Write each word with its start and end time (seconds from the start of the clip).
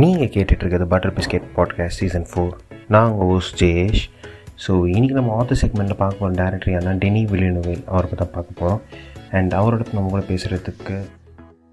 நீங்கள் 0.00 0.32
கேட்டுட்ருக்கிறது 0.34 0.86
butter 0.86 1.14
biscuit 1.14 1.46
podcast 1.56 2.00
season 2.00 2.26
four 2.30 2.54
நான் 2.88 3.10
உங்கள் 3.10 3.28
ஓஸ் 3.34 3.50
ஜெயேஷ். 3.60 4.02
ஸோ 4.64 4.72
இன்றைக்கி 4.94 5.14
நம்ம 5.14 5.34
ஆத்தர் 5.38 5.60
செக்மெண்ட்டில் 5.60 6.00
பார்க்க 6.00 6.20
போகிற 6.20 6.36
டேரக்டர் 6.40 6.72
யாருன்னா 6.74 6.94
டெனி 6.98 7.22
வில்லியனுவேல் 7.24 7.84
அவரை 7.86 8.06
பற்றி 8.08 8.20
தான் 8.24 8.34
பார்க்க 8.34 8.58
போகிறோம் 8.60 8.80
அண்ட் 9.30 9.52
அவரோட 9.54 9.86
நம்ம 9.92 10.10
கூட 10.10 10.22
பேசுகிறதுக்கு 10.28 10.96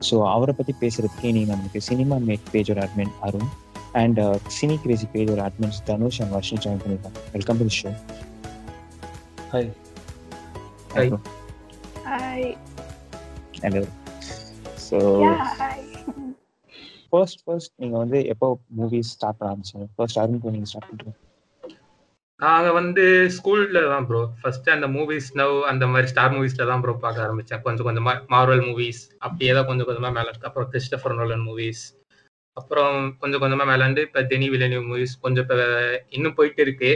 ஸோ 0.02 0.16
அவரை 0.28 0.54
பற்றி 0.56 0.74
பேசுகிறதுக்கு 0.82 1.28
நீங்கள் 1.32 1.56
நமக்கு 1.56 1.82
cinema 1.82 2.18
make 2.30 2.52
பேஜோட 2.54 2.82
admin 2.86 3.14
Arun 3.20 3.50
and 3.94 4.22
cine 4.60 4.78
crazy 4.84 5.08
பேஜோட 5.14 5.42
admins 5.48 5.82
Dhanush 5.84 6.22
and 6.22 6.34
Varshan 6.36 6.64
join 6.66 6.82
பண்ணியிருக்காங்க. 6.84 7.20
Welcome 7.34 7.58
to 7.58 7.70
show 7.82 7.92
hi 9.52 9.70
Hi. 10.96 11.08
Hi. 12.06 12.44
Hello 13.64 13.84
so. 14.88 15.00
First 17.16 17.44
first 17.46 17.74
நீங்கள் 17.82 18.02
வந்து 18.04 18.20
எப்போ 18.34 18.48
மூவிஸ் 18.80 19.12
ஸ்டார்ட் 19.18 19.38
பண்ண 19.38 19.52
ஆரம்பிச்சீங்க? 19.52 19.86
ஃபர்ஸ்ட் 19.98 20.20
அருண் 20.22 20.42
நீங்கள் 20.56 20.72
ஸ்டார்ட் 20.72 20.90
பண்ணுறீங்க 20.90 21.16
நாங்க 22.40 22.70
வந்து 22.78 23.04
ஸ்கூல்ல 23.36 23.82
தான் 23.92 24.06
ப்ரோ 24.08 24.22
ஃபர்ஸ்ட் 24.40 24.68
அந்த 24.74 24.88
மூவிஸ் 24.96 25.28
நவ் 25.40 25.54
அந்த 25.72 25.86
மாதிரி 25.92 26.08
ஸ்டார் 26.12 26.34
மூவிஸ்ல 26.34 26.66
தான் 26.72 26.82
ப்ரோ 26.84 26.94
பார்க்க 27.04 27.26
ஆரம்பிச்சேன். 27.26 27.62
கொஞ்சம் 27.68 27.88
கொஞ்சமா 27.88 28.14
மார்வல் 28.34 28.64
மூவிஸ் 28.68 29.00
அப்படியே 29.26 29.52
தான் 29.58 29.68
கொஞ்சம் 29.70 29.88
கொஞ்சமா 29.90 30.10
மேல 30.18 30.34
அப்புறம் 30.50 30.70
கிறிஸ்டபர் 30.74 31.16
நோலன் 31.20 31.46
மூவிஸ் 31.48 31.84
அப்புறம் 32.58 32.98
கொஞ்சம் 33.22 33.42
கொஞ்சமா 33.44 33.66
மேலாண்டு 33.72 34.04
இப்ப 34.08 34.24
டெனி 34.32 34.50
வில்லனிவ் 34.50 34.86
மூவிஸ் 34.90 35.16
கொஞ்சம் 35.26 35.46
இப்ப 35.46 35.56
இன்னும் 36.10 36.38
போயிட்டு 36.40 36.62
இருக்கு. 36.62 36.92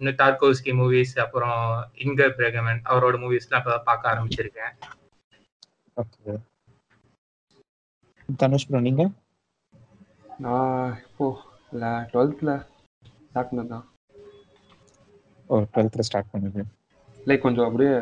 இன்னும் 0.00 0.18
டார்கோஸ்கி 0.22 0.72
மூவிஸ் 0.80 1.14
அப்புறம் 1.24 1.60
இன்கர் 2.04 2.36
பிரேகமன் 2.38 2.80
அவரோட 2.90 3.16
மூவிஸ்லாம் 3.24 3.60
இப்பதான் 3.62 3.88
பார்க்க 3.90 4.12
ஆரம்பிச்சிருக்கேன். 4.12 4.74
தனுஷ் 8.42 8.68
ப்ரோ 8.68 8.80
நீங்கள் 8.80 9.10
நான் 10.38 10.72
இப்போ 11.02 11.26
இல்லை 11.72 11.90
டுவெல்த்தில் 12.10 12.52
ஸ்டார்ட் 13.26 13.50
பண்ணது 13.50 13.70
தான் 13.70 13.86
ஓ 15.50 15.60
டுவெல்த்தில் 15.72 16.06
ஸ்டார்ட் 16.08 16.32
பண்ணுது 16.32 16.62
லைக் 17.18 17.44
கொஞ்சம் 17.44 17.66
அப்படியே 17.68 17.94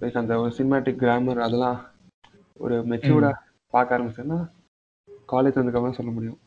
லைக் 0.00 0.20
அந்த 0.20 0.34
ஒரு 0.42 0.52
சினிமேட்டிக் 0.56 1.00
கிராமர் 1.02 1.44
அதெல்லாம் 1.46 1.78
ஒரு 2.60 2.76
மெச்சூர்டாக 2.90 3.42
பார்க்க 3.74 3.96
ஆரம்பிச்சேன்னா 3.96 4.38
காலேஜ் 5.28 5.58
வந்ததுக்கப்புறம் 5.58 5.98
சொல்ல 5.98 6.12
முடியும் 6.12 6.38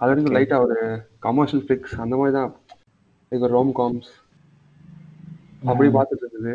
அது 0.00 0.08
வரைக்கும். 0.08 0.34
லைட்டாக 0.36 0.64
ஒரு 0.64 0.76
கமர்ஷியல் 1.26 1.64
ஃபிக்ஸ் 1.64 1.94
அந்த 2.02 2.14
மாதிரி 2.16 2.34
தான் 2.36 2.50
லைக் 3.32 3.44
ஒரு 3.46 3.54
ரோம் 3.54 3.72
காம்ஸ் 3.78 4.10
அப்படி 5.64 5.88
பார்த்துட்டு 5.94 6.26
இருந்தது 6.26 6.54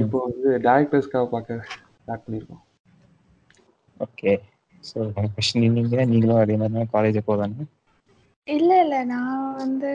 இப்போ 0.00 0.18
வந்து 0.24 0.48
டேரக்டர்ஸ்க்காக 0.66 1.26
பார்க்க 1.32 1.58
ஸ்டார்ட் 1.96 2.24
பண்ணியிருக்கோம் 2.24 2.62
ஓகே 4.00 4.32
ஸோ 4.84 4.98
கொஸ்டின் 5.34 5.76
நீங்கள் 5.76 6.10
நீங்களும் 6.10 6.42
அதே 6.42 6.56
மாதிரி 6.62 6.92
காலேஜ் 6.94 7.26
போதானே? 7.28 7.64
இல்ல 8.46 8.72
இல்ல. 8.82 8.96
நான் 9.06 9.30
வந்து 9.60 9.90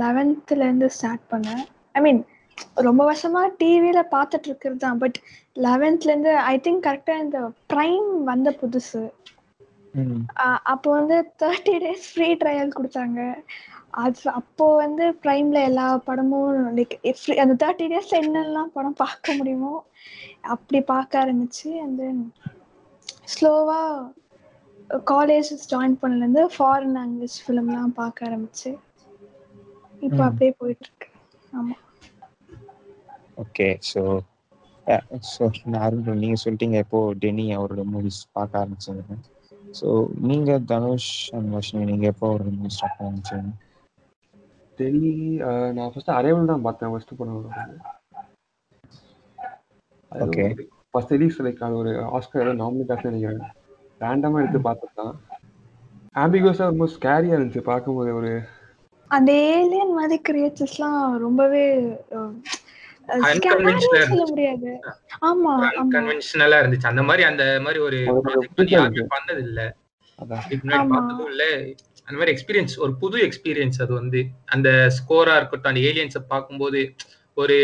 லெவன்த்ல 0.00 0.60
இருந்து 0.60 0.88
ஸ்டார்ட் 0.96 1.24
பண்ணேன். 1.32 1.64
ஐ 1.94 2.02
மீன் 2.04 2.20
ரொம்ப 2.86 3.02
வருஷமா 3.08 3.42
டிவியில 3.60 4.00
பார்த்துட்டு 4.14 4.48
இருக்கிறது 4.48 4.80
தான். 4.84 5.00
பட் 5.02 5.18
லெவன்த்ல 5.66 6.12
இருந்து 6.12 6.32
ஐ 6.46 6.56
திங்க் 6.64 6.86
கரெக்டா 6.86 7.16
இந்த 7.24 7.40
ப்ரைம் 7.72 8.08
வந்த 8.30 8.50
புதுசு. 8.60 9.02
அப்போ 10.72 10.88
வந்து 10.98 11.16
தேர்ட்டி 11.40 11.74
டேஸ் 11.82 12.06
ஃப்ரீ 12.10 12.28
ட்ரையல் 12.40 12.74
கொடுத்தாங்க. 12.76 13.18
அது 14.02 14.20
அப்போ 14.38 14.66
வந்து 14.76 15.04
ப்ரைம்ல 15.22 15.58
எல்லா 15.68 15.86
படமும் 16.06 16.46
லைக் 16.76 16.94
அந்த 17.42 17.54
தேர்ட்டி 17.62 17.86
டேஸ்ல 17.92 18.20
என்னெல்லாம் 18.22 18.74
படம் 18.76 19.00
பார்க்க 19.02 19.36
முடியுமோ 19.38 19.74
அப்படி 20.54 20.80
பார்க்க 20.92 21.22
ஆரம்பிச்சு 21.22 21.68
அண்ட் 21.82 21.98
தென் 22.00 22.22
ஸ்லோவா 23.32 23.80
காலேஜ் 25.08 25.50
ஜாயின் 25.70 25.96
பண்ணலேருந்து 26.00 26.44
ஃபாரின் 26.54 26.96
லாங்குவேஜ் 26.96 27.38
ஃபிலிம்லாம் 27.42 27.96
பார்க்க 27.98 28.28
ஆரம்பிச்சு. 28.28 28.70
இப்போ. 30.02 30.26
அப்படியே 30.28 30.52
போயிட்டு 30.60 30.88
இருக்கு 30.88 31.08
ஆமா 31.52 31.76
ஓகே 33.42 33.66
ஸோ 33.88 34.00
ஸோ 35.28 35.42
அருண் 35.80 36.20
நீங்கள் 36.22 36.42
சொல்லிட்டீங்க 36.42 36.76
எப்போ 36.84 37.00
டெனி 37.22 37.44
அவரோட 37.56 37.82
மூவிஸ் 37.92 38.20
பார்க்க 38.32 38.60
ஆரம்பிச்சீங்க 38.60 39.16
ஸோ 39.74 39.88
நீங்கள் 40.28 40.64
தனுஷ் 40.70 41.10
அண்ட் 41.36 41.50
வர்ஷினி 41.54 41.84
நீங்கள் 41.90 42.12
எப்போ 42.12 42.26
அவரோட 42.30 42.52
மூவி 42.56 42.74
ஸ்டார்ட் 42.76 42.96
பண்ண 42.96 43.10
ஆரம்பிச்சீங்க 43.10 43.52
டெல்லி 44.78 45.12
நான் 45.74 45.92
ஃபர்ஸ்ட் 45.92 46.16
அரைவல் 46.16 46.50
தான் 46.50 46.64
பார்த்தேன் 46.66 46.92
ஃபர்ஸ்ட் 46.92 47.18
படம். 47.18 47.42
Okay. 50.12 50.56
ஃபர்ஸ்ட் 50.94 51.10
ரிலீஸ் 51.10 51.42
லைக் 51.42 51.60
அது 51.60 51.76
ஒரு 51.76 51.92
ஆஸ்கர் 52.16 52.48
நாமினேட் 52.62 52.90
ஆச்சு 52.92 53.10
நினைக்கிறேன். 53.10 53.44
ரேண்டமாக 54.00 54.42
எடுத்து 54.42 54.60
பார்த்தது 54.60 54.92
தான் 54.94 55.14
ஆம்பிகோஸாக 56.14 56.70
ரொம்ப 56.72 56.86
ஸ்கேரியாக 56.94 57.36
இருந்துச்சு 57.38 57.62
பார்க்கும்போது 57.62 58.10
ஒரு 58.14 58.32
அந்த 59.10 59.30
ஏலியன் 59.54 59.94
மாதிரி 59.94 60.16
கிரியேச்சர்ஸ்லாம் 60.28 61.16
ரொம்பவே 61.18 61.62
இருந்துச்சு. 66.60 66.86
அந்த 66.86 67.02
மாதிரி 67.02 67.22
அந்த 67.22 67.44
மாதிரி 67.60 67.80
ஒரு. 67.80 67.98
பண்ணது 69.14 69.38
இல்ல 69.38 69.60
இல்ல. 71.28 71.44
அந்த 72.08 72.16
மாதிரி 72.18 72.32
எக்ஸ்பீரியன்ஸ் 72.34 72.74
ஒரு 72.78 72.92
புது 72.94 73.18
எக்ஸ்பீரியன்ஸ் 73.26 73.80
அது 73.80 73.92
வந்து. 73.94 74.20
அந்த 74.46 74.68
ஸ்கோரா 74.98 75.34
இருக்கட்டும் 75.36 75.72
அந்த 75.72 75.82
ஏலியன்ஸை 75.90 76.22
பார்க்கும்போது 76.28 76.80
ஒரு 77.36 77.58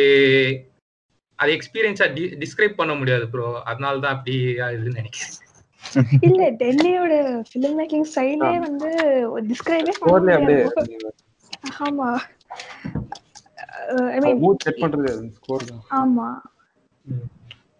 அது 1.39 1.51
எக்ஸ்பீரியன்ஸா 1.57 2.07
டிஸ்கிரைப் 2.43 2.81
பண்ண 2.81 2.93
முடியாது 3.01 3.27
ப்ரோ 3.33 3.49
அதனால 3.71 4.01
தான் 4.05 4.17
அப்படி 4.17 4.35
ஆகுதுன்னு 4.67 5.01
நினைக்கிறேன். 5.01 5.37
இல்ல 6.29 6.45
டெல்லியோட 6.63 7.13
ஃபிலிம் 7.49 7.77
மேக்கிங் 7.81 8.09
ஸ்டைலே 8.13 8.53
வந்து 8.67 8.89
டிஸ்கிரைபே 9.51 9.93
பண்ண 9.93 10.01
ஸ்கோர்லேயே 10.01 10.37
அப்படியே 10.39 10.65
முடியாது 10.81 11.15
ஆமா 11.87 12.09
ஐ 14.15 14.21
மீன் 14.25 14.41
மூட் 14.45 14.65
செட் 14.67 14.83
பண்ணுறது 14.83 15.13
ஸ்கோர் 15.39 15.69
தான். 15.71 15.83
ஆமா. 16.01 16.29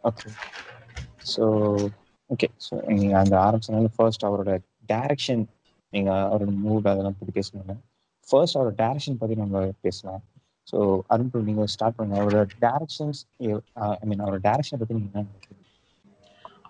ஓகே 0.05 0.29
ஸோ 1.33 1.45
ஓகே 2.31 2.49
ஸோ 2.67 2.75
நீங்கள் 2.91 3.21
அந்த 3.23 3.35
ஆரம்பிச்சனால 3.47 3.91
ஃபர்ஸ்ட் 3.97 4.27
அவரோட 4.29 4.53
டைரக்ஷன் 4.93 5.45
நீங்கள் 5.93 6.25
அவரோட 6.31 6.53
மூட் 6.65 6.91
அதெல்லாம் 6.93 7.19
பற்றி 7.19 7.35
பேசணுங்க 7.39 7.75
ஃபர்ஸ்ட் 8.29 8.57
அவரோட 8.59 8.75
டைரக்ஷன் 8.83 9.21
பற்றி 9.21 9.37
நம்ம 9.43 9.57
பேசலாம். 9.87 10.23
ஸோ 10.71 10.79
அருண் 11.13 11.33
நீங்கள் 11.51 11.71
ஸ்டார்ட் 11.75 11.99
பண்ணுங்க. 11.99 12.21
அவரோட 12.23 12.45
டேரக்ஷன்ஸ் 12.67 13.21
ஐ 14.03 14.07
மீன் 14.11 14.25
அவரோட 14.25 14.41
டேரக்ஷன் 14.49 14.81
பற்றி 14.81 14.97
நீங்கள் 14.99 15.21
என்ன 15.23 15.35
அவர் 15.35 15.57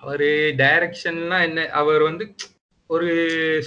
அவரு 0.02 0.28
டைரக்ஷன்லாம் 0.62 1.44
என்ன? 1.48 1.60
அவர் 1.80 2.02
வந்து 2.08 2.24
ஒரு 2.90 3.08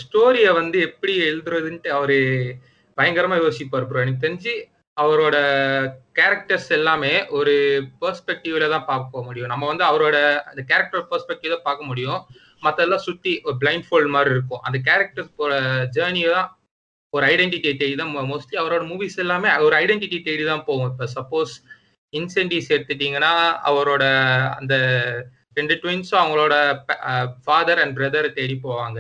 ஸ்டோரியை 0.02 0.52
வந்து 0.60 0.78
எப்படி 0.90 1.14
எழுதுறதுன்ட்டு 1.30 1.90
அவரு 1.98 2.20
பயங்கரமா 2.98 3.38
யோசிப்பார் 3.46 3.88
ப்ரோ 3.90 4.04
எனக்கு 4.04 4.24
தெரிஞ்சு 4.26 4.54
அவரோட 4.98 5.36
கேரக்டர்ஸ் 6.20 6.70
எல்லாமே 6.78 7.12
ஒரு 7.40 7.54
பெர்ஸ்பெக்டிவ்ல 8.02 8.66
தான் 8.74 8.88
பார்க்க 8.90 9.26
முடியும். 9.28 9.52
நம்ம 9.54 9.68
வந்து 9.72 9.86
அவரோட 9.90 10.18
அந்த 10.50 10.62
கேரக்டர் 10.72 11.06
பெர்ஸ்பெக்டிவ் 11.12 11.54
தான் 11.56 11.68
பார்க்க 11.68 11.90
முடியும். 11.92 12.22
மற்றெல்லாம் 12.66 13.06
சுத்தி 13.08 13.34
ஒரு 13.48 13.56
பிளைண்ட் 13.62 13.86
ஃபோல்ட் 13.88 14.14
மாதிரி 14.16 14.34
இருக்கும். 14.36 14.64
அந்த 14.68 14.78
கேரக்டர்ஸோட 14.88 15.54
ஜேர்னியை 15.98 16.32
தான் 16.38 16.50
ஒரு 17.14 17.24
ஐடென்டிட்டி 17.34 17.70
தேடி 17.82 17.96
தான் 18.02 18.12
மோஸ்ட்லி 18.32 18.58
அவரோட 18.62 18.84
மூவிஸ் 18.92 19.22
எல்லாமே 19.24 19.50
ஒரு 19.68 19.76
ஐடென்டிட்டி 19.84 20.20
தேடி 20.28 20.44
தான் 20.52 20.66
போகும். 20.70 20.90
இப்போ 20.92 21.06
சப்போஸ் 21.18 21.54
இன்சென்டிவ்ஸ் 22.14 22.72
எடுத்துட்டீங்கன்னா 22.76 23.34
அவரோட 23.70 24.04
அந்த 24.60 24.76
ரெண்டு 25.60 25.76
ட்வின்ஸும் 25.82 26.22
அவங்களோட 26.22 26.56
ஃபாதர் 27.46 27.82
அண்ட் 27.84 27.96
பிரதரை 27.98 28.30
தேடி 28.40 28.56
போவாங்க. 28.68 29.00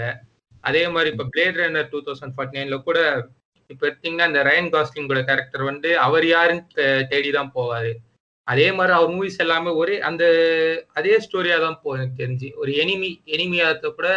அதே 0.69 0.83
மாதிரி 0.93 1.09
இப்போ 1.13 1.25
Blade 1.33 1.59
Runner 1.61 1.91
two 1.93 1.99
thousand 2.07 2.35
forty 2.35 2.57
நைன்ல 2.59 2.77
கூட 2.87 2.99
இப்போ 3.69 3.83
எடுத்தீங்கன்னா 3.89 4.27
இந்த 4.31 4.41
ரயன் 4.49 4.71
காஸ்லிங்கோட 4.73 5.21
கேரக்டர் 5.29 5.63
வந்து 5.71 5.89
அவர் 6.05 6.25
யாருன்னு 6.33 6.87
தேடி 7.11 7.29
தான் 7.37 7.53
போவார். 7.57 7.91
அதே 8.47 8.67
மாதிரி 8.77 8.93
அவர் 8.97 9.13
மூவிஸ் 9.15 9.41
எல்லாமே 9.45 9.71
ஒரே 9.81 9.95
அந்த 10.09 10.23
அதே 10.99 11.15
ஸ்டோரியாக 11.25 11.63
தான் 11.65 11.79
போகும் 11.81 11.97
எனக்கு 11.99 12.21
தெரிஞ்சு. 12.23 12.47
ஒரு 12.61 12.71
எனிமி 12.83 13.11
எனிமியாத்த 13.35 13.91
கூட 13.97 14.09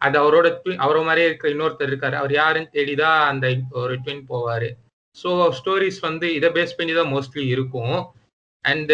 அது 0.00 0.16
அவரோட 0.22 0.48
twin- 0.58 0.76
அவரை 0.76 1.02
மாதிரியே 1.02 1.26
இருக்கிற 1.26 1.52
இன்னொருத்தர் 1.54 1.90
இருக்காரு. 1.90 2.12
அவர் 2.12 2.32
யாருன்னு 2.32 2.70
தேடி 2.70 2.94
தான் 2.94 3.28
அந்த 3.28 3.46
ஒரு 3.72 3.94
ட்வின் 3.96 4.22
போவாரு. 4.28 4.68
ஸோ 5.16 5.28
ஸ்டோரிஸ் 5.58 6.00
வந்து 6.00 6.34
இதை 6.34 6.48
பேஸ் 6.50 6.76
பண்ணி 6.76 6.92
தான் 6.94 7.12
மோஸ்ட்லி 7.14 7.46
இருக்கும். 7.46 7.98
அண்ட் 8.64 8.92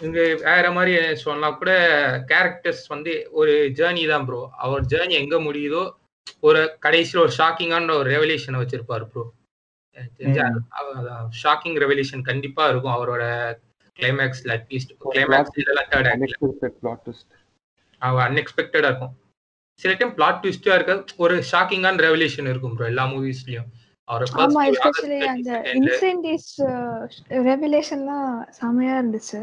இங்க 0.00 0.18
வேற 0.42 0.70
மாதிரி 0.70 0.92
சொன்னா 1.16 1.50
கூட 1.50 1.70
கேரக்டர்ஸ் 2.28 2.84
வந்து 2.88 3.28
ஒரு 3.30 3.52
ஜேர்னி 3.74 4.08
தான் 4.08 4.26
ப்ரோ 4.26 4.50
அவர் 4.56 4.82
ஜேர்னி 4.84 5.10
எங்க 5.12 5.36
முடியுதோ 5.38 5.82
ஒரு 6.40 6.60
கடைசியில் 6.78 7.24
ஒரு 7.24 7.32
ஷாக்கிங்கான 7.38 7.90
ஒரு 7.92 8.10
ரெவல்யூஷனை 8.10 8.60
வச்சிருப்பாரு 8.60 9.04
ப்ரோ 9.04 9.24
ஷாக்கிங் 11.42 11.78
ரெவல்யூஷன் 11.78 12.22
கண்டிப்பா 12.22 12.68
இருக்கும் 12.68 12.96
அவரோட 12.96 13.24
கிளைமேக்ஸ்ல 13.96 14.54
அட்லீஸ்ட் 14.56 14.92
கிளைமேக்ஸ் 15.14 15.58
இதெல்லாம் 15.58 15.88
தேர்ட் 15.90 16.10
அன்எக்ஸ்பெக்டடா 18.26 18.90
இருக்கும். 18.90 19.14
சில 19.80 19.92
டைம் 19.94 20.14
பிளாட் 20.14 20.40
ட்விஸ்டா 20.42 20.74
இருக்க 20.74 20.94
ஒரு 21.16 21.34
ஷாக்கிங்கான 21.50 22.02
ரெவல்யூஷன் 22.06 22.48
இருக்கும் 22.52 22.74
ப்ரோ 22.76 22.86
எல்லா 22.86 23.04
மூவிஸ்லயும் 23.12 23.68
அவர் 24.08 24.24
ஆமா 24.44 24.60
எஸ்பெஷலி 24.70 25.20
அந்த 25.34 25.50
இன்சென்டிவ்ஸ் 25.74 26.56
ரெவலேஷன்லாம் 27.48 28.28
செமையா 28.60 28.94
இருந்துச்சு. 29.00 29.40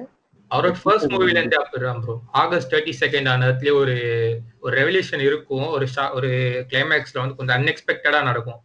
அவரோட 0.52 0.76
ஃபர்ஸ்ட் 0.82 1.14
மூவில 1.14 1.38
இருந்து 1.38 1.58
அப்படிதான் 1.62 2.02
ப்ரோ 2.04 2.16
ஆகஸ்ட் 2.42 2.72
தேர்ட்டி 2.74 2.94
செகண்ட் 3.02 3.30
ஆனதுலயே 3.34 3.74
ஒரு 3.82 3.96
ஒரு 4.60 4.74
ரெவல்யூஷன் 4.82 5.24
இருக்கும். 5.30 5.68
ஒரு 5.76 5.88
ஒரு 6.14 6.30
கிளைமேக்ஸ்ல 6.72 7.22
வந்து 7.24 7.38
கொஞ்சம் 7.40 7.58
அன்எக்ஸ்பெக்டடா 7.60 8.22
நடக்கும். 8.30 8.60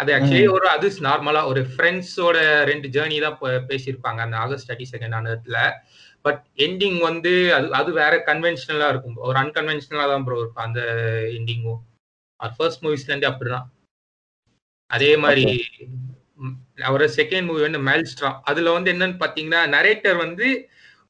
அது 0.00 0.10
ஆக்சுவலி 0.16 0.46
ஒரு 0.48 0.66
அது 0.68 0.88
நார்மலா 1.08 1.42
ஒரு 1.46 1.62
ஃப்ரெண்ட்ஸோட 1.72 2.36
ரெண்டு 2.70 2.88
ஜேர்னி 2.88 3.18
தான் 3.20 3.38
பேசியிருப்பாங்க 3.70 4.20
அந்த 4.26 4.36
ஆகஸ்ட் 4.36 4.68
தேர்ட்டி 4.70 4.86
செகண்ட் 4.92 5.16
ஆனதுல 5.18 5.58
பட் 6.24 6.42
எண்டிங் 6.56 6.98
வந்து 6.98 7.54
அது 7.54 7.74
அது 7.74 7.92
வேற 7.92 8.22
கன்வென்ஷனலா 8.26 8.88
இருக்கும் 8.88 9.16
ஒரு 9.20 9.38
அன்கன்வென்ஷனலா 9.38 10.06
தான் 10.06 10.24
ப்ரோ 10.24 10.38
இருக்கும் 10.38 10.64
அந்த 10.64 10.80
எண்டிங்கும் 11.30 11.80
அவர் 12.40 12.54
ஃபர்ஸ்ட் 12.56 12.84
மூவிஸ்ல 12.84 13.08
இருந்து 13.08 13.28
அப்படிதான். 13.28 13.66
அதே 14.90 15.16
மாதிரி 15.16 15.44
ம், 16.38 16.56
அவரோட 16.78 17.08
செகண்ட் 17.16 17.44
மூவி 17.44 17.60
வந்து 17.60 17.78
மேல்ஸ்ட்ரா 17.78 18.40
அதுல 18.42 18.70
வந்து 18.70 18.92
என்னன்னு 18.92 19.18
பாத்தீங்கன்னா 19.18 19.68
நரேட்டர் 19.68 20.16
வந்து 20.16 20.46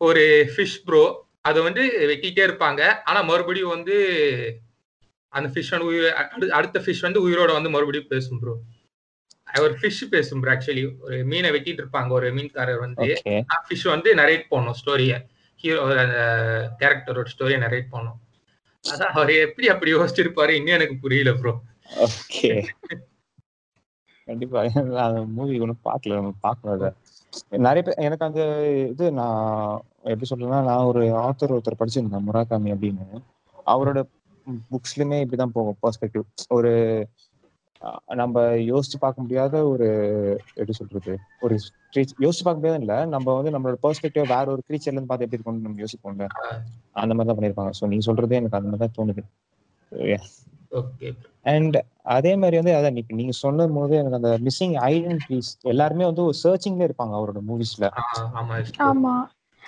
ஒரு 0.00 0.22
ஃபிஷ் 0.54 0.80
ப்ரோ 0.84 1.02
அதை 1.40 1.62
வந்து 1.62 1.82
வெட்டிட்டே 2.08 2.42
இருப்பாங்க. 2.46 3.00
ஆனா 3.04 3.22
மறுபடியும் 3.22 3.68
வந்து 3.68 3.96
அந்த 5.32 5.48
ஃபிஷ் 5.48 5.70
வந்து 5.70 5.86
உயிர் 5.86 6.14
அடு- 6.14 6.48
அடுத்த 6.50 6.80
ஃபிஷ் 6.80 7.00
வந்து 7.00 7.28
உயிரோட 7.28 7.52
வந்து 7.52 7.70
மறுபடியும் 7.70 8.06
பேசும் 8.06 8.38
ப்ரோ 8.38 8.54
ஒரு 9.58 9.74
ஃபிஷ் 9.80 10.00
பேசும் 10.14 10.42
ஆக்சுவலி 10.54 10.82
ஒரு 11.04 11.16
மீனை 11.30 11.50
வெட்டிட்டு 11.54 11.82
இருப்பாங்க 11.82 12.10
ஒரு 12.18 12.28
மீன்காரர் 12.36 12.80
வந்து. 12.84 13.08
ஃபிஷ் 13.66 13.86
வந்து 13.94 14.10
நரேட் 14.20 14.44
பண்ணும் 14.52 14.76
ஸ்டோரிய 14.80 15.14
ஹீரோ 15.60 15.80
அந்த 16.04 16.20
கேரக்டரோட 16.80 17.26
ஸ்டோரியை 17.32 17.58
நரேட் 17.66 17.88
பண்ணும். 17.94 18.18
அதான் 18.84 19.14
அவர் 19.16 19.32
எப்படி 19.46 19.68
அப்படி 19.68 19.90
யோசிச்சிருப்பாரு 19.94 20.52
இன்னும் 20.58 20.76
எனக்கு 20.78 20.96
புரியல 21.04 21.32
ப்ரோ 21.40 21.52
ஓகே 22.06 22.50
கண்டிப்பா. 24.28 24.58
அந்த 25.06 25.20
மூவி 25.36 25.60
ஒன்றும் 25.64 25.84
பார்க்கல 25.86 26.72
அதை 26.74 26.90
நிறைய 27.64 27.82
பேர் 27.86 28.04
எனக்கு 28.06 28.26
அந்த 28.28 28.42
இது 28.92 29.04
நான் 29.18 29.82
எப்படி 30.02 30.28
சொல்றேன்னா 30.30 30.60
நான் 30.68 30.88
ஒரு 30.90 31.02
ஆத்தர் 31.24 31.54
ஒருத்தர் 31.56 31.80
படிச்சிருந்தேன் 31.80 32.26
முராகாமி 32.28 32.70
அப்படின்னு. 32.74 33.04
அவரோட 33.72 33.98
புக்ஸ்லயுமே 34.74 35.18
இப்படிதான் 35.24 35.56
போகும் 35.56 35.78
பெர்ஸ்பெக்டிவ் 35.82 36.24
ஒரு 36.58 36.72
நம்ம 38.20 38.38
யோசிச்சு 38.70 38.98
பார்க்க 38.98 39.22
முடியாத 39.22 39.54
ஒரு 39.68 39.86
எப்படி 40.56 40.74
சொல்றது 40.78 41.12
ஒரு 41.42 41.54
யோசிச்சு 42.24 42.44
பார்க்க 42.44 42.60
முடியாது 42.60 42.82
இல்ல 42.82 42.96
நம்ம 43.14 43.34
வந்து 43.36 43.52
நம்மளோட 43.54 43.78
பெர்ஸ்பெக்டிவ் 43.84 44.32
வேற 44.34 44.46
ஒரு 44.54 44.62
creatureல 44.66 44.92
இருந்து 44.92 45.10
பார்த்து 45.10 45.26
எப்படி 45.26 45.38
இருக்கும்னு 45.38 45.66
நம்ம 45.66 45.82
யோசிப்போம்ல. 45.84 46.26
அந்த 46.96 47.12
மாதிரி 47.12 47.28
தான் 47.28 47.38
பண்ணிருப்பாங்க 47.38 47.72
ஸோ 47.78 47.88
நீங்க 47.92 48.06
சொல்றதே 48.08 48.38
எனக்கு 48.40 48.58
அந்த 48.58 48.70
மாதிரி 48.70 48.84
தான் 48.84 48.96
தோணுது. 48.98 49.22
ஓகே 50.72 51.08
அண்ட் 51.46 51.76
அதே 52.14 52.32
மாதிரி 52.36 52.56
வந்து 52.58 52.74
அதான் 52.76 52.98
இப்ப 52.98 53.14
நீங்க 53.14 53.34
சொன்னும் 53.38 53.76
போது 53.76 53.94
எனக்கு 54.00 54.18
அந்த 54.18 54.32
மிஸ்ஸிங் 54.46 54.76
ஐடென்டிட்டிஸ் 54.88 55.50
எல்லாருமே 55.72 56.04
வந்து 56.04 56.22
ஒரு 56.24 56.36
சர்ச்சிங்ல 56.42 56.88
இருப்பாங்க 56.88 57.14
அவரோட 57.18 57.40
மூவிஸ்ல 57.48 57.86
ஆமா 58.34 58.56
ஆமா. 58.90 59.14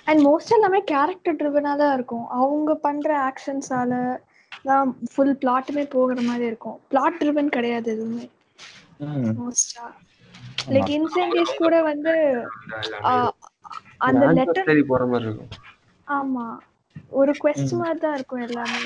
அண்ட் 0.06 0.20
மோஸ்ட் 0.26 0.54
எல்லாமே 0.54 0.80
கேரக்டர் 0.90 1.38
ட்ரிவனா 1.40 1.72
தான் 1.76 1.94
இருக்கும். 1.94 2.26
அவங்க 2.38 2.70
பண்ற 2.84 3.08
ஆக்ஷன்ஸால 3.26 3.98
தான் 4.02 4.20
ஃபுல் 5.12 5.34
பிளாட்டுமே 5.42 5.84
போகிற 5.94 6.20
மாதிரி 6.22 6.44
இருக்கும். 6.46 6.78
பிளாட் 6.90 7.18
ட்ரிவன் 7.20 7.54
கிடையாது 7.56 7.88
எதுவுமே. 7.94 8.26
மோஸ்டா 9.38 9.84
லைக் 10.74 10.90
இன்சென்டிவ்ஸ் 10.96 11.60
கூட 11.62 11.76
வந்து 11.82 12.12
அந்த 14.06 14.22
லெட்டர் 14.38 14.68
தேடி 14.68 14.82
போற 14.84 15.02
மாதிரி 15.06 15.28
இருக்கும். 15.28 15.52
ஆமா. 16.08 16.44
ஒரு 17.20 17.32
quest 17.42 17.72
மாதிரி 17.80 17.98
தான் 17.98 18.14
இருக்கும் 18.14 18.44
எல்லாமே. 18.46 18.82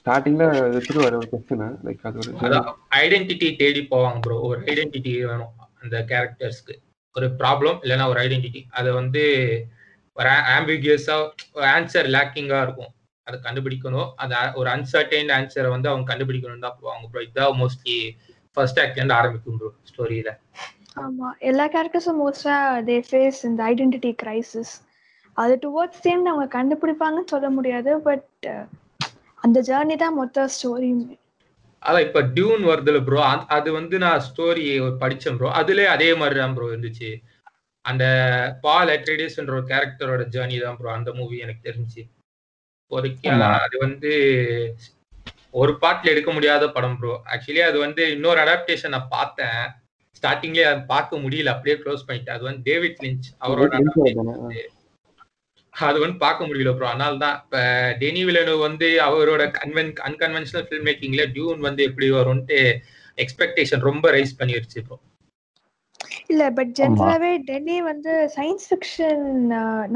ஸ்டார்டிங்ல 0.00 0.44
வச்சிருவாரு 0.74 1.16
ஒரு 1.20 1.28
கொஸ்டின் 1.30 1.64
லைக் 1.86 2.02
அது 2.08 2.18
ஒரு 2.40 2.58
ஐடென்டிட்டி 2.98 3.48
தேடி 3.62 3.80
போவாங்க 3.92 4.18
ப்ரோ 4.24 4.36
ஒரு 4.50 4.60
ஐடென்டிட்டி 4.72 5.12
வேணும் 5.30 5.52
அந்த 5.82 5.96
கேரக்டர்ஸ்க்கு 6.10 6.74
ஒரு 7.14 7.26
ப்ராப்ளம் 7.40 7.78
இல்லைன்னா 7.84 8.06
ஒரு 8.12 8.20
ஐடென்டிட்டி 8.24 8.62
அதை 8.78 8.90
வந்து 8.92 9.22
ஒரு 10.16 10.28
ஆம்பிகியஸா 10.56 11.16
ஆன்சர் 11.72 12.08
லேக்கிங்கா 12.14 12.60
இருக்கும். 12.66 12.92
அதை 13.26 13.36
கண்டுபிடிக்கணும். 13.44 14.08
அந்த 14.22 14.34
ஒரு 14.54 14.68
அன்சர்டைன் 14.70 15.30
ஆன்சரை 15.36 15.68
வந்து 15.72 15.90
அவங்க 15.90 16.06
கண்டுபிடிக்கணும் 16.10 16.64
தான் 16.64 16.78
போவாங்க 16.80 17.06
ப்ரோ 17.12 17.22
இதுதான் 17.24 17.58
மோஸ்ட்லி 17.60 17.96
ஃபர்ஸ்ட் 18.56 18.80
ஆக்ட்ல 18.82 19.00
இருந்து 19.00 19.18
ஆரம்பிக்கும் 19.18 19.58
ப்ரோ 19.60 19.70
ஸ்டோரியில 19.90 20.30
ஆமா. 21.00 21.28
எல்லா 21.48 21.64
கேரக்டர்ஸும் 21.72 22.20
மோஸ்டா 22.20 22.54
தே 22.86 22.96
ஃபேஸ் 23.08 23.40
இந்த 23.48 23.60
ஐடென்டிட்டி 23.72 24.10
கிரைசிஸ் 24.20 24.74
அது 25.36 25.54
டுவர்ட்ஸ் 25.64 26.02
சேம் 26.04 26.22
அவங்க 26.30 26.46
கண்டுபிடிப்பாங்கன்னு 26.54 27.32
சொல்ல 27.32 27.48
முடியாது 27.56 27.90
பட் 28.06 28.46
அந்த 29.38 29.58
ஜேர்னி 29.68 29.96
தான் 30.02 30.16
மொத்த 30.18 30.46
ஸ்டோரியுமே 30.54 31.16
அதான் 31.82 32.04
இப்ப 32.06 32.20
டியூன் 32.36 32.64
வருதுல 32.70 33.00
ப்ரோ 33.06 33.18
அது 33.56 33.68
வந்து 33.76 33.96
நான் 34.04 34.24
ஸ்டோரி 34.28 34.64
படிச்சேன் 35.02 35.36
ப்ரோ 35.38 35.50
அதுலயே 35.60 35.88
அதே 35.92 36.08
மாதிரி 36.20 36.38
தான் 36.40 36.54
ப்ரோ 36.56 36.68
இருந்துச்சு. 36.72 37.10
அந்த 37.84 38.04
பால் 38.64 38.92
அட்ரிடிஸ்ன்ற 38.94 39.54
ஒரு 39.56 39.66
கேரக்டரோட 39.68 40.22
ஜேர்னி 40.34 40.56
தான் 40.64 40.78
ப்ரோ 40.78 40.88
அந்த 40.94 41.10
மூவி 41.18 41.36
எனக்கு 41.44 41.66
தெரிஞ்சு. 41.68 42.00
இப்போதைக்கு. 42.86 43.28
அது 43.64 43.76
வந்து 43.78 44.10
ஒரு 45.52 45.72
பாட்டுல 45.82 46.12
எடுக்க 46.12 46.30
முடியாத 46.32 46.64
படம் 46.68 46.96
ப்ரோ 46.98 47.12
ஆக்சுவலி 47.34 47.62
அது 47.62 47.78
வந்து 47.78 48.02
இன்னொரு 48.12 48.38
அடாப்டேஷன் 48.40 48.94
நான் 48.94 49.12
பார்த்தேன். 49.14 49.60
ஸ்டார்டிங்லேயே 50.16 50.66
அதை 50.70 50.82
பார்க்க 50.86 51.18
முடியல. 51.18 51.52
அப்படியே 51.54 51.76
க்ளோஸ் 51.76 52.06
பண்ணிட்டேன். 52.06 52.36
அது 52.36 52.44
வந்து 52.44 52.62
டேவிட் 52.62 53.02
லிஞ்ச் 53.04 53.28
அவரோட. 53.40 53.72
அது 55.74 55.98
வந்து 56.00 56.18
பார்க்க 56.18 56.46
முடியல 56.46 56.70
ப்ரோ 56.74 56.86
அதனால 56.86 57.16
தான் 57.16 57.36
இப்ப 57.42 57.56
டெனி 57.98 58.22
வில்லனோ 58.24 58.54
வந்து 58.60 58.88
அவரோட 59.08 59.42
கன்வென் 59.58 59.90
அன்கன்வென்ஷனல் 60.08 60.66
ஃபில்ம் 60.68 60.86
மேக்கிங்ல 60.88 61.24
டியூன் 61.32 61.60
வந்து 61.60 61.82
எப்படி 61.82 62.08
வரும்ட்டு 62.10 62.58
எக்ஸ்பெக்டேஷன் 63.18 63.82
ரொம்ப 63.82 64.10
ரைஸ் 64.10 64.38
பண்ணிருச்சு 64.38 64.80
ப்ரோ 64.86 64.96
இல்ல 66.32 66.44
பட் 66.56 66.70
ஜென்ரலாவே 66.78 67.30
டெல்லி 67.48 67.76
வந்து 67.88 68.12
சயின்ஸ் 68.36 68.66
ஃபிக்ஷன் 68.68 69.24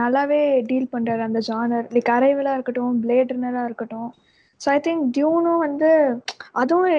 நல்லாவே 0.00 0.40
டீல் 0.68 0.92
பண்றாரு 0.94 1.22
அந்த 1.28 1.40
ஜானர் 1.48 1.86
லைக் 1.94 2.10
அரைவலா 2.16 2.52
இருக்கட்டும் 2.56 2.98
பிளேட் 3.04 3.32
ரன்னரா 3.34 3.62
இருக்கட்டும். 3.68 4.10
ஸோ 4.60 4.68
ஐ 4.76 4.78
திங்க் 4.86 5.04
டியூனும் 5.16 5.62
வந்து 5.66 5.90
அதுவும் 6.62 6.90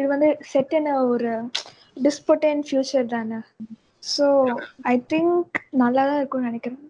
இது 0.00 0.08
வந்து 0.14 0.30
செட் 0.52 0.74
என்ன 0.78 0.94
ஒரு 1.12 1.32
டிஸ்போட்டன் 2.06 2.62
ஃபியூச்சர் 2.68 3.12
தானே. 3.16 3.40
ஸோ 4.14 4.26
ஐ 4.92 4.94
திங்க் 5.12 5.58
நல்லா 5.82 6.02
தான் 6.08 6.20
இருக்கும்னு 6.20 6.50
நினைக்கிறேன். 6.50 6.82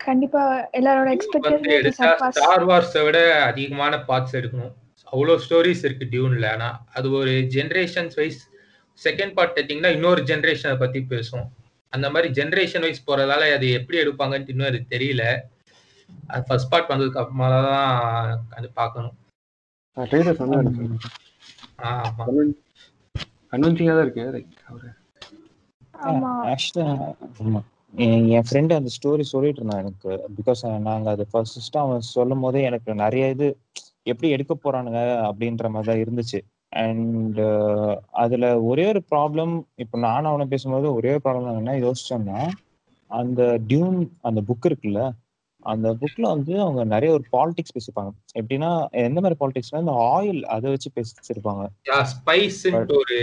கண்டிப்பா 0.00 0.42
எல்லாரோட 0.78 1.08
எக்ஸ்பெக்டேஷன் 1.16 2.34
ஸ்டார் 2.38 2.66
வார்ஸை 2.70 3.04
விட 3.06 3.20
அதிகமான 3.50 4.02
பார்ட்ஸ் 4.10 4.36
எடுக்கணும். 4.40 4.74
அவ்வளோ 5.12 5.34
ஸ்டோரிஸ் 5.44 5.84
இருக்கு 5.86 6.10
டியூன்ல 6.12 6.46
ஆனா 6.54 6.68
அது 6.98 7.08
ஒரு 7.20 7.32
ஜென்ரேஷன்ஸ் 7.56 8.16
வைஸ் 8.20 8.40
செகண்ட் 9.00 9.34
பார்ட் 9.36 9.58
எடுத்தீங்கன்னா 9.58 9.92
இன்னொரு 9.96 10.20
ஜென்ரேஷனை 10.30 10.76
பத்தி 10.82 11.00
பேசும் 11.12 11.46
அந்த 11.92 12.06
மாதிரி 12.14 12.28
ஜென்ரேஷன் 12.38 12.84
வைஸ் 12.84 13.06
போறதால 13.08 13.48
அது 13.56 13.66
எப்படி 13.78 13.96
எடுப்பாங்கன்னு 14.02 14.52
இன்னும் 14.54 14.70
அது 14.70 14.80
தெரியல. 14.94 15.22
அது 16.30 16.42
ஃபர்ஸ்ட் 16.48 16.70
பார்ட் 16.72 16.90
வந்ததுக்கு 16.92 17.20
அப்புறமா 17.22 17.46
தான் 17.68 17.94
அது 18.58 18.66
பார்க்கணும். 18.80 19.14
ட்ரெய்லர் 19.96 20.40
நல்லா 20.42 20.58
இருக்கு 20.62 20.84
ஆமா. 21.86 22.24
கன்வென்சிங்கா 23.52 23.94
தான் 23.96 24.06
இருக்கு 24.06 24.24
ஆமா. 26.08 26.30
ஆக்சுவலா 26.52 26.88
ஆமா. 27.42 27.60
என் 28.04 28.26
என் 28.36 28.46
ஃப்ரெண்டு 28.48 28.72
அந்த 28.78 28.90
ஸ்டோரி 28.96 29.24
சொல்லிட்டு 29.32 29.60
இருந்தான் 29.60 29.82
எனக்கு. 29.84 30.10
பிகாஸ் 30.38 30.62
நாங்க 30.88 31.10
அது 31.14 31.24
ஃபர்ஸ்ட் 31.30 31.78
அவன் 31.82 32.10
சொல்லும் 32.14 32.42
போதே 32.44 32.62
எனக்கு 32.70 32.90
நிறைய 33.04 33.26
இது 33.34 33.46
எப்படி 34.12 34.28
எடுக்க 34.36 34.52
போறானுங்க 34.56 35.00
அப்படின்ற 35.28 35.68
மாதிரி 35.74 35.90
தான் 35.90 36.02
இருந்துச்சு. 36.04 36.40
அண்ட் 36.76 37.40
அதுல 38.22 38.46
ஒரே 38.62 38.84
ஒரு 38.86 39.02
ப்ராப்ளம் 39.12 39.52
இப்போ 39.76 39.98
நானும் 39.98 40.30
அவனை 40.30 40.46
பேசும்போது 40.46 40.88
ஒரே 40.94 41.12
ஒரு 41.14 41.22
ப்ராப்ளம் 41.24 41.60
என்ன 41.62 41.76
யோசிச்சோம்னா 41.84 42.40
அந்த 43.10 43.42
டியூன் 43.66 44.00
அந்த 44.22 44.40
புக் 44.48 44.68
இருக்குல்ல 44.68 45.02
அந்த 45.62 45.88
புக்ல 46.00 46.24
வந்து 46.26 46.52
அவங்க 46.60 46.80
நிறைய 46.84 47.10
ஒரு 47.12 47.24
பாலிடிக்ஸ் 47.32 47.74
பேசிப்பாங்க. 47.76 48.10
எப்படின்னா 48.40 48.68
எந்த 49.06 49.20
மாதிரி 49.20 49.38
பாலிடிக்ஸ்னா 49.40 49.80
இந்த 49.84 49.94
ஆயில் 50.10 50.40
அதை 50.46 50.66
வச்சு 50.70 50.90
பேசிச்சிருப்பாங்க 50.96 51.64
ஸ்பைஸ்ன்ட்டு 52.12 52.98
ஒரு 52.98 53.18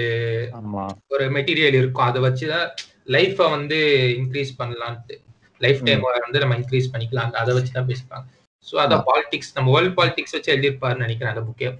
ஆமா. 0.54 0.86
ஒரு 1.08 1.26
மெட்டீரியல் 1.30 1.78
இருக்கும். 1.82 2.08
அதை 2.08 2.22
வச்சுதான் 2.22 2.66
லைஃபை 3.08 3.48
வந்து 3.50 3.78
இன்க்ரீஸ் 4.18 4.52
பண்ணலான்ட்டு 4.60 5.18
லைஃப் 5.62 5.86
டைம் 5.86 6.04
வந்து 6.26 6.40
நம்ம 6.40 6.58
இன்க்ரீஸ் 6.62 6.92
பண்ணிக்கலாம். 6.94 7.32
அதை 7.42 7.54
வச்சு 7.56 7.72
தான் 7.72 7.90
பேசிப்பாங்க. 7.92 8.26
ஸோ 8.68 8.76
அதான் 8.84 9.06
பாலிடிக்ஸ் 9.08 9.54
நம்ம 9.56 9.72
வேர்ல்ட் 9.72 9.96
பாலிடிக்ஸ் 10.00 10.36
வச்சு 10.36 10.54
எழுதியிருப்பாருன்னு 10.54 11.06
நினைக்கிறேன் 11.08 11.34
அந்த 11.36 11.46
புக்கே 11.48 11.72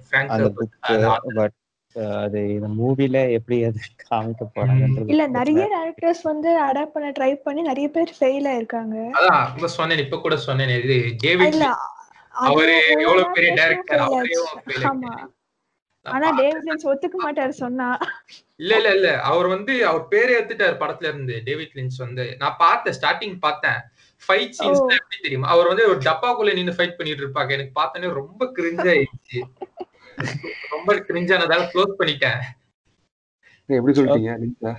புக் 0.58 0.74
பட் 1.38 1.54
அது 2.22 2.54
இந்த 2.54 2.68
மூவில 2.68 3.30
எப்படி 3.30 3.64
அது 3.64 3.78
காமிக்க 4.10 4.44
போறாங்கன்றது 4.54 5.08
இல்ல 5.08 5.26
நிறைய 5.28 5.64
டேரக்டர்ஸ் 5.74 6.22
வந்து 6.22 6.60
அடாப்ட் 6.60 6.92
பண்ண 6.92 7.10
ட்ரை 7.10 7.34
பண்ணி 7.34 7.62
நிறைய 7.62 7.88
பேர் 7.88 8.12
ஃபெயில் 8.20 8.48
ஆயிருக்காங்க. 8.52 8.96
அதான் 9.12 9.54
இப்ப 9.56 9.68
சொன்னேன் 9.68 9.98
இப்ப 9.98 10.20
கூட 10.20 10.36
சொன்னேன் 10.36 10.68
இது 10.80 10.96
டேவிட் 11.22 11.60
அவரு 12.34 12.74
எவ்வளவு 13.00 13.30
பெரிய 13.32 13.54
டைரக்டர் 13.54 14.00
ஆமா. 14.00 14.20
ஆயிட்டாரு. 14.22 15.30
ஆனா 16.06 16.30
டேவிட் 16.30 16.66
லின்ச் 16.68 16.88
ஒத்துக்க 16.90 17.16
மாட்டாரு 17.24 17.50
சொன்னா. 17.50 17.98
இல்ல 18.56 18.76
இல்ல 18.76 18.90
இல்ல. 18.94 19.20
அவர் 19.20 19.46
வந்து 19.46 19.86
அவர் 19.86 20.02
பேரே 20.10 20.32
எடுத்துட்டாரு 20.38 20.76
படத்துல 20.80 21.02
இருந்து 21.02 21.42
டேவிட் 21.44 21.76
லின்ச் 21.76 21.98
வந்து. 21.98 22.36
நான் 22.38 22.56
பார்த்தேன் 22.58 22.96
ஸ்டார்டிங் 23.00 23.38
பார்த்தேன். 23.38 23.78
Fight 24.22 24.54
scenes. 24.58 24.82
எப்படி 24.96 25.16
தெரியுமா? 25.22 25.48
அவர் 25.48 25.66
வந்து 25.66 25.88
ஒரு 25.88 25.98
டப்பாக்குள்ள 25.98 26.54
நின்னு 26.54 26.72
ஃபைட் 26.72 26.98
பண்ணிட்டு 26.98 27.22
இருப்பாங்க. 27.24 27.50
எனக்கு 27.50 27.80
பார்த்தோன்னே 27.80 28.12
ரொம்ப 28.12 28.52
கிரிஞ்ச் 28.56 28.86
ஆயிடுச்சு. 28.88 29.40
ரொம்ப 30.74 30.94
கிரிஞ்சானதால 31.08 31.68
க்ளோஸ் 31.72 31.98
பண்ணிட்டேன். 32.00 32.40
எப்படி 33.68 33.94
சொல்லிட்டீங்க? 33.98 34.72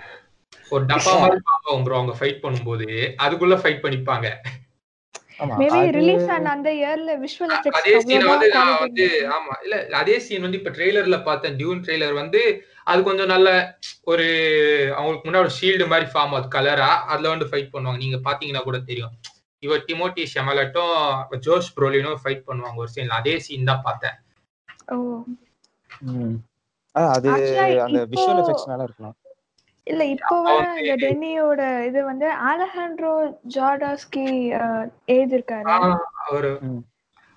ஒரு 0.72 0.84
டப்பா 0.92 1.14
மாதிரி 1.22 1.40
பார்ப்போம் 1.50 1.84
ப்ரோ 1.86 1.98
அவங்க 2.00 2.14
ஃபைட் 2.20 2.44
பண்ணும்போது 2.44 2.88
அதுக்குள்ள 3.26 3.56
ஃபைட் 3.62 3.84
பண்ணிப்பாங்க. 3.84 4.28
மேபி 5.60 5.78
அது 5.78 5.90
ரிலீஸ் 5.98 6.28
ஆன 6.34 6.52
அந்த 6.56 6.70
இயர்ல 6.82 7.14
விஷுவல் 7.24 7.52
எஃபெக்ட்ஸ் 7.56 7.80
அதே 7.80 7.94
சீன் 8.06 8.28
வந்து 8.32 8.48
நான் 8.54 8.82
வந்து 8.84 9.06
ஆமா 9.36 9.54
இல்ல 9.64 9.78
அதே 10.02 10.16
சீன் 10.26 10.46
வந்து 10.46 10.60
இப்ப 10.60 10.72
ட்ரெய்லர்ல 10.78 11.18
பார்த்தேன். 11.24 11.58
டியூன் 11.60 11.82
ட்ரெய்லர் 11.86 12.16
வந்து 12.22 12.42
அது 12.92 13.00
கொஞ்சம் 13.10 13.32
நல்ல 13.34 13.50
ஒரு 14.12 14.28
அவங்களுக்கு 14.98 15.28
முன்னாடி 15.28 15.46
ஒரு 15.48 15.56
ஷீல்டு 15.60 15.88
மாதிரி 15.94 16.08
ஃபார்ம் 16.14 16.36
ஆகுது 16.38 16.54
கலரா 16.56 16.92
அதுல 17.14 17.34
வந்து 17.34 17.50
ஃபைட் 17.52 17.74
பண்ணுவாங்க. 17.74 18.02
நீங்க 18.06 18.20
பாத்தீங்கன்னா 18.28 18.64
கூட 18.70 18.80
தெரியும். 18.90 19.14
இவர் 19.64 19.86
டிமோட்டி 19.90 20.24
ஷெமலட்டும் 20.34 20.96
ஜோஷ் 21.48 21.74
ப்ரோலினும் 21.78 22.22
ஃபைட் 22.24 22.48
பண்ணுவாங்க 22.50 22.84
ஒரு 22.86 22.94
சீன்ல 22.96 23.20
அதே 23.22 23.36
சீன் 23.40 23.70
தான் 23.72 23.86
பார்த்தேன். 23.88 24.18
அது 26.92 27.60
அந்த 27.82 28.06
இப்போ- 28.06 28.20
விஷுவல் 28.20 28.34
எஃபெக்ட்ஸ்னால 28.34 28.84
இருக்கலாம். 28.84 29.16
இல்ல 29.84 30.06
இப்போ 30.06 30.68
இந்த 30.82 30.96
டென்னியோட 30.96 31.86
இது 31.86 32.04
வந்து 32.04 32.32
அலஹாண்ட்ரோ 32.34 33.36
ஜார்டாஸ்கி 33.54 34.52
அவர். 36.30 36.62
ம். 36.62 36.78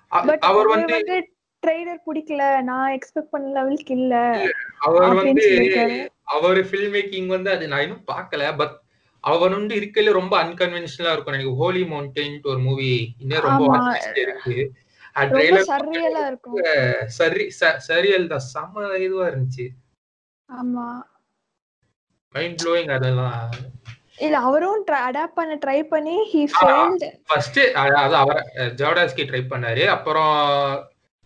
பட் 0.07 0.21
அவர் 0.23 0.39
அவர் 0.39 0.65
வந்து 0.65 1.29
ட்ரெய்லர் 1.67 2.01
பிடிக்கல. 2.05 2.61
நான் 2.61 2.97
எக்ஸ்பெக்ட் 2.97 3.27
பண்ண 3.31 3.51
லெவலுக்கு 3.51 3.95
இல்ல. 3.95 4.41
அவர் 4.79 5.13
வந்து 5.13 6.11
அவர் 6.23 6.57
ஃபில்ம் 6.57 6.93
மேக்கிங் 6.93 7.27
வந்து 7.27 7.51
அது 7.51 7.67
நான் 7.67 7.81
இன்னும் 7.81 8.03
பார்க்கல. 8.13 8.57
பட் 8.57 8.79
அவர் 9.19 9.49
வந்து 9.49 9.75
இருக்கல 9.75 10.11
ரொம்ப 10.11 10.43
அன்கன்வென்ஷனலா 10.43 11.11
இருக்கும். 11.11 11.33
எனக்கு 11.33 11.55
ஹோலி 11.55 11.83
மவுண்டைன் 11.83 12.41
ஒரு 12.43 12.59
மூவி 12.59 13.15
இன்னும் 13.19 13.41
ரொம்ப 13.41 13.99
இருக்கு. 14.15 14.71
சரியல் 17.77 18.27
தான். 18.27 18.45
செம்ம 18.53 18.99
இதுவா 18.99 19.27
இருந்துச்சு. 19.27 19.67
ஆமா. 20.49 21.01
மைண்ட் 22.35 22.61
ப்ளோயிங் 22.61 22.91
அதெல்லாம். 22.91 23.49
இல்ல 24.17 24.37
அவரும் 24.37 24.85
அடாப்ட் 24.87 25.35
பண்ண 25.35 25.55
ட்ரை 25.55 25.83
பண்ணி 25.83 26.15
ஹி 26.33 26.47
ஃபெயில்ட் 26.53 27.05
ஃபர்ஸ்ட் 27.27 27.59
அதாவது 27.59 28.15
அவர் 28.15 28.51
ஜோடாஸ்கி 28.55 29.23
ட்ரை 29.23 29.41
பண்ணாரு. 29.49 29.85
அப்புறம் 29.85 30.35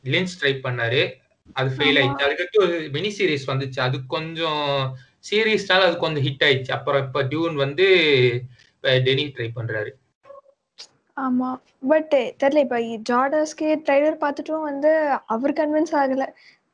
லின்ச் 0.03 0.35
ட்ரை 0.41 0.53
பண்ணாரு. 0.63 1.13
அது 1.53 1.75
ஃபெயில். 1.75 1.99
ஆயிடுச்சு. 2.01 2.59
ஒரு 2.59 2.89
மினி 2.91 3.09
சீரிஸ் 3.09 3.47
வந்துச்சு. 3.47 3.79
அது 3.79 4.05
கொஞ்சம் 4.05 4.95
சீரீஸ்னால 5.31 5.81
அது 5.89 5.97
கொஞ்சம் 5.97 6.23
ஹிட் 6.23 6.43
ஆயிடுச்சு. 6.43 6.71
அப்புறம் 6.71 7.05
இப்ப 7.05 7.21
டியூன் 7.21 7.55
வந்து 7.55 7.87
டெனி 8.81 9.33
ட்ரை 9.37 9.49
பண்றாரு. 9.55 9.89
ஆமா 11.17 11.49
பட் 11.89 12.11
தெரியல 12.41 12.61
இப்ப 12.63 12.77
ஜார்டாஸ்கி 13.09 13.67
ட்ரைலர் 13.85 14.21
பார்த்துட்டும் 14.21 14.67
வந்து 14.67 14.91
அவர் 15.27 15.53
கன்வின்ஸ் 15.53 15.95
ஆகல 15.99 16.25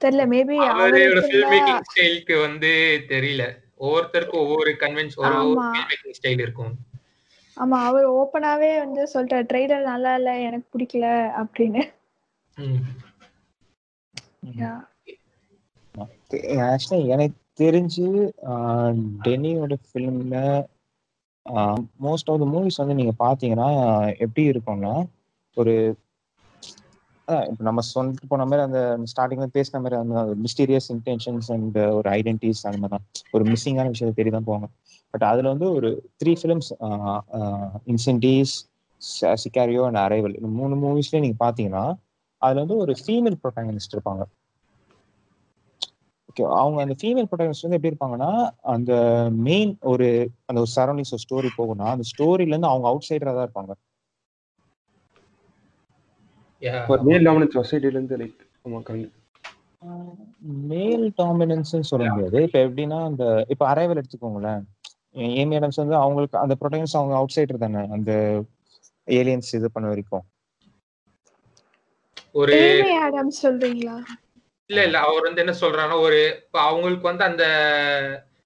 தெரியல 0.01 0.25
மேபி 0.29 0.57
அவரோட 0.67 0.99
ஃபில்ம் 1.23 1.51
மேக்கிங் 1.53 1.81
ஸ்டைலுக்கு 1.89 2.35
வந்து 2.41 2.71
தெரியல 3.09 3.45
ஒவ்வொருத்தருக்கும் 3.79 4.43
ஒவ்வொரு 4.45 4.71
கன்வென்ஸ் 4.79 5.17
ஒரு 5.21 5.33
ஆமா. 5.33 5.65
ஃபில்ம் 5.65 5.89
மேக்கிங் 5.89 6.17
ஸ்டைல் 6.19 6.43
இருக்கும் 6.45 6.73
ஆமா 7.57 7.77
அவர் 7.85 8.05
ஓப்பனாவே 8.15 8.71
வந்து 8.79 9.01
சொல்லிட்டார் 9.13 9.47
ட்ரைலர் 9.49 9.89
நல்லா 9.89 10.11
இல்ல 10.15 10.31
எனக்கு 10.43 10.67
பிடிக்கல 10.73 11.07
அப்படின்னு. 11.41 11.81
ஆக்சுவலி 16.67 17.05
எனக்கு 17.09 17.37
தெரிஞ்சு 17.59 18.05
ஆஹ், 18.49 18.93
டென்னியோட 19.25 19.73
ஃபிலிம்ல 19.85 20.35
மோஸ்ட் 21.99 22.29
ஆஃப் 22.31 22.41
த 22.41 22.47
மூவிஸ் 22.49 22.81
வந்து 22.81 22.99
நீங்க 22.99 23.13
பாத்தீங்கன்னா 23.19 23.69
எப்படி 24.25 24.43
இருக்கும்னா 24.51 24.93
ஒரு 25.57 25.73
இப்போ 27.47 27.63
நம்ம 27.65 27.81
சொல்லிட்டு 27.87 28.27
போன 28.27 28.45
மாதிரி 28.45 28.63
அந்த 28.65 28.79
ஸ்டார்டிங்ல 29.11 29.47
பேசின 29.55 29.81
மாதிரி 29.81 29.97
அந்த 29.99 30.21
மிஸ்டீரியஸ் 30.45 30.87
இன்டென்ஷன்ஸ் 30.93 31.49
அண்ட் 31.51 31.77
ஒரு 31.97 32.07
ஐடென்டிட்டிஸ் 32.09 32.63
அந்த 32.67 32.77
மாதிரி 32.77 32.93
தான் 32.95 33.05
ஒரு 33.33 33.43
மிஸ்ஸிங்கான 33.49 33.91
விஷயத்தை 33.93 34.15
தேடி 34.15 34.31
தான் 34.31 34.47
போவாங்க 34.47 34.67
பட் 35.13 35.25
அதுல 35.31 35.51
வந்து 35.53 35.67
ஒரு 35.77 35.89
three 36.21 36.33
films 36.39 36.69
Incendies 37.87 38.55
Sicario 39.43 39.83
and 39.87 40.01
Arrival 40.05 40.37
இந்த 40.39 40.49
மூணு 40.59 40.75
மூவிஸ்லேயும் 40.83 41.25
நீங்க 41.25 41.39
பாத்தீங்கன்னா 41.45 41.85
அதுல 42.41 42.61
வந்து 42.63 42.77
ஒரு 42.83 42.93
ஃபீமேல் 42.99 43.39
ப்ரொட்டாகனிஸ்ட் 43.41 43.95
இருப்பாங்க. 43.95 44.23
ஓகே 46.29 46.43
அவங்க 46.59 46.79
அந்த 46.81 46.95
ஃபீமேல் 46.99 47.27
ப்ரொட்டாகனிஸ்ட் 47.29 47.65
வந்து 47.65 47.77
எப்படி 47.77 47.91
இருப்பாங்கன்னா 47.91 48.31
அந்த 48.73 48.91
மெயின் 49.47 49.71
ஒரு 49.91 50.07
அந்த 50.45 50.57
ஒரு 50.63 50.71
சரௌண்டிங்ஸ் 50.75 51.13
ஒரு 51.15 51.23
ஸ்டோரி 51.25 51.49
போகும்னா 51.57 51.87
அந்த 51.93 52.05
ஸ்டோரியில 52.11 52.53
இருந்து 52.53 52.71
அவங்க 52.71 52.87
அவுட் 52.87 53.07
சைடரா 53.09 53.33
தான் 53.33 53.47
இருப்பாங்க. 53.47 53.73
மேல் 57.07 57.25
டாமினன்ட் 57.27 57.57
சொசைட்டில 57.57 57.95
இருந்து 57.95 58.17
லைக் 58.17 58.39
மேல் 60.69 61.05
டாமினன்ஸ் 61.17 61.73
சொல்ல 61.89 62.05
முடியாது. 62.09 62.39
இப்ப 62.47 62.59
எப்படின்னா 62.65 62.97
அந்த 63.09 63.23
இப்ப 63.49 63.63
அரைவல் 63.73 64.01
எடுத்துக்கோங்களேன். 64.01 64.63
ஏமி 65.39 65.57
ஆடம்ஸ் 65.59 65.81
வந்து 65.83 65.95
அவங்களுக்கு 65.95 66.37
அந்த 66.37 66.55
ப்ரொட்டாகனிஸ்ட் 66.59 66.99
அவங்க 66.99 67.15
அவுட் 67.15 67.35
சைடர் 67.35 67.63
தானே. 67.65 67.83
அந்த 67.95 68.11
ஏலியன்ஸ் 69.07 69.55
இது 69.59 69.69
பண்ண 69.71 69.87
வரைக்கும். 69.87 70.25
ஒரு 72.35 72.57
ஏமி 72.63 72.91
ஆடம்ஸ் 73.05 73.41
சொல்றீங்களா? 73.45 73.97
இல்ல 74.69 74.81
இல்ல. 74.87 74.97
அவர் 75.05 75.25
வந்து 75.27 75.41
என்ன 75.43 75.53
சொல்றாருன்னா 75.61 75.99
ஒரு 76.07 76.17
இப்ப 76.39 76.57
அவங்களுக்கு 76.65 77.05
வந்து 77.07 77.23
அந்த 77.23 77.45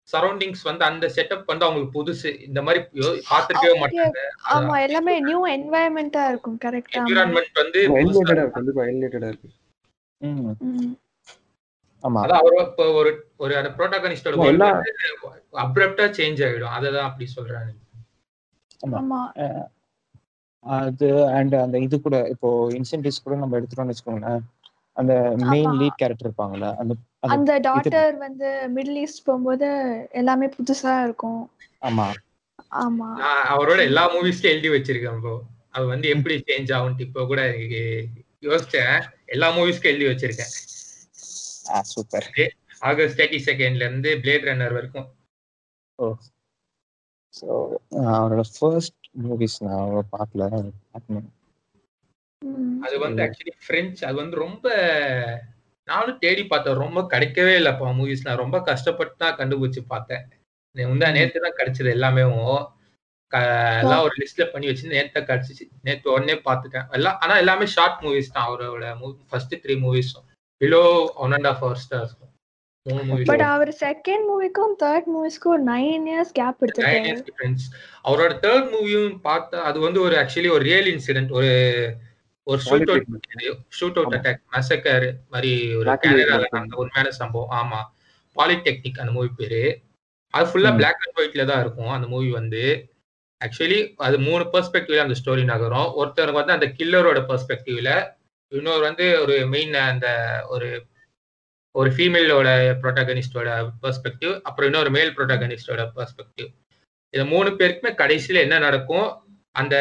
சரௌண்டிங்ஸ் 0.10 0.64
வந்து 0.68 0.84
அந்த 0.88 1.06
செட்டப் 1.16 1.50
வந்து 1.52 1.66
அவங்களுக்கு 1.66 1.98
புதுசு. 1.98 2.32
இந்த 2.48 2.60
மாதிரி 2.62 2.80
Okay. 3.56 3.74
மாட்டாங்க. 3.82 4.22
ஆமா 4.54 4.76
எல்லாமே 4.86 5.14
நியூ 5.22 5.40
என்வாயன்மெண்டா 5.54 6.24
இருக்கும் 6.30 6.58
கரெக்டா 6.66 6.98
என்விரான்மெண்ட் 7.00 7.60
வந்து 7.62 7.80
எலிவேட்டடா. 8.00 8.36
இருக்கு 8.38 8.58
கண்டிப்பா 8.58 8.86
எலிவேட்டடா 8.90 9.30
இருக்கு. 9.34 9.50
ஆமா. 12.04 12.22
அதான் 12.24 12.42
அவர் 12.42 12.56
இப்போ 12.64 12.86
ஒரு 13.00 13.12
ஒரு 13.38 13.54
அந்த 13.60 13.70
ப்ரோட்டாகனிஸ்டோட 13.78 14.70
அப்ரப்டா 15.64 16.06
சேஞ்ச் 16.18 16.42
ஆயிடும். 16.48 16.74
அததான் 16.78 17.08
அப்படி 17.10 17.28
சொல்றாங்க 17.36 17.72
ஆமா. 19.00 19.20
அது 20.66 21.08
அண்ட் 21.38 21.56
அந்த 21.62 21.78
இது 21.80 21.96
கூட 22.02 22.18
இப்போ 22.30 22.50
இன்சென்டிவ்ஸ் 22.78 23.24
கூட 23.24 23.36
நம்ம 23.38 23.58
எடுத்துட்டோம்னு 23.60 23.94
வச்சுக்கோங்களேன். 23.94 24.44
அந்த 24.98 25.14
மெயின். 25.52 25.74
லீட் 25.80 26.00
கேரக்டர் 26.02 26.28
இருப்பாங்கல்ல 26.28 26.68
அந்த 26.82 26.94
அந்த 27.28 27.52
டாட்டர் 27.68 28.16
வந்து 28.18 28.48
மிடில் 28.76 29.00
ஈஸ்ட் 29.04 29.26
போகும்போது 29.26 29.68
எல்லாமே 30.12 30.48
புதுசா 30.58 30.94
இருக்கும். 31.04 31.42
ஆமா. 31.82 32.08
ஆமா. 32.82 33.08
அவரோட 33.54 33.80
எல்லா 33.90 34.04
மூவிஸ்லயும் 34.14 34.54
எழுதி 34.56 34.70
வச்சிருக்கேன் 34.70 35.20
ப்ரோ 35.22 35.36
அது 35.72 35.86
வந்து 35.86 36.08
எப்படி 36.10 36.36
சேஞ்ச் 36.48 36.74
ஆகும்ட்டு 36.78 37.06
இப்போ 37.08 37.22
கூட 37.26 37.42
யோசிச்சேன். 38.44 38.96
எல்லா 39.26 39.48
மூவிஸ்க்கும் 39.58 39.92
எழுதி 39.94 40.08
வச்சிருக்கேன். 40.10 40.54
சூப்பர். 41.94 42.28
ஆகஸ்ட் 42.82 43.20
தேர்ட்டி 43.20 43.40
செகண்ட்ல 43.46 43.88
இருந்து 43.88 44.10
பிளேட் 44.24 44.48
ரன்னர் 44.50 44.76
வரைக்கும். 44.78 45.08
ஸோ 47.34 47.48
அவரோட 48.14 48.44
ஃபர்ஸ்ட் 48.56 48.98
மூவிஸ் 49.24 49.58
நான் 49.64 49.80
அவ்வளோ 49.80 50.04
பார்க்கல. 50.12 50.44
பார்க்கணும். 50.92 51.30
அது 52.86 52.96
வந்து 53.06 53.22
ஆக்சுவலி 53.26 53.54
பிரெஞ்சு 53.68 54.02
அது 54.08 54.18
வந்து 54.22 54.38
ரொம்ப 54.46 54.68
நானும் 55.88 56.20
தேடி 56.24 56.44
பார்த்தேன். 56.52 56.82
ரொம்ப 56.84 57.00
கிடைக்கவே 57.14 57.54
இல்லப்பா 57.60 57.88
மூவிஸ் 58.00 58.26
நான் 58.28 58.42
ரொம்ப 58.44 58.58
கஷ்டப்பட்டு 58.70 59.16
தான் 59.24 59.38
கண்டுபிடிச்சு 59.40 59.82
பார்த்தேன். 59.94 60.24
முந்தா 60.76 61.08
நேத்து 61.18 61.46
தான் 61.46 61.58
கிடைச்சது 61.60 61.90
எல்லாமே 61.98 62.24
எல்லாம் 63.82 64.04
ஒரு 64.06 64.16
லிஸ்ட்ல 64.22 64.44
பண்ணி 64.52 64.68
வச்சு 64.70 64.94
நேத்து 64.94 65.14
தான் 65.16 65.28
கிடைச்சிச்சு. 65.30 65.66
நேத்து 65.88 66.14
உடனே 66.16 66.36
பார்த்துட்டேன். 66.48 66.86
எல்லாம் 66.98 67.18
ஆனா 67.24 67.36
எல்லாமே 67.44 67.66
ஷார்ட் 67.76 68.04
மூவிஸ் 68.06 68.34
தான். 68.36 68.48
அவரோட 68.48 68.92
first 69.32 69.56
three 69.64 69.76
மூவிஸும் 69.86 70.28
below 70.62 70.84
one 71.24 71.36
and 71.38 71.50
half 71.52 71.62
hour 71.64 71.82
stars 71.86 72.14
but 73.30 73.44
our 73.52 73.70
second 73.84 74.26
மூவிக்கும் 74.30 74.74
தேர்ட் 74.82 75.06
மூவிஸ்க்கும் 75.14 75.54
ஒரு 75.54 75.64
நைன் 75.74 76.06
இயர்ஸ் 76.12 76.34
கேப் 76.40 76.64
நைன் 76.88 77.06
எடுத்திருக்காரு 77.12 77.68
அவரோட 78.06 78.34
தேர்ட் 78.46 78.68
மூவியும் 78.74 79.14
பார்த்தா 79.28 79.60
அது 79.70 79.78
வந்து 79.80 80.00
ஒரு 80.02 80.16
ஆக்சுவலி 80.22 80.50
ஒரு 80.56 80.64
ரியல் 80.70 80.90
இன்சிடென்ட் 80.94 81.32
ஒரு 81.32 81.52
ஒரு 82.48 82.62
shoot 82.66 82.90
out 82.90 83.08
shoot 83.80 84.00
out 84.00 84.14
attack 84.14 84.42
massacre 84.52 85.06
மாதிரி 85.30 85.76
ஒரு 85.76 85.92
கேனடால. 85.92 86.46
நடந்த 86.52 86.76
உண்மையான 86.76 87.12
சம்பவம். 87.12 87.54
ஆமா. 87.62 87.80
பாலிடெக்னிக் 88.36 89.00
அந்த 89.00 89.12
மூவி 89.12 89.30
பேரு. 89.36 89.62
அது 90.34 90.46
ஃபுல்லா. 90.46 90.76
பிளாக் 90.76 91.02
அண்ட் 91.04 91.20
ஒயிட்ல 91.20 91.46
தான் 91.46 91.62
இருக்கும் 91.62 91.90
அந்த 91.90 92.08
மூவி 92.08 92.32
வந்து. 92.32 92.64
ஆக்சுவலி 93.42 93.94
அது 93.98 94.20
மூணு 94.20 94.44
பெர்ஸ்பெக்டிவ்ல 94.54 94.98
அந்த 94.98 95.16
ஸ்டோரி 95.24 95.44
நகரும். 95.44 95.90
ஒருத்தருக்கு 96.00 96.40
வந்து 96.42 96.54
அந்த 96.54 96.68
கில்லரோட 96.78 97.20
பெர்ஸ்பெக்டிவ்ல 97.30 97.92
இன்னொரு 98.52 98.82
வந்து 98.82 99.22
ஒரு 99.22 99.48
மெயின் 99.48 99.74
அந்த 99.74 100.08
ஒரு 100.48 100.86
ஒரு 101.76 101.90
ஃபீமேலோட 101.90 102.48
ப்ரோட்டகனிஸ்டோட 102.82 103.50
பெர்ஸ்பெக்டிவ் 103.82 104.42
அப்புறம் 104.42 104.70
இன்னொரு 104.72 104.90
மேல் 104.90 105.18
ப்ரோட்டகனிஸ்டோட 105.18 105.82
பெர்ஸ்பெக்டிவ் 105.96 106.50
இது 107.14 107.26
மூணு 107.26 107.50
பேருக்குமே 107.50 107.92
கடைசியில 108.02 108.34
என்ன 108.34 108.60
நடக்கும்? 108.60 109.08
அந்த 109.52 109.76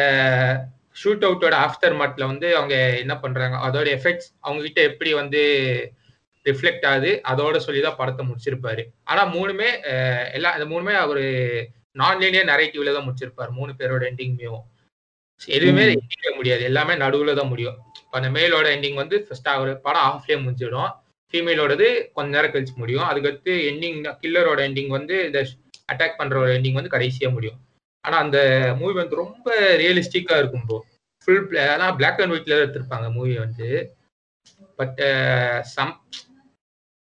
ஷூட் 0.95 1.25
அவுட்டோட 1.27 1.55
ஆஃப்டர் 1.65 1.95
மாட்ல 1.99 2.23
வந்து 2.31 2.47
அவங்க 2.57 2.75
என்ன 3.03 3.13
பண்றாங்க 3.23 3.57
அதோட 3.67 3.87
எஃபெக்ட்ஸ் 3.97 4.29
அவங்க 4.39 4.61
கிட்ட 4.67 4.81
எப்படி 4.89 5.13
வந்து 5.21 5.41
ரிஃப்ளெக்ட் 6.45 6.85
ஆகுது 6.89 7.11
அதோட 7.31 7.57
சொல்லி 7.65 7.81
தான் 7.81 7.99
படத்தை 7.99 8.23
முடிச்சிருப்பாரு. 8.29 8.83
ஆனா 9.11 9.21
மூணுமே 9.35 9.69
எல்லா 10.37 10.49
இந்த 10.57 10.67
மூணுமே 10.73 10.95
அவரு 11.03 11.23
நான் 12.01 12.21
லீனியர் 12.21 12.49
நரேட்டிவ்ல 12.51 12.93
தான் 12.95 13.05
முடிச்சிருப்பாரு 13.07 13.51
மூணு 13.59 13.71
பேரோட 13.79 14.03
எண்டிங்மையும் 14.11 14.61
எதுவுமே. 15.57 15.83
எண்டிங்ல 15.93 16.31
முடியாது 16.39 16.63
எல்லாமே 16.69 16.93
நடுவுல 17.03 17.33
தான் 17.39 17.49
முடியும். 17.53 17.77
இப்ப 18.03 18.17
அந்த 18.19 18.29
மேலோட 18.37 18.67
எண்டிங் 18.75 18.99
வந்து 19.03 19.15
ஃபர்ஸ்ட் 19.25 19.49
அவர் 19.55 19.71
படம் 19.87 20.07
ஆஃப்லயே 20.09 20.37
முடிஞ்சிடும். 20.43 20.91
ஃபீமேலோடது 21.33 21.87
கொஞ்ச 22.15 22.29
நேரம் 22.35 22.53
கழிச்சு 22.53 22.75
முடியும். 22.81 23.05
அதுக்கடுத்து 23.09 23.53
எண்டிங் 23.69 23.99
கில்லரோட 24.23 24.59
எண்டிங் 24.69 24.91
வந்து 24.97 25.15
இந்த 25.27 25.39
அட்டாக் 25.93 26.19
பண்றோட 26.19 26.49
எண்டிங் 26.57 26.79
வந்து 26.79 26.95
கடைசியா 26.95 27.29
முடியும். 27.37 27.57
ஆனா 28.03 28.17
அந்த 28.17 28.39
மூவி 28.79 28.93
வந்து 28.93 29.15
ரொம்ப 29.15 29.47
ரியலிஸ்டிக்கா 29.81 30.37
இருக்கும் 30.37 30.65
ப்ரோ 30.67 30.77
ஃபுல் 31.27 31.41
ஆனால் 31.73 31.95
பிளாக் 31.95 32.21
அண்ட் 32.21 32.33
ஒயிட்ல 32.33 32.57
எடுத்திருப்பாங்க 32.57 33.07
மூவி 33.13 33.35
வந்து. 33.37 33.67
பட் 34.79 34.99
சம் 35.75 35.93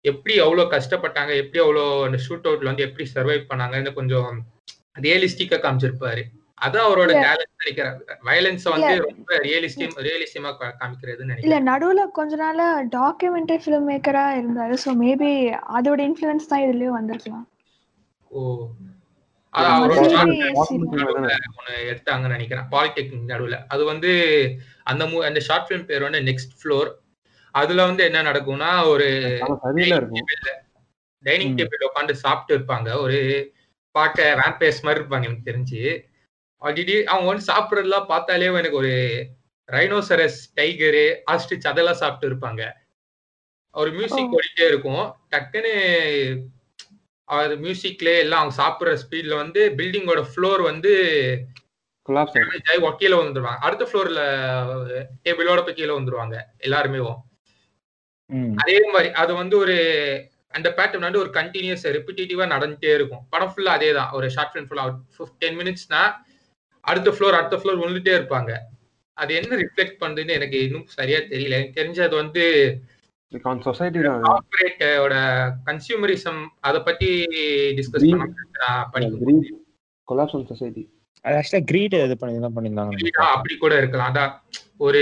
எப்படி 0.05 0.35
அவ்வளோ 0.41 0.63
கஷ்டப்பட்டாங்க 0.67 1.33
எப்படி 1.37 1.61
அவ்வளோ 1.65 1.83
அந்த 2.05 2.19
ஷூட் 2.27 2.47
அவுட்ல 2.49 2.71
வந்து 2.71 2.87
எப்படி 2.87 3.05
சர்வைவ் 3.15 3.51
பண்ணாங்கன்னு 3.51 3.93
கொஞ்சம் 3.93 4.31
ரியலிஸ்டிக்கா 5.01 5.59
காமிச்சிருப்பாரு. 5.59 6.23
அதான் 6.61 6.87
அவரோட. 6.89 7.13
டேலண்ட் 7.27 7.61
நினைக்கிறேன். 7.61 7.97
வயலன்ஸை 8.25 8.71
வந்து. 8.75 8.93
ரொம்ப 9.07 9.39
ரியலிஸ்டிம் 9.39 9.95
ரியலிஸ்டியமா 10.07 10.51
காமிக்கிறதுன்னு 10.81 11.39
இல்ல 11.43 11.57
நடுவுல 11.61 12.03
கொஞ்ச 12.11 12.37
நாளா 12.37 12.67
டாக்குமெண்ட்ரி 12.99 13.59
ஃபிலிம் 13.65 13.89
மேக்கரா 13.91 14.25
இருந்தாரு. 14.41 14.77
ஸோ 14.85 14.93
மேபி 15.05 15.31
அதோட 15.79 16.01
இன்ஃப்ளூயன்ஸ் 16.09 16.51
தான் 16.53 16.65
இதுலயும் 16.67 16.99
வந்திருக்கலாம். 16.99 17.47
ஓ. 18.31 18.43
எடுத்தாங்கன்னு 21.91 22.35
நினைக்கிறேன். 22.37 22.69
பாலிடெக்னிக் 22.71 23.31
நடுவில். 23.33 23.57
அது 23.69 23.85
வந்து 23.85 24.13
அந்த 24.83 25.05
அந்த 25.29 25.41
ஷார்ட் 25.41 25.67
ஃபிலிம் 25.71 25.85
பேர் 25.85 26.07
வந்து 26.07 26.21
நெக்ஸ்ட் 26.21 26.55
ஃப்ளோர் 26.61 26.91
அதுல 27.55 27.85
வந்து 27.85 28.05
என்ன 28.05 28.23
நடக்கும்னா 28.23 28.71
ஒரு 28.89 29.09
டைனிங். 31.25 31.57
டேபிள் 31.57 31.89
உட்காந்து 31.89 32.15
சாப்பிட்டு 32.25 32.55
இருப்பாங்க. 32.59 32.89
ஒரு 33.01 33.19
பார்க்க 33.91 34.35
வேம்பேஸ் 34.41 34.83
மாதிரி 34.83 35.05
இருப்பாங்க 35.05 35.25
எனக்கு 35.25 35.49
தெரிஞ்சு. 35.51 35.83
ஆல்ரெடி 36.63 36.97
அவங்க 37.05 37.29
வந்து 37.33 37.49
சாப்பிட்றதெல்லாம் 37.53 38.07
பார்த்தாலே 38.07 38.47
எனக்கு 38.47 38.77
ஒரு 38.77 38.95
ரைனோசரஸ் 39.73 40.39
டைகரு 40.57 41.05
ஆஸ்ட்ரிச் 41.31 41.71
அதெல்லாம் 41.73 42.01
சாப்பிட்டு 42.03 42.27
இருப்பாங்க. 42.29 42.63
ஒரு 43.73 43.91
மியூசிக். 43.91 44.33
ஓடிட்டே 44.39 44.67
இருக்கும். 44.67 45.05
டக்குன்னு 45.31 45.75
அது 47.37 47.55
மியூசிக்ல 47.65 48.11
எல்லாம் 48.23 48.41
அவங்க 48.43 48.55
சாப்பிடுற 48.63 48.93
ஸ்பீட்ல 49.03 49.35
வந்து 49.43 49.61
பில்டிங்கோட 49.79 50.23
ஃப்ளோர் 50.31 50.63
வந்து 50.71 50.93
கீழே 53.01 53.17
வந்துருவாங்க 53.23 53.61
அடுத்த 53.67 53.85
ஃப்ளோர்ல 53.89 54.23
டேபிளோட 55.27 55.61
போய் 55.67 55.79
கீழே 55.81 55.93
வந்துருவாங்க 55.99 56.37
எல்லாருமே. 56.67 57.01
அதே 58.63 58.77
மாதிரி 58.95 59.09
அது 59.23 59.33
வந்து 59.41 59.57
ஒரு 59.63 59.77
அந்த 60.57 60.69
பேட்டர்ன் 60.79 61.07
வந்து 61.09 61.23
ஒரு 61.25 61.31
கண்டினியூஸ் 61.39 61.85
ரிப்பிட்டேட்டிவா 61.97 62.47
நடந்துட்டே 62.55 62.91
இருக்கும். 62.97 63.23
படம் 63.33 63.53
ஃபுல்லா 63.53 63.73
அதே 63.79 63.91
தான் 63.99 64.11
ஒரு 64.17 64.27
ஷார்ட் 64.35 64.53
ஃபிலிம் 64.53 64.69
ஃபுல்லா 64.71 64.85
டென் 65.43 65.59
மினிட்ஸ்னா 65.61 66.03
அடுத்த 66.85 67.11
ஃப்ளோர் 67.15 67.39
அடுத்த 67.39 67.57
ஃப்ளோர் 67.61 67.83
வந்துட்டே 67.85 68.13
இருப்பாங்க. 68.19 68.53
அது 69.19 69.33
என்ன 69.41 69.57
ரிஃப்ளெக்ட் 69.63 70.01
பண்ணுதுன்னு 70.03 70.37
எனக்கு 70.39 70.59
இன்னும் 70.67 70.87
சரியா 70.99 71.19
தெரியல. 71.33 71.57
எனக்கு 71.59 71.79
தெரிஞ்சது 71.81 72.15
வந்து 72.23 72.45
ஆன் 73.51 73.63
சொசைட்டி 73.67 74.01
தான் 74.07 74.17
அது. 74.17 74.25
கார்பரேட்டோட 74.29 75.15
கன்சியூமரிசம் 75.69 76.41
அதை 76.69 76.81
பத்தி 76.89 77.11
டிஸ்கஸ். 77.79 78.09
பண்ண 78.95 79.09
collapse 80.09 80.35
on 80.37 80.43
society. 80.51 80.83
அது 81.25 81.35
ஆக்சுவலா 81.39 81.65
கிரீட் 81.71 81.95
இது 82.07 82.15
பண்ணி 82.23 82.71
தான் 82.79 82.91
அப்படி 83.35 83.55
கூட 83.65 83.73
இருக்கலாம். 83.81 84.11
அதான் 84.13 84.33
ஒரு 84.87 85.01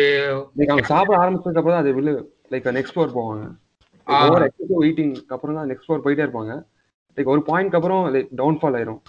அவங்க 0.69 0.85
சாப்பிட 0.93 1.15
ஆரம்பிச்சதுக்கு 1.23 1.61
அப்புறம் 1.63 1.81
அது 1.83 1.91
விழு 1.99 2.13
லைக் 2.53 2.69
நெக்ஸ்ட் 2.79 2.95
ஃப்ளோர் 2.95 3.17
போவாங்க. 3.19 3.45
எக்ஸசிவ் 4.49 4.85
ஈட்டிங் 4.89 5.15
அப்புறம் 5.35 5.57
தான் 5.59 5.69
நெக்ஸ்ட் 5.71 5.87
ஃப்ளோர் 5.87 6.05
போயிட்டே 6.07 6.25
இருப்பாங்க. 6.27 6.55
லைக் 7.17 7.33
ஒரு 7.35 7.43
பாயிண்ட்க்கு 7.49 7.79
அப்புறம் 7.81 8.03
லைக் 8.15 8.29
டவுன்ஃபால் 8.41 8.77
ஆயிரும். 8.79 9.01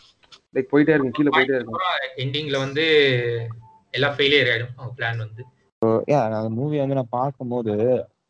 லைக் 0.55 0.71
போயிட்டே 0.73 0.93
இருக்கும் 0.95 1.15
கீழே 1.17 1.31
போயிட்டே 1.37 1.57
இருக்கும். 1.59 1.81
எண்டிங்ல 2.25 2.57
வந்து 2.65 2.85
எல்லாம் 3.97 4.15
ஃபெயிலியர் 4.17 4.51
ஆயிடும். 4.53 4.73
பிளான் 4.97 5.21
வந்து. 5.25 5.43
யா 6.13 6.19
அந்த 6.25 6.49
மூவி 6.57 6.79
வந்து 6.83 6.97
நான் 6.99 7.15
பார்க்கும்போது 7.19 7.75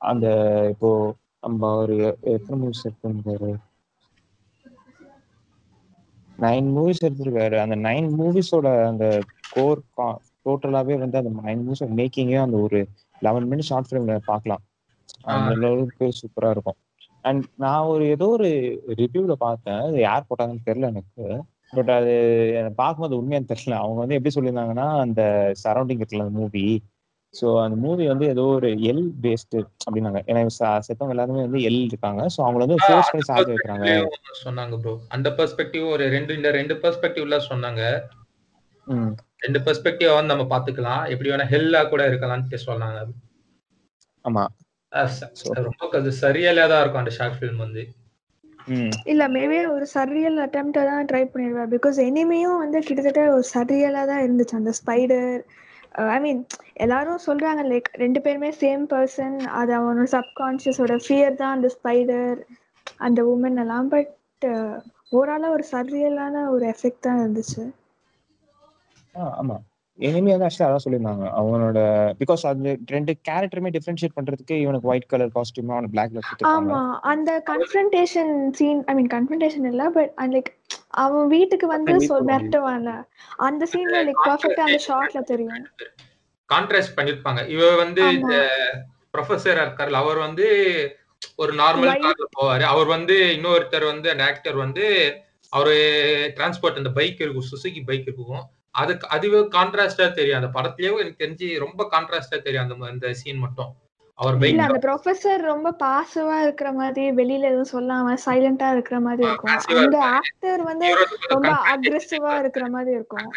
அந்த 0.01 0.27
இப்போ 0.73 0.89
நம்ம 1.43 1.69
ஒரு 1.83 1.95
எத்தனை 2.33 2.55
மூவிஸ் 2.61 2.85
எடுத்திருக்காரு? 2.87 3.51
நைன் 6.45 6.67
மூவிஸ் 6.75 7.05
எடுத்திருக்காரு. 7.07 7.55
அந்த 7.63 7.75
நைன் 7.87 8.09
மூவிஸோட 8.19 8.67
அந்த 8.91 9.05
கோர் 9.55 9.81
டோட்டலாவே 10.45 10.95
வந்து 11.03 11.19
அந்த 11.21 11.31
நைன் 11.41 11.63
மூவிஸ் 11.65 11.83
மேக்கிங்கே 11.99 12.37
அந்த 12.45 12.57
ஒரு 12.65 12.79
லெவன் 13.21 13.47
மினிட்ஸ் 13.51 13.69
ஷார்ட் 13.71 13.89
ஃபிலிம்ல 13.89 14.15
பார்க்கலாம். 14.31 14.63
அந்த 15.33 15.51
அளவுக்கு 15.57 16.05
சூப்பரா 16.19 16.49
இருக்கும். 16.55 16.79
அண்ட் 17.29 17.43
நான் 17.63 17.89
ஒரு 17.93 18.03
ஏதோ 18.15 18.27
ஒரு 18.37 18.49
ரிவ்யூல 19.01 19.33
பார்த்தேன். 19.47 19.81
அது 19.87 19.99
யார் 20.09 20.27
போட்டாங்கன்னு 20.29 20.67
தெரியல 20.69 20.91
எனக்கு. 20.93 21.25
பட் 21.77 21.91
அது 21.97 22.13
எனக்கு 22.59 22.77
பார்க்கும்போது 22.83 23.19
உண்மையான்னு 23.19 23.51
தெரியல. 23.51 23.75
அவங்க 23.83 23.99
வந்து 24.03 24.17
எப்படி 24.17 24.33
சொல்லியிருந்தாங்கன்னா 24.37 24.87
அந்த 25.05 25.21
சரௌண்டிங் 25.63 26.01
இருக்குல்ல 26.01 26.25
அந்த 26.25 26.37
மூவி 26.39 26.65
ஸோ 27.33 27.47
அந்த 27.63 27.75
மூவி 27.83 28.05
வந்து 28.11 28.25
ஏதோ 28.33 28.43
ஒரு 28.55 28.69
எல் 28.91 29.05
பேஸ்டு 29.23 29.59
அப்படின்னாங்க. 29.85 30.19
ஏன்னா 30.29 30.41
செத்தவங்க 30.87 31.15
எல்லாருமே 31.15 31.45
வந்து 31.47 31.61
எல் 31.69 31.81
இருக்காங்க. 31.89 32.21
ஸோ 32.33 32.39
அவங்கள 32.45 32.65
வந்து 32.65 32.79
ஃபோர்ஸ் 32.85 33.11
பண்ணி 33.11 33.25
சாப்பிட 33.29 33.53
வைக்கிறாங்க. 33.53 33.85
சொன்னாங்க 34.41 34.77
ப்ரோ 34.83 34.93
அந்த 35.17 35.29
பெர்ஸ்பெக்டிவ் 35.39 35.85
ஒரு 35.95 36.05
ரெண்டு 36.15 36.35
இந்த 36.39 36.51
ரெண்டு 36.59 36.75
பெர்ஸ்பெக்டிவ்ல 36.83 37.39
சொன்னாங்க. 37.51 37.83
ரெண்டு 39.45 39.59
பெர்ஸ்பெக்டிவ் 39.65 40.11
வந்து 40.15 40.33
நம்ம 40.33 40.45
பாத்துக்கலாம் 40.53 41.03
எப்படி 41.13 41.31
வேணா 41.31 41.47
ஹெல்லா 41.53 41.81
கூட 41.93 42.01
இருக்கலாம்னு 42.09 42.59
சொன்னாங்க. 42.67 42.99
ஆமா. 44.25 44.43
ரொம்ப 45.65 45.89
அது 45.99 46.11
சரியலா 46.21 46.65
தான் 46.71 46.81
இருக்கும் 46.81 47.03
அந்த 47.03 47.13
ஷார்ட் 47.17 47.37
ஃபிலிம் 47.37 47.63
வந்து. 47.65 47.83
இல்ல 49.11 49.23
மேபி 49.35 49.57
ஒரு 49.75 49.85
சரியல் 49.93 50.37
அட்டெம்ப்டை 50.43 50.83
தான் 50.89 51.07
ட்ரை 51.09 51.21
பண்ணிடுவேன் 51.31 51.71
பிகாஸ் 51.73 51.97
எனிமையும் 52.07 52.61
வந்து 52.63 52.79
கிட்டத்தட்ட 52.87 53.23
ஒரு 53.35 53.45
சரியலா 53.55 54.03
தான் 54.11 54.23
இருந்துச்சு. 54.25 54.55
அந்த 54.61 54.73
ஸ்பைடர் 54.79 55.31
ஐ 56.15 56.17
மீன் 56.25 56.41
எல்லாரும் 56.81 57.25
சொல்றாங்க 57.25 57.61
லைக் 57.71 57.89
ரெண்டு 58.03 58.19
பேருமே 58.21 58.49
சேம் 58.61 58.83
பர்சன் 58.93 59.37
அது 59.59 59.71
அவனோட 59.79 60.07
சப்கான்ஷியஸோட 60.15 60.95
ஃபியர் 61.05 61.39
தான் 61.41 61.55
அந்த 61.55 61.69
ஸ்பைடர் 61.75 62.39
அந்த 63.05 63.21
உமன் 63.33 63.59
எல்லாம். 63.63 63.89
பட் 63.89 64.13
ஓவராலா 65.11 65.49
ஒரு 65.49 65.65
சரியலான 65.71 66.45
ஒரு 66.53 66.65
எஃபெக்ட் 66.73 67.05
தான் 67.07 67.19
இருந்துச்சு. 67.21 67.63
ஆமா. 69.41 69.57
எனிமி 69.99 70.31
வந்து 70.31 70.45
ஆக்சுவலா 70.45 70.67
அதான் 70.69 70.83
சொல்லியிருந்தாங்க. 70.83 71.25
அவனோட 71.39 71.79
பிகாஸ் 72.21 72.43
அந்த 72.51 72.69
ரெண்டு 72.93 73.11
கேரக்டருமே 73.27 73.71
டிஃபரன்ஷியேட் 73.75 74.15
பண்றதுக்கு 74.17 74.55
இவனுக்கு 74.63 74.89
ஒயிட் 74.91 75.09
கலர் 75.11 75.33
காஸ்டியூம் 75.35 75.73
அவனுக்கு 75.73 75.95
பிளாக் 75.95 76.13
கலர் 76.13 76.53
ஆமா. 76.53 76.79
அந்த 77.11 77.31
confrontation 77.51 78.33
scene 78.59 78.81
I 78.87 78.95
mean 78.99 79.11
confrontation 79.15 79.67
இல்ல 79.71 79.85
பட் 79.97 80.13
லைக் 80.35 80.51
அவன் 81.03 81.27
வீட்டுக்கு 81.27 81.67
வந்து 81.67 81.99
சொல். 82.09 82.27
மிரட்டுவான்ல. 82.31 82.93
அந்த 83.49 83.67
சீன்ல 83.73 83.99
லைக் 84.07 84.23
பர்ஃபெக்ட்டா 84.29 84.65
அந்த 84.69 84.81
ஷார்ட்ல 84.87 85.21
தெரியும். 85.33 85.65
கான்ட்ராஸ்ட் 86.51 86.95
பண்ணிருப்பாங்க. 86.95 87.47
இவ 87.47 87.75
வந்து. 87.75 88.13
இந்த 88.13 88.35
ப்ரொஃபசர் 89.17 89.59
இருக்கார்ல 89.63 89.99
அவர் 90.03 90.17
வந்து 90.17 90.45
ஒரு 91.35 91.53
நார்மல் 91.53 91.95
கார்ல 92.03 92.23
போவாரு. 92.39 92.61
அவர் 92.61 92.85
வந்து 92.85 93.39
இன்னொருத்தர் 93.41 93.85
வந்து 93.85 94.09
அந்த 94.09 94.23
ஆக்டர் 94.25 94.55
வந்து 94.55 94.85
அவரு 95.49 95.75
டிரான்ஸ்போர்ட் 96.35 96.75
அந்த 96.75 96.89
பைக் 96.89 97.21
இருக்கும் 97.21 97.49
சுசுகி 97.51 97.81
பைக் 97.85 98.07
இருக்கும். 98.07 98.43
அதுக்கு 98.71 99.07
அதுவே 99.09 99.39
கான்ட்ராஸ்டா 99.39 100.11
தெரியும். 100.11 100.41
அந்த 100.41 100.59
படத்துலயே 100.59 100.99
எனக்கு 100.99 101.23
தெரிஞ்சு 101.25 101.59
ரொம்ப 101.59 101.87
கான்ட்ராஸ்டா 101.91 102.41
தெரியும் 102.41 102.69
அந்த 102.69 102.85
அந்த 102.85 103.13
சீன் 103.13 103.37
மட்டும். 103.37 103.71
அவர் 104.13 104.37
பைக் 104.37 104.59
அந்த 104.59 104.79
ப்ரொஃபசர் 104.87 105.41
ரொம்ப 105.41 105.75
பாசிவா 105.79 106.41
இருக்கிற 106.41 106.71
மாதிரி 106.71 107.03
வெளியில 107.11 107.47
எதுவும் 107.51 107.73
சொல்லாம 107.73 108.17
சைலண்டா 108.25 108.71
இருக்கிற 108.71 108.99
மாதிரி 108.99 109.27
இருக்கும். 109.27 109.57
அந்த. 109.75 110.03
ஆக்டர் 110.03 110.63
வந்து 110.63 110.95
ரொம்ப 111.27 111.57
அக்ரெசிவா 111.73 112.39
இருக்கிற 112.39 112.69
மாதிரி 112.69 112.95
இருக்கும். 112.95 113.31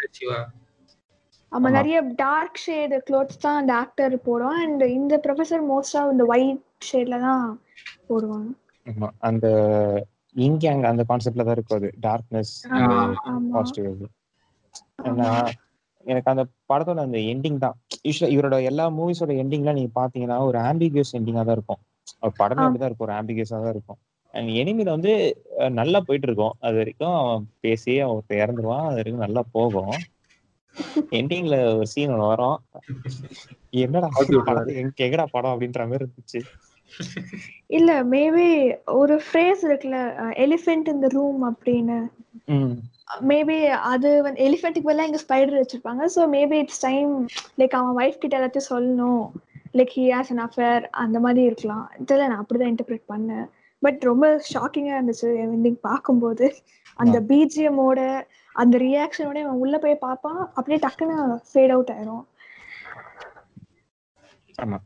ஆமா. 1.51 1.69
நிறைய 1.69 1.97
டார்க் 2.21 2.61
ஷேடு 2.63 2.97
க்ளோத்ஸ் 3.07 3.41
தான் 3.43 3.59
அந்த 3.61 3.73
ஆக்டர் 3.81 4.15
போடும் 4.25 4.57
அண்ட் 4.63 4.83
இந்த 4.97 5.15
ப்ரொஃபசர் 5.25 5.63
மோஸ்டா 5.69 6.01
இந்த 6.13 6.25
ஒயிட் 6.33 6.61
ஷேட்ல 6.87 7.17
தான் 7.25 7.45
போடுவாங்க. 8.09 8.49
ஆமா 8.87 9.07
அந்த 9.29 9.45
இங்க 10.35 10.63
அங்க 10.71 10.85
அந்த 10.91 11.03
கான்செப்ட்ல 11.09 11.45
தான் 11.47 11.57
இருக்கும் 11.57 11.79
அது. 11.79 11.89
டார்க்னஸ் 12.05 12.53
பாசிட்டிவ் 13.53 14.03
எனக்கு 16.05 16.29
அந்த 16.31 16.43
படத்தோட 16.69 16.99
அந்த 17.05 17.19
எண்டிங் 17.31 17.61
தான். 17.63 17.75
யூஸ்வலா 18.07 18.33
இவரோட 18.33 18.57
எல்லா 18.69 18.85
மூவிஸோட 18.97 19.31
எண்டிங்லாம் 19.43 19.77
நீங்க 19.79 19.91
பாத்தீங்கன்னா 19.95 20.37
ஒரு 20.49 20.57
ஆம்பிகியஸ் 20.69 21.15
எண்டிங்கா 21.19 21.43
தான் 21.47 21.57
இருக்கும். 21.57 21.79
அவர் 22.21 22.35
படமே. 22.41 22.65
அப்படிதான் 22.65 22.89
இருக்கும் 22.89 23.07
ஒரு 23.07 23.15
ஆம்பிகியஸா 23.19 23.57
தான் 23.63 23.73
இருக்கும். 23.75 23.99
அண்ட் 24.33 24.49
எனிமில 24.61 24.89
வந்து 24.95 25.11
நல்லா 25.79 25.99
போயிட்டு 26.07 26.27
இருக்கும். 26.29 26.55
அது 26.65 26.75
வரைக்கும் 26.81 27.15
அவன் 27.21 27.45
பேசி 27.65 27.93
அவன் 28.05 28.39
இறந்துருவான் 28.41 28.85
அது 28.89 28.99
வரைக்கும் 28.99 29.25
நல்லா 29.25 29.43
போகும். 29.57 29.95
எண்டிங்ல 30.95 31.75
ஒரு 31.75 31.87
சீன் 31.87 32.09
ஒன்று 32.09 32.27
வரும். 32.27 32.61
என்னடா. 33.69 34.09
படம்? 34.45 34.67
எங்க- 34.67 35.05
எங்கடா 35.05 35.25
படம் 35.31 35.59
அப்படின்ற 35.59 35.77
மாதிரி 35.77 36.05
இருந்துச்சு. 36.05 36.41
இல்ல 37.67 38.03
மேபி 38.03 38.77
ஒரு 38.85 39.21
ஃப்ரேஸ் 39.33 39.63
இருக்குல்ல 39.63 40.15
எலிஃபென்ட் 40.33 40.87
இந்த 40.87 41.07
ரூம் 41.07 41.55
அப்படின்னு. 41.55 42.07
ம். 42.45 42.71
மேபி 43.27 43.65
அது 43.67 44.23
வந்து 44.23 44.49
எலிஃபென்ட்டுக்கு 44.49 44.79
பதிலாக 44.83 45.05
இங்க 45.05 45.19
ஸ்பைடர் 45.27 45.61
வச்சிருப்பாங்க. 45.61 46.05
So 46.15 46.35
maybe 46.35 46.53
it's 46.53 46.79
time 46.79 47.25
like 47.57 47.69
அவன் 47.69 48.07
ஒய்ஃப் 48.07 48.17
கிட்ட 48.17 48.47
எல்லாத்தையும் 48.47 48.73
சொல்லணும். 48.73 49.29
Like 49.73 49.89
he 49.95 50.19
has 50.19 50.37
an 50.37 50.49
affair 50.49 50.81
அந்த 50.81 51.19
மாதிரி 51.19 51.45
இருக்கலாம். 51.45 51.91
தெரியல 52.07 52.27
நான் 52.27 52.45
அப்படிதான் 52.45 52.75
இன்டர்பிரேட் 52.75 53.03
பண்ணேன். 53.09 53.49
பட் 53.79 54.01
ரொம்ப 54.01 54.43
ஷாக்கிங்கா 54.53 54.99
இருந்துச்சு 55.01 55.21
எண்டிங் 55.21 55.77
பார்க்கும்போது. 55.81 56.55
அந்த 56.95 57.21
பிஜிஎம்மோட 57.21 58.21
அந்த 58.61 58.75
ரியாக்ஷனோட 58.85 59.39
அவன் 59.45 59.61
உள்ள 59.63 59.75
போய் 59.83 60.03
பார்ப்பான் 60.05 60.41
அப்படியே 60.57 60.79
டக்குன்னு 60.85 61.15
ஃபேட் 61.49 61.73
அவுட் 61.75 61.91
ஆயிரும். 61.95 62.25
ஆமா. 64.63 64.77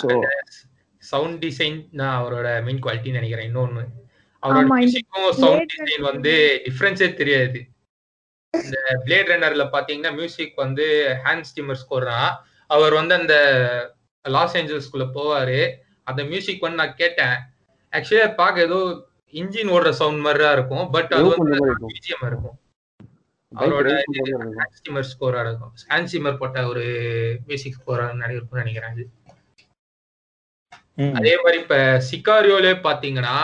ஸோ 0.00 0.08
சவுண்ட் 1.02 1.38
டிசைன் 1.44 1.78
தான் 2.00 2.14
அவரோட 2.18 2.48
மெயின் 2.66 2.82
குவாலிட்டின்னு 2.84 3.20
நினைக்கிறேன் 3.20 3.48
இன்னொன்னு. 3.50 3.82
அவரோட 4.42 4.66
மியூசிக்கும் 4.72 5.26
சவுண்ட் 5.42 5.72
டிசைன் 5.74 6.04
வந்து 6.10 6.32
டிஃபரன்ஸே 6.66 7.08
தெரியாது. 7.20 7.60
இந்த 8.54 8.78
பிளேட் 9.06 9.30
ரன்னர்ல 9.32 9.64
பாத்தீங்கன்னா 9.74 10.12
மியூசிக் 10.18 10.54
வந்து 10.64 10.86
ஹேண்ட் 11.24 11.48
ஸ்டீமர் 11.50 11.80
ஸ்கோர் 11.82 12.08
தான் 12.12 12.30
அவர் 12.76 12.94
வந்து 13.00 13.14
அந்த 13.20 13.34
லாஸ் 14.24 14.56
ஏஞ்சல்ஸ்குள்ள 14.60 15.06
போவாரு. 15.16 15.60
அந்த 16.10 16.20
மியூசிக் 16.30 16.64
வந்து 16.66 16.80
நான் 16.82 16.98
கேட்டேன். 17.02 17.36
ஆக்சுவலி 17.92 18.22
பார்க்க 18.42 18.68
ஏதோ 18.68 18.78
இன்ஜின் 19.40 19.72
ஓடுற 19.74 19.90
சவுண்ட் 19.90 20.22
மாதிரி 20.24 20.42
தான் 20.44 20.56
இருக்கும். 20.58 20.86
பட் 20.90 21.12
அது 21.16 21.28
வந்து. 21.32 21.58
பிஜிஎம் 21.90 22.26
இருக்கும். 22.30 22.56
அவரோட 23.52 23.88
ஸ்டீமர் 24.76 25.08
ஸ்கோரா 25.12 25.40
இருக்கும். 25.46 25.72
ஸ்டீமர் 26.06 26.40
போட்ட 26.40 26.66
ஒரு 26.66 26.84
மியூசிக் 27.46 27.78
ஸ்கோரா 27.78 28.06
இருக்கும்னு 28.30 28.64
நினைக்கிறேன் 28.64 28.92
அது. 28.94 29.04
அதே 31.18 31.32
மாதிரி 31.36 31.58
இப்ப 31.62 31.76
சிக்காரியோலே 32.10 32.74
பாத்தீங்கன்னா 32.86 33.36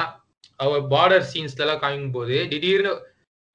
அவர் 0.60 0.82
பார்டர் 0.92 1.26
சீன்ஸ்ல 1.32 1.64
எல்லாம் 1.64 1.82
காமிக்கும் 1.82 2.16
போது 2.18 2.36
திடீர்னு 2.48 2.92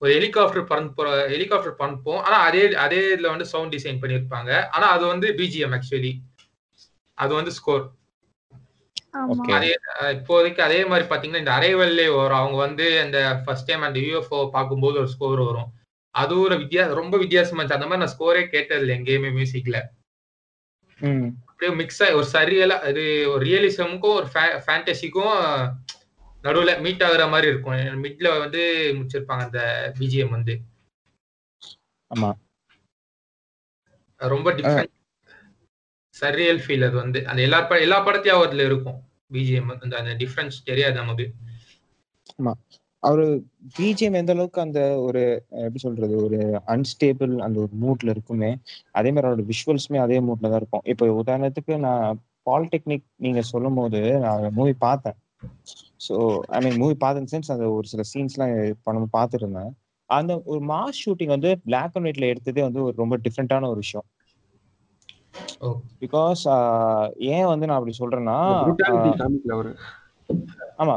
ஒரு 0.02 0.10
ஹெலிகாப்டர் 0.14 0.70
பறந்து 0.72 0.92
போற 0.94 1.10
ஹெலிகாப்டர் 1.34 1.78
பறந்துப்போம் 1.80 2.22
ஆனா 2.22 2.38
அதே 2.40 2.64
அதே 2.86 3.00
இதுல 3.14 3.30
வந்து 3.34 3.46
சவுண்ட் 3.46 3.74
டிசைன் 3.76 4.02
பண்ணிருப்பாங்க 4.02 4.52
ஆனா 4.70 4.88
அது 4.88 5.06
வந்து 5.06 5.28
பிஜிஎம் 5.40 5.74
ஆக்சுவலி 5.78 6.12
அது 7.18 7.32
வந்து 7.34 7.52
ஸ்கோர். 7.52 7.86
அதே 9.56 9.70
இப்போதைக்கு 10.14 10.60
அதே 10.60 10.86
மாதிரி 10.86 11.06
பாத்தீங்கன்னா 11.10 11.38
இந்த 11.38 11.52
அரைவல்லே 11.52 12.16
வரும் 12.16 12.38
அவங்க 12.38 12.58
வந்து 12.58 13.02
அந்த 13.02 13.44
ஃபர்ஸ்ட் 13.46 13.66
டைம் 13.66 13.82
அந்த 13.82 14.00
யூஎஃப்ஓ 14.00 14.50
பார்க்கும்போது 14.50 15.00
ஒரு 15.00 15.08
ஸ்கோர் 15.08 15.42
வரும். 15.42 15.70
அது 16.16 16.40
ஒரு 16.40 16.56
வித்தியா 16.56 16.94
ரொம்ப 16.94 17.18
வித்தியாசமா 17.18 17.60
இருந்துச்சு. 17.60 17.74
அந்த 17.74 17.88
மாதிரி 17.88 18.04
நான் 18.04 18.16
ஸ்கோரே 18.16 18.48
கேட்டது 18.48 18.82
இல்லை 18.82 18.94
எங்கேயுமே 18.98 19.32
மியூசிக்ல 19.32 19.80
ம். 21.00 21.28
அப்படியே 21.48 21.72
மிக்ஸ் 21.76 22.04
ஆகி 22.04 22.14
ஒரு 22.14 22.28
சரியலா 22.34 22.78
அது 22.82 23.04
ஒரு 23.30 23.44
ரியலிசமுக்கும் 23.46 24.16
ஒரு 24.16 24.28
ஃபேண்டசிக்கும் 24.66 25.36
நடுவுல 26.44 26.82
மீட் 26.82 27.04
ஆகுற 27.04 27.30
மாதிரி 27.30 27.48
இருக்கும். 27.48 27.74
மிட்ல 28.04 28.40
வந்து 28.40 28.62
முடிச்சிருப்பாங்க 28.98 29.44
அந்த 29.48 29.62
பிஜிஎம் 30.00 30.30
வந்து. 30.30 30.54
ஆமா. 32.12 32.30
ரொம்ப 34.22 34.52
டிஃப்ரெண்ட் 34.52 34.94
சரியல் 36.20 36.62
ஃபீல் 36.66 36.86
அது 36.86 36.96
வந்து 36.96 37.20
அந்த 37.28 37.42
எல்லா 37.42 37.62
ப- 37.62 37.80
எல்லா 37.80 37.98
படத்தையும் 38.06 38.40
அவர்ல 38.40 38.66
இருக்கும். 38.66 39.00
பிஜிஎம் 39.32 39.78
அந்த 39.80 39.98
அந்த 39.98 40.12
டிஃப்ரென்ஸ் 40.14 40.58
தெரியாது 40.64 40.94
நமக்கு. 40.94 41.26
அவரு 43.00 43.26
பிஜிஎம் 43.80 44.14
எந்த 44.14 44.32
அளவுக்கு 44.34 44.62
அந்த 44.62 44.80
ஒரு 45.00 45.22
எப்படி 45.50 45.78
சொல்றது 45.78 46.24
ஒரு 46.24 46.40
அன்ஸ்டேபிள் 46.66 47.38
அந்த 47.38 47.58
ஒரு 47.60 47.70
மூட்ல 47.82 48.10
இருக்குமே 48.10 48.52
அதே 48.92 49.12
மாதிரி 49.12 49.28
அவரோட 49.28 49.44
விஷுவல்ஸுமே 49.52 49.98
அதே 49.98 50.20
மூட்ல 50.20 50.42
தான் 50.42 50.56
இருக்கும். 50.56 50.82
இப்போ 50.84 51.24
உதாரணத்துக்கு 51.24 51.78
நான் 51.78 52.20
பாலிடெக்னிக் 52.46 53.08
நீங்க 53.16 53.42
சொல்லும் 53.42 53.74
போது 53.74 54.00
நான் 54.20 54.52
மூவி 54.54 54.74
பார்த்தேன். 54.74 55.18
ஸோ 56.08 56.16
ஐ 56.40 56.60
மீன் 56.66 56.78
மூவி 56.78 56.94
பார்த்த 56.94 57.40
சென்ஸ் 57.40 57.52
அந்த 57.52 57.70
ஒரு 57.72 57.88
சில 57.88 58.04
சீன்ஸ்லாம் 58.14 58.74
பண்ண 58.84 59.08
பார்த்துருந்தேன் 59.18 59.72
அந்த 60.10 60.42
ஒரு 60.46 60.62
மாஸ் 60.66 61.00
ஷூட்டிங் 61.06 61.34
வந்து 61.36 61.60
பிளாக் 61.60 61.92
அண்ட் 61.94 62.06
ஒயிட்ல 62.06 62.34
எடுத்ததே 62.34 62.62
வந்து 62.62 62.84
ஒரு 62.84 62.94
ரொம்ப 62.98 63.18
டிஃப்ரெண்டான 63.18 63.66
ஒரு 63.66 63.76
விஷயம். 63.76 64.06
பிகாஸ் 66.04 66.42
ஏன் 67.34 67.50
வந்து 67.52 67.68
நான் 67.68 67.80
அப்படி 67.80 67.96
சொல்றேன்னா 68.02 68.38
அவரு. 69.56 69.72
ஆமா. 70.84 70.96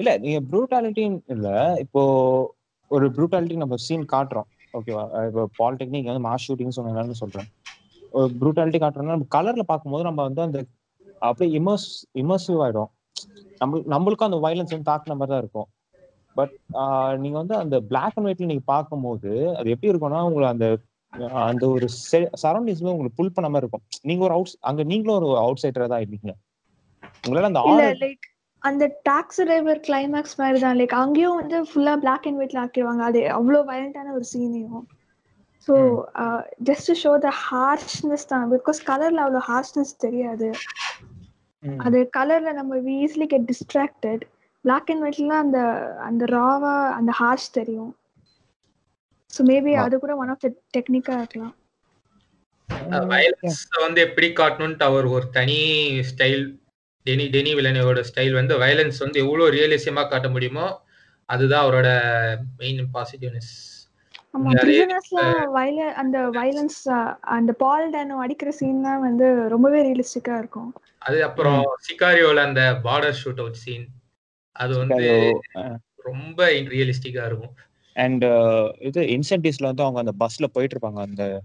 இல்ல 0.00 0.10
நீங்க 0.24 0.38
ப்ரூட்டாலிட்டின்னு 0.50 1.20
இல்ல 1.34 1.48
இப்போ 1.84 2.02
ஒரு 2.90 3.06
ப்ரூட்டாலிட்டி 3.16 3.56
நம்ம 3.62 3.76
சீன் 3.86 4.04
காட்டுறோம். 4.14 4.48
ஓகேவா 4.74 5.04
இப்போ 5.28 5.42
பாலிடெக்னிக் 5.60 6.10
வந்து 6.10 6.24
மாஸ் 6.28 6.46
ஷூட்டிங் 6.46 6.76
சொன்னதுனால 6.76 7.16
சொல்றேன். 7.22 7.48
ஒரு 8.12 8.32
ப்ரூட்டாலிட்டி 8.40 8.78
காட்டுறோம்னா 8.82 9.16
நம்ம 9.16 9.30
கலர்ல 9.36 9.64
பார்க்கும்போது 9.70 10.04
நம்ம 10.08 10.20
வந்து 10.28 10.42
அந்த 10.46 10.58
அப்படியே 11.20 11.50
இமர்ஸ் 11.58 11.88
இமர்சிவ் 12.22 12.60
ஆயிடும் 12.64 12.90
நம்ம 13.60 13.78
நம்மளுக்கும் 13.94 14.28
அந்த 14.28 14.38
வயலன்ஸ் 14.44 14.74
வந்து 14.74 14.90
தாக்குன 14.90 15.16
மாதிரி 15.18 15.32
தான் 15.34 15.42
இருக்கும். 15.44 15.68
பட் 16.36 16.54
நீங்க 17.22 17.36
வந்து 17.42 17.54
அந்த 17.62 17.76
பிளாக் 17.90 18.16
அண்ட் 18.16 18.28
ஒயிட்ல 18.28 18.50
நீங்க 18.52 18.64
பார்க்கும்போது 18.74 19.30
அது 19.58 19.72
எப்படி 19.74 19.90
இருக்கும்னா 19.92 20.20
உங்களை 20.28 20.48
அந்த 20.54 20.66
அந்த 21.48 21.64
ஒரு 21.74 21.86
சரௌண்டிங்ஸ்ல 22.44 22.92
உங்களுக்கு 22.92 23.18
புல் 23.20 23.34
பண்ண 23.36 23.48
மாதிரி 23.52 23.64
இருக்கும். 23.64 23.84
நீங்க 24.08 24.22
ஒரு 24.28 24.34
அவுட் 24.36 24.56
அங்க 24.70 24.84
நீங்களும் 24.92 25.18
ஒரு 25.20 25.28
அவுட் 25.44 25.62
சைடரா 25.64 25.88
தான் 25.92 26.02
இருக்கீங்க 26.02 26.34
உங்களால 27.24 27.48
அந்த 27.50 27.62
லைக் 28.04 28.26
அந்த 28.62 28.84
டாக்ஸி 29.08 29.42
டிரைவர் 29.48 29.80
கிளைமேக்ஸ் 29.88 30.36
மாதிரி 30.40 30.58
தான். 30.64 30.78
லைக் 30.80 30.94
அங்கேயும் 31.02 31.38
வந்து 31.40 31.56
ஃபுல்லா 31.70 31.94
பிளாக் 32.04 32.26
அண்ட் 32.28 32.40
ஒயிட்ல 32.40 32.62
ஆக்கிடுவாங்க. 32.64 33.02
அது 33.10 33.20
அவ்வளோ 33.38 33.60
வயலண்டான 33.70 34.14
ஒரு 34.18 34.26
சீனையும் 34.34 34.84
so 35.68 35.74
just 36.68 36.90
show 37.02 37.12
the 37.26 37.30
harshness 37.48 38.26
தான். 38.32 38.46
பிகாஸ் 38.54 38.80
கலர்ல 38.90 39.22
அவ்வளோ 39.26 39.42
ஹார்ஷ்னஸ் 39.50 39.92
தெரியாது. 40.06 40.48
அது 41.86 41.98
கலர்ல 42.16 42.50
நம்ம 42.58 42.80
easily 43.02 43.26
get 43.32 43.48
distracted 43.52 44.24
black 44.64 44.90
and 44.92 45.04
ஒயிட்ல 45.06 45.36
அந்த 45.44 45.58
அந்த 46.08 46.24
ராவா 46.36 46.74
அந்த 46.98 47.12
ஹார்ஷ் 47.20 47.48
தெரியும். 47.58 47.92
So 49.30 49.42
maybe. 49.42 49.72
அது 49.76 49.94
கூட 49.98 50.12
ஒன் 50.16 50.28
ஆஃப் 50.28 50.42
த 50.44 50.48
டெக்னிக்கா 50.76 51.14
இருக்கலாம். 51.20 51.54
வயலன்ஸ் 53.10 53.60
வந்து 53.84 54.00
எப்படி 54.00 54.28
காட்டணும்ட்டு 54.32 54.84
அவர் 54.84 55.06
ஒரு 55.06 55.26
தனி 55.30 55.60
ஸ்டைல் 56.10 56.44
டெனி 57.06 57.24
டெனி 57.28 57.50
வில்லனோட 57.54 58.00
ஸ்டைல் 58.00 58.34
வந்து 58.34 58.54
வயலன்ஸ் 58.58 58.98
வந்து 58.98 59.18
எவ்வளவு 59.20 59.52
ரியலிசமா 59.52 60.02
காட்ட 60.08 60.28
முடியுமோ 60.28 60.66
அதுதான் 61.28 61.64
அவரோட 61.64 61.88
மெயின் 62.56 62.82
பாசிட்டிவ்னஸ் 62.94 63.52
வயல 65.54 65.80
அந்த 65.92 66.16
வயலன்ஸ் 66.30 66.80
அந்த 67.36 67.52
பால் 67.52 67.86
டேனோ 67.90 68.16
அடிக்கிற 68.16 68.50
சீன்லாம் 68.60 69.00
வந்து 69.00 69.26
ரொம்பவே 69.48 69.78
ரியலிஸ்டிக்கா 69.82 70.34
இருக்கும். 70.38 70.70
அது 70.98 71.18
அப்புறம் 71.24 71.60
சிகாரியோல 71.88 72.44
அந்த 72.44 72.62
பார்டர் 72.84 73.18
ஷூட் 73.22 73.40
அவுட் 73.40 73.62
சீன் 73.64 73.86
அது 74.56 74.74
வந்து 74.78 75.06
ரொம்ப 76.04 76.40
ரியலிஸ்டிக்கா 76.74 77.24
இருக்கும். 77.26 77.54
அண்ட் 77.96 78.24
இது 78.78 79.02
இன்சென்டிவ்ஸ்ல 79.02 79.62
வந்து 79.62 79.82
அவங்க 79.82 79.98
அந்த 79.98 80.26
பஸ்ல 80.26 80.46
போயிட்டு 80.52 80.78
இருப்பாங்க 80.78 80.96
அந்த 80.96 81.42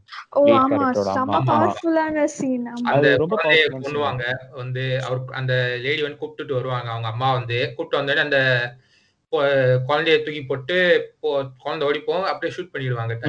ரொம்ப. 3.16 3.38
கொண்டுவாங்க 3.70 4.24
வந்து 4.52 5.04
அவர் 5.04 5.20
அந்த 5.32 5.78
லேடி 5.80 6.02
வந்து 6.02 6.28
கூப்பிட்டுட்டு 6.28 6.54
வருவாங்க. 6.54 6.90
அவங்க 6.90 7.08
அம்மா 7.08 7.34
வந்து 7.34 7.74
கூப்பிட்டு 7.76 8.06
வந்தோடனே 8.06 8.18
அந்த 8.18 8.72
குழந்தைய 9.32 10.24
தூக்கி 10.24 10.44
போட்டு 10.44 11.02
போ- 11.22 11.52
குழந்தை 11.58 11.88
ஓடிப்போம் 11.88 12.24
அப்படியே 12.24 12.60
ஷூட் 12.60 12.76
பண்ணிடுவாங்க. 12.76 13.26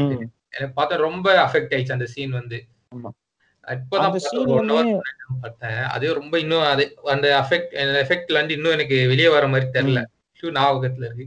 எனக்கு 0.59 0.83
பார்த்தா 0.83 0.97
ரொம்ப 0.97 1.45
அஃபெக்ட் 1.47 1.73
ஆயிடுச்சு 1.73 1.93
அந்த 1.93 2.07
சீன் 2.07 2.31
வந்து. 2.31 2.65
பார்த்தேன், 5.41 5.71
அது 5.71 6.15
ரொம்ப 6.15 6.39
இன்னும் 6.39 6.63
அது 6.63 6.97
அந்த 7.05 7.47
அஃபெக்ட் 7.47 7.75
எஃபெக்ட்ல 7.75 8.35
இருந்து 8.35 8.55
இன்னும் 8.55 8.73
எனக்கு 8.73 9.09
வெளியே 9.09 9.29
வர 9.29 9.49
மாதிரி 9.49 9.71
தெரியல. 9.73 10.05
இன்னும் 10.41 10.65
ஞாபகத்துல 10.65 11.05
இருக்கு. 11.05 11.27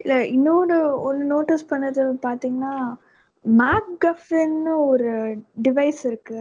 இல்லை 0.00 0.18
இன்னொரு 0.36 0.78
ஒன்று 1.08 1.24
நோட்டீஸ் 1.34 1.70
பண்ணது 1.72 2.02
பார்த்தீங்கன்னா 2.26 2.74
மேக் 3.44 3.90
கஃபின்னு 4.04 4.72
ஒரு 4.90 5.10
டிவைஸ் 5.66 6.00
இருக்கு. 6.10 6.40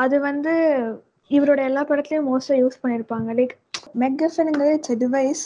அது 0.00 0.16
வந்து 0.28 0.54
இவரோட 1.30 1.60
எல்லா 1.70 1.82
படத்துலையும் 1.88 2.28
மோஸ்ட்டாக 2.30 2.60
யூஸ் 2.62 2.80
பண்ணியிருப்பாங்க 2.82 3.34
லைக் 3.38 3.54
மெக்கஃபின்ங்கிறது 4.02 4.74
இட்ஸ் 4.76 4.98
டிவைஸ் 5.02 5.42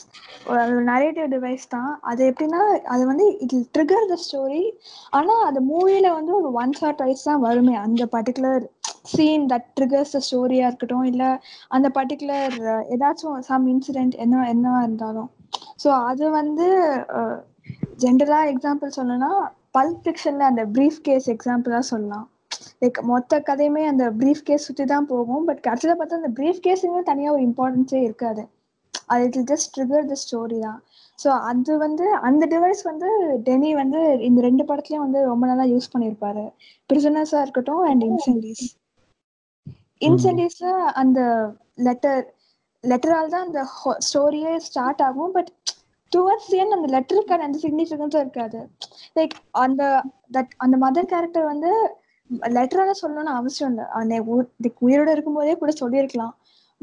ஒரு 0.51 0.75
நரேட்டிவ் 0.91 1.29
டிவைஸ் 1.35 1.65
தான். 1.75 1.93
அது 2.11 2.23
எப்படின்னா 2.31 2.61
அது 2.95 3.03
வந்து 3.11 3.27
இட் 3.45 3.55
ட்ரிகர் 3.77 4.09
த 4.13 4.17
ஸ்டோரி 4.25 4.65
ஆனால் 5.19 5.43
அது 5.49 5.61
மூவியில் 5.71 6.17
வந்து 6.19 6.33
ஒரு 6.41 6.51
ஒன் 6.63 6.75
ஆர் 6.89 6.99
டைஸ் 7.03 7.27
தான் 7.29 7.45
வருமே. 7.49 7.75
அந்த 7.87 8.05
particular 8.17 8.65
scene 9.13 9.47
that 9.53 9.69
triggers 9.79 10.15
the 10.17 10.21
ஸ்டோரியாக 10.29 10.71
இருக்கட்டும் 10.71 11.09
இல்லை 11.13 11.31
அந்த 11.77 11.91
பர்டிகுலர் 11.99 12.57
ஏதாச்சும் 12.97 13.41
சம் 13.51 13.69
இன்சிடென்ட் 13.75 14.17
என்ன 14.27 14.47
என்னவாக 14.55 14.87
இருந்தாலும். 14.89 15.31
ஸோ 15.79 15.89
அது 16.11 16.25
வந்து 16.41 16.67
ஜென்ரலா 18.03 18.41
எக்ஸாம்பிள் 18.53 18.97
சொல்லணும்னா 18.99 19.31
பல்ப் 19.77 20.03
ஃபிக்ஷன்ல 20.05 20.45
அந்த 20.51 20.63
ப்ரீஃப் 20.75 21.01
கேஸ் 21.09 21.27
எக்ஸாம்பிளா 21.35 21.81
சொல்லலாம். 21.93 22.27
லைக் 22.83 22.99
மொத்த 23.11 23.41
கதையுமே 23.49 23.83
அந்த 23.93 24.05
ப்ரீஃப் 24.21 24.45
கேஸ் 24.49 24.67
சுற்றி 24.69 24.85
தான் 24.93 25.09
போகும். 25.13 25.45
பட் 25.49 25.61
கடைசியில் 25.67 25.99
பார்த்தா 25.99 26.21
அந்த 26.21 26.31
ப்ரீஃப் 26.39 26.63
கேஸுமே 26.67 27.03
தனியாக 27.11 27.35
ஒரு 27.37 27.43
இம்பார்ட்டன்ஸே 27.49 28.01
இருக்காது. 28.09 28.43
அது 29.13 29.25
it 29.29 29.39
just 29.51 29.73
trigger 29.75 30.09
the 30.13 30.17
story 30.25 30.59
தான். 30.67 30.81
ஸோ 31.19 31.29
அது 31.51 31.73
வந்து 31.85 32.07
அந்த 32.29 32.45
டிவைஸ் 32.55 32.83
வந்து 32.91 33.09
டெனி 33.47 33.71
வந்து 33.83 34.01
இந்த 34.29 34.41
ரெண்டு 34.49 34.65
படத்துலயும் 34.69 35.07
வந்து 35.07 35.21
ரொம்ப 35.31 35.45
நல்லா 35.51 35.67
யூஸ் 35.75 35.93
பண்ணியிருப்பாரு. 35.95 36.45
பிரிசனர்ஸாக 36.91 37.45
இருக்கட்டும் 37.47 37.85
அண்ட் 37.91 38.05
இன்சென்டிஸ் 38.11 38.67
இன்சென்டிவ்ஸ்ல 40.09 40.73
அந்த 41.03 41.21
லெட்டர் 41.87 42.21
லெட்டரால் 42.87 43.33
தான் 43.35 43.47
அந்த 43.47 43.61
ஸ்டோரியே 44.09 44.57
ஸ்டார்ட் 44.57 45.03
ஆகும். 45.03 45.33
பட் 45.33 45.51
டுவர்ட்ஸ் 46.13 46.55
ஏன் 46.61 46.71
அந்த 46.71 46.89
லெட்டருக்கான 46.95 47.47
அந்த 47.47 47.59
சிக்னிஃபிகன்ஸும் 47.63 48.23
இருக்காது. 48.25 48.61
லைக் 49.17 49.35
அந்த 49.51 50.03
தட் 50.33 50.53
அந்த 50.57 50.77
மதர் 50.85 51.11
கேரக்டர் 51.13 51.45
வந்து 51.45 51.71
லெட்டரால 52.57 52.91
சொல்லணும்னு 53.03 53.35
அவசியம் 53.41 53.73
இல்லை. 53.73 53.87
அந்த 53.91 54.15
உயிரோட 54.81 55.11
இருக்கும்போதே 55.11 55.57
கூட 55.57 55.73
சொல்லியிருக்கலாம். 55.73 56.35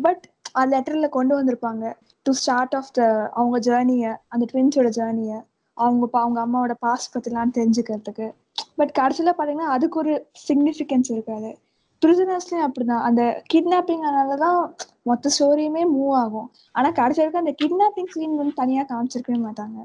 பட் 0.02 0.24
அந்த 0.52 0.80
லெட்டர்ல 0.80 1.10
கொண்டு 1.10 1.34
வந்திருப்பாங்க. 1.40 1.94
டு 2.24 2.32
ஸ்டார்ட் 2.32 2.76
ஆஃப் 2.76 2.94
த 2.94 3.30
அவங்க 3.34 3.60
ஜேர்னியை 3.60 4.16
அந்த 4.28 4.46
ட்வின்ஸோட 4.54 4.90
ஜேர்னியை 5.00 5.40
அவங்க 5.74 6.08
அவங்க 6.12 6.40
அம்மாவோட 6.46 6.74
பாஸ்ட் 6.80 7.16
பத்திலாம் 7.16 7.56
தெரிஞ்சுக்கிறதுக்கு. 7.58 8.28
பட் 8.76 8.94
கடைசியில 9.00 9.32
பாத்தீங்கன்னா 9.38 9.72
அதுக்கு 9.76 10.00
ஒரு 10.00 10.14
சிக்னிஃபிகன்ஸ் 10.48 11.10
இருக்காது. 11.10 11.58
பிரிசனர்ஸ்லயும் 12.02 12.66
அப்படிதான். 12.68 13.06
அந்த 13.10 13.44
கிட்னாப்பிங் 13.54 14.06
அதனாலதான் 14.10 14.62
மொத்த 15.06 15.30
ஸ்டோரியுமே 15.30 15.84
மூவ் 15.92 16.14
ஆகும். 16.20 16.48
ஆனா 16.76 16.90
கடைசி 16.92 17.20
வரைக்கும் 17.22 17.44
அந்த 17.44 17.54
கிட்னாப்பிங் 17.60 18.12
சீன் 18.14 18.38
வந்து 18.38 18.54
தனியா 18.56 18.84
காமிச்சிருக்கவே 18.90 19.40
மாட்டாங்க. 19.44 19.78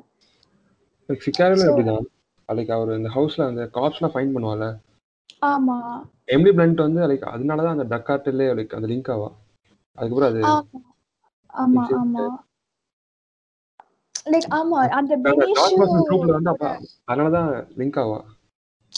சிக்காரில 1.09 1.61
So- 1.61 1.71
அப்படிதான் 1.71 2.07
லைக் 2.49 2.71
அவர் 2.71 2.91
இந்த 2.97 3.11
ஹவுஸ்ல 3.15 3.49
அந்த 3.49 3.63
காப்ஸ்லாம் 3.75 4.13
ஃபைன் 4.15 4.33
பண்ணுவாங்கல்ல 4.35 4.69
ஆமா. 5.49 5.77
எம்டி 6.29 6.51
பிளண்ட் 6.57 6.81
வந்து 6.83 7.01
லைக் 7.11 7.25
அதனால 7.31 7.63
தான் 7.63 7.77
அந்த 7.77 7.87
ட்ரக் 7.91 8.07
கார்ட்டிலே 8.09 8.47
லைக் 8.59 8.75
அந்த 8.77 8.89
லிங்க் 8.93 9.11
ஆவா? 9.15 9.29
அதுக்கப்புறம் 9.99 10.31
அது 10.31 10.41
ஆமா. 10.47 10.81
ஆமா 11.55 11.85
லைக் 14.27 14.49
ஆமா. 14.59 14.79
அந்த 14.99 15.13
பர்சன் 15.25 15.55
ட்ரூப்ல 16.09 16.33
வந்து 16.33 16.53
பெனிஷோ 16.55 16.91
அதனால 17.09 17.31
தான் 17.37 17.51
லிங்க் 17.79 18.01
ஆவா? 18.03 18.19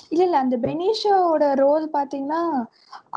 இல்ல 0.07 0.22
இல்ல. 0.24 0.37
அந்த 0.42 0.57
பெனிஷோட 0.62 1.44
ரோல் 1.61 1.87
பாத்தீங்கன்னா 1.94 2.40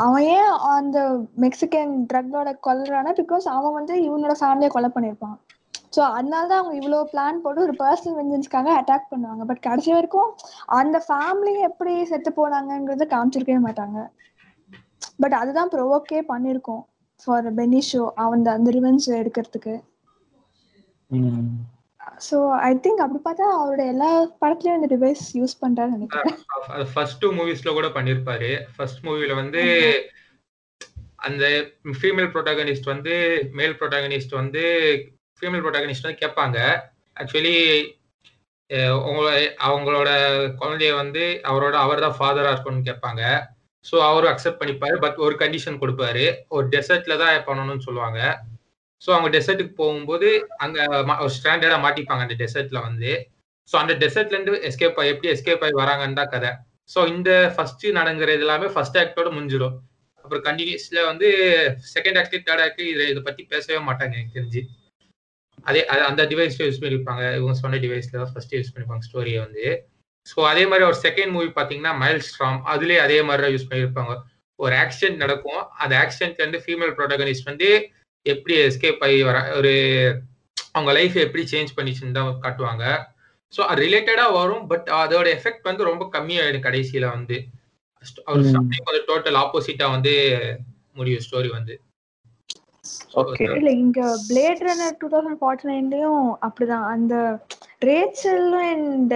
அவன் 0.04 0.26
ஏன் 0.34 0.50
அந்த 0.72 0.98
மெக்சிகன் 1.44 1.94
ட்ரக்கோட 2.10 2.50
கொல்றானா 2.68 3.12
பிகாஸ் 3.20 3.46
அவன் 3.56 3.78
வந்து 3.80 3.96
இவனோட 4.08 4.36
ஃபேமிலியை 4.40 4.72
கொலை 4.74 4.90
பண்ணிருப்பான் 4.92 5.38
ஸோ 5.94 6.02
அதனால 6.12 6.48
தான் 6.48 6.62
அவங்க 6.62 6.76
இவ்வளோ 6.80 7.00
பிளான் 7.12 7.42
போட்டு 7.44 7.66
ஒரு 7.66 7.74
பர்சனல் 7.78 8.18
வெஞ்சன்ஸ்க்காக 8.18 8.70
அட்டாக் 8.78 9.12
பண்ணுவாங்க. 9.12 9.44
பட் 9.50 9.62
கடைசி 9.68 9.90
வரைக்கும் 9.94 10.32
அந்த 10.76 10.98
ஃபேமிலி 11.06 11.54
எப்படி 11.70 11.94
செத்து 12.12 12.32
போனாங்கங்கிறத 12.36 13.08
காமிச்சிருக்கவே 13.12 13.62
மாட்டாங்க. 13.66 13.98
பட் 15.22 15.36
அதுதான் 15.38 15.72
ப்ரொவோக்கே 15.74 16.20
பண்ணியிருக்கோம் 16.30 16.84
ஃபார் 17.20 17.50
பெனிஷோ 17.58 18.04
அவன் 18.24 18.46
அந்த 18.52 18.70
ரிவெஞ்ச் 18.72 19.08
எடுக்கிறதுக்கு. 19.20 19.76
ஸோ 22.28 22.38
ஐ 22.68 22.70
திங்க் 22.86 23.02
அப்படி 23.04 23.20
பார்த்தா 23.24 23.46
அவரோட 23.58 23.84
எல்லா 23.94 24.10
படத்துலயும் 24.42 24.78
இந்த 24.80 24.90
டிவைஸ் 24.94 25.24
யூஸ் 25.40 25.56
பண்றாருன்னு 25.64 25.98
நினைக்கிறேன். 25.98 26.38
ஃபர்ஸ்ட் 26.94 27.22
டூ 27.24 27.30
மூவிஸ்ல 27.40 27.74
கூட 27.78 27.90
பண்ணிருப்பாரு. 27.98 28.52
ஃபர்ஸ்ட் 28.76 29.02
மூவில 29.08 29.36
வந்து 29.42 29.64
அந்த 31.28 31.46
ஃபீமேல் 32.00 32.32
ப்ரோட்டாகனிஸ்ட் 32.34 32.92
வந்து 32.94 33.14
மேல் 33.60 33.78
ப்ரோட்டாகனிஸ்ட் 33.80 34.34
வந்து 34.42 34.64
ஃபீமேல் 35.40 35.64
ப்ரோட்டாகனிஸ்ட் 35.66 36.08
வந்து 36.08 36.24
கேட்பாங்க. 36.24 36.58
ஆக்சுவலி 37.22 37.58
உங்களோட 39.08 39.32
அவங்களோட 39.68 40.10
குழந்தைய 40.62 40.92
வந்து 41.02 41.24
அவரோட 41.50 41.76
அவர் 41.86 42.04
தான் 42.06 42.18
ஃபாதரா 42.20 42.52
இருக்கணும்னு 42.54 42.90
கேட்பாங்க. 42.90 43.24
ஸோ 43.86 43.96
அவரும் 44.10 44.32
அக்செப்ட் 44.32 44.62
பண்ணிப்பாரு. 44.62 44.96
பட் 45.04 45.18
ஒரு 45.26 45.36
கண்டிஷன் 45.42 45.82
கொடுப்பாரு. 45.82 46.26
ஒரு 46.56 46.66
டெசர்ட்ல 46.74 47.18
தான் 47.24 47.46
பண்ணணும்னு 47.50 47.86
சொல்லுவாங்க. 47.88 48.20
ஸோ 49.06 49.10
அவங்க 49.12 49.38
டெசர்ட்டுக்கு 49.38 49.74
போகும்போது 49.74 50.48
அங்கே 50.58 50.82
ஸ்டாண்டர்டாக 50.84 51.80
ஒரு 51.80 51.84
மாட்டிப்பாங்க 51.86 52.28
அந்த 52.28 52.34
டெசர்ட்ல 52.34 52.82
வந்து. 52.82 53.30
ஸோ 53.72 53.76
அந்த 53.76 53.94
டெசர்ட்லேருந்து 53.94 54.72
எஸ்கேப் 54.72 55.00
ஆகி 55.00 55.08
எப்படி 55.08 55.30
எஸ்கேப் 55.34 55.64
ஆகி 55.64 55.74
வராங்கன்னு 55.74 56.14
தான் 56.14 56.30
கதை. 56.30 56.50
ஸோ 56.96 57.08
இந்த 57.08 57.54
ஃபர்ஸ்ட் 57.56 57.86
நடங்குறது 57.86 58.40
எல்லாமே 58.40 58.68
ஃபர்ஸ்ட் 58.68 58.98
ஆக்டோட 58.98 59.32
முடிஞ்சிடும். 59.32 59.78
அப்புறம் 60.16 60.44
கண்டினியூஸ்ல 60.44 61.06
வந்து 61.06 61.30
செகண்ட் 61.96 62.18
ஆக்ட் 62.18 62.36
தேர்ட் 62.36 62.62
ஆக்ட் 62.62 62.80
இதை 62.80 63.10
இதை 63.10 63.22
பற்றி 63.22 63.44
பேசவே 63.44 63.86
மாட்டாங்க 63.86 64.14
எனக்கு 64.14 64.42
தெரிஞ்சு. 64.42 64.62
அதே 65.64 65.86
அது- 65.86 66.04
அந்த 66.04 66.24
டிவைஸ் 66.26 66.54
யூஸ் 66.58 66.82
பண்ணிருப்பாங்க. 66.82 67.36
இவங்க 67.36 67.54
சொன்ன 67.54 67.78
டிவைஸ்ல 67.78 68.12
தான் 68.12 68.32
ஃபர்ஸ்ட் 68.34 68.56
யூஸ் 68.56 68.74
பண்ணிருப்பாங்க 68.74 69.06
ஸ்டோரியை 69.14 69.40
வந்து. 69.40 69.90
ஸோ 70.28 70.44
அதே 70.44 70.66
மாதிரி 70.66 70.86
ஒரு 70.86 70.98
செகண்ட் 71.02 71.32
மூவி 71.32 71.46
பார்த்தீங்கன்னா 71.46 71.98
மைல் 71.98 72.22
ஸ்ட்ராம் 72.22 72.60
அதுலேயே 72.66 72.98
அதே 72.98 73.22
மாதிரி 73.22 73.44
தான் 73.44 73.54
யூஸ் 73.54 73.72
பண்ணியிருப்பாங்க 73.72 74.22
ஒரு 74.56 74.76
ஆக்சிடென்ட் 74.76 75.16
நடக்கும். 75.16 75.70
அந்த 75.70 75.96
ஆக்சிடென்ட்லேருந்து 75.96 76.60
ஃபீமேல் 76.66 76.94
ப்ரோட்டகனிஸ்ட் 76.98 77.44
வந்து 77.44 77.90
எப்படி 78.26 78.54
எஸ்கேப் 78.62 79.04
ஆகி 79.04 79.20
வர 79.24 79.38
ஒரு 79.58 79.74
அவங்க 80.72 80.92
லைஃப் 80.92 81.18
எப்படி 81.18 81.44
சேஞ்ச் 81.52 81.76
பண்ணிச்சுன்னு 81.78 82.18
தான் 82.18 82.32
காட்டுவாங்க. 82.46 82.86
ஸோ 83.54 83.62
அது 83.62 83.82
ரிலேட்டடா 83.82 84.26
வரும் 84.34 84.64
பட் 84.68 84.88
அதோட 85.02 85.28
எஃபெக்ட் 85.38 85.68
வந்து 85.70 85.84
ரொம்ப 85.84 86.06
கம்மியாயிடும் 86.16 86.66
கடைசியில 86.68 87.10
வந்து. 87.12 87.38
அவர் 88.26 88.42
கொஞ்சம் 88.46 89.08
டோட்டல் 89.08 89.40
ஆப்போசிட்டா 89.44 89.86
வந்து 89.92 90.14
முடியும் 90.94 91.24
ஸ்டோரி 91.26 91.50
வந்து. 91.50 91.76
இல்ல 93.56 93.70
இங்க 93.84 94.02
Blade 94.28 94.64
Runner 94.68 94.98
two 95.00 95.08
thousand 95.14 95.40
forty 95.42 95.70
நைன்லயும் 95.70 96.26
அப்படிதான். 96.48 96.88
அந்த 96.96 97.16
ரேச்சல் 97.82 98.50
அண்ட் 98.66 99.16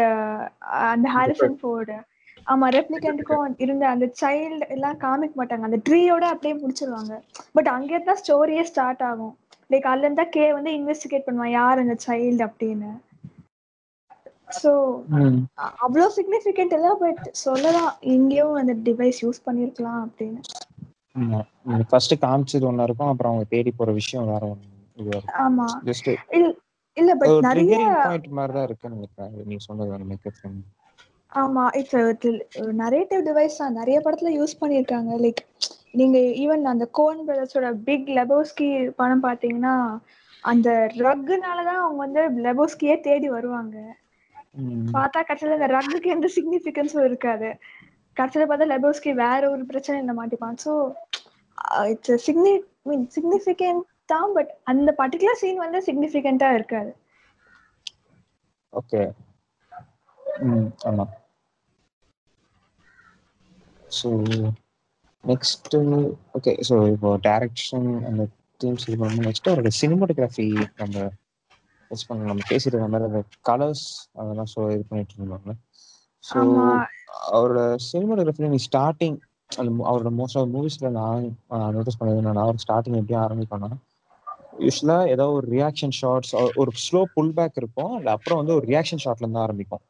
அந்த 0.92 1.08
ஹாரிசன் 1.10 1.60
ஃபோர்டு 1.62 1.98
ஆமா 2.54 2.68
ரெப்ளிகண்ட்டுக்கும் 2.76 3.58
இருந்த 3.64 3.84
அந்த 3.94 4.06
சைல்டு 4.22 4.66
எல்லாம் 4.76 4.98
காமிக்க 5.04 5.36
மாட்டாங்க. 5.40 5.68
அந்த 5.70 5.80
ட்ரீயோட 5.88 6.26
அப்படியே 6.34 6.56
முடிச்சிருவாங்க. 6.62 7.14
பட் 7.58 7.70
அங்கே 7.76 8.00
தான் 8.08 8.20
ஸ்டோரியே 8.22 8.64
ஸ்டார்ட் 8.72 9.04
ஆகும். 9.10 9.36
லைக் 9.72 9.90
அதுல 9.92 10.08
இருந்தா 10.08 10.26
கே 10.36 10.46
வந்து 10.58 10.72
இன்வெஸ்டிகேட் 10.80 11.28
பண்ணுவான் 11.28 11.56
யார் 11.60 11.84
அந்த 11.84 11.96
சைல்டு 12.08 12.44
அப்படின்னு. 12.48 12.92
ஸோ 14.62 14.72
அவ்வளோ 15.86 16.06
சிக்னிஃபிகண்ட் 16.18 16.74
இல்லை 16.78 16.94
பட் 17.04 17.24
சொல்லலாம் 17.44 17.92
இங்கேயும் 18.16 18.56
அந்த 18.62 18.74
டிவைஸ் 18.88 19.20
யூஸ் 19.26 19.46
பண்ணியிருக்கலாம் 19.48 20.02
அப்படின்னு. 20.08 20.42
ஃபர்ஸ்ட் 21.92 22.16
காமிச்சது 22.26 22.68
ஒண்ணா 22.70 22.88
இருக்கும் 22.88 23.12
அப்புறம் 23.12 23.34
அவங்க 23.34 23.48
தேடி 23.54 23.72
போற 23.80 23.92
விஷயம் 24.00 24.32
வேற 24.34 24.44
இருக்கும். 24.48 25.28
ஆமா. 25.46 25.68
இல்ல 26.98 27.12
பட் 27.20 27.46
நிறைய 27.50 27.76
பாயிண்ட் 28.06 28.36
மாதிரி 28.40 28.54
தான் 28.58 28.96
நினைக்கிறேன். 28.98 29.34
நீங்க 29.50 29.64
சொன்னது 29.68 30.06
மேக்கப் 30.12 30.44
ஆமா 31.32 31.64
இட்ஸ் 31.80 31.96
நரேட்டிவ் 32.82 33.22
டிவைஸ் 33.28 33.60
தான். 33.60 33.78
நிறைய 33.80 33.98
படத்துல 34.06 34.32
யூஸ் 34.36 34.60
பண்ணியிருக்காங்க 34.62 35.18
லைக் 35.24 35.42
நீங்க 36.00 36.18
ஈவன் 36.42 36.64
அந்த 36.72 36.86
கோன் 36.98 37.20
பிரதர்ஸோட 37.28 37.68
பிக் 37.88 38.10
லெபோஸ்கி 38.18 38.70
படம் 39.00 39.26
பாத்தீங்கன்னா 39.26 39.76
அந்த 40.44 40.70
ரக்குனால 41.04 41.64
தான் 41.70 41.82
அவங்க 41.84 42.02
வந்து 42.06 42.22
லெபோஸ்கியே 42.46 42.96
தேடி 43.08 43.30
வருவாங்க. 43.30 43.76
பார்த்தா 44.96 45.20
கடைசியில 45.24 45.58
அந்த 45.58 45.68
ரக்குக்கு 45.74 46.14
எந்த 46.16 46.28
சிக்னிஃபிகன்ஸும் 46.36 47.08
இருக்காது. 47.08 47.50
கடைசியில 48.18 48.48
பார்த்தா 48.48 48.68
லெபோஸ்கி 48.72 49.12
வேற 49.22 49.42
ஒரு 49.54 49.64
பிரச்சனையில 49.70 50.16
மாட்டிப்பான். 50.20 50.58
ஸோ 50.64 50.72
இட்ஸ் 51.92 52.24
சிக்னி 52.26 52.54
மீன் 52.88 53.06
சிக்னிஃபிகண்ட் 53.16 53.84
தான் 54.14 54.32
பட் 54.38 54.52
அந்த 54.72 54.90
பர்டிகுலர் 55.02 55.42
சீன் 55.42 55.64
வந்து 55.66 55.82
சிக்னிஃபிகண்டா 55.88 56.50
இருக்காது. 56.58 56.92
Okay 58.74 59.02
hmm 60.48 60.70
so 63.92 64.10
next 65.24 65.76
okay 66.34 66.52
so 66.68 66.76
இப்போ 66.92 67.10
டைரக்ஷன் 67.24 67.88
அந்த 68.06 68.24
தீம்ஸ் 68.62 68.86
இது 68.88 68.98
பண்ணணும் 69.02 69.28
நெக்ஸ்ட் 69.28 69.50
அவரோட 69.50 69.72
சினிமாட்டோகிராஃபி 69.80 70.48
நம்ம 70.78 70.96
யூஸ் 71.92 72.08
பண்ண 72.08 72.28
நம்ம 72.28 72.46
பேசிட்டு 72.50 72.82
மாதிரி 72.86 73.08
அந்த 73.10 73.22
கலர்ஸ் 73.50 73.86
அதெல்லாம் 74.16 74.50
ஸோ 74.54 74.62
இது 74.74 74.84
பண்ணிட்டு 74.90 75.16
இருந்தாங்க. 75.18 75.54
ஸோ 76.24 76.38
அவரோட 77.32 77.60
சினிமாட்டோகிராஃபி 77.88 78.50
நீ 78.50 78.60
ஸ்டார்டிங் 78.66 79.18
அந்த 79.50 79.70
அவரோட 79.90 80.10
மோஸ்ட் 80.18 80.38
ஆஃப் 80.38 80.52
மூவிஸ்ல 80.56 80.90
நான் 80.98 81.24
நோட்டீஸ் 81.76 82.00
பண்ணது 82.00 82.20
என்னன்னா 82.22 82.44
அவர் 82.44 82.64
ஸ்டார்டிங் 82.66 82.98
எப்படி 82.98 83.18
ஆரம்பிப்பானா 83.22 83.70
யூஸ்வலா 84.60 84.98
ஏதோ 85.14 85.26
ஒரு 85.32 85.48
ரியாக்ஷன் 85.56 85.96
ஷாட்ஸ் 86.00 86.32
ஒரு 86.62 86.72
ஸ்லோ 86.84 87.02
புல் 87.16 87.34
பேக் 87.34 87.58
இருக்கும் 87.58 87.94
அப்புறம் 88.14 88.40
வந்து 88.42 88.54
ஒரு 88.56 88.66
ரியாக்ஷன் 88.68 89.04
ஷாட்ல 89.04 89.26
இருந்து 89.26 89.40
ஆரம்பிக்கும் 89.40 89.84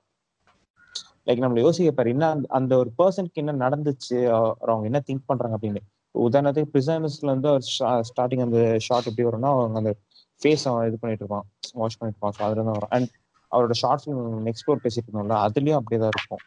லைக் 1.29 1.31
நம்மள 1.31 1.59
யோசிக்க 1.59 1.91
பாரு 1.91 2.09
என்ன 2.09 2.41
அந்த- 2.47 2.77
ஒரு 2.77 2.91
பர்சனுக்கு 2.97 3.33
என்ன 3.33 3.69
நடந்துச்சு 3.69 4.29
அவங்க 4.59 4.83
என்ன 4.83 5.03
திங்க் 5.11 5.23
பண்றாங்க 5.25 5.57
அப்படின்னு. 5.57 5.77
உதாரணத்துக்கு 6.19 6.69
பிரிசனர்ஸ்ல 6.73 7.25
வந்து 7.25 7.47
அவர் 7.47 7.63
ஸ்டார்டிங் 7.79 8.41
அந்த 8.41 8.75
ஷாட் 8.79 9.07
எப்படி 9.07 9.27
வரும்னா 9.27 9.41
அவங்க 9.41 9.77
அந்த 9.77 9.95
ஃபேஸ் 10.43 10.63
அவன் 10.63 10.87
இது 10.87 10.97
பண்ணிட்டு 10.99 11.25
இருப்பான். 11.25 11.45
வாஷ் 11.73 11.97
பண்ணிட்டு 11.97 12.27
இருப்பான். 12.27 12.33
ஸோ 12.37 12.51
அதுல 12.51 12.61
தான் 12.63 12.71
வரும். 12.71 12.89
அண்ட் 12.89 13.07
அவரோட 13.51 13.73
ஷார்ட் 13.73 14.01
ஃபிலிம் 14.05 14.47
நெக்ஸ்ட் 14.47 14.75
பேசிட்டு 14.83 15.09
இருந்தோம்ல 15.11 15.35
அதுலயும் 15.35 15.73
அப்படியே 15.73 16.01
தான் 16.01 16.11
இருக்கும். 16.15 16.37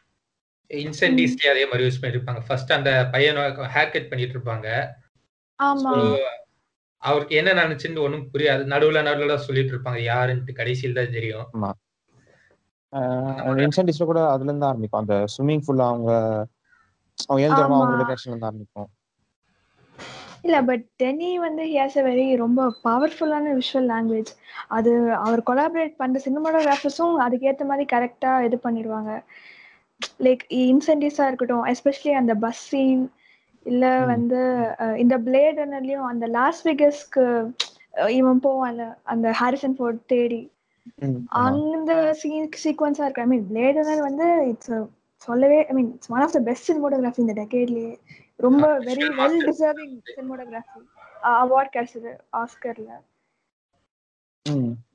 இன்சென்டிவ்ஸ்லயே 0.68 1.50
அதே 1.50 1.64
மாதிரி 1.66 1.84
யூஸ் 1.84 2.04
பண்ணிருப்பாங்க 2.04 2.40
ஃபர்ஸ்ட் 2.46 2.72
அந்த 2.72 3.08
பையனை 3.12 3.42
ஹேர் 3.42 3.90
கட் 3.90 4.08
பண்ணிட்டு 4.08 4.38
இருப்பாங்க. 4.38 4.88
அவருக்கு 6.96 7.36
என்ன 7.36 7.52
நினைச்சுன்னு 7.54 7.98
ஒண்ணும் 7.98 8.28
புரியாது. 8.32 8.62
நடுவுல 8.72 9.02
நடுவுல 9.02 9.36
சொல்லிட்டு 9.36 9.76
இருப்பாங்க. 9.76 10.00
யாருன்ட்டு 10.10 10.52
கடைசியில் 10.52 10.94
தான் 10.94 11.12
தெரியும். 11.12 11.46
இன்சென்டிவ்ஸ்ல 13.62 14.06
கூட 14.06 14.20
அதுல 14.32 14.50
இருந்து 14.50 14.68
ஆரம்பிக்கும் 14.68 15.02
அந்த 15.02 15.16
ஸ்விம்மிங் 15.34 15.64
ஃபுல்ல 15.64 15.84
அவங்க 15.88 16.10
அவங்க 17.28 17.42
ஆமா. 17.58 17.80
அவங்களோட 17.80 18.02
ரியாக்ஷன்ல 18.02 18.32
இருந்து 18.32 18.50
ஆரம்பிக்கும் 18.50 18.90
இல்ல 20.44 20.56
பட் 20.68 20.84
டெனி 20.96 21.28
வந்து 21.42 21.62
ஹியாஸ் 21.68 21.96
அ 21.96 22.04
வெரி 22.06 22.24
ரொம்ப 22.38 22.60
பவர்ஃபுல்லான 22.84 23.52
விஷுவல் 23.58 23.88
லாங்குவேஜ் 23.90 24.30
அது 24.76 24.92
அவர் 25.20 25.46
கொலாபரேட் 25.48 25.94
பண்ற 25.96 26.20
சினிமாட்டோகிராஃபர்ஸும் 26.24 27.16
அதுக்கேற்ற 27.24 27.66
மாதிரி 27.66 27.86
கரெக்டா 27.92 28.32
இது 28.46 28.58
பண்ணிடுவாங்க 28.64 29.12
லைக் 30.20 30.42
இன்சென்டிவ்ஸா 30.64 31.26
இருக்கட்டும் 31.28 31.66
எஸ்பெஷலி 31.72 32.14
அந்த 32.20 32.34
பஸ் 32.44 32.64
சீன் 32.66 33.04
இல்ல. 33.66 33.84
வந்து 34.08 34.40
இந்த 35.02 35.14
பிளேட் 35.26 35.56
ரன்னர்லயும் 35.56 36.08
அந்த 36.10 36.26
லாஸ் 36.34 36.62
வெகஸ்க்கு 36.62 37.24
இவன் 38.16 38.40
போவான்ல 38.42 38.84
அந்த 39.12 39.26
ஹாரிசன் 39.40 39.76
ஃபோர்ட் 39.76 40.00
தேடி. 40.06 40.40
அந்த 41.42 41.90
சீன் 42.20 42.48
சீக்வன்ஸா 42.62 43.04
இருக்கு? 43.06 43.24
ஐ 43.24 43.30
மீன் 43.32 43.46
பிளேட் 43.50 43.78
ரன்னர் 43.78 44.06
வந்து 44.08 44.26
இட்ஸ் 44.50 44.72
சொல்லவே 45.28 45.58
I 45.64 45.74
mean 45.76 45.90
it's 45.94 46.12
one 46.14 46.24
of 46.26 46.34
the 46.36 46.42
best 46.48 46.68
cinematography 46.68 47.22
இந்த 47.24 47.34
டெக்கேட்லயே 47.40 47.92
ரொம்ப 48.40 48.64
very 48.86 49.06
well. 49.18 49.38
Deserving 49.48 49.96
cinematography 50.10 50.80
award 51.34 51.74
கிடைச்சது 51.74 52.12
ஆஸ்கர்ல 52.40 52.90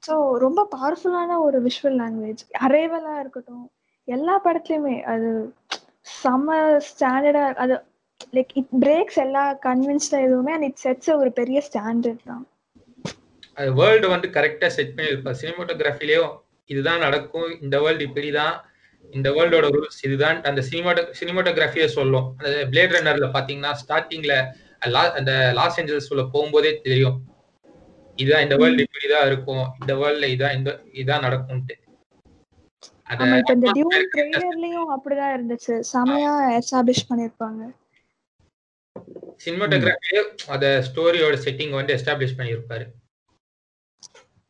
ஸோ 0.06 0.13
ரொம்ப 0.43 0.62
பவர்ஃபுல்லான 0.71 1.38
ஒரு 1.43 1.58
விஷுவல் 1.65 2.00
லாங்குவேஜ் 2.02 2.41
அரேவலா 2.65 3.13
இருக்கட்டும் 3.21 3.65
எல்லா 4.08 4.36
படத்துலயுமே 4.45 4.95
அது 5.13 5.30
செம்ம 6.15 6.58
ஸ்டாண்டர்டா 6.89 7.45
அது 7.63 7.76
லைக் 8.34 8.54
இட் 8.62 8.73
பிரேக்ஸ் 8.84 9.19
எல்லா 9.26 9.43
கன்வின்ஸ்டா 9.65 10.19
எதுவுமே 10.28 10.54
அண்ட் 10.56 10.67
இட் 10.69 10.84
செட்ஸ் 10.84 11.10
ஒரு 11.21 11.32
பெரிய 11.39 11.60
ஸ்டாண்டர்ட் 11.67 12.23
தான். 12.26 12.45
அது 13.60 13.70
வேர்ல்டு 13.80 14.08
வந்து 14.13 14.28
கரெக்டா 14.38 14.67
செட் 14.78 14.96
பண்ணியிருப்பார் 14.98 15.39
சினிமோட்டோகிராஃபிலேயும் 15.41 16.34
இதுதான் 16.72 17.04
நடக்கும். 17.06 17.50
இந்த 17.65 17.76
வேர்ல்டு 17.84 18.06
இப்படிதான். 18.08 18.56
இந்த 19.17 19.28
வேர்ல்டோட 19.36 19.65
ரூல்ஸ் 19.76 20.02
இதுதான். 20.08 20.38
அந்த 20.50 20.62
சினிமாட்டோ 20.70 21.04
சினிமாட்டோகிராஃபியே 21.20 21.88
சொல்லும். 21.98 22.28
அந்த 22.38 22.50
பிளேட் 22.72 22.96
ரன்னர்ல 22.98 23.28
பாத்தீங்கன்னா 23.38 23.72
ஸ்டார்டிங்ல 23.82 24.36
அந்த 25.20 25.34
லாஸ் 25.58 25.78
ஏஞ்சல்ஸ் 25.82 26.10
உள்ள 26.13 26.24
போகும்போதே 26.34 26.72
தெரியும். 26.88 27.17
இதான் 28.24 28.43
இந்த 28.46 28.56
வேர்ல்டு 28.62 28.86
இப்படிதான் 28.88 29.28
இருக்கும். 29.30 29.65
இந்த 29.82 29.93
வேர்ல்ட்ல 30.02 30.28
இதான் 30.36 30.56
இந்த 30.60 30.70
இதான் 31.02 31.26
நடக்கும்ட்டு 31.28 31.76
அப்படிதான் 34.93 35.34
இருந்துச்சு. 35.36 35.76
செமையா 35.91 36.34
எஸ்டாப்ளிஷ் 36.60 37.08
பண்ணிருப்பாங்க 37.10 37.62
சினிமாட்டோகிராஃபியே 39.43 40.22
அத 40.54 40.65
ஸ்டோரியோட 40.88 41.36
செட்டிங் 41.46 41.76
வந்து 41.80 41.96
எஸ்டாப்ளிஷ் 41.98 42.38
பண்ணியிருப்பாரு. 42.39 42.86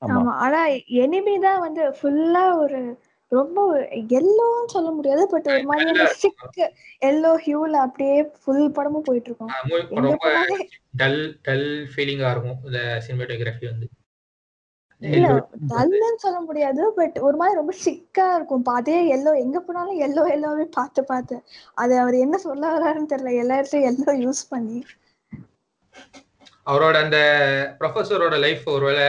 ஆமா. 0.02 0.22
ஆமா. 0.22 0.34
ஆனா 0.46 0.60
எனிமி 1.02 1.34
தான் 1.42 1.64
வந்து 1.64 1.84
ஃபுல்லா 1.98 2.44
ஒரு 2.58 2.80
ரொம்ப 3.32 3.60
எல்லோன்னு 4.18 4.74
சொல்ல 4.74 4.90
முடியாது 4.92 5.24
பட் 5.32 5.48
ஒரு 5.52 5.64
மாதிரியான 5.66 6.04
சிக் 6.16 6.60
எல்லோ 7.02 7.32
ஹியூல 7.44 7.82
அப்படியே 7.86 8.14
ஃபுல் 8.38 8.66
படமும் 8.72 9.08
போயிட்டு 9.08 9.30
இருக்கும் 9.32 9.56
ரொம்ப 10.02 10.28
டல் 10.94 11.20
டல் 11.44 11.68
ஃபீலிங்கா 11.92 12.30
இருக்கும் 12.32 12.60
இந்த 12.66 12.80
சினிமாட்டோகிராஃபி 13.06 13.66
வந்து. 13.68 13.88
இல்ல 15.02 15.26
டல்லுன்னு 15.70 16.20
சொல்ல 16.20 16.40
முடியாது 16.42 16.82
பட் 16.96 17.18
ஒரு 17.22 17.38
மாதிரி 17.38 17.60
ரொம்ப 17.60 17.74
சிக்கா 17.80 18.26
இருக்கும். 18.36 18.66
அதே 18.74 18.98
எல்லோ 19.16 19.32
எங்க 19.40 19.60
போனாலும் 19.62 20.02
எல்லோ 20.06 20.24
எல்லோவே 20.36 20.66
பார்த்து 20.74 21.04
பார்த்து. 21.06 21.38
அது 21.78 21.96
அவர் 22.00 22.18
என்ன 22.20 22.38
சொல்ல 22.40 22.64
வர்றாருன்னு 22.74 23.12
தெரியல 23.14 23.34
எல்லா 23.38 23.58
இடத்துலயும் 23.60 23.92
எல்லோ 23.94 24.14
யூஸ் 24.26 24.44
பண்ணி. 24.50 24.80
அவரோட 26.68 26.96
அந்த 27.04 27.20
ப்ரொஃபஸரோட 27.80 28.36
லைஃப் 28.40 28.64
ஒருவேளை 28.70 29.06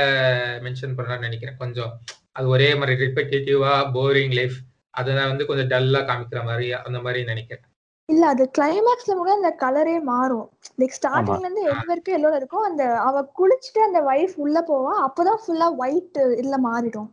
மென்ஷன் 0.67 0.97
பண்றான்னு 0.99 1.27
நினைக்கிறேன். 1.29 1.57
கொஞ்சம் 1.57 1.93
அது 2.33 2.49
ஒரே 2.49 2.75
மாதிரி 2.75 2.97
ரிப்பெட்டேட்டிவா 3.05 3.73
போரிங் 3.97 4.35
லைஃப் 4.35 4.59
அதெல்லாம் 4.95 5.29
வந்து 5.29 5.47
கொஞ்சம் 5.47 5.71
டல்லா 5.73 6.01
காமிக்கிற 6.01 6.45
மாதிரி 6.45 6.73
அந்த 6.73 6.99
மாதிரி 7.01 7.21
நினைக்கிறேன். 7.25 7.65
இல்ல 8.09 8.27
அது 8.27 8.45
கிளைமேக்ஸ்ல 8.59 9.15
கூட 9.15 9.31
அந்த 9.33 9.51
கலரே 9.63 9.97
மாறும். 10.03 10.47
லைக் 10.81 10.97
ஸ்டார்டிங்ல 10.99 11.47
இருந்து 11.47 11.63
எது 11.63 11.83
வரைக்கும் 11.87 12.17
எல்லோட 12.19 12.35
இருக்கும். 12.35 12.63
அந்த 12.63 12.83
அவ 12.99 13.23
குளிச்சுட்டு 13.41 13.81
அந்த 13.83 14.01
வைஃப் 14.01 14.37
உள்ள 14.37 14.59
போவா 14.71 14.93
அப்பதான் 15.07 15.41
ஃபுல்லா 15.43 15.69
ஒயிட் 15.77 16.19
இல்ல 16.43 16.57
மாறிடும். 16.59 17.11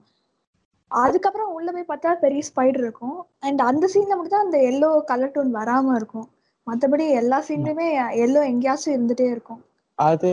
அதுக்கப்புறம் 0.91 1.53
உள்ள 1.53 1.71
போய் 1.71 1.89
பார்த்தா 1.89 2.13
பெரிய 2.15 2.41
ஸ்பைடர் 2.49 2.83
இருக்கும். 2.83 3.17
அண்ட் 3.39 3.61
அந்த 3.61 3.85
சீன்ல 3.93 4.15
மட்டும் 4.15 4.35
தான் 4.37 4.45
அந்த 4.45 4.59
எல்லோ 4.71 4.89
கலர் 5.03 5.35
டோன் 5.35 5.51
வராம 5.55 5.95
இருக்கும். 5.95 6.27
மத்தபடி 6.67 7.09
எல்லா 7.11 7.39
சீன்லயுமே 7.47 7.87
எல்லோ 8.25 8.41
எங்கேயாச்சும் 8.51 8.95
இருந்துட்டே 8.95 9.27
இருக்கும். 9.31 9.61
அது 9.99 10.29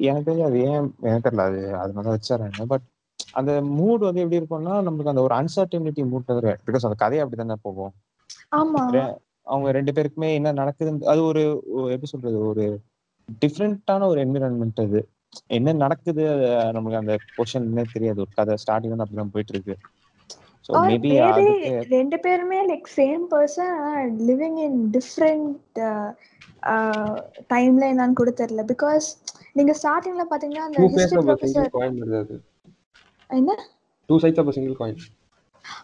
எனக்கு 0.00 0.26
தெரிஞ்சு 0.28 0.44
அது 0.44 0.58
ஏன் 0.64 0.86
எனக்கு 1.02 1.26
தெரியல. 1.26 1.44
அது 1.48 1.60
அது 1.76 1.92
மாதிரி 1.92 2.12
வச்சாராங்க 2.14 2.66
பட் 2.66 2.84
அந்த 3.32 3.52
மூட் 3.72 4.06
வந்து 4.06 4.22
எப்படி 4.22 4.40
இருக்கும்னா 4.40 4.74
நம்மளுக்கு 4.86 5.12
அந்த 5.12 5.22
ஒரு 5.22 5.34
அன்சர்டனிட்டி 5.34 6.02
மூட் 6.12 6.30
பிகாஸ் 6.66 6.86
அந்த 6.88 6.98
கதை 7.04 7.18
அப்படி 7.18 7.40
தானே 7.42 7.56
போகும் 7.62 7.92
அவங்க 9.46 9.68
ரெண்டு 9.72 9.92
பேருக்குமே 9.92 10.28
என்ன 10.38 10.52
நடக்குதுன்னு 10.52 11.10
அது 11.12 11.22
ஒரு 11.24 11.42
எப்படி 11.94 12.10
சொல்றது 12.12 12.38
ஒரு 12.50 12.64
டிஃப்ரெண்டான 13.42 14.06
ஒரு 14.12 14.20
என்விரான்மெண்ட் 14.24 14.82
அது. 14.84 15.00
என்ன 15.56 15.72
நடக்குது 15.82 16.24
நமக்கு 16.72 17.00
அந்த 17.00 17.12
கொஷன் 17.36 17.68
என்ன 17.70 17.84
தெரியாது. 17.92 18.18
ஒரு 18.24 18.32
கதை 18.38 18.54
ஸ்டார்டிங் 18.62 18.92
வந்து 18.94 19.04
அப்படிதான் 19.04 19.34
போயிட்டு 19.34 19.54
இருக்கு. 19.54 19.74
ஸோ 20.68 20.72
மேபி 20.84 21.12
ரெண்டு 21.94 22.16
பேருமே 22.24 22.58
like 22.70 22.88
same 22.96 23.22
person 23.32 23.76
living 24.28 24.58
in 24.66 24.78
different 24.96 25.80
டைம்ல 27.52 27.84
என்னன்னு 27.92 28.18
கூட 28.20 28.32
தெரியல. 28.40 28.64
பிகாஸ் 28.72 29.06
நீங்க 29.58 29.72
ஸ்டார்டிங்ல 29.80 30.24
பாத்தீங்கன்னா 30.32 30.66
அந்த 30.68 30.82
ஹிஸ்டரி 30.92 31.18
ப்ரொஃபசர் 31.24 31.70
என்ன? 33.30 33.52
Two 34.08 34.16
sides 34.22 34.40
of 34.42 34.54
single 34.56 34.78
coin 34.80 35.02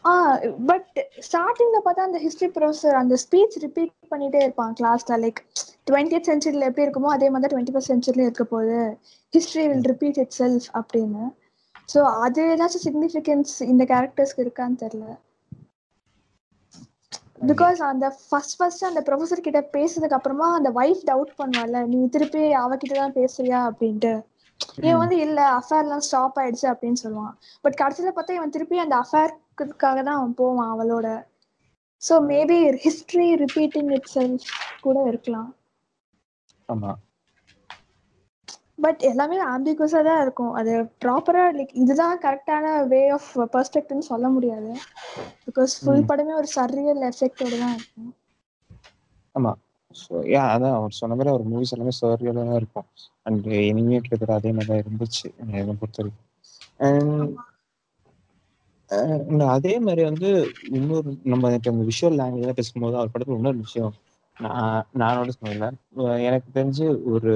ah 0.06 0.12
but 0.68 0.88
ஸ்டார்டிங்ல 1.26 1.78
பார்த்தா 1.84 2.06
அந்த 2.08 2.18
ஹிஸ்டரி 2.24 2.48
ப்ரொஃபசர் 2.56 2.96
அந்த 3.00 3.14
ஸ்பீச் 3.24 3.56
ரிப்பீட் 3.64 3.92
பண்ணிட்டே 4.12 4.40
இருப்பான் 4.46 4.72
கிளாஸ்ல 4.80 5.18
லைக் 5.24 5.40
டுவெண்ட்டி 5.88 6.18
சென்ச்சுரியில 6.28 6.68
எப்படி 6.70 6.86
இருக்குமோ 6.86 7.10
அதே 7.14 7.28
மாதிரி 7.34 7.50
டுவெண்ட்டி 7.52 7.74
ஃபஸ்ட் 7.74 7.92
சென்ச்சுரியில 7.92 8.26
இருக்க 8.26 8.44
போகுது. 8.46 8.80
History 9.34 9.64
will 9.70 9.86
repeat 9.92 10.20
it 10.24 10.34
self 10.40 10.68
அப்படின்னு. 10.80 11.24
ஸோ 11.88 12.00
அது 12.24 12.42
ஏதாச்சும் 12.52 12.86
சிக்னிஃபிகன்ஸ் 12.86 13.54
இந்த 13.70 13.84
கேரக்டர்ஸ்க்கு 13.92 14.44
இருக்கான்னு 14.44 14.82
தெரியல. 14.84 15.08
பிகாஸ் 17.50 17.80
அந்த 17.88 18.06
ஃபர்ஸ்ட் 18.22 18.56
ஃபர்ஸ்ட் 18.58 18.88
அந்த 18.88 19.00
ப்ரொஃபசர் 19.06 19.46
கிட்ட 19.46 19.60
பேசுனதுக்கு 19.76 20.16
அப்புறமா 20.16 20.46
அந்த 20.54 20.70
வைஃப் 20.70 21.02
டவுட் 21.10 21.32
பண்ணுவாள்ல 21.40 21.80
நீ 21.92 22.00
திருப்பி 22.08 22.42
அவகிட்ட 22.62 22.94
தான் 22.94 23.16
பேசுறியா? 23.18 23.60
அப்படின்ட்டு. 23.70 24.12
இவன் 24.84 25.02
வந்து 25.02 25.16
இல்ல 25.26 25.40
அஃபேர்லாம் 25.58 26.04
ஸ்டாப் 26.06 26.38
ஆயிடுச்சு 26.40 26.66
அப்படின்னு 26.72 27.02
சொல்லுவான். 27.04 27.34
பட் 27.64 27.78
கடைசியில 27.82 28.12
பார்த்தா 28.14 28.38
இவன் 28.38 28.54
திருப்பி 28.56 28.78
அந்த 28.78 28.96
அஃபேர்க்காக 29.04 29.98
தான் 30.02 30.18
அவன் 30.18 30.34
போவான் 30.34 30.72
அவளோட. 30.74 31.08
So 32.02 32.14
maybe 32.32 32.58
history 32.84 33.28
repeating 33.44 33.90
itself 34.16 34.48
கூட 34.80 34.98
இருக்கலாம். 35.08 35.50
ஆமா. 36.68 36.92
பட் 38.78 39.00
எல்லாமே 39.10 39.38
ஆம்பிகுவஸாக 39.52 40.04
தான் 40.08 40.20
இருக்கும். 40.24 40.52
அது 40.60 40.72
ப்ராப்பராக 41.04 41.54
லைக் 41.58 41.72
இதுதான் 41.82 42.22
கரெக்டான 42.24 42.64
வே 42.92 43.00
ஆஃப் 43.16 43.30
பெர்ஸ்பெக்ட்னு 43.54 44.04
சொல்ல 44.10 44.26
முடியாது. 44.36 44.70
Because 45.46 45.74
full. 45.82 46.04
படமே 46.10 46.34
ஒரு 46.40 46.50
சரியல் 46.56 47.02
எஃபெக்டோட 47.10 47.54
தான் 47.64 47.74
இருக்கும். 47.78 48.10
ஆமா. 49.34 49.52
ஸோ 49.94 50.14
யா 50.32 50.42
அதான் 50.54 50.76
அவர் 50.78 50.98
சொன்ன 51.00 51.16
மாதிரி 51.18 51.32
அவர் 51.32 51.44
மூவிஸ் 51.50 51.74
எல்லாமே 51.74 51.94
சர்வியலாக 51.98 52.46
தான் 52.48 52.60
இருக்கும். 52.60 52.88
அண்ட் 53.26 53.46
இனிமே 53.68 54.00
கிட்டத்தட்ட 54.00 54.34
அதே 54.40 54.50
மாதிரி 54.56 54.70
தான் 54.72 54.82
இருந்துச்சு 54.82 55.26
என்னை 55.42 55.76
பொறுத்த 55.80 55.98
வரைக்கும் 56.00 56.24
அதே 59.54 59.72
மாதிரி 59.86 60.02
வந்து 60.10 60.28
இன்னொரு 60.78 61.10
நம்ம 61.32 61.50
இந்த 61.54 61.84
விஷுவல் 61.90 62.18
லாங்குவேஜ் 62.20 62.58
பேசும்போது 62.60 62.98
அவர் 63.00 63.12
படத்துல 63.14 63.38
இன்னொரு 63.40 63.58
விஷயம் 63.66 63.94
நான் 64.36 64.68
நான் 65.00 65.16
நோட்டீஸ் 65.18 65.40
பண்ணல 65.40 65.68
எனக்கு 66.28 66.48
தெரிஞ்சு 66.56 66.86
ஒரு 67.14 67.32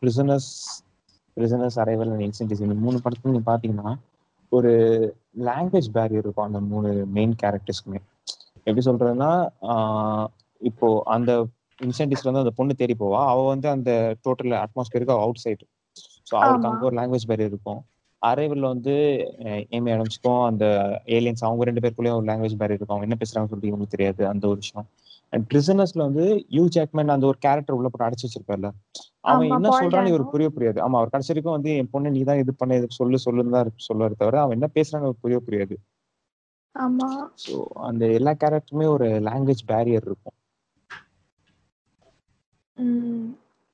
prisoners 0.00 0.50
prisoners 1.36 1.78
arrival 1.78 2.12
and 2.12 2.24
Incendies 2.26 2.64
இந்த 2.66 2.76
மூணு 2.84 2.98
படத்துல 3.04 3.32
நீங்க 3.32 3.46
பாத்தீங்கன்னா 3.50 3.90
ஒரு 4.52 4.72
லாங்குவேஜ் 5.40 5.88
பேரியர் 5.96 6.24
இருக்கும் 6.24 6.48
அந்த 6.48 6.60
மூணு 6.70 6.88
மெயின் 7.16 7.34
கேரக்டர்ஸ்க்குமே 7.42 8.00
எப்படி 8.66 8.84
சொல்றதுன்னா 8.86 9.30
இப்போ 10.60 10.86
அந்த 11.14 11.30
இன்சென்டிவ்ஸ்ல 11.78 12.30
வந்து 12.30 12.44
அந்த 12.44 12.54
பொண்ணு 12.58 12.74
தேடி 12.74 12.94
போவா. 12.94 13.20
அவ 13.32 13.40
வந்து 13.48 13.68
அந்த 13.68 13.90
டோட்டல் 14.24 14.54
அட்மாஸ்பியருக்கு 14.62 15.16
அவுட் 15.16 15.42
சைடு 15.44 15.64
ஸோ 16.26 16.34
அவருக்கு 16.38 16.66
ஆமா. 16.66 16.70
அங்க 16.70 16.86
ஒரு 16.88 16.96
லாங்குவேஜ் 16.98 17.28
பேரியர் 17.30 17.52
இருக்கும். 17.52 17.80
அரைவல்ல 18.22 18.66
வந்து 18.74 18.94
ஏமி 19.76 19.90
ஆடம்ஸ்க்கும் 19.94 20.42
அந்த 20.48 20.64
ஏலியன்ஸ் 21.16 21.44
அவங்க 21.44 21.64
ரெண்டு 21.64 21.82
பேருக்குள்ளேயும் 21.82 22.18
ஒரு 22.20 22.28
லாங்குவேஜ் 22.30 22.58
பேரியர் 22.60 22.78
இருக்கும். 22.78 22.96
அவங்க 22.96 23.08
என்ன 23.08 23.18
பேசுறாங்கன்னு 23.20 23.52
சொல்லிட்டு 23.52 23.72
இவங்களுக்கு 23.72 23.96
தெரியாது. 23.96 24.22
அந்த 24.32 24.44
ஒரு 24.48 24.58
விஷயம். 24.64 24.86
பிரிசனர்ஸ்ல 25.48 26.00
வந்து 26.06 26.24
யூ 26.56 26.64
ஜாக்மேன் 26.74 27.14
அந்த 27.14 27.26
ஒரு 27.26 27.38
கேரக்டர் 27.44 27.76
உள்ள 27.76 27.88
போட்டு 27.88 28.06
அடைச்சு 28.06 28.26
வச்சிருப்பார்ல? 28.26 28.68
அவன் 29.30 29.46
என்ன 29.50 29.68
சொல்றான்னு. 29.78 30.12
இவருக்கு 30.12 30.34
புரிய 30.34 30.48
புரியாது. 30.56 30.78
ஆமா 30.84 30.98
அவர் 31.00 31.12
கடைசி 31.14 31.32
வரைக்கும் 31.32 31.56
வந்து 31.56 31.70
என் 31.80 31.92
பொண்ணு 31.94 32.14
நீ 32.16 32.22
தான் 32.30 32.42
இது 32.42 32.54
பண்ண 32.60 32.78
இது 32.80 32.88
சொல்லு 33.00 33.18
சொல்லுன்னு 33.26 33.56
தான் 33.56 33.72
சொல்லுவாரு 33.88 34.16
தவிர 34.22 34.40
அவன் 34.42 34.56
என்ன 34.58 34.68
பேசுறான்னு 34.76 35.12
புரிய 35.24 35.38
புரியாது. 35.46 35.76
ஆமா. 36.74 37.08
ஸோ 37.44 37.54
அந்த 37.88 38.04
எல்லா 38.18 38.32
கேரக்டருமே 38.42 38.86
ஒரு 38.96 39.08
லாங்குவேஜ் 39.28 39.62
பேரியர் 39.70 40.06
இருக்கும். 40.08 40.36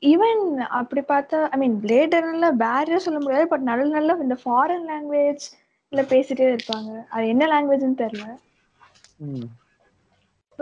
ஈவன் 0.02 0.42
அப்படி 0.78 1.02
பார்த்தா 1.10 1.38
ஐ 1.54 1.56
மீன் 1.58 1.76
பிளேடர்ல 1.82 2.46
பேரியர் 2.62 3.04
சொல்ல 3.06 3.18
முடியாது 3.24 3.46
பட் 3.52 3.66
நல்ல 3.70 3.84
நல்ல 3.96 4.16
இந்த 4.24 4.36
ஃபாரின் 4.42 4.88
லாங்குவேஜ்ல 4.90 6.02
பேசிட்டே 6.12 6.46
இருப்பாங்க. 6.52 6.90
அது 7.14 7.24
என்ன 7.34 7.46
லாங்குவேஜ்னு 7.52 8.02
தெரியல. 8.04 8.26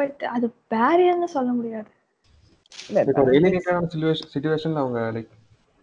பட் 0.01 0.23
அது 0.35 0.47
பேரியர்னு 0.73 1.29
சொல்ல 1.37 1.51
முடியாது. 1.53 1.91
சுச்சுவேஷன்ல 4.25 4.83
அவங்க 4.83 5.01
லைக் 5.17 5.31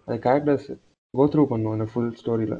அந்த 0.07 0.17
கேரக்டர்ஸ் 0.25 0.67
கோ 1.13 1.25
த்ரூ 1.27 1.45
பண்ணும் 1.47 1.75
அந்த 1.75 1.87
ஃபுல் 1.91 2.11
ஸ்டோரியில. 2.19 2.55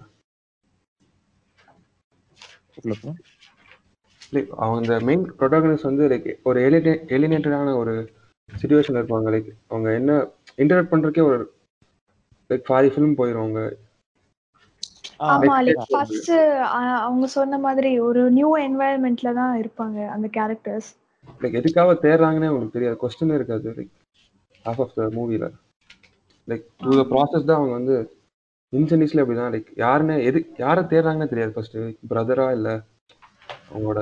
லைக் 4.34 4.50
அவங்க 4.58 4.78
அந்த 4.82 4.96
மெயின் 5.08 5.24
ப்ரொட்டாகனிஸ்ட் 5.40 5.90
வந்து 5.90 6.08
லைக் 6.10 6.30
ஒரு 6.44 6.60
எலினே 6.68 6.94
எலினேட்டடான 7.16 7.76
ஒரு 7.82 7.94
சுச்சுவேஷன்ல 8.50 9.02
இருப்பாங்க. 9.02 9.28
லைக் 9.36 9.50
அவங்க 9.68 9.90
என்ன 10.00 10.12
இன்டர்நெட் 10.58 10.92
பண்றதுக்கே 10.92 11.26
ஒரு 11.30 11.40
லைக் 12.50 12.70
பாதி 12.70 12.90
ஃபிலிம் 12.94 13.18
போயிடும் 13.20 13.44
அவங்க. 13.44 13.62
ஆமா 15.28 15.54
லைக் 15.66 15.88
ஃபர்ஸ்ட் 15.90 16.32
அவங்க 17.00 17.28
சொன்ன 17.36 17.58
மாதிரி 17.58 17.92
ஒரு 18.08 18.22
நியூ 18.32 18.50
என்வாயர்மெண்ட்ல 18.60 19.32
தான் 19.34 19.54
இருப்பாங்க 19.62 19.98
அந்த 20.16 20.28
கேரக்டர்ஸ் 20.38 20.90
லைக் 21.42 21.58
எதுக்காக 21.60 21.94
தேடுறாங்கன்னே 22.04 22.50
உங்களுக்கு 22.50 22.76
தெரியாது. 22.76 22.98
கொஸ்டின் 23.02 23.36
இருக்காது. 23.36 23.70
லைக் 23.78 23.94
ஹாஃப் 24.66 24.82
ஆஃப் 24.84 24.96
த 24.96 25.08
மூவில 25.16 25.46
லைக் 26.48 26.64
த்ரூ 26.80 26.94
த 27.00 27.06
ப்ராசஸ் 27.12 27.48
தான் 27.48 27.60
அவங்க 27.60 27.74
வந்து 27.74 27.96
இன்சென்டிஸ்ல 28.74 29.24
அப்படிதான் 29.24 29.54
லைக் 29.54 29.70
யாருன்னு 29.78 30.16
எது 30.24 30.40
யாரை 30.58 30.84
தேடுறாங்கன்னே 30.86 31.30
தெரியாது 31.30 31.56
ஃபர்ஸ்ட் 31.56 31.78
பிரதரா 32.10 32.48
இல்ல 32.58 32.70
அவங்களோட. 33.70 34.02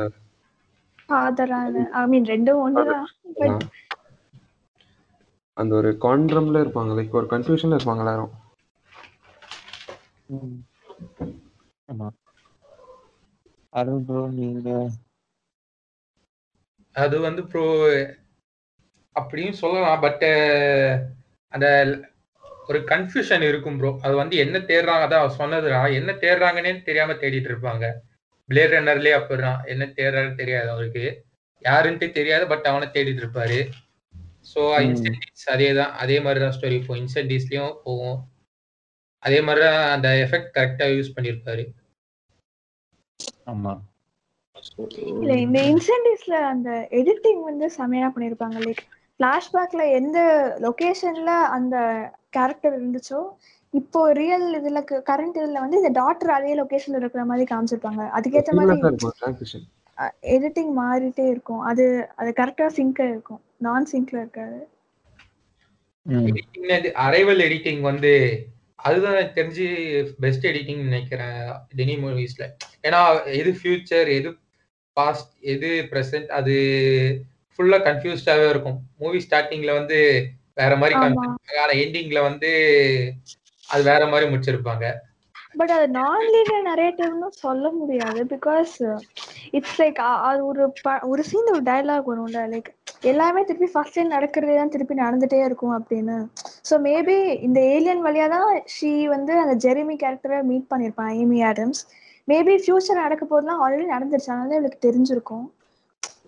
அந்த 5.57 5.71
ஒரு 5.76 5.89
கான்ட்ரம்ல 6.01 6.63
இருப்பாங்க. 6.63 6.91
லைக் 6.97 7.17
ஒரு 7.19 7.28
கன்ஃபியூஷன்ல 7.32 7.78
இருப்பாங்க 7.78 8.03
எல்லாரும். 8.05 8.34
அருண் 13.73 14.05
ப்ரோ 14.05 14.21
நீங்க 14.34 14.69
அது 16.96 17.16
வந்து 17.20 17.41
ப்ரோ 17.52 17.66
அப்படியும் 19.16 19.60
சொல்லலாம். 19.62 20.02
பட் 20.06 20.26
அந்த 21.54 21.68
ஒரு 22.70 22.80
கன்ஃபியூஷன் 22.91 23.43
இருக்கும் 23.50 23.78
ப்ரோ. 23.80 23.91
அது 24.06 24.16
வந்து 24.16 24.36
என்ன 24.38 24.58
தேடுறாங்க 24.70 25.06
அதான் 25.08 25.38
சொன்னதுடா 25.41 25.82
என்ன 26.00 26.12
தேடுறாங்கன்னே 26.24 26.74
தெரியாம 26.89 27.16
தேடிட்டு 27.24 27.50
இருப்பாங்க. 27.52 27.86
பிளேட் 28.50 28.76
ரன்னர்லயே 28.76 29.16
அப்படிதான். 29.20 29.60
என்ன 29.74 29.84
தேடுறான்னு 29.98 30.34
தெரியாது 30.36 30.70
அவருக்கு. 30.70 31.06
யாருன்ட்டு 31.66 32.08
தெரியாது 32.12 32.46
பட் 32.48 32.68
அவனை 32.72 32.88
தேடிட்டு 32.88 33.24
இருப்பாரு. 33.24 33.60
ஸோ. 34.52 34.62
இன்சென்டிவ்ஸ் 34.88 35.48
அதே 35.54 35.70
தான். 35.74 35.93
அதே 36.04 36.18
மாதிரி 36.20 36.39
தான் 36.43 36.56
ஸ்டோரி 36.58 36.76
இப்போ 36.82 36.96
இன்சென்டிவ்ஸ்லயும் 36.98 37.78
போகும். 37.84 38.20
அதே 39.24 39.39
மாதிரி 39.41 39.62
தான் 39.66 39.91
அந்த 39.96 40.08
எஃபெக்ட் 40.26 40.52
கரெக்டா 40.58 40.88
யூஸ் 40.96 41.16
பண்ணியிருப்பாரு. 41.16 41.64
ஆமா. 43.46 43.74
இல்ல 45.13 45.34
இந்த 45.45 45.59
இன்சென்டிவ்ஸ்ல 45.72 46.36
அந்த 46.51 46.70
எடிட்டிங் 46.99 47.41
வந்து 47.49 47.66
செமையா 47.78 48.07
பண்ணிருப்பாங்க. 48.13 48.57
லைக் 48.68 48.84
பிளாஷ்பேக்ல 49.20 49.84
எந்த 49.99 50.18
லொகேஷன்ல 50.66 51.34
அந்த 51.57 51.76
கேரக்டர் 52.30 52.74
இருந்துச்சோ 52.80 53.22
இப்போ 53.74 54.01
ரியல் 54.20 54.47
இதுல 54.59 54.80
கரண்ட் 55.09 55.38
இதுல 55.41 55.61
வந்து 55.63 55.80
இந்த 55.82 55.91
டாக்டர் 56.01 56.32
அதே 56.38 56.53
லொகேஷன்ல 56.61 56.99
இருக்கிற 57.01 57.24
மாதிரி 57.32 57.45
காமிச்சிருப்பாங்க. 57.51 58.03
அதுக்கேத்த 58.18 58.51
மாதிரி 58.57 58.76
எடிட்டிங் 60.36 60.72
மாறிட்டே 60.80 61.26
இருக்கும். 61.34 61.61
அது 61.70 61.84
அது 62.22 62.30
கரெக்டா 62.39 62.68
சிங்க் 62.78 63.01
இருக்கும். 63.09 63.41
நான் 63.66 63.89
சிங்க்ல 63.91 64.18
இருக்காது. 64.24 64.59
அரைவல் 67.05 67.43
எடிட்டிங் 67.47 67.82
வந்து 67.82 68.11
அதுதான் 68.80 69.16
எனக்கு 69.16 69.38
தெரிஞ்சு 69.39 69.66
பெஸ்ட் 70.24 70.47
எடிட்டிங் 70.49 70.82
நினைக்கிறேன். 70.88 71.39
டெனி 71.78 71.95
மூவிஸ்ல 72.03 72.45
ஏன்னா 72.88 72.99
எது 73.39 73.51
ஃபியூச்சர் 73.59 74.09
எது 74.18 74.30
பாஸ்ட் 74.98 75.32
எது 75.54 75.70
ப்ரெசென்ட் 75.91 76.30
அது 76.32 76.54
ஃபுல்லா 77.54 77.78
கன்ஃபியூஸ்டாவே 77.88 78.46
இருக்கும். 78.50 78.78
மூவி 79.00 79.20
ஸ்டார்டிங்ல 79.26 79.74
வந்து 79.80 79.98
வேற 80.58 80.74
மாதிரி 80.78 80.96
ஆமா. 80.96 81.04
காமிச்சிருப்பாங்க 81.04 81.62
ஆனா 81.64 81.74
எண்டிங்ல 81.84 82.22
வந்து 82.28 82.50
அது 83.70 83.84
வேற 83.89 84.04
மாதிரி 84.08 84.26
முடிச்சிருப்பாங்க. 84.32 84.86
பட் 85.60 85.74
அது 85.76 85.86
நான் 85.91 86.24
லீனியர் 86.26 86.66
நரேட்டிவ்னு 86.68 87.28
சொல்ல 87.43 87.66
முடியாது 87.72 88.22
பிகாஸ் 88.32 88.74
இட்ஸ் 89.58 89.78
லைக் 89.82 90.00
அது 90.28 90.39
ஒரு 90.46 90.64
ஒரு 91.12 91.22
சீன் 91.30 91.52
ஒரு 91.54 91.64
டயலாக் 91.70 92.10
வரும்ல 92.12 92.41
லைக் 92.54 92.70
எல்லாமே 93.12 93.41
திருப்பி 93.43 93.70
ஃபர்ஸ்ட் 93.74 93.96
டைம் 93.98 94.16
நடக்கிறதே 94.16 94.56
தான் 94.58 94.74
திருப்பி 94.74 94.96
நடந்துட்டே 95.02 95.39
இருக்கும் 95.46 95.76
அப்படின்னு. 95.78 96.18
ஸோ 96.70 96.78
மேபி 96.86 97.18
இந்த 97.48 97.60
ஏலியன் 97.74 98.04
வழியா 98.06 98.28
தான் 98.36 98.48
ஷீ 98.76 98.91
வந்து 99.08 99.34
அந்த 99.43 99.56
ஜெரிமி 99.66 99.96
கேரக்டரை 100.04 100.39
மீட் 100.50 100.72
பண்ணியிருப்பான் 100.72 101.14
ஏமி 101.22 101.39
ஆடம்ஸ் 101.52 101.82
மேபி 102.28 102.53
ஃபியூச்சர் 102.61 103.03
நடக்க 103.03 103.23
போதெல்லாம் 103.26 103.61
ஆல்ரெடி 103.63 103.88
நடந்துருச்சு. 103.95 104.30
அதனால 104.34 104.55
இவளுக்கு 104.55 104.86
தெரிஞ்சிருக்கும். 104.88 105.47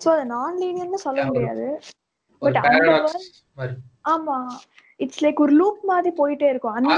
ஸோ 0.04 0.08
அது 0.16 0.26
நான் 0.26 0.60
லீனியர்னு 0.64 1.06
சொல்ல 1.06 1.22
முடியாது. 1.26 1.68
அந்த 2.42 2.92
மாதிரி. 3.58 3.76
ஆமா. 4.06 4.38
இட்ஸ் 5.00 5.24
லைக் 5.24 5.40
ஒரு 5.40 5.54
லூப் 5.54 5.82
மாதிரி 5.86 6.12
போயிட்டே 6.22 6.50
இருக்கும். 6.50 6.76
அந்த. 6.76 6.92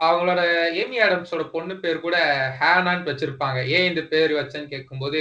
அவங்களோட 0.00 0.42
ஏமி 0.82 0.98
ஆடம்ஸோட 1.06 1.42
பொண்ணு 1.54 1.74
பேர் 1.76 2.04
கூட 2.04 2.16
ஹேனான்னு 2.60 3.08
வச்சிருப்பாங்க. 3.10 3.58
ஏன் 3.76 3.88
இந்த 3.90 4.02
பேர் 4.12 4.32
வச்சேன்னு 4.32 4.72
கேட்கும்போது 4.74 5.20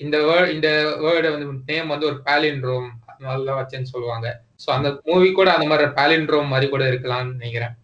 இந்த 0.00 0.16
வேர்ட் 0.28 0.52
இந்த 0.54 0.68
வேர்டு 1.04 1.32
வந்து 1.32 1.48
நேம் 1.70 1.88
வந்து 1.88 2.06
ஒரு 2.06 2.18
பேலின்ட்ரோம் 2.28 2.88
அதனால 3.10 3.44
தான் 3.44 3.60
வச்சேன்னு 3.60 3.92
சொல்லுவாங்க. 3.94 4.28
ஸோ 4.64 4.68
அந்த 4.70 4.88
மூவி 5.08 5.28
கூட 5.32 5.48
அந்த 5.52 5.66
மாதிரி 5.66 5.88
பேலின்ட்ரோம் 5.98 6.52
மாதிரி 6.54 6.68
கூட 6.70 6.84
இருக்கலாம்னு 6.90 7.36
நினைக்கிறேன். 7.36 7.74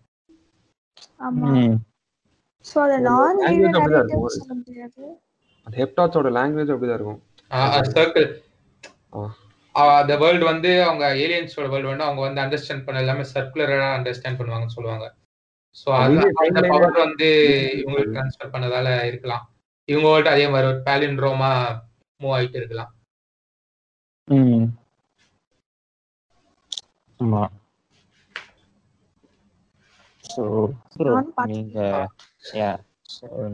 ஸோ 2.64 2.76
அது 2.84 2.96
நான் 3.00 3.40
அப்படிதான் 3.40 3.74
நரேட்டிவ் 3.76 4.00
இருக்கும். 4.14 4.32
சொல்ல 4.38 4.54
முடியாது. 4.60 5.02
அந்த 5.66 5.74
ஹெப்டாட்ஸோட 5.80 6.30
லாங்குவேஜ் 6.36 6.72
அப்படிதான் 6.74 6.98
இருக்கும். 6.98 7.20
சர்க்கிள் 7.94 8.26
ஆ. 9.12 9.20
அந்த 9.96 10.12
வேர்ல்டு 10.22 10.44
வந்து 10.44 10.70
அவங்க 10.84 11.04
ஏலியன்ஸோட 11.22 11.66
வேர்ல்டு 11.72 11.90
வந்து 11.90 12.06
அவங்க 12.06 12.20
வந்து 12.20 12.42
அண்டர்ஸ்டாண்ட் 12.44 12.84
பண்ண 12.86 13.02
எல்லாமே 13.04 13.24
சர்க்குலரா 13.32 13.88
அண்டர்ஸ்டாண்ட் 13.96 14.38
பண்ணுவாங்கன்னு 14.40 14.76
சொல்லுவாங்க. 14.76 15.06
ஸோ 15.76 15.88
அந்த 15.98 16.60
பவர் 16.70 17.02
வந்து 17.04 17.28
இவங்களுக்கு 17.78 18.14
ட்ரான்ஸ்ஃபர் 18.14 18.54
பண்ணதால 18.54 18.88
இருக்கலாம். 19.06 19.44
இவங்க 19.88 20.06
வேர்ல்டு 20.08 20.30
அதே 20.30 20.46
மாதிரி 20.48 20.70
ஒரு 20.70 20.80
பேலின்ட்ரோமா 20.86 21.50
மூவ் 22.20 22.34
ஆயிட்டு 22.36 22.58
இருக்கலாம். 22.60 22.92
ஸோ. 30.24 30.42
நீங்க 31.46 31.78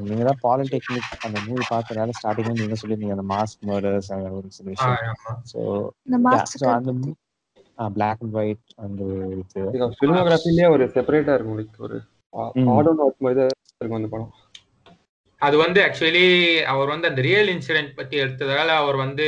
நீங்க 0.06 0.22
தான் 0.28 0.40
பாலிடெக்னிக் 0.44 1.10
அந்த 1.26 1.36
மூவி 1.46 1.64
பார்த்ததால 1.70 2.14
ஸ்டார்டிங்ல 2.18 2.54
நீங்க 2.60 2.76
சொல்லியிருந்தீங்க 2.80 3.16
அந்த 3.16 3.26
மாஸ்க் 3.34 3.66
மர்டர்ஸ் 3.70 4.10
அந்த 4.16 4.30
ஒரு 4.38 4.48
சில 4.56 4.66
விஷயம். 4.72 5.92
மாஸ்டர் 6.26 6.72
அந்த 6.76 6.92
பிளாக் 7.96 8.22
அண்ட் 8.24 8.36
ஒயிட் 8.40 8.74
அந்த 8.84 9.02
இது. 9.40 9.62
ஃபிலிமோகிராஃபிலே 10.00 10.66
ஒரு 10.74 10.86
செப்பரேட்டா 10.96 11.36
இருக்கும் 11.36 11.60
like 11.60 11.78
ஒரு. 11.86 11.98
ஆடோன் 12.76 13.02
ஒர்க் 13.06 13.24
மாதிரி 13.26 13.42
இருக்கும் 13.78 14.00
அந்த 14.00 14.10
படம். 14.14 14.32
அது 15.40 15.56
வந்து 15.64 15.80
ஆக்சுவலி 15.86 16.26
அவர் 16.72 16.92
வந்து 16.94 17.08
அந்த 17.10 17.22
ரியல் 17.28 17.50
இன்சிடென்ட் 17.54 17.96
பத்தி 17.96 18.16
எடுத்ததால 18.24 18.74
அவர் 18.82 18.96
வந்து 18.96 19.26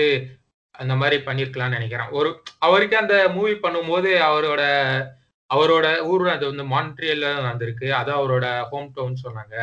அந்த 0.74 0.94
மாதிரி 1.00 1.16
பண்ணிருக்கலாம்னு 1.26 1.76
நினைக்கிறேன். 1.78 2.10
ஒரு 2.18 2.30
அவருக்கு 2.66 2.96
அந்த 3.02 3.14
மூவி 3.36 3.54
பண்ணும்போது 3.64 4.10
அவரோட 4.28 4.62
அவரோட 5.50 5.86
ஊர் 6.02 6.24
அது 6.34 6.44
வந்து 6.50 6.64
மான்ட்ரியல்ல 6.74 7.26
வந்திருக்கு 7.48 7.88
அது 7.94 8.10
அவரோட 8.12 8.46
ஹோம் 8.70 8.88
டவுன் 8.96 9.22
சொன்னாங்க. 9.24 9.56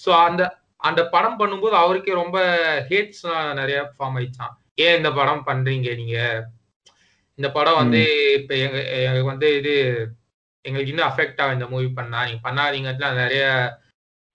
ஸோ 0.00 0.10
அந்த 0.26 0.42
அந்த 0.88 1.00
படம் 1.14 1.38
பண்ணும்போது 1.40 1.74
அவருக்கே 1.82 2.14
ரொம்ப 2.22 2.38
ஹேட்ஸ் 2.90 3.26
நிறைய 3.58 3.78
ஃபார்ம் 3.94 4.16
ஆயிடுச்சான் 4.18 4.54
ஏன் 4.84 4.96
இந்த 4.98 5.10
படம் 5.18 5.44
பண்றீங்க 5.48 5.88
நீங்க? 6.00 6.18
இந்த 7.38 7.48
படம் 7.58 7.80
வந்து 7.82 8.00
இப்ப 8.38 8.54
எங்க 8.64 8.78
எங்களுக்கு 8.96 9.32
வந்து 9.32 9.48
இது 9.58 9.74
எங்களுக்கு 10.64 10.92
இன்னும் 10.92 11.08
அஃபெக்ட் 11.10 11.40
ஆகும் 11.42 11.56
இந்த 11.58 11.66
மூவி 11.74 11.88
பண்ணா. 11.98 12.18
நீங்க 12.26 12.40
பண்ணாதீங்கலாம் 12.48 13.20
நிறைய 13.22 13.44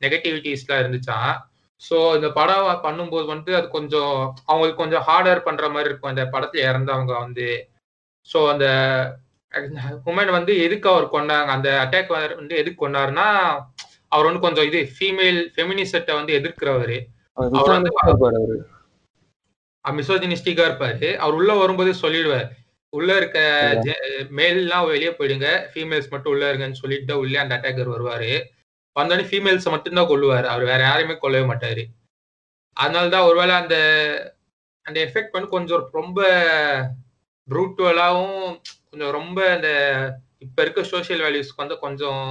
நெகட்டிவிட்டிஸ்லாம் 0.01 0.81
இருந்துச்சான் 0.83 1.33
ஸோ 1.81 1.97
இந்த 2.15 2.29
படம் 2.39 2.67
பண்ணும்போது 2.85 3.25
வந்து 3.25 3.51
அது 3.55 3.67
கொஞ்சம் 3.67 4.15
அவங்களுக்கு 4.45 4.81
கொஞ்சம் 4.83 5.05
ஹார்டர் 5.09 5.45
பண்ற 5.47 5.65
மாதிரி 5.69 5.89
இருக்கும். 5.89 6.13
அந்த 6.13 6.25
படத்துல 6.33 6.65
இறந்தவங்க 6.69 7.13
வந்து. 7.25 7.49
ஸோ 8.29 8.39
அந்த 8.53 8.67
உமன் 10.10 10.32
வந்து 10.38 10.53
எதுக்கு 10.66 10.88
அவர் 10.93 11.08
கொண்டாங்க? 11.16 11.53
அந்த 11.56 11.70
அட்டாக் 11.84 12.12
வந்து 12.41 12.56
எதுக்கு 12.62 12.80
கொண்டாருன்னா 12.84 13.28
அவர் 14.14 14.28
வந்து 14.28 14.43
கொஞ்சம் 14.45 14.68
இது 14.70 14.80
ஃபீமேல் 14.95 15.39
ஃபெமினிசத்தை 15.56 16.14
வந்து 16.20 16.34
எதிர்க்கிறவரு. 16.39 16.97
அவர் 17.38 17.76
வந்து 17.78 17.91
மிசோஜினிஸ்டிக்கா 19.86 20.64
இருப்பாரு 20.68 21.08
அவர். 21.24 21.36
உள்ள 21.39 21.53
வரும்போதே 21.53 21.93
சொல்லிடுவார். 22.03 22.47
உள்ள 22.93 23.10
இருக்க 23.18 23.39
மேல்லாம் 24.39 24.88
வெளியே 24.91 25.12
போயிடுங்க. 25.18 25.47
ஃபீமேல்ஸ் 25.72 26.12
மட்டும் 26.14 26.34
உள்ள 26.34 26.43
இருங்கன்னு 26.51 26.82
சொல்லிட்டு 26.82 27.14
உள்ளே 27.24 27.38
அந்த 27.41 27.56
அட்டாக்கர் 27.58 27.95
வருவாரு. 27.95 28.32
வந்தோடனே 28.95 29.26
ஃபீமேல்ஸை 29.30 29.70
மட்டும்தான் 29.74 30.10
கொல்லுவார். 30.12 30.47
அவர் 30.53 30.70
வேற 30.72 30.82
யாரையுமே 30.84 31.16
கொல்லவே 31.24 31.45
மாட்டாரு. 31.51 31.84
அதனால 32.78 33.10
தான் 33.10 33.28
ஒருவேளை 33.30 33.56
அந்த 33.56 33.76
அந்த 34.86 34.97
எஃபெக்ட் 35.06 35.36
வந்து 35.38 35.53
கொஞ்சம் 35.56 35.84
ரொம்ப 35.91 36.20
ப்ரூட்டுவலாகவும் 37.47 38.43
கொஞ்சம் 38.95 39.15
ரொம்ப 39.17 39.39
அந்த 39.53 39.69
இப்ப 40.39 40.61
இருக்க 40.61 40.81
சோஷியல் 40.91 41.21
வேல்யூஸ்க்கு 41.23 41.61
வந்து 41.63 41.75
கொஞ்சம் 41.77 42.21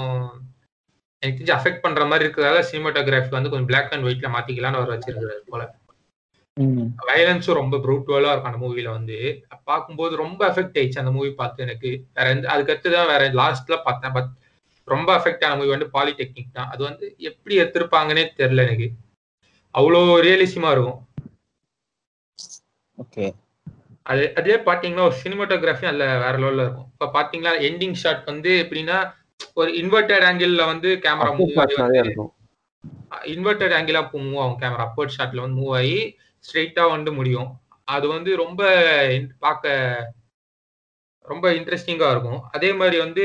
எனக்கு 1.23 1.39
தெரிஞ்சு 1.39 1.55
அஃபெக்ட் 1.57 1.83
பண்ற 1.83 2.03
மாதிரி 2.05 2.25
இருக்கிறதால 2.27 2.63
சினிமாட்டோகிராஃபி 2.71 3.35
வந்து 3.37 3.51
கொஞ்சம் 3.53 3.69
பிளாக் 3.71 3.93
அண்ட் 3.95 4.07
ஒயிட்ல 4.09 4.29
மாத்திக்கலாம்னு 4.35 4.79
அவர் 4.81 4.93
வச்சிருக்காரு 4.93 5.43
போல. 5.53 5.65
வயலன்ஸும் 7.09 7.59
ரொம்ப 7.61 7.77
ப்ரூட்டுவலா 7.85 8.33
இருக்கும் 8.33 8.53
அந்த 8.53 8.63
மூவில 8.65 8.89
வந்து. 8.97 9.19
பார்க்கும்போது 9.71 10.15
ரொம்ப 10.23 10.41
அஃபெக்ட் 10.51 10.79
ஆயிடுச்சு 10.79 11.03
அந்த 11.03 11.15
மூவி 11.19 11.31
பார்த்து 11.41 11.65
எனக்கு. 11.67 11.91
வேற 12.17 12.27
எந்த 12.35 12.49
அதுக்கடுத்து 12.55 12.97
தான் 12.97 13.11
வேற 13.13 13.25
லாஸ்ட்ல 13.41 13.79
பார்த்தேன் 13.89 14.17
பட் 14.17 14.31
ரொம்ப 14.89 15.09
அஃபெக்ட் 15.19 15.47
ஆன 15.49 15.57
மூவி 15.61 15.75
வந்து 15.77 15.91
பாலிடெக்னிக் 15.97 16.57
தான். 16.59 16.71
அது 16.73 16.83
வந்து 16.89 17.07
எப்படி 17.31 17.57
எடுத்திருப்பாங்கன்னே 17.63 18.27
தெரியல 18.41 18.67
எனக்கு. 18.69 18.89
அவ்வளோ 19.75 20.03
ரியலிசமா 20.29 20.73
இருக்கும். 20.77 21.01
ஓகே 22.99 23.27
அது 24.07 24.25
அதே 24.35 24.57
பாத்தீங்கன்னா 24.67 25.05
ஒரு 25.09 25.17
சினிமாட்டோகிராஃபி 25.23 25.87
அதுல 25.87 26.07
வேற 26.19 26.35
லெவல்ல 26.39 26.65
இருக்கும். 26.67 26.89
இப்ப 26.93 27.11
பாத்தீங்கன்னா 27.17 27.55
எண்டிங் 27.69 27.99
ஷாட் 28.03 28.25
வந்து 28.25 28.51
எப்படின்னா 28.65 28.97
ஒரு 29.55 29.71
இன்வெர்டட் 29.73 30.25
ஆங்கிள் 30.29 30.55
வந்து 30.73 30.91
கேமரா 31.05 31.31
மூவ் 31.39 31.55
இன்வெர்டட் 33.35 33.75
ஆங்கிளா 33.77 34.03
மூவ் 34.25 34.41
ஆகும் 34.43 34.61
கேமரா 34.63 34.85
அப்போர்ட் 34.87 35.15
ஷாட்ல 35.17 35.45
வந்து 35.45 35.61
மூவ் 35.61 35.75
ஆகி 35.77 35.99
ஸ்ட்ரெயிட்டா 36.45 36.85
வந்து 36.91 37.11
முடியும். 37.13 37.49
அது 37.89 38.07
வந்து 38.09 38.31
ரொம்ப 38.37 38.63
பார்க்க 39.39 39.73
ரொம்ப 41.25 41.47
இன்ட்ரெஸ்டிங்கா 41.53 42.09
இருக்கும். 42.11 42.41
அதே 42.53 42.71
மாதிரி 42.73 42.97
வந்து 42.99 43.25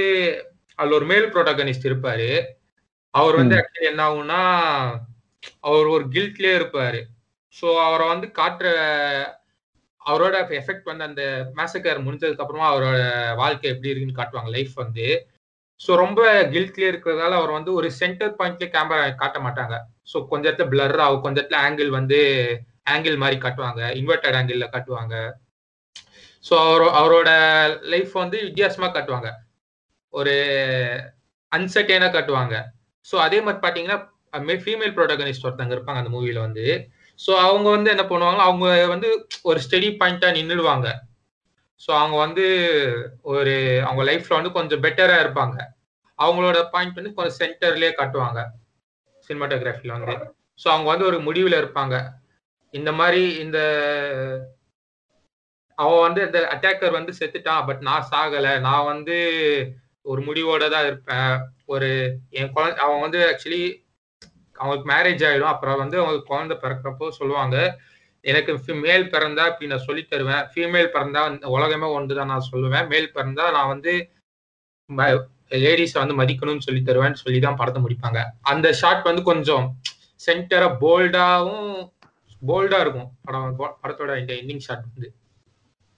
அதுல 0.79 0.95
ஒரு 0.95 1.05
மேல் 1.05 1.27
ப்ரோட்டகனிஸ்ட் 1.33 1.89
இருப்பாரு. 1.89 2.29
அவர் 3.13 3.35
வந்து 3.35 3.55
ஆக்சுவலி 3.55 3.89
என்ன 3.91 4.01
ஆகும்னா 4.09 4.41
அவர் 5.59 5.87
ஒரு 5.87 6.05
கில்ட்லயே 6.07 6.53
இருப்பாரு. 6.59 6.99
ஸோ 7.55 7.67
அவரை 7.85 8.05
வந்து 8.07 8.27
காட்டுற 8.39 8.67
அவரோட 10.05 10.35
எஃபெக்ட் 10.59 10.83
வந்து 10.83 11.03
அந்த 11.03 11.23
மேசக்கர் 11.57 12.05
முடிஞ்சதுக்கு 12.05 12.43
அப்புறமா 12.45 12.67
அவரோட 12.71 12.99
வாழ்க்கை 13.35 13.71
எப்படி 13.71 13.89
இருக்குன்னு 13.89 14.19
காட்டுவாங்க 14.19 14.51
லைஃப் 14.51 14.73
வந்து. 14.75 15.07
ஸோ 15.81 15.95
ரொம்ப 15.95 16.21
கில்ட்லேயே 16.43 16.91
இருக்கிறதால 16.91 17.31
அவர் 17.31 17.51
வந்து 17.51 17.73
ஒரு 17.73 17.91
சென்டர் 17.91 18.33
பாயிண்ட்லேயே 18.39 18.71
கேமரா 18.71 19.15
காட்ட 19.15 19.39
மாட்டாங்க. 19.39 19.75
ஸோ 20.13 20.27
கொஞ்ச 20.27 20.43
இடத்துல 20.49 20.69
பிளர் 20.69 20.99
ஆகும். 20.99 21.21
கொஞ்ச 21.21 21.37
இடத்துல 21.41 21.61
ஆங்கிள் 21.67 21.89
வந்து 21.89 22.19
ஆங்கிள் 22.85 23.17
மாதிரி 23.17 23.37
காட்டுவாங்க. 23.41 23.81
இன்வெர்டட் 23.91 24.37
ஆங்கிளில் 24.39 24.73
காட்டுவாங்க. 24.73 25.15
ஸோ 26.45 26.53
அவரோ 26.65 26.87
அவரோட 26.91 27.29
லைஃப் 27.83 28.13
வந்து 28.13 28.37
வித்தியாசமாக 28.43 28.93
காட்டுவாங்க. 28.93 29.29
ஒரு 30.13 30.35
அன்சர்டேனா 31.51 32.09
காட்டுவாங்க. 32.13 32.55
ஸோ 33.05 33.15
அதே 33.17 33.41
மாதிரி 33.41 33.61
பார்த்தீங்கன்னா 33.65 33.99
ஃபீமேல் 34.63 34.95
ப்ரோட்டகனிஸ்ட் 34.97 35.45
ஒருத்தங்க 35.47 35.75
இருப்பாங்க 35.77 36.01
அந்த 36.03 36.09
மூவியில் 36.09 36.45
வந்து. 36.47 36.65
ஸோ 37.19 37.31
அவங்க 37.39 37.67
வந்து 37.69 37.89
என்ன 37.89 38.03
பண்ணுவாங்க 38.03 38.41
அவங்க 38.49 38.65
வந்து 38.87 39.09
ஒரு 39.41 39.59
ஸ்டெடி 39.59 39.89
பாயிண்டா 39.99 40.29
நின்றுடுவாங்க 40.37 40.87
ஸோ 41.81 41.89
அவங்க 41.99 42.15
வந்து 42.17 42.45
ஒரு 43.31 43.53
அவங்க 43.85 44.03
லைஃப்ல 44.03 44.37
வந்து 44.37 44.51
கொஞ்சம் 44.51 44.83
பெட்டரா 44.83 45.17
இருப்பாங்க. 45.23 45.57
அவங்களோட 46.19 46.57
பாயிண்ட் 46.71 46.97
வந்து 46.99 47.13
கொஞ்சம் 47.13 47.37
சென்டர்லயே 47.41 47.91
காட்டுவாங்க 47.95 48.39
சினிமாட்டோகிராஃபில 49.27 49.93
வந்து. 49.97 50.15
ஸோ 50.63 50.67
அவங்க 50.67 50.87
வந்து 50.89 51.05
ஒரு 51.05 51.19
முடிவில் 51.19 51.59
இருப்பாங்க. 51.61 51.95
இந்த 52.73 52.91
மாதிரி 52.91 53.21
இந்த 53.35 53.59
அவன் 55.77 56.01
வந்து 56.01 56.21
இந்த 56.25 56.39
அட்டாக்கர் 56.53 56.97
வந்து 56.99 57.13
செத்துட்டான் 57.19 57.65
பட் 57.65 57.81
நான் 57.81 58.07
சாகலை. 58.11 58.53
நான் 58.59 58.85
வந்து 58.85 59.17
ஒரு 60.01 60.21
முடிவோட 60.21 60.63
தான் 60.69 60.85
இருப்பேன். 60.85 61.31
ஒரு 61.65 61.89
என் 62.29 62.53
குழந்தை 62.53 62.79
அவன் 62.85 63.01
வந்து 63.01 63.19
ஆக்சுவலி 63.29 63.61
அவங்களுக்கு 64.61 64.89
மேரேஜ் 64.93 65.23
ஆயிடும். 65.29 65.53
அப்புறம் 65.53 65.81
வந்து 65.83 65.97
அவங்களுக்கு 66.01 66.31
குழந்தை 66.33 66.57
பிறக்கிறப்போ 66.63 67.09
சொல்லுவாங்க 67.19 67.57
எனக்கு 68.25 68.73
மேல் 68.85 69.05
பிறந்தா 69.11 69.43
இப்படி 69.49 69.69
நான் 69.71 69.85
சொல்லி 69.89 70.01
தருவேன். 70.05 70.43
ஃபீமேல் 70.51 70.93
பிறந்தா 70.95 71.21
உலகமே 71.57 71.89
ஒன்று 71.97 72.17
தான் 72.19 72.31
நான் 72.33 72.49
சொல்லுவேன். 72.53 72.87
மேல் 72.93 73.13
பிறந்தா 73.17 73.45
நான் 73.57 73.71
வந்து 73.73 73.93
லேடிஸை 75.63 75.97
வந்து 76.01 76.17
மதிக்கணும்னு 76.19 76.65
சொல்லி 76.65 76.81
தருவேன்னு 76.87 77.21
சொல்லி 77.21 77.39
தான் 77.45 77.57
படத்தை 77.59 77.79
முடிப்பாங்க. 77.83 78.19
அந்த 78.51 78.67
ஷாட் 78.81 79.07
வந்து 79.09 79.23
கொஞ்சம் 79.29 79.65
சென்டரா 80.25 80.67
போல்டாவும் 80.83 81.71
போல்டா 82.49 82.77
இருக்கும் 82.83 83.09
படம் 83.25 83.55
படத்தோட 83.83 84.11
இந்த 84.21 84.33
எண்டிங் 84.41 84.63
ஷாட் 84.67 84.85
வந்து. 84.91 85.09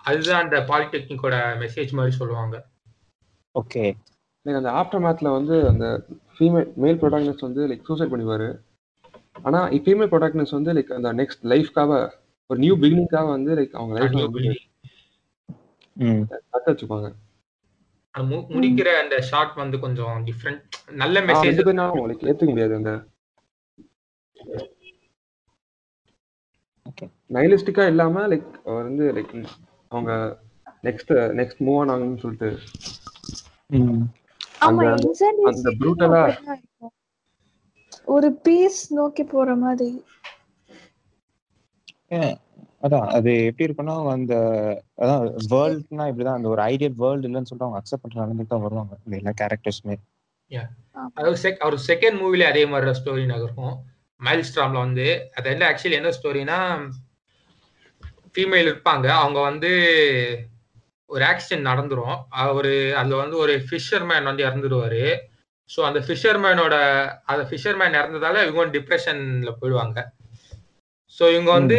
அதுதான் 0.10 0.44
அந்த 0.44 0.58
பாலிடெக்னிக்கோட 0.70 1.36
மெசேஜ் 1.64 1.92
மாதிரி 1.98 2.14
சொல்லுவாங்க. 2.20 2.56
ஓகே 3.56 3.84
லைக் 4.46 4.56
அந்த 4.56 4.72
ஆஃப்டர் 4.72 5.04
மேத்ல 5.06 5.32
வந்து 5.32 5.68
அந்த 5.68 5.86
ஃபீமேல் 6.40 6.74
மேல் 6.76 7.00
ப்ரொடாக்னிஸ்ட் 7.00 7.40
வந்து 7.40 7.68
லைக் 7.68 7.86
சூசைட் 7.86 8.12
பண்ணிப்பாரு 8.12 8.50
ஆனா 9.42 9.68
ஃபீமேல் 9.68 10.12
ப்ரொடாக்னிஸ்ட் 10.12 10.58
வந்து 10.62 10.74
லைக் 10.74 10.94
அந்த 10.94 11.14
நெக்ஸ்ட் 11.14 11.44
லைஃப்காக 11.44 12.00
ஒரு 12.50 12.60
நியூ 12.60 12.76
பிகினிங்காக 12.76 13.28
வந்து 13.28 13.56
லைக் 13.56 13.72
அவங்க 13.72 13.94
ம். 15.98 16.24
தக்க 16.52 16.66
வச்சுப்பாங்க 16.72 17.10
முடிக்கிற 18.50 19.00
அந்த 19.00 19.22
ஷாட் 19.22 19.56
வந்து 19.56 19.80
கொஞ்சம் 19.80 20.26
டிஃப்ரெண்ட் 20.26 20.62
நல்ல 20.92 21.22
மெசேஜ் 21.22 21.60
லைக் 22.08 22.26
ஏத்துக்க 22.26 22.46
முடியாது 22.46 22.76
அந்த. 22.76 22.94
Okay. 26.86 27.08
நைலிஸ்டிக்கா 27.34 27.88
இல்லாம 27.88 28.28
லைக் 28.28 28.48
அவர் 28.66 28.84
வந்து 28.84 29.14
லைக் 29.14 29.34
அவங்க 29.88 30.12
நெக்ஸ்ட் 30.84 31.12
நெக்ஸ்ட் 31.36 31.62
மூவ் 31.66 31.78
ஆன் 31.78 31.90
ஆகணும்னு 31.90 32.20
சொல்லிட்டு. 32.20 32.50
அந்த-. 34.62 34.90
ஒரு 38.08 38.30
பீஸ் 38.44 38.82
நோக்கி 38.94 39.24
போற 39.26 39.56
மாதிரி. 39.56 39.90
அதான் 42.84 43.08
அது 43.10 43.32
எப்படி 43.46 43.66
இருக்குன்னா 43.66 43.96
அந்த 44.14 44.34
அதான் 44.98 45.22
வேர்ல்ட்னா 45.52 46.06
இப்படிதான் 46.10 46.38
அந்த 46.38 46.48
ஒரு 46.48 46.62
ஐடியல் 46.64 46.96
வேர்ல்டு 46.96 47.28
இல்லைன்னு 47.28 47.50
சொல்லிட்டு 47.50 47.68
அவங்க 47.68 47.80
அக்செப்ட் 47.80 48.04
பண்ற 48.04 48.24
நிலைமைக்கு 48.24 48.54
தான் 48.54 48.64
வருவாங்க 48.64 48.94
இந்த 49.06 49.16
எல்லா 49.18 49.34
கேரக்டர்ஸுமே 49.42 49.98
அதாவது 51.16 51.38
செக் 51.38 51.62
அவர் 51.62 51.78
செகண்ட் 51.88 52.20
மூவில 52.22 52.48
அதே 52.48 52.64
மாதிரி 52.66 52.94
ஸ்டோரி 53.00 53.26
நகரும் 53.26 53.76
மைல் 54.20 54.46
ஸ்ட்ராம்ல 54.48 54.80
வந்து 54.80 55.06
அது 55.36 55.50
என்ன 55.50 55.64
ஆக்சுவலி 55.70 56.00
என்ன 56.00 56.12
ஸ்டோரினா 56.18 56.58
ஃபீமேல் 58.36 58.68
இருப்பாங்க. 58.68 59.08
அவங்க 59.18 59.40
வந்து 59.42 59.72
ஒரு 61.12 61.24
ஆக்சிடென்ட் 61.26 61.70
நடந்துரும். 61.70 62.16
அவரு 62.44 62.72
அதுல 62.96 63.16
வந்து 63.18 63.38
ஒரு 63.38 63.54
ஃபிஷர்மேன் 63.68 64.30
வந்து 64.30 64.46
இறந்துடுவாரு 64.46 65.04
ஸோ 65.70 65.80
அந்த 65.88 66.00
ஃபிஷர்மேனோட 66.00 66.76
அந்த 67.26 67.44
ஃபிஷர்மேன் 67.50 67.98
இறந்ததால 68.00 68.42
இவங்க 68.44 68.72
டிப்ரெஷன்ல 68.74 69.52
போயிடுவாங்க. 69.60 70.00
ஸோ 71.18 71.24
இவங்க 71.34 71.52
வந்து 71.52 71.78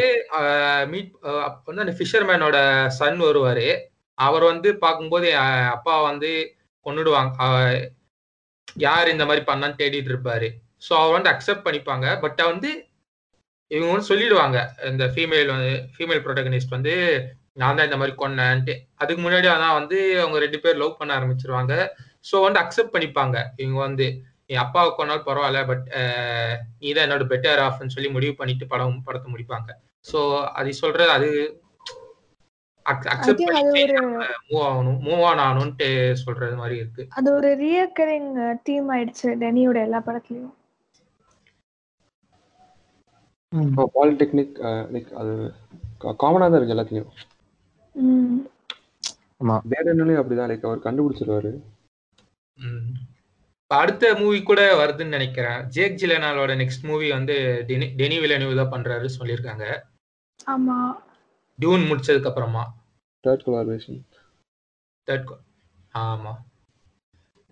மீட் 0.91 1.11
அப்போ 1.47 1.67
வந்து 1.67 1.85
அந்த 1.85 1.95
ஃபிஷர்மேனோட 1.99 2.57
சன் 2.99 3.21
வருவாரு. 3.23 3.67
அவர் 4.19 4.45
வந்து 4.45 4.71
பார்க்கும்போது 4.79 5.29
அப்பா 5.75 5.95
வந்து 6.03 6.31
கொன்னுடுவாங்க. 6.87 7.33
அஹ், 7.45 7.83
யார் 8.81 9.09
இந்த 9.09 9.25
மாதிரி 9.25 9.43
பண்ணான்னு 9.47 9.79
தேடிட்டு 9.79 10.11
இருப்பாரு. 10.13 10.49
ஸோ 10.83 10.93
அவர் 10.99 11.17
வந்து 11.17 11.33
அக்செப்ட் 11.33 11.67
பண்ணிப்பாங்க. 11.67 12.07
பட் 12.21 12.41
வந்து 12.47 12.71
இவங்க 13.71 13.93
வந்து 13.93 14.11
சொல்லிடுவாங்க. 14.11 14.59
இந்த 14.91 15.05
ஃபீமேல் 15.13 15.53
வந்து 15.55 15.73
ஃபீமேல் 15.93 16.23
ப்ரொட்டகனிஸ்ட் 16.25 16.77
வந்து 16.77 16.95
நான் 17.61 17.77
தான் 17.77 17.89
இந்த 17.89 17.99
மாதிரி 18.01 18.15
கொன்னேன்ட்டு. 18.21 18.75
அதுக்கு 19.03 19.21
முன்னாடி 19.25 19.49
ஆனால் 19.55 19.77
வந்து 19.79 19.99
அவங்க 20.23 20.39
ரெண்டு 20.45 20.59
பேர் 20.65 20.81
லவ் 20.83 20.99
பண்ண 21.01 21.13
ஆரம்பிச்சிருவாங்க. 21.19 21.75
ஸோ 22.29 22.37
வந்து 22.47 22.61
அக்செப்ட் 22.65 22.95
பண்ணிப்பாங்க. 22.95 23.37
இவங்க 23.63 23.79
வந்து 23.87 24.07
என் 24.53 24.63
அப்பாவை 24.65 24.91
கொண்டாலும் 24.93 25.27
பரவாயில்ல 25.27 25.61
பட் 25.71 25.85
நீ 26.81 26.89
தான் 26.93 27.05
என்னோட 27.07 27.25
பெட்டர் 27.33 27.61
ஆஃப்னு 27.67 27.95
சொல்லி 27.97 28.09
முடிவு 28.17 28.35
பண்ணிட்டு 28.41 28.67
படம் 28.73 29.05
படத்தை 29.09 29.29
முடிப்பாங்க. 29.35 29.71
ஸோ 30.11 30.21
அது 30.61 30.73
சொல்றது 30.83 31.13
அது 31.17 31.31
அக்செப்ட் 32.87 33.45
பண்ணி 33.47 33.83
ஒரு 33.83 33.99
மூவ் 34.49 34.65
ஆகணும் 34.69 34.99
மூவ் 35.07 35.23
ஆன் 35.29 35.43
ஆகணும்ட்டு 35.45 35.89
சொல்றது 36.23 36.55
மாதிரி 36.63 36.77
இருக்கு. 36.83 37.03
அது 37.19 37.29
ஒரு 37.39 37.51
ரியக்கரிங் 37.65 38.31
தீம் 38.69 38.89
ஆயிடுச்சு 38.95 39.29
டெனியோட 39.43 39.79
எல்லா 39.87 40.01
படத்துலயும். 40.09 40.55
பாலிடெக்னிக் 43.97 44.57
லைக் 44.95 45.11
அது 45.23 45.33
காமனா 46.23 46.47
தான் 46.49 46.59
இருக்கு 46.61 46.75
எல்லாத்துலயும். 46.77 47.13
ஆமா 47.95 49.55
வேடன்லயும் 49.71 50.21
அப்படிதான் 50.23 50.51
லைக் 50.51 50.67
அவர் 50.69 50.87
கண்டுபிடிச்சிருவாரு. 50.87 51.53
அடுத்த 53.67 54.15
மூவி 54.15 54.43
கூட 54.43 54.61
வருதுன்னு 54.81 55.15
நினைக்கிறேன். 55.17 55.61
ஜேக் 55.75 55.99
ஜிலனாலோட 56.03 56.53
நெக்ஸ்ட் 56.61 56.87
மூவி 56.91 57.11
வந்து 57.11 57.37
டெனி 57.69 57.87
டெனி 58.01 58.19
வில்லனியூ 58.19 58.55
தான் 58.61 58.73
பண்றாரு 58.75 59.09
சொல்லியிருக்காங்க. 59.19 59.67
ஆமா. 60.47 60.79
டியூன் 61.59 61.85
முடிச்சதுக்கு 61.91 62.31
அப்புறமா 62.31 62.65
தேர்ட் 63.25 63.45
கொலாபரேஷன் 63.47 64.01
தேர்ட் 65.09 65.33
ஆமா. 65.95 66.33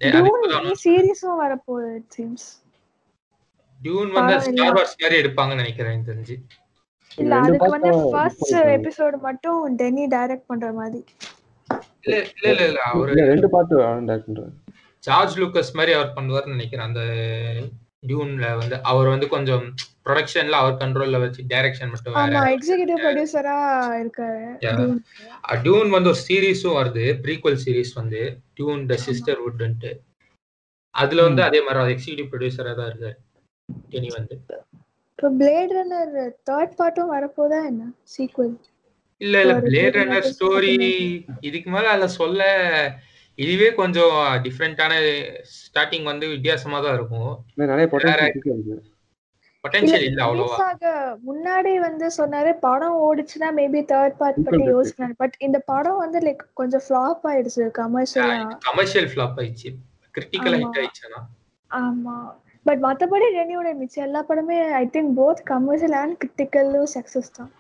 இப்பதான் 0.01 0.51
டியூன் 0.63 0.81
சீரிஸும் 0.85 1.41
இட் 1.97 2.11
சீம்ஸ் 2.17 2.49
டியூன் 3.81 4.11
வந்து 4.11 4.41
ஸ்டார் 4.41 4.77
வார்ஸ் 4.77 5.01
மாதிரி 5.03 5.17
எடுப்பாங்கன்னு 5.23 5.63
நினைக்கிறேன் 5.63 6.07
தெரிஞ்சு. 6.07 6.37
இல்ல 7.19 7.35
அதுக்கு 7.37 7.71
வந்து 7.71 7.93
ஃபர்ஸ்ட். 8.13 8.55
எபிசோடு 8.77 9.17
மட்டும் 9.19 9.77
டெனி 9.77 10.07
டைரக்ட் 10.07 10.47
பண்ற 10.47 10.73
மாதிரி. 10.73 11.01
இல்ல 12.03 12.17
இல்ல 12.17 12.49
இல்ல 12.51 12.67
இல்ல 12.67 12.81
அவரு 12.83 13.15
ரெண்டு 13.15 13.49
பார்ட் 13.49 13.73
டேரக்ட் 14.09 14.29
பண்றாரு. 14.29 14.53
ஜார்ஜ் 15.05 15.39
லூக்கஸ் 15.39 15.75
மாதிரி 15.75 15.93
அவர் 15.93 16.15
பண்ணுவார்னு 16.17 16.55
நினைக்கிறேன். 16.55 16.87
அந்த 16.87 17.03
டியூன்ல 18.07 18.57
வந்து 18.57 18.83
அவர் 18.83 19.09
வந்து 19.09 19.29
கொஞ்சம் 19.29 19.65
ப்ரொடக்ஷன்ல 20.05 20.51
அவர் 20.51 20.79
கண்ட்ரோல்ல 20.79 21.21
வச்சு 21.21 21.43
டைரக்ஷன் 21.49 21.89
மட்டும் 21.89 22.15
வேற 22.15 22.23
ஆமா 22.23 22.43
எக்ஸிகியூட்டிவ் 22.51 22.97
ப்ரொடியூசரா 22.97 23.57
இருக்காரு. 24.01 24.45
டியூன். 25.63 25.91
வந்து 25.91 26.09
ஒரு 26.09 26.21
சீரீஸும் 26.29 26.79
வருது. 26.81 27.21
ப்ரீக்வல் 27.23 27.59
சீரிஸ் 27.65 27.95
வந்து 27.95 28.39
டியூன் 28.55 28.87
த 28.87 28.97
சிஸ்டர் 28.97 29.43
வுட்ன்ட்டு 29.47 29.93
அதுல 30.95 31.23
வந்து 31.23 31.43
அதே 31.43 31.61
மாதிரி 31.61 31.95
எக்ஸிகியூட்டிவ் 31.95 32.31
ப்ரொடியூசரா 32.33 32.75
தான் 32.75 32.89
இருக்காரு. 32.93 33.17
டெனி 33.91 34.09
வந்து. 34.09 34.37
இப்போ 35.21 35.31
பிளேட் 35.41 35.73
ரன்னர் 35.77 36.13
தேர்ட் 36.49 36.71
பார்ட்டும் 36.79 37.11
வரப்போதா 37.13 37.59
என்ன? 37.67 37.83
சீக்வல் 38.13 38.53
இல்ல 39.21 39.35
இல்ல 39.43 39.55
Blade 39.59 39.67
Blade 39.67 39.97
Runner 39.99 40.23
Runner 40.23 40.31
story 40.31 40.71
இதுக்கு 41.41 41.69
மேல 41.71 41.91
அதுல 41.91 42.07
சொல்ல 42.15 42.45
இதுவே 43.39 43.69
கொஞ்சம் 43.75 44.15
டிஃப்ரெண்டான 44.45 44.93
ஸ்டார்டிங் 45.57 46.07
வந்து 46.09 46.27
வித்தியாசமா 46.27 46.79
தான் 46.81 46.97
இருக்கும் 46.99 47.29
பொட்டன்ஷியல் 49.65 50.07
இல்ல 50.09 50.21
அவ்வளவா. 50.27 50.57
முன்னாடி 51.29 51.73
வந்து 51.79 52.07
சொன்னாரு 52.19 52.53
படம் 52.61 52.99
ஓடிச்சுன்னா 53.07 53.51
மேபி 53.59 53.83
தேர்ட் 53.93 54.19
பார்ட் 54.19 54.43
பத்தி. 54.47 54.63
யோசிக்கிறாரு 54.73 55.17
பட் 55.19 55.37
இந்த 55.41 55.61
படம் 55.67 56.03
வந்து 56.05 56.21
லைக் 56.27 56.45
கொஞ்சம் 56.55 56.85
ஃபிளாப் 56.87 57.27
ஆயிடுச்சு 57.33 57.67
கமர்ஷியலா 57.79 58.39
கமர்ஷியல் 58.69 59.11
ஃபிளாப் 59.13 59.39
ஆயிடுச்சு. 59.43 59.73
கிரிட்டிக்கல். 60.15 60.57
ஹிட் 60.63 60.81
ஆயிடுச்சுனா 60.81 61.21
ஆமா. 61.71 62.17
பட் 62.67 62.81
மத்தபடி 62.87 63.27
ரெனியோட 63.37 63.69
மிச்சம் 63.79 64.07
எல்லா 64.07 64.21
படமே 64.29 64.57
I 64.81 64.85
think 64.95 65.13
both 65.21 65.41
commercial 65.53 65.97
and 66.01 66.17
கிரிட்டிக்கலும் 66.23 66.91
success 66.97 67.31
தான். 67.39 67.51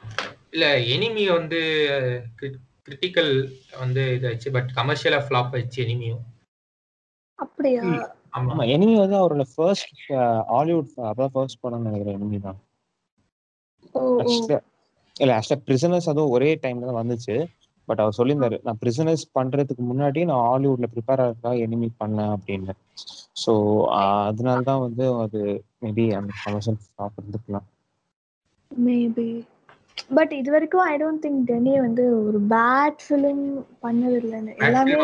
இல்ல 0.54 0.64
எனிமி 0.94 1.24
வந்து 1.36 1.60
கிரிட்டிக்கல் 2.88 3.32
வந்து 3.82 4.02
இதாச்சு 4.16 4.50
பட் 4.56 4.70
கமர்ஷியலா 4.78 5.20
ஃபிளாப் 5.26 5.52
ஆயிடுச்சு 5.54 5.80
எனிமியும் 5.84 6.24
அப்படியா? 7.38 7.82
ஆமா. 8.38 8.64
எனிமி 8.74 8.96
வந்து 9.02 9.16
அவரோட 9.20 9.44
ஃபர்ஸ்ட் 9.52 10.02
ஹாலிவுட் 10.50 10.90
அதான் 11.10 11.32
ஃபர்ஸ்ட் 11.34 11.62
படம்னு 11.62 11.88
நினைக்கிறேன் 11.88 12.18
எனிமி 12.18 12.40
தான். 12.46 12.58
இல்ல 15.16 15.32
ஆக்சுவலா 15.36 15.62
பிரிசனர்ஸ் 15.68 16.10
அதுவும் 16.12 16.34
ஒரே 16.36 16.50
டைம்ல 16.64 16.88
தான் 16.90 17.00
வந்துச்சு. 17.00 17.34
பட் 17.88 18.00
அவர் 18.02 18.16
சொல்லியிருந்தாரு 18.18 18.56
நான் 18.66 18.80
பிரிசனர்ஸ் 18.82 19.24
பண்றதுக்கு 19.38 19.82
முன்னாடி 19.90 20.20
நான் 20.30 20.44
ஹாலிவுட்ல 20.48 20.88
ப்ரிப்பேர் 20.92 21.22
ஆகிறதுக்காக 21.24 21.64
எனிமி 21.66 21.88
பண்ணேன் 22.02 22.32
அப்படின்னு. 22.36 22.74
ஸோ 23.42 23.52
அதனால 24.00 24.58
தான் 24.68 24.84
வந்து 24.84 25.04
அது 25.24 25.40
மேபி 25.82 26.04
அந்த 26.18 26.32
கமர்ஷியல் 26.42 26.80
ஸ்டாப் 26.84 27.18
இருந்துக்கலாம் 27.20 27.66
மேபி 28.70 29.28
பட் 30.16 30.32
இது 30.38 30.50
வரைக்கும் 30.54 30.84
ஐ 30.86 30.94
டோன்ட் 31.00 31.22
திங்க் 31.24 31.42
டெனி 31.48 31.72
வந்து 31.80 32.04
ஒரு 32.20 32.38
பேட் 32.52 33.02
ஃபிலிம் 33.06 33.42
பண்ணது 33.82 34.16
இல்லைன்னு 34.22 34.54
எல்லாமே 34.60 34.96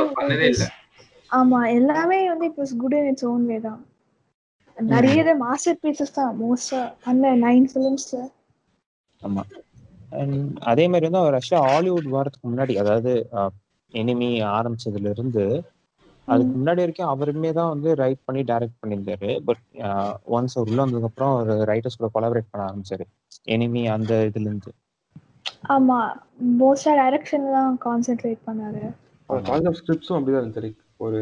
ஆமா 1.31 1.61
எல்லாமே 1.77 2.19
வந்து 2.33 2.47
it 2.49 2.61
was 2.61 2.75
good 2.83 2.97
in 2.99 3.09
its 3.11 3.29
own 3.31 3.45
way 3.47 3.59
தான். 3.63 3.81
நிறைய 4.77 5.21
மாஸ்டர் 5.43 5.79
பீசஸ் 5.83 6.17
தான் 6.17 6.33
மோஸ்டா 6.41 6.81
பண்ண 7.05 7.33
நைன் 7.45 7.69
ஃபிலிம்ஸ்ல 7.71 8.19
ஆமா. 9.21 9.43
And 10.17 10.33
அதே 10.71 10.85
மாதிரி 10.91 11.07
வந்து 11.09 11.21
அவர் 11.21 11.37
ஆக்சுவலா 11.37 11.63
ஹாலிவுட் 11.67 12.09
வரதுக்கு 12.13 12.47
முன்னாடி 12.47 12.75
அதாவது 12.83 13.13
எனிமி 13.93 14.29
ஆரம்பிச்சதுல 14.53 15.13
இருந்து 15.15 15.45
அதுக்கு 16.29 16.59
முன்னாடி 16.59 16.83
வரைக்கும் 16.83 17.11
அவருமே 17.13 17.53
தான் 17.53 17.69
வந்து 17.69 17.95
ரைட் 17.95 18.25
பண்ணி 18.25 18.43
டைரக்ட் 18.43 18.79
பண்ணியிருந்தாரு. 18.83 19.31
பட் 19.45 19.63
ஒன்ஸ் 20.37 20.57
உள்ள 20.63 20.79
வந்ததுக்கு 20.85 21.11
அப்புறம் 21.11 21.35
அவர் 21.39 21.69
ரைட்டர்ஸ் 21.69 22.01
கூட 22.01 22.11
கொலாபரேட் 22.15 22.51
பண்ண 22.51 22.65
ஆரம்பிச்சாரு. 22.69 23.05
எனிமி 23.49 23.83
அந்த 23.89 24.31
இதுல 24.31 24.49
இருந்து. 24.51 24.73
ஆமா. 25.75 25.99
மோஸ்டா 26.61 26.93
டைரக்ஷன் 27.03 27.47
தான் 27.53 27.79
கான்சென்ட்ரேட் 27.85 28.43
பண்ணாரு. 28.47 28.83
அவர் 29.29 29.43
கான்செப்ட் 29.43 29.81
ஸ்கிரிப்ட்ஸும் 29.83 30.19
அப்படிதான் 30.19 30.43
இருந்துச்சு 30.43 30.65
லைக் 30.67 30.81
ஒரு 30.97 31.21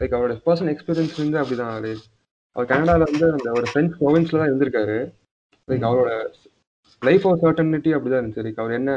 லைக் 0.00 0.14
அவரோட 0.16 0.34
பர்சனல் 0.46 0.72
எக்ஸ்பீரியன்ஸ் 0.74 1.18
இருந்து 1.18 1.40
அப்படிதான். 1.42 1.74
லைக் 1.86 2.04
அவர் 2.56 2.70
கனடால 2.72 3.04
வந்து 3.10 3.26
அந்த 3.32 3.50
ஒரு 3.50 3.66
ஃப்ரெஞ்ச் 3.70 3.92
ப்ரொவின்ஸ்ல 4.00 4.40
தான் 4.40 4.50
இருந்திருக்காரு. 4.50 4.98
லைக் 5.68 5.86
அவரோட 5.88 6.10
லைஃப் 7.02 7.26
ஆஃப் 7.28 7.42
சர்டனிட்டி 7.44 7.90
அப்படிதான் 7.96 8.22
இருந்துச்சு. 8.22 8.44
லைக் 8.46 8.60
அவர் 8.62 8.78
என்ன 8.80 8.92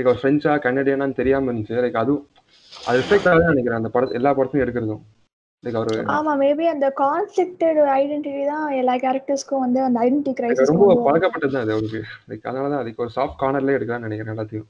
லைக் 0.00 0.10
அவர் 0.10 0.20
ஃப்ரெஞ்சா 0.20 0.52
கனடியனான்னு 0.64 1.18
தெரியாம 1.18 1.48
இருந்துச்சு. 1.50 1.80
லைக் 1.84 2.02
அதுவும் 2.02 2.26
அது 2.72 2.98
ரிஃப்ளெக்ட் 3.00 3.28
ஆகுதுன்னு 3.30 3.52
நினைக்கிறேன். 3.52 3.80
அந்த 3.80 3.90
படம் 3.94 4.14
எல்லா 4.18 4.30
படத்தையும் 4.36 4.64
எடுக்கிறதும். 4.64 5.02
லைக் 5.64 5.76
அவர் 5.78 6.10
ஆமா 6.14 6.32
மேபி 6.42 6.66
அந்த 6.72 6.86
கான்ஃபிளிக்டட் 7.00 7.80
ஐடென்டிட்டி 7.96 8.44
தான் 8.52 8.66
எல்லா 8.80 8.94
கேரக்டர்ஸ்க்கும் 9.02 9.64
வந்து 9.64 9.80
அந்த 9.86 9.98
ஐடென்டிட்டி 10.04 10.32
கிரைசிஸ் 10.38 10.70
ரொம்ப 10.72 10.86
பழக்கப்பட்டது 11.08 11.52
தான் 11.54 11.64
அது 11.66 11.74
அவருக்கு. 11.76 12.00
லைக் 12.30 12.46
அதனால 12.50 12.70
தான் 12.72 12.82
அதுக்கு 12.82 13.04
ஒரு 13.04 13.12
சாஃப்ட் 13.16 13.40
கார்னர்லேயே 13.42 13.78
எடுக்கலாம்னு 13.78 14.08
நினைக்கிறேன் 14.08 14.34
எல்லாத்தையும். 14.36 14.68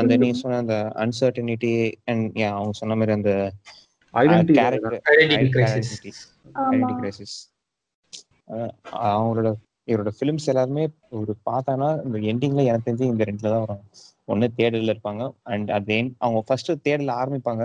அந்த 0.00 0.14
நீ 0.22 0.28
சொன்ன 0.40 0.60
அந்த 0.62 0.76
அன்சர்டனிட்டி 1.04 1.72
அண்ட் 2.10 2.24
அவங்க 2.52 2.74
சொன்ன 2.80 2.96
மாதிரி 3.00 3.14
அந்த 3.18 3.32
ஐடென்டிட்டி 4.14 4.56
கிரைசிஸ் 5.54 5.92
ஆமா. 6.56 6.72
ஐடென்டி 6.72 6.96
கிரைசிஸ் 7.00 7.36
அவங்களோட 9.06 9.48
இவரோட 9.88 10.10
ஃபிலிம்ஸ் 10.16 10.50
எல்லாருமே 10.52 10.84
ஒரு 11.18 11.32
பார்த்தானா 11.48 11.88
இந்த 12.06 12.18
எண்டிங்ல 12.30 12.62
எனக்கு 12.70 12.86
தெரிஞ்சு 12.88 13.12
இந்த 13.12 13.24
ரெண்டுல 13.30 13.52
தான் 13.54 13.64
வரும். 13.64 13.82
ஒண்ணு 14.32 14.46
தேடல்ல 14.58 14.94
இருப்பாங்க. 14.94 15.24
அண்ட் 15.52 15.68
the 15.88 15.96
end 16.00 16.10
அவங்க 16.18 16.40
ஃபர்ஸ்ட் 16.46 16.72
தேடல 16.88 17.12
ஆரம்பிப்பாங்க. 17.22 17.64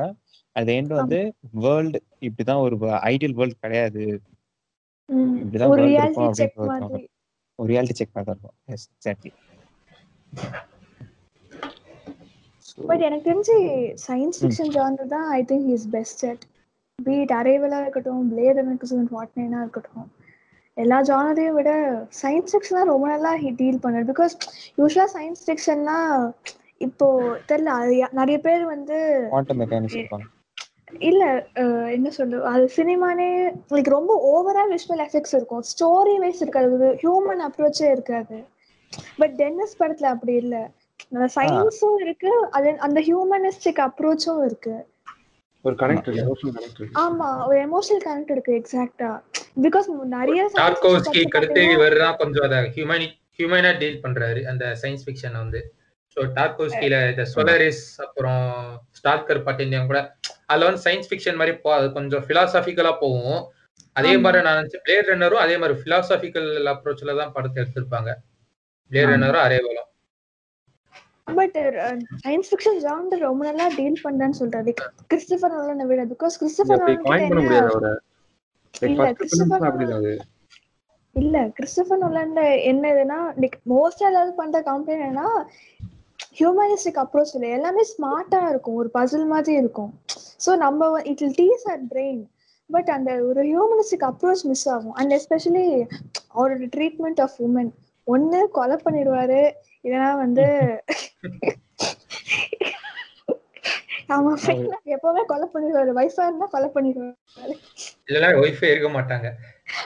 At 0.60 0.66
the 0.68 0.76
end 0.82 0.90
வந்து 1.00 1.20
வேர்ல்டு 1.66 2.00
இப்படிதான் 2.28 2.64
ஒரு 2.66 2.76
ஐடியல் 3.12 3.36
வேர்ல்டு 3.40 3.64
கிடையாது. 3.66 4.06
இப்படிதான் 5.44 5.74
ஒரு 5.74 5.86
ரியாலிட்டி 5.88 6.30
செக் 6.42 6.58
மாதிரி. 6.72 7.08
இருக்கும். 8.34 8.56
எஸ் 8.76 8.88
எக்ஸாக்ட்லி 8.94 9.32
பட் 12.90 13.04
எனக்கு 13.08 13.26
தெரிஞ்சு 13.30 13.56
சயின்ஸ் 14.08 14.40
ஃபிக்ஷன் 14.42 14.74
ஜானர் 14.78 15.14
தான் 15.16 15.28
I 15.38 15.42
think 15.50 15.68
is 15.76 15.88
best 15.96 16.24
at 16.26 16.44
beat 17.06 17.34
அரைவலா 17.40 17.80
இருக்கட்டும் 17.82 18.24
பிளேட் 18.32 18.62
எனக்கு 18.64 18.88
வாட் 19.16 19.34
நைனா 19.40 19.60
இருக்கட்டும். 19.66 20.08
எல்லா 20.78 20.98
ஜானரையும் 21.02 21.58
விட 21.58 21.72
சயின்ஸ் 22.22 22.52
ஃபிக்ஷன் 22.52 22.92
ரொம்ப 22.92 23.06
நல்லா 23.08 23.32
டீல் 23.60 23.84
பண்ணுது 23.84 24.10
பிகாஸ் 24.12 24.36
யூஸ்வலா 24.80 25.08
சயின்ஸ் 25.16 25.44
ஃபிக்ஷன்னா 25.46 25.98
இப்போ 26.82 27.08
தெரியல 27.50 27.74
அது 27.80 27.92
நிறைய 28.20 28.38
பேர் 28.48 28.64
வந்து 28.74 29.00
இல்ல 31.10 31.24
என்ன 31.96 32.08
சொல்லு 32.10 32.38
அது 32.52 32.64
சினிமானே 32.78 33.28
லைக் 33.72 33.90
ரொம்ப 33.90 34.14
ஓவரா 34.32 34.64
விஷுவல் 34.72 35.04
எஃபெக்ட்ஸ் 35.06 35.36
இருக்கும். 35.36 35.64
ஸ்டோரி 35.72 36.16
வைஸ் 36.20 36.42
இருக்காது 36.42 36.90
ஹியூமன் 37.04 37.42
அப்ரோச்சே 37.48 37.88
இருக்காது. 37.96 38.38
பட் 39.20 39.36
டென்னிஸ் 39.36 39.80
படத்துல 39.80 40.12
அப்படி 40.16 40.34
இல்ல. 40.44 40.56
சயின்ஸும் 41.36 42.00
இருக்கு 42.04 42.32
அது 42.58 42.70
அந்த 42.88 43.00
ஹியூமனிஸ்டிக் 43.08 43.82
அப்ரோச்சும் 43.88 44.42
இருக்கு. 44.48 44.76
ஒரு 45.66 45.76
கனெக்ட் 45.76 46.08
இருக்கு 46.08 46.24
எமோஷனல் 46.24 46.54
கனெக்ட் 46.58 46.80
இருக்கு 46.80 47.00
ஆமா 47.02 47.28
ஒரு 47.46 47.58
எமோஷனல் 47.62 48.04
கனெக்ட் 48.06 48.32
இருக்கு 48.32 48.54
எக்ஸாக்ட்டா 48.60 49.10
பிகாஸ் 49.62 49.88
நிறைய 50.14 50.40
science 50.44 50.54
fiction 50.54 50.62
டார்கோஸ்கி 50.62 51.12
படத்துல 51.12 51.38
அடுத்து 51.38 51.54
பாத்தீங்கன்னா- 51.54 51.76
இவர் 51.78 51.98
தான் 51.98 52.18
கொஞ்சம் 52.18 52.46
அதை 52.48 52.60
ஹியூமனி 52.76 53.08
ஹியூமனா 53.40 53.72
டீல் 53.78 54.02
பண்றாரு 54.04 54.42
அந்த 54.46 54.66
சயின்ஸ் 54.82 55.06
ஃபிக்ஷன் 55.06 55.38
வந்து. 55.38 55.62
ஸோ 56.18 56.22
டார்கோஸ்கில 56.38 56.96
இந்த 57.12 57.26
சொலரிஸ் 57.34 57.84
அப்புறம் 57.98 58.42
ஸ்டார்கர் 58.98 59.46
பட்டினியம் 59.46 59.86
கூட 59.86 60.00
அதுல 60.48 60.66
வந்து 60.66 60.84
சயின்ஸ் 60.86 61.10
ஃபிக்ஷன் 61.10 61.36
மாதிரி 61.36 61.54
போ 61.58 61.70
அது 61.76 61.88
கொஞ்சம் 61.94 62.26
பிலாசாபிக்கலா 62.28 62.94
போகும். 63.00 63.40
அதே. 63.96 64.12
மாதிரி 64.18 64.44
நான் 64.44 64.58
நினைச்சேன் 64.60 64.84
பிளேட் 64.86 65.10
ரன்னரும் 65.10 65.44
அதே 65.44 65.58
மாதிரி 65.58 65.78
பிலாசாபிக்கல் 65.84 66.50
அப்ரோச்ல 66.74 67.16
தான் 67.18 67.32
படத்தை 67.32 67.60
எடுத்திருப்பாங்க. 67.64 68.10
பிளேட். 68.92 69.10
ரன்னரும் 69.12 69.46
அரேவலும் 69.46 69.88
பட் 71.28 71.58
சயின்ஸ் 72.24 72.50
ஃபிக்ஷன் 72.52 72.80
ஜானர் 72.86 73.26
ரொம்ப 73.28 73.42
நல்லா 73.50 73.66
டீல் 73.78 74.04
பண்றேன்னு 74.06 74.40
சொல்றாரு 74.42 74.72
கிறிஸ்டபர் 75.12 75.54
நோலனை 75.58 75.86
விட. 75.92 76.02
பிகாஸ் 76.14 76.40
கிறிஸ்டபர் 76.42 76.82
நோலன் 76.84 77.06
என்ன 77.28 77.42
இல்ல, 81.16 81.40
கிறிஸ்டபர் 81.58 82.02
நோலன்ல 82.02 82.42
என்னதுன்னா 82.72 83.18
லைக் 83.42 83.56
மோஸ்டா 83.72 84.06
எல்லாரும் 84.10 84.38
பண்ற 84.42 84.60
கம்ப்ளைண்ட் 84.68 85.06
என்னன்னா 85.08 85.30
ஹியூமனிஸ்டிக் 86.40 87.00
அப்ரோச் 87.04 87.34
இல்லை. 87.38 87.50
எல்லாமே 87.58 87.84
ஸ்மார்ட்டா 87.94 88.40
இருக்கும். 88.52 88.78
ஒரு 88.82 88.90
பசில் 88.98 89.26
மாதிரி 89.34 89.54
இருக்கும். 89.62 89.92
ஸோ 90.46 90.52
நம்ம 90.66 90.90
it 91.12 91.24
will 91.24 91.40
tease 91.42 91.66
at 91.74 91.86
brain 91.94 92.22
but 92.70 92.92
அந்த 92.96 93.12
ஒரு 93.30 93.42
ஹியூமனிஸ்டிக் 93.50 94.06
அப்ரோச் 94.10 94.44
மிஸ் 94.52 94.68
ஆகும். 94.76 94.96
அண்ட் 95.00 95.14
எஸ்பெஷலி 95.18 95.66
அவரோட 96.36 96.70
ட்ரீட்மெண்ட் 96.78 97.22
ஆஃப் 97.26 97.38
உமன் 97.48 97.72
ஒண்ணு 98.08 98.40
கொலை 98.58 98.78
பண்ணிடுவாரு. 98.86 99.42
இல்லைன்னா 99.86 100.10
வந்து 100.24 100.46
ஆமா 104.16 104.32
எப்பவுமே 104.96 105.22
கொலை 105.30 105.46
பண்ணிடுவாரு. 105.54 105.92
வைஃபா 105.98 106.24
இருந்தா 106.28 106.48
கொலை 106.54 106.68
பண்ணிடுவாரு. 106.76 107.54
இல்லைன்னா 108.08 108.30
ஒய்ஃபே 108.42 108.72
இருக்க 108.74 108.90
மாட்டாங்க. 108.96 109.28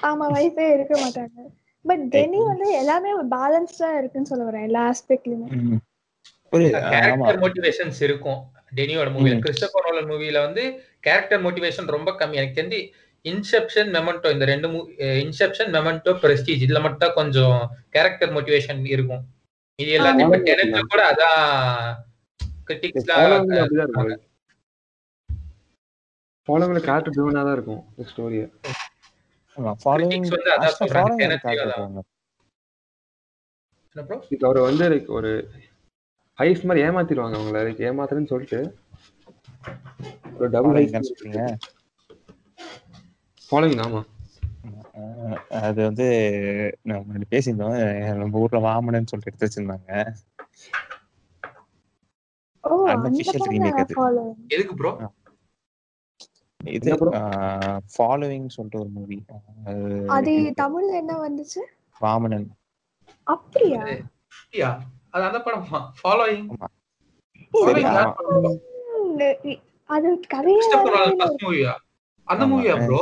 ஆமா 0.10 0.26
வைஃபே 0.36 0.68
இருக்க 0.78 0.96
மாட்டாங்க. 1.04 1.38
பட் 1.86 2.04
டெனி 2.14 2.40
வந்து 2.52 2.68
எல்லாமே 2.82 3.10
பேலன்ஸ்டா 3.36 3.90
இருக்குன்னு 4.00 4.32
சொல்ல 4.32 4.46
வரேன் 4.48 4.66
எல்லா 4.70 4.84
ஆஸ்பெக்ட்லயுமே 4.92 5.50
கேரக்டர் 6.94 7.42
மோட்டிவேஷன்ஸ் 7.44 8.00
இருக்கும். 8.08 8.40
டெனியோட 8.80 9.10
மூவில. 9.16 9.36
கிறிஸ்டபர் 9.46 9.86
நோலன் 9.88 10.10
மூவில 10.12 10.42
வந்து 10.48 10.64
கேரக்டர் 11.08 11.44
மோட்டிவேஷன் 11.46 11.94
ரொம்ப 11.96 12.12
கம்மி. 12.20 12.40
எனக்கு 12.42 12.60
தெரிஞ்சு 12.60 12.80
இன்செப்ஷன் 13.26 13.90
மெமெண்டோ 13.96 14.32
இந்த 14.36 14.46
ரெண்டு 14.52 14.68
இன்செப்ஷன் 15.26 15.72
மெமெண்டோ 15.76 16.14
பிரஸ்டீஜ் 16.24 16.66
இதுல 16.66 16.82
மட்டும் 16.84 17.04
தான் 17.06 17.18
கொஞ்சம் 17.20 17.58
கேரக்டர் 17.96 18.34
மோட்டிவேஷன் 18.36 18.82
இருக்கும். 18.96 19.24
இது 19.80 19.90
எல்லாத்தையும் 19.98 20.30
இப்ப. 20.32 20.46
டெனட்ல 20.48 20.82
கூட 20.86 21.02
அதான் 21.12 21.40
கிரிட்டிக்ஸ்லாம் 22.68 23.24
ஃபாலோவிங்ல 26.48 26.82
கேரக்டர் 26.82 27.14
ட்ரிவனா 27.16 27.44
தான் 27.44 27.56
இருக்கும் 27.58 27.82
ஸ்டோரியை 28.10 28.46
ஃபாலோவிங் 29.84 30.24
Critics 30.24 30.36
வந்து 30.36 30.52
அதான் 30.56 30.78
சொல்றாங்க? 30.80 32.02
இப்போ 34.32 34.46
அவரை 34.48 34.62
வந்து 34.64 34.86
லைக் 34.92 35.10
ஒரு 35.18 35.30
ஹைஸ் 36.40 36.66
மாதிரி 36.68 36.84
ஏமாத்திடுவாங்க 36.86 37.36
அவங்கள. 37.38 37.60
லைக் 37.68 37.86
ஏமாத்துறேன்னு 37.90 38.32
சொல்லிட்டு. 38.34 38.60
ஒரு 40.38 40.50
டபுள் 40.56 40.74
ஃபாலோவிங் 40.74 40.96
ஹைஸ் 40.98 41.12
ஃபாலோவிங் 43.50 43.84
ஆமா. 43.86 44.02
அது 45.50 45.84
வந்து 45.84 46.08
நம்ம 46.82 47.18
பேசியிருந்தோம். 47.30 47.76
நம்ம 48.16 48.40
ஊர்ல 48.40 48.60
வாமனன்னு 48.60 49.12
சொல்லிட்டு 49.12 49.30
எடுத்து 49.32 49.48
வச்சிருந்தாங்க. 49.48 49.92
அது. 53.74 53.96
எதுக்கு 54.48 54.76
ப்ரோ 54.76 54.92
இது? 56.64 56.96
ஃபாலோவிங் 57.96 58.48
சொல்லிட்டு 58.48 58.80
ஒரு 58.80 58.90
மூவி 58.94 59.18
அது 60.08 60.32
தமிழ்ல 60.62 60.94
என்ன 60.94 61.14
வந்துச்சு? 61.30 61.62
வாமனன். 62.02 62.48
அப்படியா? 63.24 63.82
அப்படியா? 63.82 64.70
அது 65.10 65.24
அந்த 65.24 65.38
படமா 65.38 65.80
அது 69.86 70.08
கதையே 70.28 70.60
அந்த. 72.28 72.46
மூவியா 72.46 72.86
ப்ரோ 72.86 73.02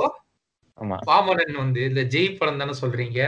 ஆமா. 0.82 0.98
வாமனன் 1.10 1.60
வந்து 1.62 1.82
இந்த 1.90 2.02
ஜெய் 2.14 2.38
படம் 2.38 2.62
தானே 2.62 2.74
சொல்றீங்க? 2.82 3.20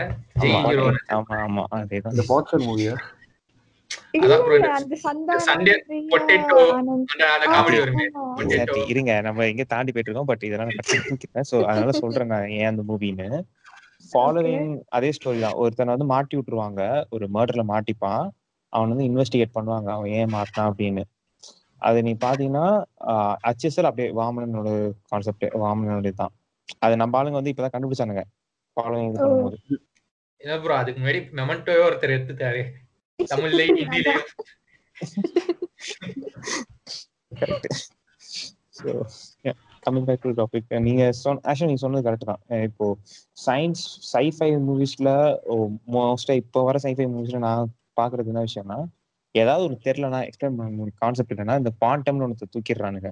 ஜெய் 0.42 0.54
ஆமா 0.54 0.70
ஹீரோ 0.70 0.86
ஆமா 1.18 1.36
ஆமா. 1.46 1.64
அதேதான். 1.80 2.16
இந்த 2.16 2.26
பாக்ஸர் 2.32 2.66
மூவியா 2.70 2.96
இருங்க. 8.92 9.12
நம்ம 9.28 9.46
எங்க 9.52 9.64
தாண்டி 9.74 9.92
போயிட்டு 9.92 10.10
இருக்கோம் 10.10 10.30
பட் 10.32 10.46
இதெல்லாம் 10.48 10.72
ஸோ 11.50 11.58
அதனால 11.70 11.94
சொல்றேன் 12.02 12.32
நான் 12.34 12.54
ஏன் 12.58 12.70
அந்த 12.72 12.84
மூவின்னு 12.90 13.28
ஃபாலோவிங் 14.06 14.72
அதே 14.98 15.10
ஸ்டோரி 15.18 15.40
தான். 15.44 15.58
ஒருத்தனை 15.64 15.94
வந்து 15.96 16.08
மாட்டி 16.14 16.38
விட்டுருவாங்க. 16.38 16.82
ஒரு 17.16 17.28
மர்டர்ல 17.36 17.64
மாட்டிப்பான். 17.74 18.24
அவன் 18.74 18.92
வந்து 18.94 19.08
இன்வெஸ்டிகேட் 19.10 19.56
பண்ணுவாங்க. 19.58 19.90
அவன் 19.98 20.14
ஏன் 20.20 20.34
மாட்டான் 20.38 20.70
அப்படின்னு. 20.72 21.04
அது 21.82 21.98
நீ 22.08 22.12
பாத்தீங்கன்னா 22.26 22.68
ஹச்எஸ்எல் 23.48 23.90
அப்படியே 23.90 24.10
வாமனனோட 24.20 24.70
கான்செப்ட் 25.12 25.46
வாமனோட 25.64 26.12
தான் 26.22 26.34
அது 26.86 26.94
நம்ம 27.02 27.18
ஆளுங்க 27.20 27.40
வந்து 27.40 27.54
இப்பதான் 27.54 27.76
கண்டுபிடிச்சானுங்க. 27.76 28.24
பண்ணும்போது. 28.78 29.58
என்ன 30.42 30.56
ப்ரோ 30.64 30.74
அதுக்கு 30.80 31.00
முன்னாடி 31.02 31.20
மெமெண்டோவே 31.40 31.84
ஒருத்தர் 31.88 32.16
எடுத்துட்டாரு. 32.16 32.64
Correct 37.40 37.68
so 38.80 38.90
coming 39.86 40.08
back 40.08 40.24
to 40.24 40.32
topic 40.40 40.72
நீங்க 40.88 41.04
சொன்ன 41.22 41.42
ஆக்சுவலி 41.50 41.70
நீங்க 41.72 41.84
சொன்னது 41.84 42.06
கரெக்ட் 42.08 42.30
தான். 42.32 42.42
இப்போ 42.68 42.86
சயின்ஸ் 43.46 43.84
சைஃபை 44.14 44.50
மூவிஸ்ல 44.68 45.10
மோஸ்டா 45.96 46.36
இப்போ 46.42 46.62
வர 46.70 46.80
சைஃபை 46.86 47.08
மூவிஸ்ல 47.14 47.42
நான் 47.48 47.72
பாக்குறது 48.00 48.32
என்ன 48.34 48.44
விஷயம்னா 48.48 48.80
ஏதாவது 49.36 49.64
ஒரு 49.68 49.76
தெரியலனா 49.86 50.20
எக்ஸ்பிளைன் 50.28 50.58
பண்ண 50.58 50.90
கான்செப்ட் 51.04 51.34
இல்லைன்னா 51.36 51.58
இந்த 51.62 51.72
குவாண்டம்னு 51.82 52.26
ஒன்று 52.28 52.54
தூக்கிடுறானுங்க. 52.56 53.10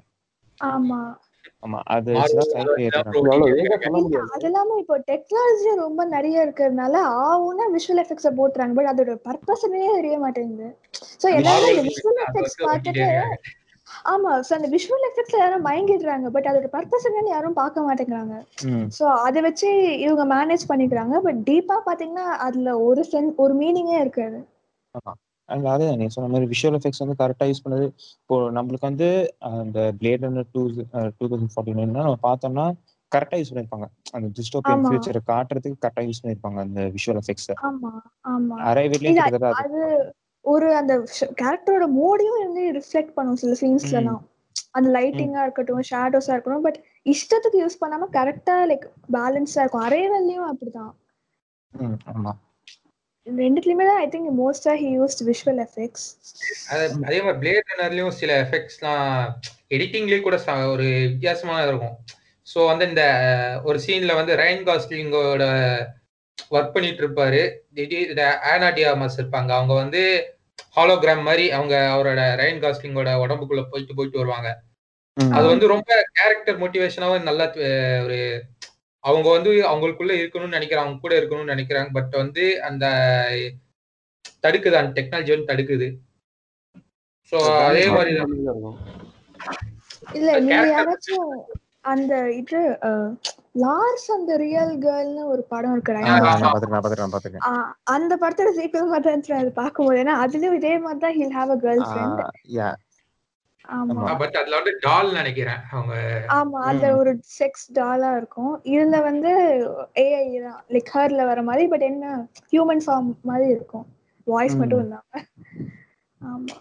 ஆமா. 0.60 1.00
ஆமா 1.64 1.80
அது 1.90 2.12
அது 4.36 4.46
இல்லாம 4.50 4.78
இப்போ 4.82 4.96
டெக்னாலஜி 5.10 5.72
ரொம்ப 5.82 6.02
நிறைய 6.16 6.46
இருக்கிறதுனால 6.46 6.96
ஆவுன்னா 7.28 7.66
விஷுவல் 7.76 8.02
எஃபெக்ட்ஸ 8.04 8.32
போட்டுறாங்க. 8.40 8.74
பட் 8.80 8.92
அதோட 8.92 9.14
பர்பஸ்னே 9.28 9.84
தெரிய 9.98 10.18
மாட்டேங்குது. 10.24 10.70
சோ 11.22 11.28
எல்லாரும் 11.40 11.72
இந்த 11.74 11.86
விஷுவல் 11.90 12.22
எஃபெக்ட்ஸ் 12.26 12.58
பார்த்துட்டு 12.68 13.08
ஆமா 14.12 14.32
சோ 14.48 14.52
அந்த 14.58 14.68
விஷுவல் 14.76 15.06
எஃபெக்ட்ஸ்ல 15.10 15.40
யாரும் 15.42 15.66
மயங்கிடுறாங்க. 15.68 16.28
பட் 16.36 16.48
அதோட 16.52 16.68
பர்பஸ் 16.76 17.08
என்னன்னு 17.10 17.34
யாரும் 17.34 17.58
பார்க்க 17.62 17.88
மாட்டேங்கிறாங்க. 17.88 18.36
சோ 18.98 19.04
அதை 19.28 19.42
வச்சு 19.48 19.70
இவங்க 20.06 20.24
மேனேஜ் 20.36 20.64
பண்ணிக்கிறாங்க. 20.72 21.16
பட் 21.28 21.42
டீப்பா 21.50 21.78
பாத்தீங்கன்னா 21.90 22.28
அதுல 22.48 22.72
ஒரு 22.88 23.04
சென் 23.12 23.30
ஒரு 23.46 23.56
மீனிங்கே 23.62 23.98
இருக்காது. 24.06 24.40
அண்ட் 25.50 25.66
அதே 25.66 25.88
நீ 25.96 26.06
சொன்ன 26.16 26.30
மாதிரி 26.34 26.48
விஷுவல் 26.54 26.78
எஃபெக்ட்ஸ் 26.80 27.04
வந்து 27.04 27.18
கரெக்டாக 27.22 27.48
யூஸ் 27.52 27.64
பண்ணது. 27.66 27.86
இப்போ 28.22 28.36
நம்மளுக்கு 28.58 28.90
வந்து 28.90 29.08
அந்த 29.60 29.80
Blade 30.00 30.26
Runner 30.26 30.50
two 30.54 30.62
two 31.18 31.26
thousand 31.32 31.54
forty 31.56 31.76
நைன்னா 31.80 32.06
நம்ம 32.08 32.20
பார்த்தோம்னா 32.30 32.66
கரெக்டாக 33.12 33.40
யூஸ் 33.40 33.52
பண்ணியிருப்பாங்க 33.52 33.88
அந்த 34.12 34.28
டிஸ்டோபியன். 34.38 34.84
ஃபியூச்சரை 34.86 35.22
காட்டுறதுக்கு 35.32 35.82
கரெக்டாக 35.84 36.06
யூஸ் 36.10 36.22
பண்ணியிருப்பாங்க 36.24 36.60
அந்த 36.68 36.82
விஷுவல் 36.96 37.22
எஃபெக்ட்ஸை 37.24 37.56
கிட்டத்தட்ட 39.24 39.52
அது 39.64 39.82
ஒரு 40.46 40.70
அந்த 40.76 40.94
கேரக்டரோட 41.42 41.86
மூடையும் 42.00 42.42
வந்து 42.46 42.64
ரிஃப்ளெக்ட் 42.80 43.14
பண்ணும் 43.18 43.42
சில 43.42 43.54
சீன்ஸ்லலாம் 43.62 44.24
அந்த 44.78 44.88
லைட்டிங்கா 44.96 45.42
இருக்கட்டும் 45.42 45.86
ஷேடோஸா 45.90 46.34
இருக்கட்டும் 46.36 46.66
பட் 46.66 46.80
இஷ்டத்துக்கு 47.06 47.62
யூஸ் 47.62 47.80
பண்ணாம 47.82 48.08
கரெக்டா 48.18 48.56
லைக் 48.72 48.86
பேலன்ஸா 49.14 49.62
இருக்கும். 49.64 49.86
அரைவல்லையும் 49.88 50.48
அப்படிதான் 50.52 50.92
ஆமா. 52.14 52.32
ரெண்டுத்துலயுமே 53.28 53.86
தான் 53.86 54.00
ஐ 54.00 54.08
திங்க் 54.08 54.32
மோஸ்டா 54.40 54.72
ஹி 54.74 54.88
யூஸ்ட் 54.96 55.22
விஷுவல் 55.26 55.60
எஃபெக்ட்ஸ் 55.66 56.06
அது 56.70 56.96
மாதிரி 56.96 57.20
பிளேட் 57.42 57.70
ரன்னர்லயும் 57.72 58.10
சில 58.12 58.42
எஃபெக்ட்ஸ்லாம் 58.42 59.08
எடிட்டிங்லயே 59.70 60.22
கூட 60.22 60.38
ச- 60.38 60.70
ஒரு 60.70 60.84
வித்தியாசமா 60.84 61.62
இருக்கும். 61.64 61.96
ஸோ 62.48 62.66
வந்து 62.66 62.88
இந்த 62.88 63.04
ஒரு 63.64 63.80
சீன்ல 63.86 64.16
வந்து 64.16 64.36
ரைன் 64.36 64.64
காஸ்லிங்கோட 64.64 65.44
ஒர்க் 66.52 66.72
பண்ணிட்டு 66.72 67.02
இருப்பாரு 67.04 67.42
திடீர் 67.74 68.12
ஆனா 68.52 68.68
டியாமஸ் 68.70 69.18
இருப்பாங்க. 69.18 69.52
அவங்க 69.52 69.74
வந்து 69.74 70.02
ஹாலோகிராம் 70.76 71.24
மாதிரி 71.24 71.52
அவங்க 71.52 71.76
அவரோட 71.96 72.22
ரைன் 72.36 72.60
காஸ்லிங்கோட 72.60 73.10
உடம்புக்குள்ள 73.24 73.64
போயிட்டு 73.72 73.96
போயிட்டு 73.96 74.18
வருவாங்க. 74.18 74.50
அது 75.18 75.46
வந்து 75.46 75.68
ரொம்ப 75.68 75.90
கேரக்டர் 76.14 76.62
மோட்டிவேஷனாவும் 76.62 77.24
நல்லா 77.24 77.46
ஒரு 78.06 78.20
அவங்க 79.04 79.28
வந்து 79.36 79.52
அவங்களுக்குள்ள 79.70 80.14
இருக்கணும்னு 80.20 80.58
நினைக்கிறாங்க 80.58 80.86
அவங்க 80.86 81.02
கூட 81.02 81.16
இருக்கணும்னு 81.20 81.54
நினைக்கிறாங்க. 81.54 81.90
பட் 81.98 82.14
வந்து 82.22 82.44
அந்த 82.70 82.86
தடுக்குது 84.44 84.80
அந்த 84.80 84.92
டெக்னாலஜி 84.98 85.34
வந்து 85.34 85.52
தடுக்குது. 85.52 85.88
ஸோ 87.32 87.38
அதே 87.68 87.84
மாதிரி 87.96 88.12
தான். 88.14 88.32
தான். 88.32 88.52
இருக்கும் 88.52 88.80
இல்ல 90.18 90.32
நீங்க 90.46 90.66
யாராச்சும் 90.72 91.30
அந்த 91.92 92.14
இது 92.40 92.60
லார்ஸ் 93.56 94.08
அந்த 94.16 94.34
ரியல் 94.44 94.74
கேர்ள்னு 94.84 95.24
ஒரு 95.34 95.44
படம் 95.50 95.74
இருக்கு 95.74 95.86
அந்த 97.96 98.14
படத்தோட 98.22 98.52
சீக்கிரம் 98.60 98.92
மாதிரி 98.94 99.10
இருந்துச்சு 99.10 99.36
அது 99.40 99.52
பார்க்கும்போது. 99.60 99.98
ஏன்னா 100.04 100.16
அதுலயும் 100.24 100.58
இதே 100.60 100.74
மாதிரி 100.86 101.02
தான் 101.06 101.18
he'll 101.20 101.36
have 101.38 101.54
a 101.56 101.60
girl 101.64 101.84
friend 101.90 102.22
ஆமா. 103.70 104.18
பட் 104.18 104.36
அதுல 104.36 104.56
வந்து 104.56 104.78
டால் 104.80 105.12
நினைக்கிறேன் 105.12 105.62
அவங்க 105.72 105.94
ஆமா 106.30 106.60
அதுல. 106.62 106.96
ஒரு 106.96 107.12
செக்ஸ் 107.40 107.66
டாலா 107.74 108.18
இருக்கும். 108.18 108.62
இதுல 108.66 109.02
வந்து 109.04 109.32
ஏஐ 109.96 110.24
தான் 110.44 110.66
லைக் 110.70 110.92
ஹர்ல 110.94 111.26
வர 111.26 111.42
மாதிரி 111.42 111.68
பட் 111.68 111.82
என்ன 111.82 112.06
ஹியூமன் 112.52 112.84
ஃபார்ம் 112.86 113.10
மாதிரி 113.22 113.50
இருக்கும். 113.50 113.86
வாய்ஸ். 114.28 114.56
மட்டும் 114.56 114.80
இல்லாம. 114.80 115.24
ஆமா. 116.22 116.56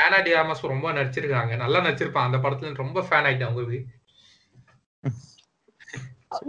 ஆனா 0.00 0.18
டியாமஸ் 0.20 0.66
ரொம்ப 0.66 0.92
நடிச்சிருக்காங்க. 0.92 1.56
நல்லா 1.56 1.80
நடிச்சிருப்பாங்க 1.80 2.30
அந்த 2.30 2.38
படத்துல 2.38 2.74
ரொம்ப 2.76 3.00
ஃபேன் 3.00 3.26
ஆயிட்டேன் 3.26 3.48
அவங்களுக்கு 3.50 3.80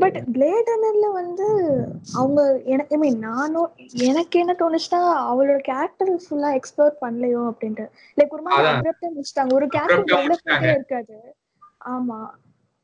பட் 0.01 0.17
பிளேட் 0.33 0.69
ரன்னர்ல 0.71 1.07
வந்து 1.13 1.47
அவங்க 2.13 2.39
எனக்கு 2.65 2.95
ஐ 2.95 2.99
மீன் 2.99 3.19
நானும் 3.21 3.69
எனக்கு 4.05 4.39
என்ன 4.39 4.53
தோணுச்சுன்னா 4.53 4.99
அவளோட 5.25 5.59
கேரக்டர் 5.63 6.11
ஃபுல்லா 6.23 6.51
எக்ஸ்ப்ளோர் 6.55 6.95
பண்ணலையோ 7.01 7.41
அப்படின்ட்டு. 7.51 7.85
லைக் 8.17 8.29
ஒரு 8.29 8.43
மாதிரி. 8.47 8.69
அப்ரப்டா 8.71 9.09
முடிச்சிட்டாங்க. 9.09 9.53
ஒரு 9.53 9.67
கேரக்டர் 9.69 10.09
டெவலப்மெண்டே. 10.13 10.73
இருக்காது. 10.73 11.17
ஆமா. 11.93 12.19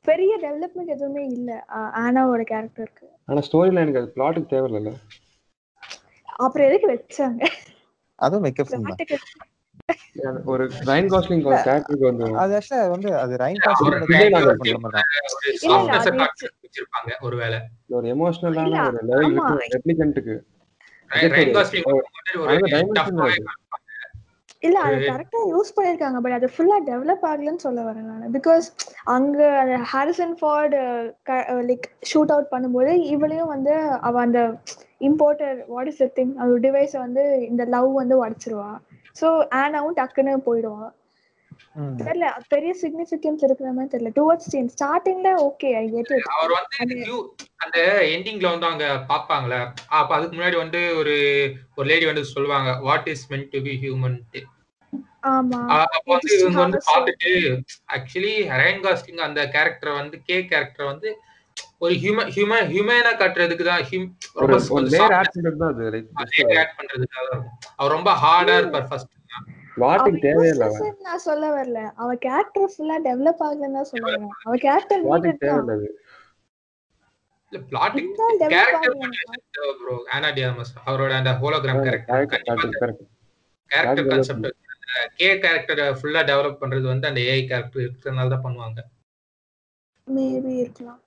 பெரிய 0.05 0.37
டெவலப்மெண்ட் 0.37 0.87
எதுவுமே 0.87 1.23
இல்ல 1.29 1.49
ஆனாவோட 1.97 2.41
கேரக்டருக்கு 2.49 3.07
ஆனா 3.27 3.41
ஸ்டோரி 3.47 3.71
லைனுக்கு 3.71 4.01
அது 4.01 4.13
பிளாட்டுக்கு 4.15 4.53
தேவையில்ல 4.53 4.91
அப்புறம் 6.39 6.67
எதுக்கு 6.67 6.87
வச்சாங்க? 6.87 7.41
அதுவும் 8.19 8.43
மேக்கப் 8.45 8.69
ஒரு 10.45 10.63
ரைன் 10.85 11.09
காஸ்லிங் 11.09 11.43
ஒரு 11.45 11.57
கேரக்டருக்கு 11.65 12.05
வந்து 12.05 12.25
அது 12.37 12.53
ஆக்சுவலா 12.57 12.89
வந்து 12.89 13.09
அது 13.19 13.35
ரைன் 13.37 13.59
Ryan 14.11 14.31
பண்ற 14.31 14.79
மாதிரி 14.79 14.97
தான். 14.97 15.07
அது 15.99 16.11
வச்சிருப்பாங்க 16.63 17.11
ஒருவேளை 17.21 17.59
ஒரு 17.89 18.07
எமோஷனலான 18.09 18.65
ஒரு 18.87 18.99
லெவல் 19.03 19.25
ஒரு- 19.45 19.63
இருக்கு. 19.63 20.35
இல்ல 24.63 24.79
அது 24.79 24.95
கரெக்டா 25.09 25.39
யூஸ் 25.49 25.75
பண்ணிருக்காங்க 25.75 26.17
பட் 26.19 26.31
அது 26.31 26.47
ஃபுல்லா 26.47 26.77
டெவலப் 26.85 27.23
ஆகலன்னு 27.23 27.55
சொல்ல 27.57 27.81
வரேன் 27.81 28.07
நான். 28.09 28.33
பிகாஸ் 28.33 28.65
அங்க 29.07 29.59
அந்த 29.59 29.75
Harrison 29.91 30.35
Ford 30.39 30.79
like 31.61 31.85
shoot 32.09 32.31
out 32.31 32.51
பண்ணும்போது 32.51 32.93
இவளையும் 33.09 33.47
வந்து 33.47 33.73
அவ 34.01 34.19
அந்த 34.19 34.41
இம்போர்ட்டர் 35.01 35.65
வாட் 35.67 35.87
இஸ் 35.87 36.03
திங் 36.15 36.33
அந்த 36.35 36.55
டிவைஸை 36.61 36.97
வந்து 36.97 37.23
இந்த 37.47 37.65
லவ் 37.65 37.91
வந்து 37.93 38.25
உடச்சிருவா. 38.25 38.69
ஸோ 39.19 39.27
ஆனாவும் 39.59 39.97
டக்குன்னு 39.97 40.33
போயிடுவா. 40.45 40.87
ம். 41.75 41.95
தெரியல 41.99 42.25
பெரிய 42.51 42.71
சிக்னிஃபிகன்ஸ் 42.81 43.43
இருக்கிற 43.45 43.69
மாதிரி 43.71 43.91
தெரியல. 43.93 44.11
டுவர்ட்ஸ் 44.17 44.49
சீன் 44.51 44.69
ஸ்டார்டிங்ல 44.73 45.31
ஓகே 45.45 45.69
ஐ 45.77 45.85
கெட் 45.89 46.11
இட் 46.15 46.29
அவர் 46.35 46.53
வந்து 46.53 46.77
அந்த 47.59 47.77
எண்டிங்ல 48.13 48.51
வந்து 48.51 48.69
அவங்க 48.69 48.85
பாப்பாங்களே 49.09 49.59
அப்ப 49.93 50.09
அதுக்கு 50.17 50.37
முன்னாடி 50.37 50.57
வந்து 50.57 50.81
ஒரு 50.99 51.15
ஒரு 51.77 51.87
லேடி 51.89 52.05
வந்து 52.05 52.23
சொல்லுவாங்க 52.31 52.71
what 52.87 53.09
is 53.13 53.25
meant 53.31 53.51
to 53.53 53.61
be 53.67 53.75
human 53.83 54.17
ஆமா. 55.29 55.57
அப்ப 55.87 56.05
வந்து 56.11 56.29
இவங்க 56.35 56.59
வந்து. 56.63 56.79
பார்த்துட்டு 56.85 57.31
ஆக்சுவலி 57.95 58.33
ரயன் 58.59 58.83
காஸ்டிங் 58.85 59.25
அந்த 59.25 59.41
கேரக்டர் 59.55 59.91
வந்து 59.97 60.17
கே 60.27 60.37
கேரக்டர் 60.51 60.91
வந்து 60.91 61.09
ஒரு 61.83 61.93
ஹியூமன் 62.01 62.29
ஹியூமன் 62.35 62.67
ஹியூமனா 62.71 63.11
காட்டுறதுக்கு 63.21 63.65
தான் 63.67 63.83
ஒரு 64.35 64.47
ரொம்ப 64.47 65.03
ஆட் 65.19 65.31
பண்றதுக்காக 66.79 67.29
அவர் 67.77 67.95
ரொம்ப 67.97 68.11
ஹார்டா 68.23 68.55
இருப்பார் 68.61 68.89
ஃபர்ஸ்ட் 68.89 69.13
அவ 69.71 69.83
வாட்டுக்கு 69.83 70.19
தேவையில்லை 70.23 70.65
அவன். 70.65 70.77
useless-ன்னு 70.77 71.07
நான் 71.07 71.25
சொல்ல 71.25 71.45
வரல. 71.51 71.81
அவ 72.01 72.09
கேரக்டர் 72.25 72.71
ஃபுல்லா 72.71 72.95
டெவலப் 73.05 73.43
ஆகலன்னு 73.45 73.77
தான் 73.79 73.89
சொல்ல 73.91 74.05
வரேன். 74.13 74.33
அவ 74.45 74.53
கேரக்டர் 74.65 75.03
வாட்டுக்கு 75.03 75.29
நீட் 75.29 75.39
தான். 75.41 75.45
தேவையில்லை 75.45 75.75
அது. 75.77 75.87
இல்ல 77.51 77.59
பிளாட்டிங் 77.69 78.07
இருந்தாலும் 78.07 78.41
develop 78.41 78.55
கேரக்டர் 78.55 78.97
ஆகல. 78.97 79.75
ப்ரோ 79.79 79.95
ஆனா 80.15 80.27
டியாமஸ் 80.37 80.73
அவரோட 80.85 81.11
அந்த 81.19 81.33
hologram 81.41 81.83
character. 81.87 82.25
Character 82.31 82.95
Character 83.71 84.03
concept 84.09 84.47
K 85.17 85.27
கேரக்டரை 85.43 85.85
ஃபுல்லா 85.97 86.21
டெவலப் 86.29 86.61
பண்றது 86.61 86.85
வந்து 86.91 87.09
அந்த 87.09 87.19
ஏஐ 87.29 87.41
கேரக்டர் 87.49 87.83
இருக்கிறதுனால 87.85 88.31
தான் 88.33 88.45
பண்ணுவாங்க. 88.45 88.79
மேபி 90.07 90.53
இருக்கலாம். 90.63 90.99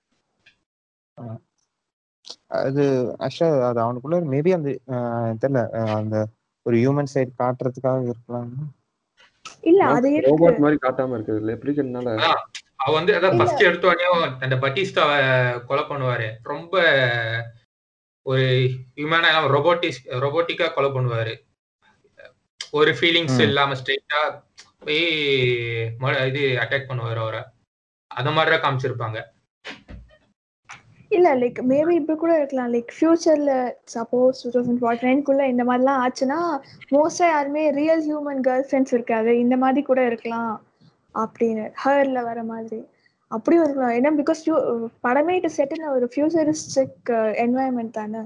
அது 2.47 3.15
ஆக்சுவலா 3.19 3.63
அது 3.63 3.79
அவனுக்குள்ள 3.83 4.13
மேபி 4.13 4.53
அந்த 4.53 5.47
தெரியல 5.47 5.93
அந்த 5.95 6.27
ஒரு 6.61 6.77
ஹியூமன் 6.77 7.05
சைடு 7.13 7.31
காட்டுறதுக்காக 7.37 8.03
இருக்கலாம். 8.03 8.75
இல்ல 9.61 9.85
அது 9.85 10.09
ரோபோட் 10.19 10.57
மாதிரி 10.57 10.77
காட்டாம 10.81 11.15
இருக்குது. 11.15 11.49
ரெப்ளிகன்ட்னால 11.49 12.33
அவ 12.75 12.93
வந்து 12.93 13.13
அதான் 13.13 13.29
இல்ல. 13.29 13.37
ஃபர்ஸ்ட் 13.37 13.61
எடுத்த 13.61 13.87
உடனே 13.87 14.35
அந்த 14.39 14.55
பட்டிஸ்டாவை 14.55 15.65
கொலை 15.65 15.83
பண்ணுவாரு. 15.83 16.37
ரொம்ப 16.43 16.81
ஒரு 18.21 18.41
ஹியூமனா 18.95 19.27
ரொபோட்டிஸ் 19.57 19.99
ரொபோட்டிக்கா 20.05 20.73
கொலை 20.73 20.89
பண்ணுவாரு. 20.89 21.33
ஒரு 22.71 22.91
ஃபீலிங்ஸ். 22.91 23.41
இல்லாம 23.41 23.73
ஸ்ட்ரெயிட்டா 23.73 24.43
போய் 24.79 25.03
ம- 25.99 26.27
இது 26.27 26.57
அட்டாக் 26.61 26.89
பண்ணுவாரு 26.89 27.15
அவரை. 27.15 27.43
அந்த 28.07 28.31
மாதிரி 28.31 28.59
தான் 28.59 28.75
காமிச்சிருப்பாங்க. 28.75 29.23
இல்ல 31.13 31.35
லைக் 31.35 31.61
மேபி 31.69 31.89
இப்படி 31.89 32.19
கூட 32.19 32.37
இருக்கலாம். 32.37 32.73
லைக் 32.73 32.87
ஃபியூச்சர்ல 33.01 33.71
சப்போஸ் 33.93 34.33
டூ 34.43 34.49
தௌசண்ட் 34.53 34.81
ஃபார்ட்டி 34.81 35.03
நைன்குள்ள 35.03 35.47
இந்த 35.47 35.63
மாதிரிலாம் 35.63 36.07
ஆச்சுன்னா 36.07 36.59
மோஸ்டா 36.91 37.23
யாருமே 37.23 37.69
ரியல் 37.69 38.07
ஹியூமன் 38.09 38.41
கேர்ள் 38.41 38.63
ஃப்ரெண்ட்ஸ் 38.71 38.93
இருக்காது. 38.93 39.39
இந்த 39.39 39.57
மாதிரி 39.57 39.81
கூட 39.81 40.05
இருக்கலாம் 40.05 40.61
அப்படின்னு 41.15 41.71
ஹர்ல 41.85 42.23
வர 42.23 42.43
மாதிரி. 42.43 42.85
அப்படியும் 43.27 43.63
இருக்கலாம். 43.63 43.91
ஏன்னா 43.91 44.19
பிகாஸ் 44.19 44.87
படமே 45.03 45.29
இட் 45.29 45.51
செட்டில் 45.57 45.89
ஒரு 45.89 46.11
ஃபியூச்சரிஸ்டிக் 46.15 47.09
என்வாயன்மெண்ட் 47.09 47.89
தானே. 47.89 48.19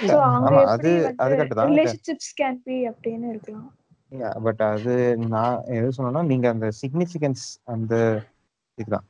சோ 0.00 0.20
அவங்க 0.20 0.76
அது- 0.76 1.12
அது 1.16 1.36
வந்து 1.36 1.54
தான். 1.54 1.68
ரிலேஷன்ஷிப்ஸ் 1.68 2.40
கேன் 2.42 2.60
பி 2.64 2.88
அப்படின்னு 2.88 3.28
இருக்கலாம். 3.28 3.74
பட் 4.42 4.60
அது 4.60 5.16
நான் 5.16 5.62
எது 5.66 5.90
சொன்னேன்னா 5.98 6.24
நீங்க 6.24 6.48
அந்த 6.48 6.68
சிக்னிஃபிகன்ஸ் 6.68 7.56
அந்த 7.64 8.22
இதுதான். 8.74 9.04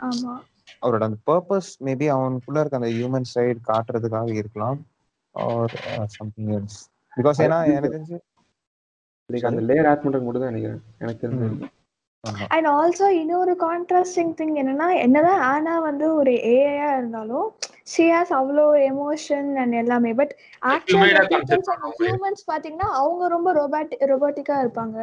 ஆமா. 0.00 0.38
அவரோட 0.82 1.02
அந்த 1.02 1.16
பர்பஸ் 1.26 1.70
மேபி 1.84 2.06
அவனுக்குள்ள 2.16 2.60
இருக்க 2.60 2.80
அந்த 2.80 2.88
ஹியூமன் 2.88 3.28
சைடு 3.34 3.56
காட்டுறதுக்காக 3.68 4.32
இருக்கலாம் 4.32 4.80
ஆர் 5.30 5.74
சம்திங் 6.06 6.48
எல்ஸ் 6.48 6.80
பிகாஸ் 7.16 7.40
ஏன்னா 7.44 7.58
எனக்கு 7.66 7.98
தெரிஞ்சு 7.98 8.18
அந்த 9.42 9.74
லேயர் 9.74 9.88
ஆட் 9.88 9.98
பண்றது 9.98 10.22
மட்டும் 10.22 10.42
தான் 10.42 10.52
நினைக்கிறேன். 10.52 10.82
எனக்கு 10.98 11.28
தெரிஞ்சு. 11.28 11.70
அண்ட் 12.48 12.66
ஆல்சோ 12.66 13.08
இன்னொரு 13.08 13.52
கான்ட்ராஸ்டிங் 13.60 14.32
திங் 14.40 14.56
என்னன்னா 14.62 14.94
என்னதான் 15.00 15.40
ஆனா 15.40 15.80
வந்து 15.80 16.14
ஒரு 16.14 16.30
ஏஐயா 16.30 16.98
இருந்தாலும் 16.98 17.54
ஷி 17.84 18.04
ஹாஸ் 18.10 18.32
அவ்வளோ 18.32 18.66
எமோஷன் 18.90 19.54
அண்ட் 19.54 19.72
எல்லாமே. 19.72 20.12
பட். 20.12 20.34
ஹியூமன்ஸ் 21.98 22.44
பாத்தீங்கன்னா 22.52 22.88
அவங்க 23.00 23.28
ரொம்ப 23.28 23.48
ரொபாட்டி 23.54 23.94
ரொபோட்டிக்கா 24.04 24.56
இருப்பாங்க. 24.64 24.98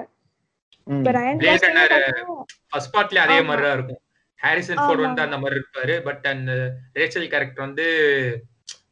அதே. 3.23 3.41
மாதிரி 3.41 3.73
இருக்கும். 3.73 3.99
Harrison 4.41 4.81
Ford. 4.83 5.05
வந்து 5.05 5.21
அந்த 5.21 5.37
மாதிரி 5.37 5.59
இருப்பாரு. 5.59 5.95
பட் 6.03 6.25
அந்த 6.27 6.51
ரேச்சல் 6.95 7.27
கேரக்டர் 7.27 7.65
வந்து 7.65 7.85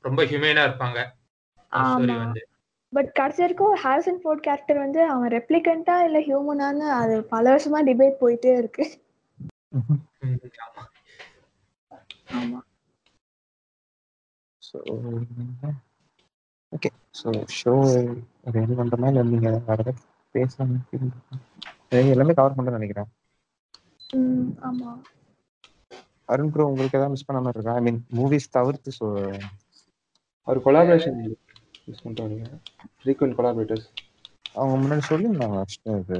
ரொம்ப 0.02 0.24
ஹியூமனா 0.24 0.66
இருப்பாங்க. 0.68 1.00
வந்து. 2.18 2.42
பட் 2.94 3.10
கடைசி 3.14 3.42
வரைக்கும் 3.42 3.74
ஹாரிசன் 3.76 4.20
ஃபோர்ட் 4.22 4.44
கேரக்டர் 4.44 4.78
வந்து 4.78 5.02
அவன் 5.06 5.32
ரெப்ளிகண்டா 5.32 5.96
இல்ல 6.04 6.20
ஹியூமனான்னு 6.20 6.88
அது 7.00 7.16
பல 7.26 7.44
வருஷமா 7.56 7.82
டிபேட் 7.90 8.22
போயிட்டே 8.22 8.54
இருக்கு. 8.58 8.86
ஆமா. 10.66 10.84
ஆமா. 12.32 12.60
So 14.62 14.78
okay 16.72 16.90
so 17.20 17.30
show 17.58 17.74
ready 18.52 18.74
பண்ணுறோமா 18.74 19.08
இல்லை. 19.08 19.24
நீங்கள் 19.24 19.58
வேறு 19.60 19.84
ஏதாவது 19.84 19.94
பேசலாம் 20.36 20.74
எல்லாமே 22.12 22.34
கவர் 22.34 22.58
பண்ணுறேன்னு 22.58 22.80
நினைக்கிறேன். 22.80 23.10
ம் 24.14 24.50
ஆமா. 24.62 24.92
அருண் 26.30 26.52
ப்ரோ 26.54 26.66
உங்களுக்கு 26.70 26.98
ஏதாவது 26.98 27.14
மிஸ் 27.14 27.28
பண்ண 27.28 27.40
மாதிரி 27.42 27.58
இருக்கா? 27.58 27.76
ஐ 27.76 27.84
மீன் 27.88 28.00
மூவிஸ் 28.18 28.54
தவிர்த்து 28.58 28.92
ஸோ 28.98 29.06
அவர் 30.48 30.60
கொலாபரேஷன் 30.66 31.18
யூஸ் 31.88 32.04
பண்றாங்க 32.06 32.50
ஃப்ரீக்வெண்ட் 33.02 33.38
கொலாபரேட்டர்ஸ் 33.40 33.88
அவங்க 34.56 34.76
முன்னாடி 34.84 35.04
சொல்லியிருந்தாங்க 35.10 35.58
ஃபஸ்ட்டு 35.62 35.96
இது? 36.02 36.20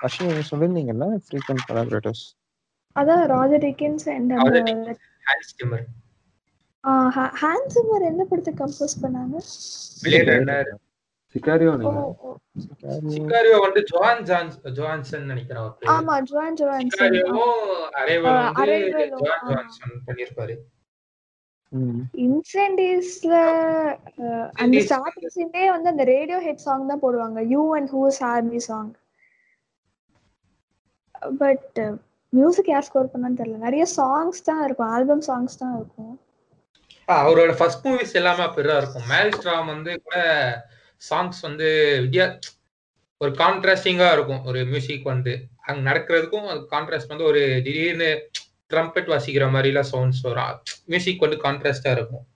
ஃபஸ்ட்டு 0.00 0.28
நீங்கள் 0.28 0.48
சொல்லியிருந்தீங்கல்ல 0.50 1.08
ஃப்ரீக்வெண்ட் 1.26 1.66
கொலாபரேட்டர்ஸ் 1.68 2.24
அதான் 2.96 3.24
Roger 3.34 3.64
Deakins 3.66 4.06
and 4.14 4.32
Hans 5.28 5.52
Zimmer 5.60 5.84
Hans Zimmer 7.42 8.04
எந்த 8.08 8.22
படத்தை 8.30 8.52
கம்போஸ் 8.60 8.96
பண்ணாங்க? 9.02 9.36
Blade 10.02 10.30
Runner 10.30 10.70
Sicario. 11.34 11.72
சிகாரியோ. 13.14 13.56
வந்து 13.64 13.80
ஜோன் 13.90 14.20
ஜான்ஸ் 14.30 14.56
ஜோன்சன் 14.78 15.28
நினைக்கிறேன். 15.30 15.70
ஆமா 15.94 16.14
ஜுவான் 16.28 16.56
ஜுவான்சன் 16.60 16.92
சிகாரியோவும் 16.94 17.62
அரேவல் 18.00 18.38
வந்து 18.58 19.06
ஜோன். 19.22 19.42
ஜான்சன் 19.50 20.02
பண்ணியிருப்பாரு. 20.08 20.56
ம். 21.72 22.00
இன்சென்டிவ்ஸ்ல 22.24 23.34
அந்த 24.62 24.80
ஸ்டார்டிங் 24.88 25.34
சீன்லயே 25.36 25.68
வந்து 25.74 25.92
அந்த 25.92 26.04
ரேடியோ 26.14 26.38
ஹெட் 26.46 26.64
சாங் 26.66 26.90
தான் 26.90 27.04
போடுவாங்க. 27.04 27.40
You 27.54 27.62
and 27.76 27.90
whose 27.94 28.20
army 28.32 28.60
song 28.68 28.90
but 31.42 31.78
music 32.32 32.70
யார் 32.72 32.86
ஸ்கோர் 32.88 33.10
பண்ணான்னு 33.12 33.40
தெரியல. 33.40 33.58
நிறைய 33.66 33.84
சாங்ஸ் 33.96 34.44
தான் 34.44 34.62
இருக்கும். 34.64 34.90
ஆல்பம் 34.96 35.24
சாங்ஸ் 35.26 35.58
தான் 35.62 35.74
இருக்கும். 35.78 36.14
அவரோட 37.08 37.52
ஃபர்ஸ்ட் 37.58 37.86
மூவிஸ் 37.88 38.14
எல்லாமே 38.20 38.42
அப்படிதான் 38.44 38.80
இருக்கும். 38.82 39.08
மேரிஸ்ட்ராம் 39.10 39.72
வந்து 39.72 39.92
கூட 40.04 40.16
சாங்ஸ் 41.10 41.40
வந்து 41.42 41.68
வித்தியா 42.02 42.26
ஒரு 43.18 43.30
கான்ட்ராஸ்டிங்கா 43.30 44.12
இருக்கும். 44.12 44.44
ஒரு 44.44 44.64
மியூசிக் 44.64 45.04
வந்து 45.04 45.32
அங்க 45.62 45.90
நடக்கிறதுக்கும் 45.90 46.46
அது 46.52 46.60
கான்ட்ராஸ்ட் 46.70 47.08
வந்து 47.08 47.24
ஒரு 47.24 47.60
திடீர்னு 47.64 48.10
ட்ரம்பெட் 48.70 49.10
வாசிக்கிற 49.12 49.46
மாதிரிலாம் 49.54 49.90
சவுண்ட்ஸ் 49.92 50.22
வரும். 50.22 50.60
மியூசிக் 50.86 51.20
வந்து 51.20 51.36
கான்ட்ராஸ்டா 51.36 51.90
இருக்கும். 51.90 52.26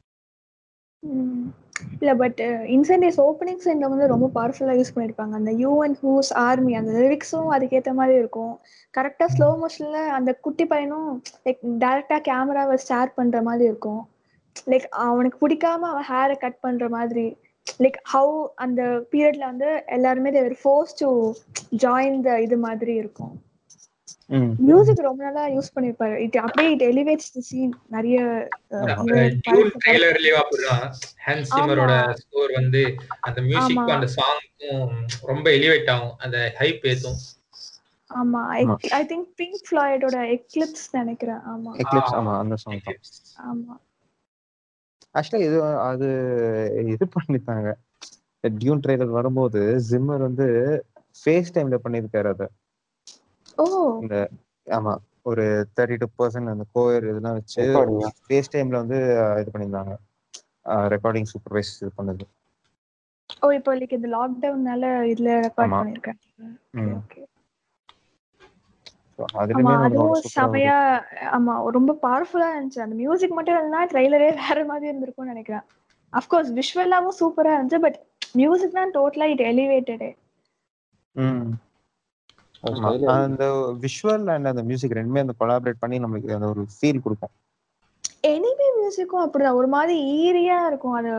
இல்ல 2.00 2.14
பட் 2.14 2.40
இன்சென்டிவ்ஸ் 2.74 3.20
ஓப்பனிங் 3.24 3.62
சீன்ல 3.64 3.88
வந்து 3.92 4.06
ரொம்ப 4.06 4.26
பவர்ஃபுல்லா 4.34 4.74
யூஸ் 4.78 4.92
பண்ணிருப்பாங்க. 4.94 5.34
அந்த 5.40 5.52
யூ 5.52 5.82
அண்ட் 5.82 5.96
ஹூஸ் 6.02 6.32
ஆர்மி 6.34 6.74
அந்த 6.74 6.92
லிரிக்ஸும் 6.92 7.50
அதுக்கேத்த 7.56 7.92
மாதிரி 7.92 8.18
இருக்கும். 8.18 8.60
கரெக்டா 8.98 9.26
ஸ்லோ 9.34 9.48
மோஷன்ல 9.62 10.06
அந்த 10.18 10.34
குட்டி 10.34 10.66
பையனும் 10.66 11.22
லைக் 11.44 11.58
டைரக்டா 11.84 12.18
கேமராவை 12.20 12.76
ஸ்டார் 12.76 13.14
பண்ற 13.14 13.42
மாதிரி 13.42 13.64
இருக்கும். 13.64 14.08
லைக் 14.66 14.86
அவனுக்கு 15.06 15.48
பிடிக்காம 15.48 15.90
அவன் 15.92 16.08
ஹேரை 16.08 16.38
கட் 16.38 16.60
பண்ற 16.60 16.88
மாதிரி. 16.88 17.26
லைக் 17.78 17.98
ஹவு 18.12 18.46
அந்த 18.54 18.82
பீரியட்ல 19.12 19.38
வந்து 19.38 19.82
எல்லாருமே 19.86 20.30
they were 20.30 20.58
force 20.62 20.96
to 20.98 21.08
join 21.76 22.20
the 22.20 22.40
இது 22.40 22.58
மாதிரி 22.58 22.94
இருக்கும். 22.94 23.34
மியூசிக் 24.58 24.98
ரொம்ப 24.98 25.24
நல்லா 25.24 25.42
யூஸ் 25.48 25.74
பண்ணிருப்பாரு. 25.74 26.14
இட் 26.14 26.36
அப்படியே 26.36 26.70
இட் 26.70 26.82
எலிவேட்ஸ் 26.82 27.32
தி 27.32 27.40
சீன் 27.40 27.74
நிறைய 27.86 28.18
ட்ரெய்லர்லயே 29.82 30.34
அப்படிதான் 30.42 30.84
ஹேண்ட் 31.26 31.46
சிம்மரோட. 31.50 31.92
ஸ்கோர் 32.14 32.52
வந்து 32.52 32.82
அந்த 33.20 33.40
மியூசிக்கும் 33.40 33.88
ஆமா. 33.88 33.96
அந்த 33.96 34.08
சாங்க்கும் 34.16 34.84
ரொம்ப 35.22 35.50
எலிவேட் 35.50 35.90
ஆகும். 35.90 36.14
அந்த 36.18 36.54
ஹைப் 36.58 36.86
ஏத்தும். 36.92 37.18
ஆமா. 38.10 38.42
ஐ 38.90 39.04
திங்க் 39.04 39.28
பிங்க் 39.36 39.62
ஃபிளாய்டோட 39.68 40.18
எக்லிப்ஸ் 40.36 40.86
நினைக்கிறேன். 40.92 41.42
ஆமா. 41.54 41.72
எக்லிப்ஸ் 41.84 42.16
ஆமா. 42.20 42.34
அந்த 42.38 42.56
சாங் 42.56 42.82
ஆமா. 43.52 43.74
ஆக்சுவலா 45.16 45.44
இது 45.46 45.58
அது 45.88 46.08
இது 46.94 47.04
பண்ணிட்டாங்க. 47.14 47.68
டியூன் 48.44 48.82
ட்ரெய்லர் 48.82 49.16
வரும்போது 49.16 49.60
ஜிம்மர் 49.88 50.22
வந்து 50.22 50.46
ஃபேஸ் 51.16 51.54
டைம்ல 51.54 51.76
பண்ணியிருக்காரு 51.84 52.28
அதை. 52.28 52.46
ஓ. 53.58 53.64
இந்த 54.02 54.16
ஆமா 54.66 54.92
ஒரு 55.22 55.44
தேர்ட்டி 55.76 55.96
டூ 55.96 56.08
பர்சன்ட் 56.18 56.52
அந்த 56.52 56.64
கோயர் 56.74 57.06
இதெல்லாம் 57.10 57.36
வச்சு? 57.38 57.62
ஃபேஸ் 58.20 58.52
டைம்ல 58.54 58.76
வந்து 58.82 58.98
இது 59.40 59.52
பண்ணியிருந்தாங்க. 59.54 59.94
ரெக்கார்டிங் 60.94 61.30
சூப்பர்வைஸ் 61.32 61.72
இது 61.82 61.90
பண்ணது. 61.96 62.24
ஓ 63.42 63.50
இப்போ 63.52 63.72
லைக் 63.76 63.92
இந்த 63.92 64.08
லாக்டவுன்னால 64.12 64.84
இதுல 65.12 65.30
ரெக்கார்ட் 65.46 65.68
ஆமா. 65.68 65.80
பண்ணிருக்கேன் 65.80 66.20
ம். 66.80 66.92
ஓகே 66.98 67.22
So, 68.98 69.05
ஆமா 69.56 69.72
அதுவும் 69.86 70.20
செமையா 70.34 70.76
ஆமா 71.36 71.52
ரொம்ப 71.76 71.92
பவர்ஃபுல்லா 72.04 72.48
இருந்துச்சு. 72.54 72.80
அந்த 72.84 72.96
மியூசிக் 73.02 73.36
மட்டும் 73.38 73.56
இல்லைன்னா 73.56 73.82
ட்ரெய்லரே 73.92 74.28
வேற 74.42 74.58
மாதிரி 74.70 74.90
இருந்திருக்கும்னு 74.90 75.32
நினைக்கிறேன். 75.34 75.64
அஃப்கோர்ஸ் 76.12 76.50
விஷுவலாவும் 76.58 77.18
சூப்பரா 77.20 77.54
இருந்துச்சு 77.56 77.80
பட் 77.86 77.98
மியூசிக் 78.40 78.78
தான் 78.78 78.94
டோட்டலா 78.96 79.28
இட் 79.34 79.44
எலிவேட்டடே 79.52 80.10
அந்த 83.16 83.44
விஷுவல் 83.84 84.26
அண்ட் 84.34 84.50
அந்த 84.52 84.62
மியூசிக் 84.68 84.96
ரெண்டுமே 84.98 85.24
அந்த 85.24 85.34
கொலாபரேட் 85.40 85.82
பண்ணி 85.82 85.96
அந்த 86.36 86.48
ஒரு 86.52 86.62
ஃபீல் 86.76 87.04
கொடுக்கும். 87.04 87.32
எனிமே 88.32 88.68
மியூசிக்கும் 88.78 89.24
அப்படிதான். 89.24 89.58
ஒரு 89.60 89.68
மாதிரி 89.74 89.94
ஈரியா 90.20 90.58
இருக்கும். 90.70 90.96
அது 91.00 91.10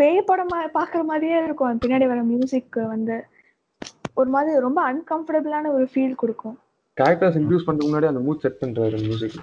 பேய் 0.00 0.26
படம் 0.28 0.52
பாக்குற 0.78 1.00
மாதிரியே 1.10 1.38
இருக்கும். 1.46 1.68
அது 1.68 1.82
பின்னாடி 1.84 2.06
வர 2.12 2.22
மியூசிக் 2.32 2.78
வந்து. 2.94 3.16
ஒரு 4.20 4.30
மாதிரி 4.34 4.52
ரொம்ப 4.66 4.80
அன்கம்ஃபர்டபுளான 4.92 5.72
ஒரு 5.76 5.86
ஃபீல் 5.92 6.20
கொடுக்கும். 6.22 6.56
கேரக்டர்ஸ் 6.96 7.38
இன்ட்ரூஸ் 7.38 7.66
பண்றதுக்கு 7.66 7.88
முன்னாடி 7.88 8.08
அந்த 8.08 8.22
மூட் 8.26 8.42
செட் 8.44 8.60
பண்றாரு 8.60 8.98
மியூசிக் 9.02 9.34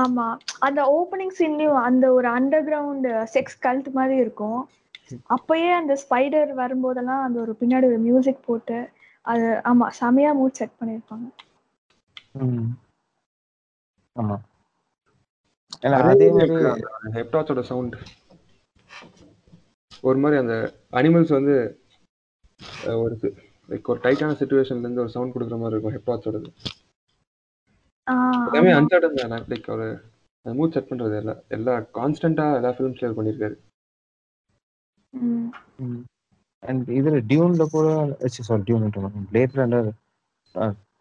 ஆமா. 0.00 0.26
அந்த 0.60 0.80
ஓப்பனிங் 0.92 1.34
சீன்லயும் 1.38 1.80
அந்த 1.82 2.04
ஒரு 2.12 2.28
அண்டர் 2.28 2.64
கிரவுண்ட் 2.68 3.06
செக்ஸ் 3.34 3.58
கல்ட் 3.62 3.90
மாதிரி 3.92 4.16
இருக்கும். 4.16 4.60
அப்பயே 5.30 5.70
அந்த 5.72 5.94
ஸ்பைடர் 6.02 6.50
வரும்போதெல்லாம் 6.54 7.22
அந்த 7.24 7.38
ஒரு 7.40 7.52
பின்னாடி 7.60 7.86
ஒரு 7.90 7.98
மியூசிக் 7.98 8.46
போட்டு 8.46 8.78
அது 9.24 9.46
ஆமா 9.70 9.86
செமையா 9.98 10.30
மூட் 10.38 10.58
செட் 10.60 10.78
பண்ணிருப்பாங்க. 10.80 11.26
ஆமா. 14.16 14.36
இல்ல 15.82 15.96
அதே 16.04 16.26
மாதிரி 16.30 16.56
ஹெப்டாச்சோட 17.14 17.60
சவுண்ட் 17.70 17.94
ஒரு 20.04 20.18
மாதிரி 20.18 20.36
அந்த 20.40 20.54
அனிமல்ஸ் 20.92 21.36
வந்து 21.36 21.54
ஒரு 22.96 23.14
லைக் 23.68 23.90
ஒரு 23.90 24.00
டைட்டான 24.04 24.36
சுச்சுவேஷன்ல 24.38 24.84
இருந்து 24.84 25.02
ஒரு 25.02 25.12
சவுண்ட் 25.14 25.34
கொடுக்குற 25.34 25.58
மாதிரி 25.58 25.76
இருக்கும் 25.76 25.96
ஹெப்டாச்சோடது 25.96 26.48
ஆ, 28.06 28.14
எல்லாமே. 28.48 28.70
அன்சர்டன் 28.78 29.18
தான்? 29.24 29.44
லைக் 29.50 29.68
ஒரு 29.74 29.86
மூட் 30.46 30.74
செட் 30.74 30.88
பண்றது 30.88 31.16
எல்லாம் 31.18 31.40
எல்லா 31.48 31.74
கான்ஸ்டன்டா 31.96 32.46
எல்லா 32.56 32.70
ஃபிலிம்ஸ்லயும் 32.76 33.18
பண்ணியிருக்காரு 33.18 33.56
ம். 35.14 36.00
அண்ட் 36.62 36.88
இதுல 36.96 37.18
டியூன்ல 37.28 37.64
கூட 37.70 37.86
sorry 38.38 38.62
Dune 38.62 38.88
Blade 39.30 39.56
Runner 39.58 39.90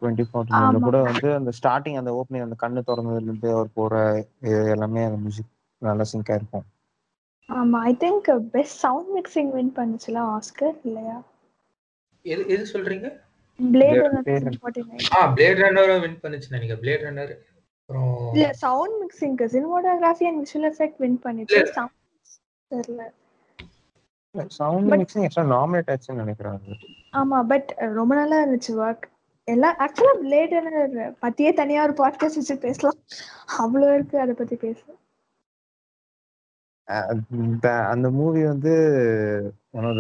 twenty 0.02 0.24
forty 0.28 0.54
ஆமா. 0.60 0.80
கூட 0.84 1.00
வந்து 1.08 1.28
அந்த 1.36 1.52
ஸ்டார்டிங் 1.58 1.98
அந்த 2.00 2.12
ஓப்பனிங் 2.18 2.46
அந்த 2.46 2.56
கண்ணு 2.62 2.82
திறந்ததுல 2.88 3.26
இருந்து 3.26 3.50
அவர் 3.56 3.76
போற 3.76 3.94
இது 4.44 4.62
எல்லாமே 4.76 5.02
அந்த 5.06 5.20
மியூசிக் 5.20 5.52
நல்லா 5.82 6.06
சிங்கா 6.10 6.36
இருக்கும். 6.36 6.66
ஆமா 7.50 7.80
I 7.84 7.94
think 8.02 8.28
best 8.54 8.80
sound 8.82 9.12
mixing 9.16 9.52
win 9.54 9.76
பண்ணுச்சுல 9.76 10.18
Oscar 10.34 10.76
இல்லையா? 10.84 11.18
எது 12.26 12.44
எது 12.48 12.64
சொல்றீங்க? 12.74 13.08
Blade 13.60 13.94
Blade 13.94 14.04
Runner 14.06 14.28
Runner. 14.30 14.54
Forty 14.62 14.82
nine 14.90 15.08
ஆ 15.16 15.22
பிளேட் 15.34 15.62
ரன்னரும் 15.62 16.02
வின் 16.02 16.20
பண்ணுச்சு 16.24 16.52
நினைக்கிறேன் 16.52 16.82
பிளேட் 16.84 17.04
ரன்னர் 17.08 17.34
அப்புறம் 17.80 18.12
இல்ல 18.34 18.48
sound 18.62 18.96
mixing 19.02 19.36
cinematography 19.54 20.26
and 20.26 20.42
visual 20.44 20.68
effect 20.72 21.00
win 21.00 21.20
பண்ணிச்சு 21.24 21.58
இல்ல. 21.58 21.84
தெரியல. 22.72 23.04
சவுண்ட் 24.56 24.92
மிக்சிங் 24.94 25.24
எக்ஸ்ட்ரா 25.24 25.46
நாமினேட் 25.52 25.92
ஆச்சுன்னு 25.94 26.22
நினைக்கிறேன் 26.24 26.54
அது. 26.54 26.76
ஆமா 27.14 27.40
பட் 27.44 27.70
ரொம்ப 27.96 28.16
நல்லா 28.16 28.38
இருந்துச்சு 28.44 28.74
ஒர்க் 28.82 29.06
எல்லாம் 29.48 29.78
ஆக்சுவலா 29.80 30.14
பிளேட் 30.22 30.56
ரன்னர் 30.58 30.96
பத்தியே 31.22 31.52
தனியா 31.54 31.84
ஒரு 31.84 31.94
பாட்காஸ்ட் 31.94 32.40
வச்சு 32.42 32.58
பேசலாம். 32.60 32.98
அவ்வளோ 33.60 33.94
இருக்கு 33.94 34.20
அதை 34.20 34.34
பத்தி 34.34 34.56
பேச. 34.56 34.80
அந்த 37.92 38.08
மூவி 38.18 38.42
வந்து 38.52 38.72
ஒன் 39.78 39.88
ஆஃப் 39.90 40.00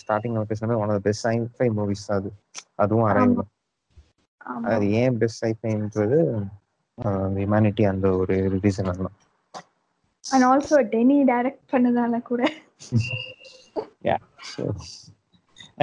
ஸ்டார்டிங் 0.00 0.34
நம்ம 0.34 0.48
பேசுனது 0.50 0.80
one 0.82 0.92
of 0.94 1.04
best 1.06 1.24
sci-fi 1.26 1.68
movies 1.78 2.06
அது. 2.16 2.30
அதுவும் 2.82 3.08
அரைவல் 3.10 3.34
ஆமா. 4.50 4.66
அது 4.72 4.86
ஏன் 5.00 5.18
பெஸ்ட் 5.20 5.42
சைஃபைன்றது 5.44 6.18
ஹியூமனிட்டி 7.36 7.84
அந்த 7.90 8.06
ஒரு 8.20 8.34
ரீசன் 8.64 8.90
தான். 8.90 9.16
அண்ட் 10.24 10.46
ஆல்சோ 10.48 10.78
டெனி 10.94 11.18
டைரக்ட் 11.30 11.64
பண்ணதால 11.74 12.18
கூட. 12.30 12.42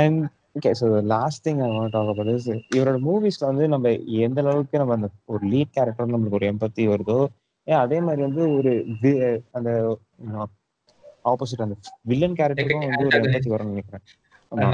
And 0.02 0.20
okay 0.58 0.72
so 0.80 0.88
last 1.14 1.44
thing 1.48 1.60
I 1.66 1.68
want 1.74 1.94
talk 1.96 2.12
about 2.14 2.32
is 2.36 2.48
இவரோட 2.76 2.98
மூவிஸ்ல 3.08 3.50
வந்து 3.52 3.66
நம்ம 3.74 3.90
எந்த 4.26 4.42
அளவுக்கு 4.44 4.82
நம்ம 4.82 4.96
அந்த 4.98 5.10
ஒரு 5.34 5.44
லீட் 5.54 5.76
கேரக்டர் 5.76 6.14
நம்மளுக்கு 6.14 6.40
ஒரு 6.40 6.50
எம்பத்தி 6.52 6.86
வருதோ 6.94 7.20
ஏன் 7.68 7.82
அதே 7.84 7.98
மாதிரி 8.06 8.22
வந்து 8.28 8.44
ஒரு 8.58 8.72
அந்த 9.52 9.70
ஆப்போசிட் 11.32 11.66
அந்த 11.66 11.76
வில்லன் 12.04 12.38
கேரக்டருக்கும் 12.40 12.86
வந்து 12.88 13.08
ஒரு 13.10 13.20
எம்பத்தி 13.20 13.52
வரும்னு 13.54 13.74
நினைக்கிறேன். 13.74 14.06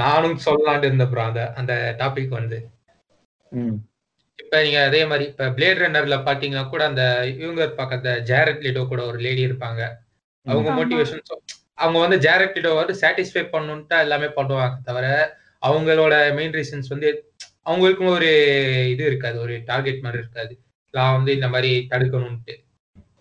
நானும் 0.02 0.36
சொல்லலாம்னு 0.44 0.88
இருந்தேன் 0.88 1.10
ப்ரோ 1.12 1.22
அந்த 1.30 1.42
அந்த 1.60 1.72
டாபிக் 1.98 2.38
வந்து. 2.38 2.58
இப்ப 4.38 4.60
நீங்க 4.62 4.78
அதே 4.84 5.00
மாதிரி 5.04 5.24
இப்ப 5.30 5.48
பிளேட் 5.56 5.82
ரன்னர்ல 5.82 6.16
பாத்தீங்கன்னா 6.28 6.64
கூட 6.68 6.82
அந்த 6.90 7.02
இவங்க 7.34 7.60
இருப்பாங்க 7.66 7.94
அந்த 7.98 8.12
ஜேரட் 8.30 8.64
லிடோ 8.66 8.82
கூட 8.88 9.02
ஒரு 9.06 9.18
லேடி 9.18 9.42
இருப்பாங்க. 9.48 9.80
அவங்க. 10.46 10.70
மோட்டிவேஷன் 10.78 11.22
அவங்க 11.74 11.98
வந்து 11.98 12.18
ஜேரட் 12.18 12.56
லிடோ 12.56 12.72
வந்து 12.80 12.94
சாட்டிஸ்ஃபை 13.00 13.44
பண்ணணும்ட்டு 13.54 14.02
எல்லாமே 14.04 14.28
பண்ணுவாங்க 14.38 14.76
தவிர 14.84 15.06
அவங்களோட 15.62 16.14
மெயின் 16.34 16.54
ரீசன்ஸ் 16.54 16.92
வந்து 16.94 17.10
அவங்களுக்கும் 17.66 18.14
ஒரு 18.16 18.30
இது 18.88 19.02
இருக்காது 19.04 19.36
ஒரு 19.40 19.54
டார்கெட் 19.64 20.04
மாதிரி 20.06 20.22
இருக்காது. 20.24 20.54
நான் 20.94 21.16
வந்து 21.16 21.30
இந்த 21.34 21.48
மாதிரி 21.48 21.72
தடுக்கணும்ட்டு 21.90 22.54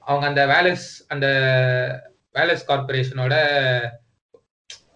அவங்க 0.07 0.27
அந்த 0.27 0.45
வேலஸ் 0.45 1.03
அந்த 1.07 1.27
வேலஸ் 2.35 2.67
கார்பரேஷனோட 2.67 3.33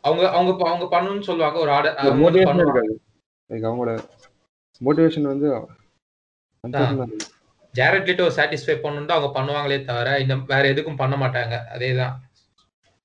அவங்க 0.02 0.32
அவங்க 0.32 0.70
அவங்க 0.70 0.88
பண்ணணும்னு 0.94 1.20
சொல்லுவாங்க 1.20 1.60
ஒரு 1.60 1.72
ஆர்டர் 1.72 1.96
அவங்களோட 1.96 4.00
மோட்டிவேஷன் 4.82 5.24
வந்து. 5.24 5.70
ஜேரட் 7.74 8.10
லிட்டோ 8.10 8.32
சாட்டிஸ்ஃபை 8.38 8.76
பண்ணணும் 8.84 9.16
அவங்க 9.16 9.32
பண்ணுவாங்களே 9.38 9.86
தவிர 9.86 10.20
இந்த 10.20 10.36
வேற 10.36 10.74
எதுக்கும் 10.74 10.96
பண்ண 10.96 11.16
மாட்டாங்க. 11.16 11.68
அதேதான். 11.76 12.16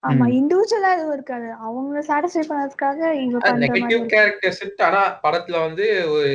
ஆமா 0.03 0.27
இண்டிவிஜுவலா 0.39 0.95
எதுவும் 0.95 1.13
இருக்காது. 1.13 1.53
அவங்க 1.67 2.05
சாட்டிஸ்ஃபை 2.09 2.45
பண்ணதுக்காக 2.51 3.25
இவங்க 3.25 3.53
நெகட்டிவ். 3.65 4.07
கேரக்டர்ஸ் 4.15 4.83
ஆனா 4.89 5.21
படத்துல 5.23 5.67
வந்து 5.67 6.11
ஒரு 6.11 6.31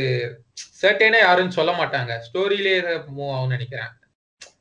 சர்டேனே 0.82 1.20
யாரும் 1.20 1.50
சொல்ல 1.50 1.72
மாட்டாங்க. 1.72 2.20
ஸ்டோரியிலே 2.28 2.76
மூவ் 3.18 3.36
ஆகும் 3.36 3.48
நினைக்கிறேன். 3.48 3.90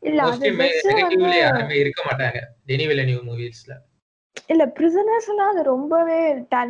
இல்ல 0.07 0.23
அது 0.23 1.77
இருக்க 1.83 2.01
மாட்டாங்க. 2.09 2.41
டெனி 2.67 2.87
மூவிஸ்ல 3.29 3.75
இல்ல 4.49 4.65
பிரிசனர்ஸ் 4.67 5.29
எல்லாம் 5.29 5.51
அது 5.53 5.63
ரொம்பவே 5.65 6.19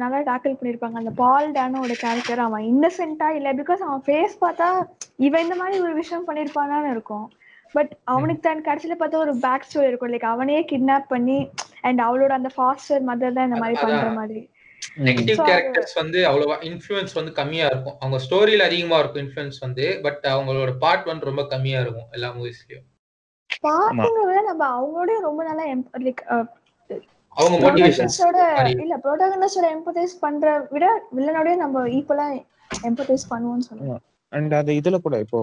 நல்லா 0.03 0.19
டேக்கிள் 0.29 0.59
பண்ணிருப்பாங்க. 0.59 0.97
அந்த 0.97 1.13
பால் 1.23 1.49
டேனோட 1.53 1.95
கேரக்டர் 2.05 2.43
அவன் 2.45 2.65
இன்னசென்ட்டா 2.65 3.29
இல்ல 3.39 3.49
பிகாஸ் 3.55 3.83
அவன் 3.87 4.05
ஃபேஸ் 4.07 4.37
பார்த்தா 4.41 4.69
இவன் 5.17 5.43
இந்த 5.43 5.55
மாதிரி 5.55 5.83
ஒரு 5.83 5.95
விஷயம் 5.95 6.27
பண்ணிருப்பானான்னு 6.29 6.91
இருக்கும். 6.91 7.27
பட் 7.75 7.93
அவனுக்கு 8.05 8.43
தான் 8.43 8.65
கடைசியில 8.65 8.97
பார்த்தா 8.99 9.23
ஒரு 9.25 9.35
பேக் 9.37 9.67
ஸ்டோரி 9.69 9.89
இருக்கும். 9.89 10.13
லைக் 10.13 10.33
அவனையே 10.33 10.61
கிட்னாப் 10.73 11.09
பண்ணி 11.09 11.39
அண்ட் 11.83 12.01
அவளோட 12.01 12.29
அந்த 12.29 12.51
ஃபாஸ்டர் 12.57 13.05
மதர் 13.09 13.37
தான் 13.39 13.49
இந்த 13.51 13.61
மாதிரி. 13.61 13.81
பண்ற 13.81 14.11
மாதிரி. 14.11 14.43
நெகட்டிவ் 15.05 15.39
கேரக்டர்ஸ் 15.49 15.95
வந்து 15.95 16.19
அவ்வளவா 16.29 16.57
இன்ஃப்ளூயன்ஸ் 16.71 17.15
வந்து 17.15 17.33
கம்மியா 17.33 17.67
இருக்கும். 17.67 17.97
அவங்க 18.01 18.19
ஸ்டோரியில 18.25 18.69
அதிகமா 18.71 18.99
இருக்கும் 18.99 19.25
இன்ஃப்ளூயன்ஸ் 19.25 19.59
வந்து 19.61 19.87
பட் 20.03 20.23
அவங்களோட 20.35 20.73
பார்ட் 20.79 21.05
வந்து 21.05 21.25
ரொம்ப 21.25 21.45
கம்மியா 21.47 21.81
இருக்கும் 21.81 22.09
எல்லா 22.11 22.31
மூவிஸ்லயும் 22.31 22.87
விட 24.21 24.41
நம்ம 24.43 24.63
அவங்களோடய 24.75 25.19
ரொம்ப 25.21 25.41
நல்லா 25.45 25.65
லைக் 26.01 26.23
அவங்க 27.37 27.57
மோட்டிவேஷன்ஸ் 27.65 28.19
ப்ரோட்டகனிஸ்டோட 28.21 28.39
இல்ல 28.83 28.95
ப்ரோட்டகனிஸ்டோட 29.05 29.69
எம்பத்தைஸ் 29.77 30.15
பண்ற 30.21 30.45
விட 30.71 30.85
வில்லனோடய 31.17 31.57
நம்ம 31.57 31.85
ஈக்குவலா 31.97 32.27
எம்பத்தைஸ் 32.83 33.31
பண்ணுவோம்னு 33.31 33.69
சொல்லுவேன் 33.69 33.95
அண்ட் 34.33 34.55
அந்த 34.55 34.73
இதுல 34.79 34.97
கூட 35.01 35.17
இப்போ 35.25 35.41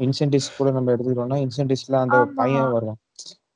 இன்சென்டிவ்ஸ் 0.00 0.56
கூட 0.56 0.68
நம்ம 0.70 0.92
எடுத்துக்கிட்டோம்னா 0.92 1.38
இன்சென்டிவ்ஸ்ல 1.44 1.98
அந்த. 2.00 2.18
பையன் 2.38 2.70
வருவான். 2.70 3.00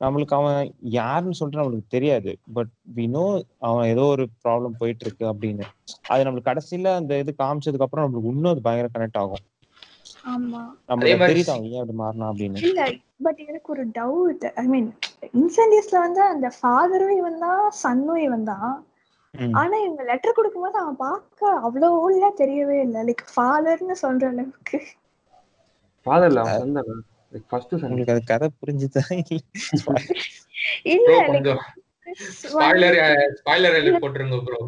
நம்மளுக்கு 0.01 0.35
அவன் 0.35 0.59
யாருன்னு 0.95 1.39
சொல்லிட்டு 1.39 1.61
நம்மளுக்கு 1.61 1.95
தெரியாது. 1.95 2.31
பட் 2.57 2.72
வி 2.97 3.05
நோ 3.09 3.25
அவன் 3.64 3.87
ஏதோ 3.87 4.05
ஒரு 4.07 4.25
ப்ராப்ளம் 4.45 4.79
போயிட்டு 4.81 5.05
இருக்கு 5.07 5.25
அப்படின்னு. 5.33 5.66
அது 6.09 6.25
நம்மளுக்கு 6.25 6.51
கடைசியில 6.51 6.93
அந்த 7.01 7.18
இது 7.18 7.33
காமிச்சதுக்கு 7.39 7.87
அப்புறம் 7.87 8.07
நம்மளுக்கு 8.07 8.33
இன்னும் 8.33 8.53
அது 8.53 8.62
பயங்கர 8.62 8.89
கனெக்ட் 8.95 9.20
ஆகும். 9.22 9.45
ஆமா. 10.25 10.61
இல்ல 12.62 12.83
பட் 13.20 13.41
எனக்கு 13.45 13.68
ஒரு 13.72 13.85
டவுட் 13.97 14.45
ஐ 14.57 14.66
மீன் 14.66 14.89
இன்சென்டிவ்ஸ்ல 15.35 15.99
வந்து 15.99 16.22
அந்த 16.29 16.49
ஃபாதரும் 16.57 17.16
இவன் 17.18 17.39
தான் 17.43 17.62
சன்னும் 17.81 18.22
இவன் 18.25 18.49
தான் 18.51 18.72
ம். 19.35 19.55
ஆனா 19.55 19.77
இவங்க 19.85 20.03
லெட்டர் 20.05 20.37
கொடுக்கும்போது 20.37 20.79
அவன் 20.79 20.99
பார்க்க 20.99 21.41
அவ்வளவு 21.61 21.95
ஓல்டா 22.03 22.31
தெரியவே 22.39 22.77
இல்லை. 22.81 23.01
லைக் 23.09 23.25
ஃபாதர்னு 23.33 23.97
சொல்ற 24.03 24.25
அளவுக்கு. 24.29 24.79
உங்களுக்கு 27.85 28.14
அது 28.14 28.22
கதை 28.25 28.49
புரிஞ்சுதா? 28.61 29.03
இல்ல 30.93 31.11
ஸ்பாய்லர் 32.43 32.99
ஸ்பாய்லர் 33.39 33.79
போட்டுருங்க 34.03 34.39
ப்ரோ 34.47 34.61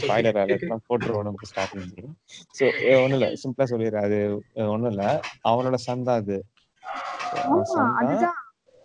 ஸ்பாய்லர் 0.00 0.38
அலர்ட்லாம் 0.40 0.84
போட்டுருவோம் 0.88 1.26
நமக்கு 1.28 1.50
ஸ்டார்ட் 1.50 1.74
பண்ணி 1.74 2.02
ஸோ 2.58 2.64
ஒன்றும் 2.96 3.18
இல்லை 3.18 3.30
சிம்பிளா 3.42 3.66
சொல்லிடுறேன். 3.72 4.06
அது 4.08 4.18
ஒன்றும் 4.68 4.92
இல்லை 4.92 5.08
அவனோட 5.44 5.78
சன் 5.86 6.06
தான் 6.08 6.20
அது. 6.22 6.38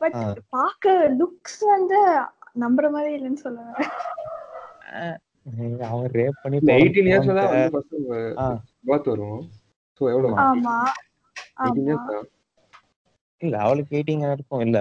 பட். 0.01 0.15
பார்க்க 0.49 0.91
லுக்ஸ் 1.19 1.61
வந்து 1.67 1.99
நம்புற 2.63 2.87
மாதிரி 2.91 3.11
இல்லைன்னு 3.17 3.43
சொல்லுவேன் 3.43 3.75
அவன் 5.87 6.09
ரேப் 6.15 6.41
பண்ணி 6.43 6.57
இயர்ஸ்ல 7.03 7.35
தான் 7.39 7.51
வந்து 7.51 7.79
வரும் 9.13 9.43
ஆமா 10.43 10.77
இல்ல 13.41 13.55
அவளுக்கு 13.63 13.95
எயிட்டீன் 13.97 14.23
இருக்கும். 14.29 14.61
இல்ல 14.61 14.77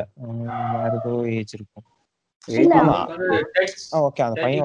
வேற 0.74 0.92
ஏதோ 0.98 1.12
ஏஜ் 1.32 1.54
இருக்கும். 1.54 1.86
ஓகே 4.00 4.22
அந்த 4.22 4.40
பையன் 4.40 4.62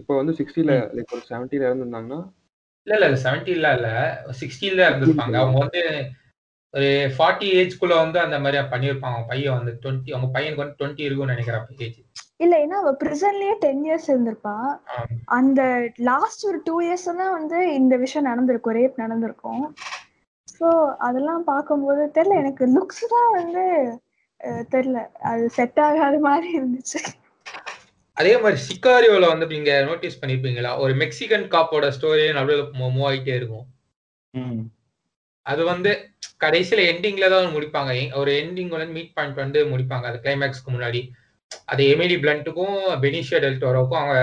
இப்போ 0.00 0.14
வந்து 0.14 0.34
சிக்ஸ்டில 0.40 0.72
லைக் 0.92 1.12
ஒரு 1.12 1.24
செவன்ட்டில 1.30 1.68
இருந்திருந்தாங்கன்னா? 1.68 2.20
இல்ல 2.86 3.06
இல்ல 3.06 3.18
செவன்டீன்ல 3.24 3.70
இல்ல. 3.76 3.88
சிக்ஸ்டீன்ல 4.40 4.88
இருந்திருப்பாங்க. 4.88 5.36
அவங்க 5.36 5.58
வந்து 5.58 5.82
ஒரு 6.74 7.10
ஃபார்ட்டி 7.16 7.48
ஏஜ்குள்ள 7.52 7.94
வந்து 7.96 8.20
அந்த 8.20 8.38
மாதிரி 8.38 8.58
பண்ணியிருப்பாங்க. 8.70 9.14
அவங்க 9.14 9.28
பையன் 9.28 9.56
வந்து 9.58 9.72
டுவெண்ட்டி 9.82 10.12
அவங்க 10.12 10.28
பையனுக்கு 10.38 10.62
வந்து 10.64 10.78
டுவெண்ட்டி 10.80 11.00
இருக்கும்னு 11.00 11.34
நினைக்கிறேன் 11.34 11.78
ஏஜ் 11.78 12.00
இல்ல 12.38 12.54
ஏன்னா 12.58 12.72
அவ 12.72 12.90
பிரிசன்லயே 12.92 13.54
டென் 13.58 13.84
இயர்ஸ் 13.84 14.08
இருந்திருப்பா. 14.10 14.54
அந்த 15.24 15.90
லாஸ்ட் 15.96 16.46
ஒரு 16.46 16.60
டூ 16.64 16.80
இயர்ஸ் 16.82 17.04
தான் 17.16 17.32
வந்து 17.32 17.74
இந்த 17.74 17.96
விஷயம் 17.96 18.24
நடந்திருக்கும். 18.24 18.74
ரேப் 18.74 18.96
நடந்திருக்கும். 18.96 19.74
ஸோ 20.60 20.66
அதெல்லாம் 20.98 21.44
பார்க்கும்போது 21.44 22.10
தெரியல 22.14 22.34
எனக்கு 22.34 22.66
லுக்ஸ் 22.66 23.04
தான் 23.08 23.30
வந்து 23.32 23.64
தெரியல 24.44 25.12
அது 25.22 25.50
செட் 25.50 25.80
ஆகாத 25.80 26.18
மாதிரி 26.18 26.58
இருந்துச்சு. 26.58 27.00
அதே 28.12 28.38
மாதிரி 28.38 28.62
சிக்காரியோல 28.62 29.26
வந்து 29.26 29.46
நீங்க 29.46 29.82
நோட்டீஸ் 29.82 30.20
பண்ணிருப்பீங்களா? 30.20 30.78
ஒரு 30.78 30.94
மெக்சிகன் 30.94 31.42
காப்போட 31.42 31.92
ஸ்டோரி 32.00 32.32
நடுவில் 32.32 32.70
மூவ் 32.72 33.10
ஆகிட்டே 33.10 33.34
இருக்கும். 33.34 33.66
ம். 34.30 34.72
அது 35.42 35.64
வந்து 35.64 36.10
கடைசியில 36.44 36.84
எண்டிங்ல 36.92 37.28
தான் 37.30 37.54
முடிப்பாங்க. 37.54 38.14
ஒரு 38.14 38.32
எண்டிங் 38.32 38.68
வந்து 38.68 38.86
மீட் 38.86 39.12
பாயிண்ட் 39.12 39.34
வந்து 39.34 39.66
முடிப்பாங்க. 39.66 40.02
அது 40.02 40.20
கிளைமேக்ஸ்க்கு 40.22 40.72
முன்னாடி. 40.72 41.10
அது 41.64 41.84
எமிலி 41.84 42.16
பிளண்ட்டுக்கும் 42.20 42.76
பெனிஷியா 43.00 43.40
டெல்டோரோக்கும் 43.40 44.00
அவங்க 44.00 44.16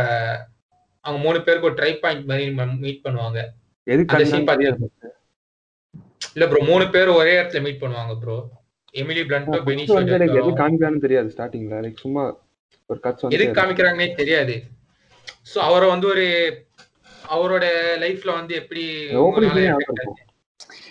அவங்க 1.05 1.24
மூணு 1.24 1.41
பேருக்கு 1.41 1.67
ஒரு 1.67 1.76
ட்ரை 1.76 1.99
பாயிண்ட் 1.99 2.26
மாதிரி 2.26 2.49
மீட் 2.76 3.03
பண்ணுவாங்க. 3.03 3.39
இல்ல 6.36 6.47
ப்ரோ 6.47 6.63
மூணு 6.63 6.89
பேர் 6.89 7.07
ஒரே 7.07 7.41
இடத்துல 7.41 7.61
மீட் 7.61 7.82
பண்ணுவாங்க 7.82 8.19
ப்ரோ 8.19 8.61
எமிலி 8.95 9.21
பிளண்ட்டோ 9.27 9.51
First 9.53 9.67
பெனிஷியா 9.67 9.97
வந்து 9.97 10.13
எனக்கு 10.13 10.33
எது 10.33 10.41
டெல்டோரோ 10.41 10.59
காமிக்கிறான்னு 10.61 11.03
தெரியாது 11.05 11.29
ஸ்டார்டிங்ல. 11.35 11.75
லைக் 11.85 11.97
சும்மா 11.97 12.23
ஒரு 12.89 12.99
கட்ஸ் 13.03 13.23
வந்து 13.23 13.37
எதுக்கு 13.37 13.57
காமிக்கிறாங்கன்னே 13.59 14.09
தெரியாது. 14.15 14.55
சோ 15.51 15.57
அவரை 15.59 15.87
வந்து 15.89 16.07
ஒரு 16.07 16.25
அவரோட 17.29 17.65
லைஃப்ல 17.99 18.31
வந்து 18.33 18.53
எப்படி 18.55 18.83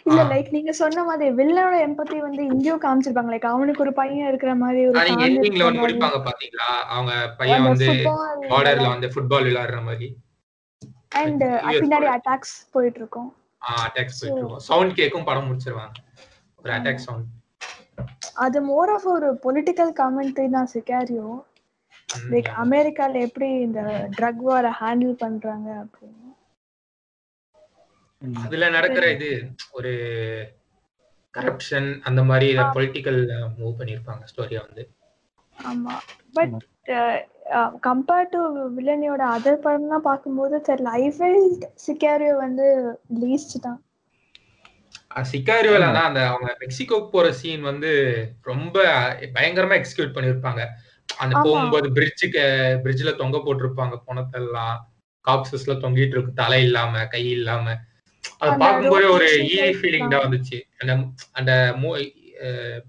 இல்ல 0.06 0.22
ஆ. 0.22 0.30
லைக் 0.30 0.48
நீங்க 0.50 0.72
சொன்ன 0.72 1.02
மாதிரி 1.04 1.26
வில்லனோட 1.30 1.76
எம்பத்தி 1.86 2.16
வந்து 2.18 2.42
இங்கேயும் 2.44 2.82
காமிச்சிருப்பாங்க. 2.82 3.30
லைக் 3.34 3.46
அவனுக்கு 3.46 3.82
ஒரு 3.82 3.92
பையன் 3.92 4.28
இருக்கிற 4.28 4.54
மாதிரி 4.54 4.80
ஒரு 4.86 5.02
நீங்க 5.08 5.24
எண்டிங்ல 5.26 5.64
வந்து. 5.64 5.82
முடிப்பாங்க 5.82 6.18
பாத்தீங்களா? 6.28 6.68
அவங்க 6.88 7.12
பையன் 7.38 7.66
வந்து 7.68 7.88
பார்டர்ல 8.50 8.88
வந்து 8.88 9.08
ஃபுட்பால் 9.08 9.46
விளையாடுற 9.48 9.80
மாதிரி. 9.82 10.08
And 11.20 11.40
US 11.44 11.76
பின்னாடி. 11.82 12.08
அட்டாக்ஸ் 12.14 12.54
போயிட்டு 12.72 12.98
இருக்கும். 12.98 13.28
அட்டாக்ஸ் 13.80 14.18
போயிட்டு 14.20 14.40
இருக்கும். 14.40 14.64
சவுண்ட் 14.68 14.96
கேக்கும் 14.98 15.24
படம் 15.24 15.48
முடிச்சிருவாங்க. 15.48 15.94
ஒரு 16.58 16.72
அட்டாக் 16.72 17.04
சவுண்ட் 17.06 17.28
அது 18.44 18.58
மோர் 18.68 18.90
ஆஃப் 18.94 19.06
ஒரு 19.14 19.28
பொலிட்டிக்கல் 19.44 19.92
காமெண்ட்ரி 20.00 20.46
தான் 20.56 20.72
சிகாரியோ. 20.74 21.28
லைக் 22.32 22.50
அமெரிக்கால 22.64 23.22
எப்படி 23.26 23.48
இந்த 23.66 23.80
ட்ரக் 24.16 24.42
வார 24.48 24.72
ஹேண்டில் 24.80 25.14
பண்றாங்க 25.24 25.68
அப்படின்னு. 25.82 26.16
அதுல 28.44 28.64
நடக்கிற 28.76 29.04
இது 29.16 29.28
ஒரு 29.78 29.92
கரப்ஷன் 31.34 31.88
அந்த 32.08 32.20
மாதிரி 32.30 32.46
பொலிட்டிக்கல் 32.76 33.20
மூவ் 33.58 33.78
பண்ணிருப்பாங்க 33.80 34.24
ஸ்டோரியா 34.32 34.62
வந்து. 34.66 34.84
ஆமா. 35.58 35.94
பட் 36.36 36.56
கம்பேர்ட் 37.86 38.32
டு 38.34 38.40
வில்லனியோட 38.76 39.22
அதர் 39.36 39.64
படம்லாம் 39.64 40.08
பார்க்கும்போது 40.08 40.56
தெரியல 40.68 40.92
ஐ 41.02 41.06
ஃபெல்ட் 41.16 41.64
சிகாரியோ 41.86 42.34
வந்து 42.44 42.66
லீஸ்ட் 43.22 43.56
தான். 43.66 43.80
சிக்காரியோல 45.30 45.86
தான் 45.96 46.08
அந்த 46.10 46.20
அவங்க 46.28 46.48
மெக்சிகோக்கு 46.60 47.08
போற 47.14 47.28
சீன் 47.40 47.62
வந்து 47.70 47.90
ரொம்ப 48.50 48.76
பயங்கரமா 49.36 49.76
எக்ஸிக்யூட் 49.80 50.14
பண்ணிருப்பாங்க 50.16 50.62
அந்த. 51.22 51.34
போகும்போது 51.44 51.86
பிரிட்ஜுக்கு 51.96 52.42
பிரிட்ஜ்ல 52.84 53.12
தொங்க 53.22 53.38
போட்டிருப்பாங்க 53.46 53.96
பணத்தெல்லாம் 54.08 54.76
காப்சஸ்ல 55.24 55.74
தொங்கிட்டு 55.84 56.16
இருக்கு 56.16 56.40
தலை 56.42 56.60
இல்லாம 56.66 57.02
கை 57.14 57.24
இல்லாம. 57.30 57.66
அது 58.42 58.52
பார்க்கும்போது 58.62 59.06
ஒரு 59.16 59.26
road 59.26 59.42
ஈ 59.46 59.56
side 59.56 59.76
ஃபீலிங் 59.80 60.12
தான். 60.12 60.24
வந்துச்சு. 60.24 60.58
அந்த 60.80 60.92
அந்த 61.38 61.52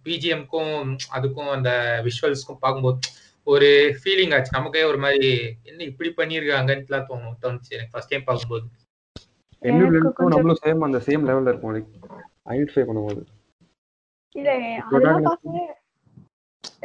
பிஜிஎம்க்கும் 0.05 0.75
அதுக்கும் 1.15 1.51
அந்த 1.55 1.69
விஷுவல்ஸ்க்கும் 2.07 2.61
பார்க்கும்போது 2.65 3.09
ஒரு 3.47 3.69
ஃபீலிங் 3.99 4.33
ஆச்சு. 4.35 4.55
நமக்கே 4.57 4.83
ஒரு 4.91 4.99
மாதிரி 5.05 5.29
என்ன 5.69 5.83
இப்படி 5.89 6.09
பண்ணிருக்காங்கன்னுலாம் 6.19 7.07
தோணும் 7.09 7.37
தோணுச்சு 7.43 7.75
எனக்கு 7.77 7.93
ஃபர்ஸ்ட் 7.93 8.13
டைம் 8.13 8.27
பார்க்கும்போது. 8.29 8.65
கொஞ்சம் 9.61 9.93
நம்மளும் 10.33 10.61
சேம் 10.61 10.85
அந்த 10.87 11.01
சேம் 11.07 11.27
லெவல்ல 11.27 11.51
இருக்கும் 11.51 11.75
லைக் 11.75 11.91
ஐடென்டிஃபை 12.47 12.85
பண்ணும்போது. 12.85 13.21
இல்ல 14.35 14.49
அதெல்லாம் 14.87 15.25
பார்க்கவே 15.25 15.63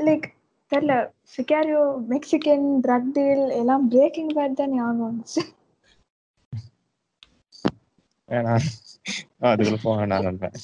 லைக் 0.00 0.26
தெரியல. 0.72 0.94
சிகாரியோ 1.32 1.82
மெக்சிகன் 2.08 2.66
ட்ரக் 2.84 3.10
டீல் 3.14 3.44
எல்லாம் 3.58 3.86
பிரேக்கிங் 3.90 4.32
பேட் 4.36 4.58
தான் 4.58 4.76
ஞாபகம் 4.76 5.06
வந்துச்சு. 5.06 5.42
வேணாம். 8.28 8.66
அதுக்குள்ள 9.46 9.78
போக 9.82 10.06
நண்பன் 10.12 10.58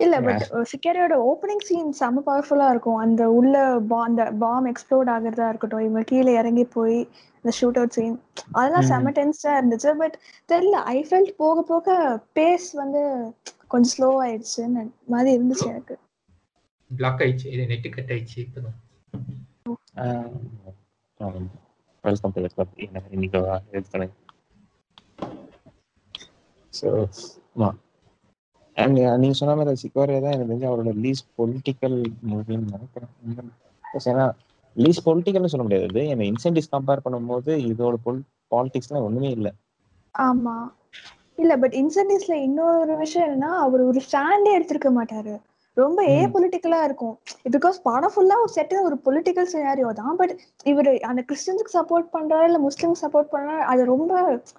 இல்ல 0.00 0.16
பட் 0.20 0.42
சிக்காரியோட 0.70 1.14
ஓப்பனிங் 1.24 1.64
சீன் 1.64 1.90
செம்ம 1.98 2.22
பவர்ஃபுல்லா 2.26 2.68
இருக்கும். 2.70 3.00
அந்த 3.04 3.22
உள்ள 3.32 3.54
பா 3.88 3.98
அந்த 4.04 4.22
பாம் 4.40 4.68
எக்ஸ்ப்ளோட் 4.72 5.10
ஆகுறதா 5.14 5.46
இருக்கட்டும் 5.50 5.84
இவங்க 5.84 6.02
கீழே 6.04 6.32
இறங்கி 6.34 6.64
போய் 6.76 6.98
இந்த 7.48 7.56
ஷூட் 7.58 7.78
அவுட் 7.80 7.94
சீன் 7.96 8.16
அதெல்லாம் 8.52 8.84
ம். 8.84 8.88
செம்ம 8.88 9.10
டென்ஸா 9.18 9.52
இருந்துச்சு. 9.58 9.90
பட் 9.96 10.16
தெரியல 10.48 10.78
ஐ 10.90 10.98
ஃபெல்ட் 11.08 11.30
போக 11.36 11.62
போக 11.62 11.86
பேஸ் 12.36 12.66
வந்து 12.74 13.02
கொஞ்சம் 13.68 13.92
ஸ்லோ 13.94 14.08
ஆயிடுச்சுன்னு 14.24 14.82
மாதிரி 15.06 15.30
இருந்துச்சு 15.36 15.66
எனக்கு. 15.66 15.94
பிளாக் 16.90 17.20
ஆயிடுச்சு. 17.20 17.46
இது 17.46 17.64
நெட்டு 17.70 17.88
கட் 17.88 18.12
ஆயிடுச்சு 18.12 18.38
இப்பதான். 18.44 18.76
வெல்கம் 22.04 22.34
டு 22.34 22.44
கிளப் 22.48 22.74
இன்னைக்கு 23.14 23.38
ஹெல்ப் 23.72 23.92
பண்ணு 23.92 24.08
ஸோ 26.72 26.88
அண்ட் 28.76 28.98
நீங்க 29.22 29.34
சொன்ன 29.34 29.54
மாதிரி 29.56 29.80
சிக்கோரியா 29.82 30.20
தான் 30.20 30.34
எனக்கு 30.34 30.50
தெரிஞ்சு 30.50 30.68
அவரோட 30.70 30.92
லீஸ் 31.04 31.24
பொலிட்டிக்கல் 31.38 31.96
மூவின்னு 32.30 32.74
நினைக்கிறேன். 32.74 33.14
ஏன்னா 34.10 34.26
லீஸ் 34.76 35.04
பொலிட்டிக்கல்னு 35.06 35.52
சொல்ல 35.52 35.66
முடியாது. 35.66 36.08
என்ன 36.08 36.24
இன்சென்டிவ்ஸ் 36.24 36.72
கம்பேர் 36.74 37.04
பண்ணும்போது 37.04 37.52
இதோட 37.70 37.94
பொல் 38.04 38.20
பாலிடிக்ஸ்லாம் 38.54 39.06
ஒண்ணுமே 39.08 39.30
இல்லை. 39.30 39.52
ஆமா. 40.14 40.56
இல்ல 41.36 41.56
பட் 41.56 41.74
இன்சென்டிவ்ஸ்ல 41.74 42.36
இன்னொரு 42.46 42.96
விஷயம் 42.96 43.26
என்னன்னா 43.28 43.50
அவர் 43.64 43.80
ஒரு 43.80 44.00
ஸ்டாண்டே 44.06 44.52
எடுத்திருக்க 44.58 44.90
மாட்டாரு. 44.98 45.34
ரொம்ப 45.76 46.02
ஏ. 46.10 46.20
பொலிட்டிக்கலா 46.34 46.78
இருக்கும். 46.84 47.12
பிகாஸ் 47.56 47.76
படம் 47.82 48.12
ஃபுல்லா 48.14 48.36
ஒரு 48.44 48.52
செட் 48.56 48.72
ஒரு 48.86 48.96
பொலிட்டிக்கல் 49.04 49.50
சினாரியோ 49.52 49.90
தான். 50.00 50.16
பட் 50.16 50.32
இவர் 50.64 50.90
அந்த 51.10 51.20
கிறிஸ்டியன்ஸுக்கு 51.28 51.74
சப்போர்ட் 51.76 52.08
பண்றாரு 52.16 52.46
இல்ல 52.48 52.58
முஸ்லிம்க்கு 52.58 53.02
சப்போர்ட் 53.04 53.32
பண்றாரு 53.34 53.62
அது 53.72 53.84
ரொம்ப 53.84 54.12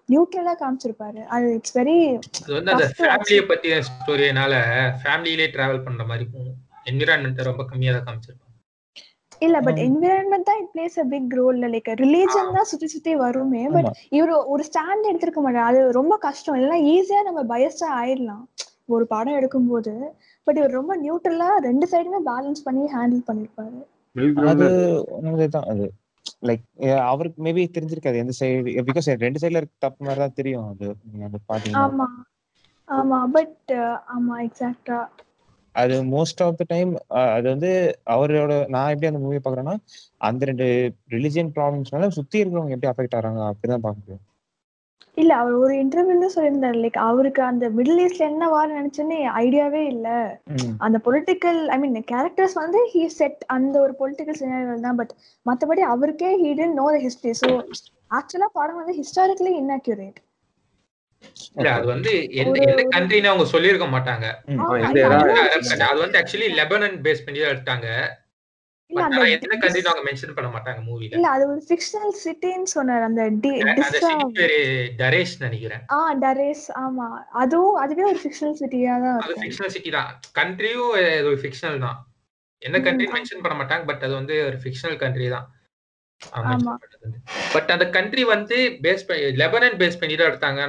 நியூட்ரலா 0.10 0.53
காமிச்சிருப்பாரு. 0.62 1.22
அது 1.28 1.55
இட்ஸ் 1.57 1.76
வெரி 1.80 1.97
அது 2.43 2.53
வந்து 2.60 2.74
அந்த 2.76 2.88
ஃபேமிலியை 2.99 3.43
பத்திய 3.51 3.82
ஸ்டோரினால 3.89 4.53
ஃபேமிலியிலே 5.03 5.47
டிராவல் 5.55 5.86
பண்ற 5.88 6.05
மாதிரி 6.12 6.28
போகும் 6.36 6.57
என்விரான்மெண்ட் 6.86 7.49
ரொம்ப 7.51 7.66
கம்மியா 7.66 7.93
தான் 7.97 8.07
காமிச்சிருப்பாங்க. 8.07 8.49
இல்ல 9.45 9.57
பட். 9.65 9.79
என்விரான்மெண்ட் 9.87 10.47
தான் 10.49 10.59
it 10.61 10.71
plays 10.73 10.97
a 11.03 11.05
big 11.13 11.35
role 11.39 11.59
like 11.75 11.89
religion 12.03 12.55
தான் 12.57 12.69
சுத்தி 12.71 12.87
சுத்தி 12.93 13.13
வருமே 13.23 13.63
பட். 13.75 13.89
இவரு 14.17 14.33
ஒரு 14.53 14.63
ஸ்டாண்ட் 14.69 15.09
எடுத்திருக்க 15.11 15.41
மாட்டாரு. 15.45 15.67
அது 15.71 15.99
ரொம்ப 15.99 16.17
கஷ்டம். 16.27 16.57
இல்லைன்னா 16.59 16.79
ஈஸியா 16.95 17.21
நம்ம 17.29 17.43
பயஸ்டா 17.53 17.89
ஆயிடலாம். 18.01 18.43
ஒரு 18.95 19.05
படம் 19.13 19.37
எடுக்கும்போது. 19.39 19.93
பட் 20.47 20.59
இவர் 20.59 20.77
ரொம்ப 20.79 20.93
நியூட்ரலா 21.05 21.49
ரெண்டு 21.67 21.87
சைடுமே 21.93 22.19
பேலன்ஸ் 22.29 22.65
பண்ணி 22.67 22.85
ஹேண்டில் 22.95 23.23
பண்ணிருப்பாரு. 23.29 23.79
அது 24.51 24.67
கிரவுண்ட் 25.09 25.55
தான் 25.57 25.67
அது 25.73 25.85
லைக் 26.47 26.63
அவருக்கு 27.11 27.39
மேபி 27.45 27.63
தெரிஞ்சிருக்காது. 27.75 28.21
எந்த 28.23 28.33
சைடு 28.39 28.83
பிகாஸ் 28.89 29.09
ரெண்டு 29.25 29.41
சைடுல 29.41 29.61
இருக்க 29.61 29.85
தப்பு 29.85 30.01
மாதிரி 30.07 30.21
தான் 30.23 30.37
தெரியும். 30.39 30.67
அது 30.73 30.87
நீங்க 31.11 31.25
அது 31.29 31.39
பாத்தீங்கன்னா. 31.51 31.85
ஆமா. 31.87 32.07
ஆமா 32.89 33.17
பட் 33.35 33.71
ஆமா 34.15 34.35
எக்ஸாக்டா 34.45 34.99
அது 35.76 35.95
மோஸ்ட் 36.11 36.41
ஆஃப் 36.45 36.57
த 36.57 36.65
டைம் 36.70 36.91
அது 37.36 37.45
வந்து 37.49 37.72
அவரோட 38.13 38.53
நான் 38.70 38.91
எப்படி 38.93 39.07
அந்த 39.07 39.20
மூவி 39.20 39.39
பாக்குறேன்னா 39.39 39.76
அந்த 40.22 40.45
ரெண்டு 40.45 40.67
ரிலிஜியன் 41.11 41.53
ப்ராப்ளம்ஸ்னால 41.55 42.09
சுத்தி 42.17 42.41
இருக்கிறவங்க 42.41 42.76
எப்படி 42.76 42.91
அஃபெக்ட் 42.91 43.17
ஆறாங்க 43.20 43.43
அப்படிதான் 43.49 43.86
பார்க்க 43.86 44.01
முடியும். 44.01 44.24
இல்ல 45.17 45.34
அவர் 45.39 45.55
ஒரு 45.61 45.74
இன்டர்வியூல 45.82 46.28
சொல்லியிருந்தாரு 46.34 46.78
லைக் 46.82 46.97
அவருக்கு 47.05 47.41
அந்த 47.43 47.65
மிடில் 47.78 48.01
ஈஸ்ட்ல 48.03 48.28
என்ன 48.28 48.47
வார 48.49 48.67
நினைச்சுன்னு 48.76 49.17
ஐடியாவே 49.41 49.82
இல்ல. 49.93 50.07
அந்த 50.86 50.97
பொலிட்டிக்கல் 51.07 51.59
ஐ 51.70 51.78
மீன் 51.82 51.97
கேரக்டர்ஸ் 52.11 52.55
வந்து 52.55 52.82
ஹீ 52.93 53.03
செட் 53.17 53.41
அந்த 53.55 53.76
ஒரு 53.80 53.93
பொலிட்டிக்கல் 53.99 54.39
சினாரியோ 54.41 54.78
தான் 54.88 54.99
பட் 55.01 55.13
மத்தபடி 55.45 55.84
அவருக்கே 55.93 56.32
he 56.43 56.51
didn't 56.53 56.80
know 56.82 56.88
the 56.95 56.99
history 57.05 57.34
so 57.41 57.49
ஆக்சுவலா 58.11 58.49
படம் 58.53 58.80
வந்து 58.82 58.95
ஹிஸ்டாரிக்கலி 58.99 59.53
இன்அக்யூரேட் 59.61 60.20
இல்ல 61.57 61.67
அது 61.78 61.86
வந்து 61.91 62.11
எந்த 62.41 62.57
எந்த 62.70 62.84
கண்ட்ரின்னு 62.93 63.32
அவங்க 63.32 63.45
சொல்லியிருக்க 63.53 63.88
மாட்டாங்க. 63.93 64.26
அது 65.89 65.99
வந்து 66.03 66.20
ஆக்சுவலி 66.22 66.49
லெபனன் 66.59 66.97
பேஸ் 67.05 67.24
பண்ணி 67.26 67.39
தான் 67.41 67.53
எடுத்தாங்க. 67.53 67.88
எந்த 69.34 69.47
கண்ட்ரின்னு 69.53 69.91
அவங்க 69.91 70.05
மென்ஷன் 70.07 70.36
பண்ண 70.38 70.49
மாட்டாங்க 70.53 70.80
மூவில 70.86 71.17
இல்ல 71.17 71.28
அது 71.36 71.43
ஒரு 71.51 71.61
ஃபிக்ஷனல் 71.67 72.15
சிட்டின்னு 72.22 72.70
சொன்னார் 72.76 73.03
அந்த 73.07 73.24
டி 73.43 73.51
அந்த 73.63 73.74
டிஸ்ஸா 73.80 73.99
சிட்டி 74.05 74.26
பேரு 74.39 74.57
டரேஷ் 75.01 75.36
நினைக்கிறேன். 75.45 75.83
ஆ 75.96 76.00
டரேஸ் 76.24 76.66
ஆமா. 76.83 77.08
அதுவும் 77.41 77.78
அதுவே 77.83 78.05
ஒரு 78.12 78.20
ஃபிக்ஷனல் 78.24 78.58
சிட்டியா 78.62 78.96
தான் 79.05 79.20
அது 79.25 79.36
ஃபிக்ஷனல் 79.43 79.74
சிட்டி 79.75 79.91
தான். 79.97 80.09
கண்ட்ரியும் 80.39 80.89
ஒரு 81.29 81.37
ஃபிக்ஷனல் 81.43 81.79
தான். 81.86 82.00
எந்த 82.62 82.78
கண்ட்ரி. 82.87 83.08
மென்ஷன் 83.16 83.43
பண்ண 83.43 83.58
மாட்டாங்க 83.59 83.86
பட் 83.91 84.05
அது 84.08 84.13
வந்து 84.21 84.37
ஒரு 84.50 84.59
ஃபிக்ஷனல் 84.63 85.00
கண்ட்ரி 85.04 85.28
தான். 85.36 85.47
பட் 87.54 87.71
அந்த 87.71 87.86
கண்ட்ரி 87.89 88.24
வந்து 88.33 88.58
பேஸ் 88.83 89.08
பண்ணி 89.08 89.25
லெபனன் 89.41 89.79
பேஸ் 89.82 90.00
பண்ணி 90.00 90.16
தான் 90.16 90.29
எடுத்தாங்க 90.32 90.62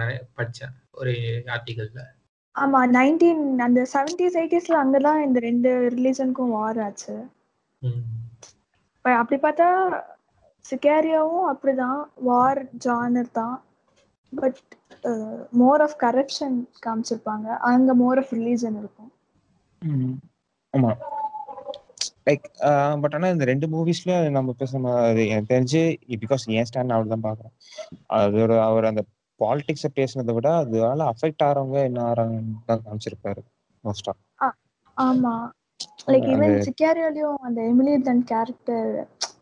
நான் 0.00 0.04
படிச்சேன் 0.38 0.74
ஒரு 0.94 1.14
ஆர்டிகல்ல 1.56 2.02
ஆமா 2.54 2.80
நைன்டீன் 2.92 3.42
அந்த 3.58 3.80
செவன்டிஸ் 3.92 4.36
எயிட்டிஸ்ல 4.40 4.76
அங்கதான் 4.82 5.18
இந்த 5.22 5.38
ரெண்டு 5.40 5.70
ரிலீஜனுக்கும் 5.94 6.54
வார் 6.56 6.80
ஆச்சு. 6.80 7.16
அப்படி 9.04 9.38
பார்த்தா 9.42 9.68
சிகாரியாவும் 10.64 11.48
அப்படிதான் 11.50 11.98
வார் 12.28 12.60
ஜானர் 12.84 13.30
தான். 13.32 13.56
பட் 14.32 14.60
மோர் 15.60 15.80
ஆஃப் 15.80 15.98
கரப்ஷன் 16.00 16.56
காமிச்சிருப்பாங்க. 16.86 17.48
அங்க 17.70 17.94
மோர் 17.94 18.18
ஆஃப் 18.18 18.32
ரிலீஜன் 18.32 18.78
இருக்கும். 18.78 19.10
ம். 19.82 20.16
ஆமா. 20.74 20.90
லைக் 22.26 22.46
பட் 23.02 23.14
ஆனா 23.14 23.28
இந்த 23.28 23.44
ரெண்டு 23.44 23.66
மூவிஸ்லயும் 23.72 24.36
நம்ம 24.36 24.54
பேசுற 24.60 24.92
எனக்கு 25.26 25.52
தெரிஞ்சு 25.52 25.82
பிகாஸ் 26.22 26.44
ஏன் 26.56 26.68
ஸ்டாண்ட் 26.68 26.92
நான் 26.92 27.12
தான் 27.12 27.26
பாக்குறேன் 27.26 27.54
அதோட 28.18 28.54
அவர் 28.64 28.90
அந்த 28.90 29.02
பாலிடிக்ஸை 29.40 29.90
பேசுனதை 29.96 30.34
விட 30.36 30.48
அதனால 30.58 31.04
அஃபெக்ட் 31.12 31.44
ஆறவங்க 31.46 31.78
என்ன 31.88 32.00
ஆறாங்கன்னு 32.10 32.56
தான் 32.68 32.82
காமிச்சிருப்பாரு 32.84 33.42
மோஸ்டா 33.84 34.14
ஆமா. 34.96 35.32
லைக் 36.06 36.26
ஈவன் 36.32 36.54
சிக்காரியோலயும் 36.66 37.40
அந்த 37.46 37.60
எமிலி 37.70 37.94
தன் 38.04 38.22
கேரக்டர் 38.30 38.92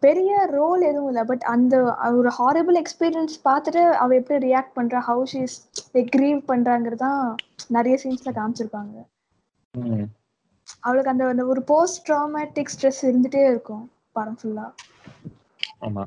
பெரிய 0.03 0.31
ரோல் 0.55 0.83
எதுவும் 0.89 1.11
இல்லை 1.11 1.25
பட் 1.25 1.45
அந்த 1.53 1.75
ஒரு 2.19 2.31
ஹாரபிள் 2.39 2.77
எக்ஸ்பீரியன்ஸ் 2.81 3.35
பார்த்துட்டு 3.45 3.83
அவ 4.01 4.15
எப்படி 4.15 4.39
ரியாக்ட் 4.47 4.77
பண்றா 4.79 5.01
ஹவு 5.07 5.25
ஷீஸ் 5.33 5.55
லைக் 5.95 6.11
கிரீவ் 6.17 6.41
பண்றாங்கிறதான் 6.51 7.23
நிறைய 7.71 7.97
சீன்ஸ்ல 8.03 8.33
காமிச்சிருப்பாங்க. 8.39 8.97
அவளுக்கு 10.87 11.13
அந்த 11.13 11.25
அந்த 11.33 11.45
ஒரு 11.53 11.63
போஸ்ட் 11.71 12.01
ட்ராமேட்டிக் 12.09 12.73
ஸ்ட்ரெஸ் 12.75 13.03
இருந்துட்டே 13.09 13.43
இருக்கும் 13.51 13.85
படம் 14.17 14.39
ஃபுல்லா 14.41 14.67
ஆமா. 15.87 16.05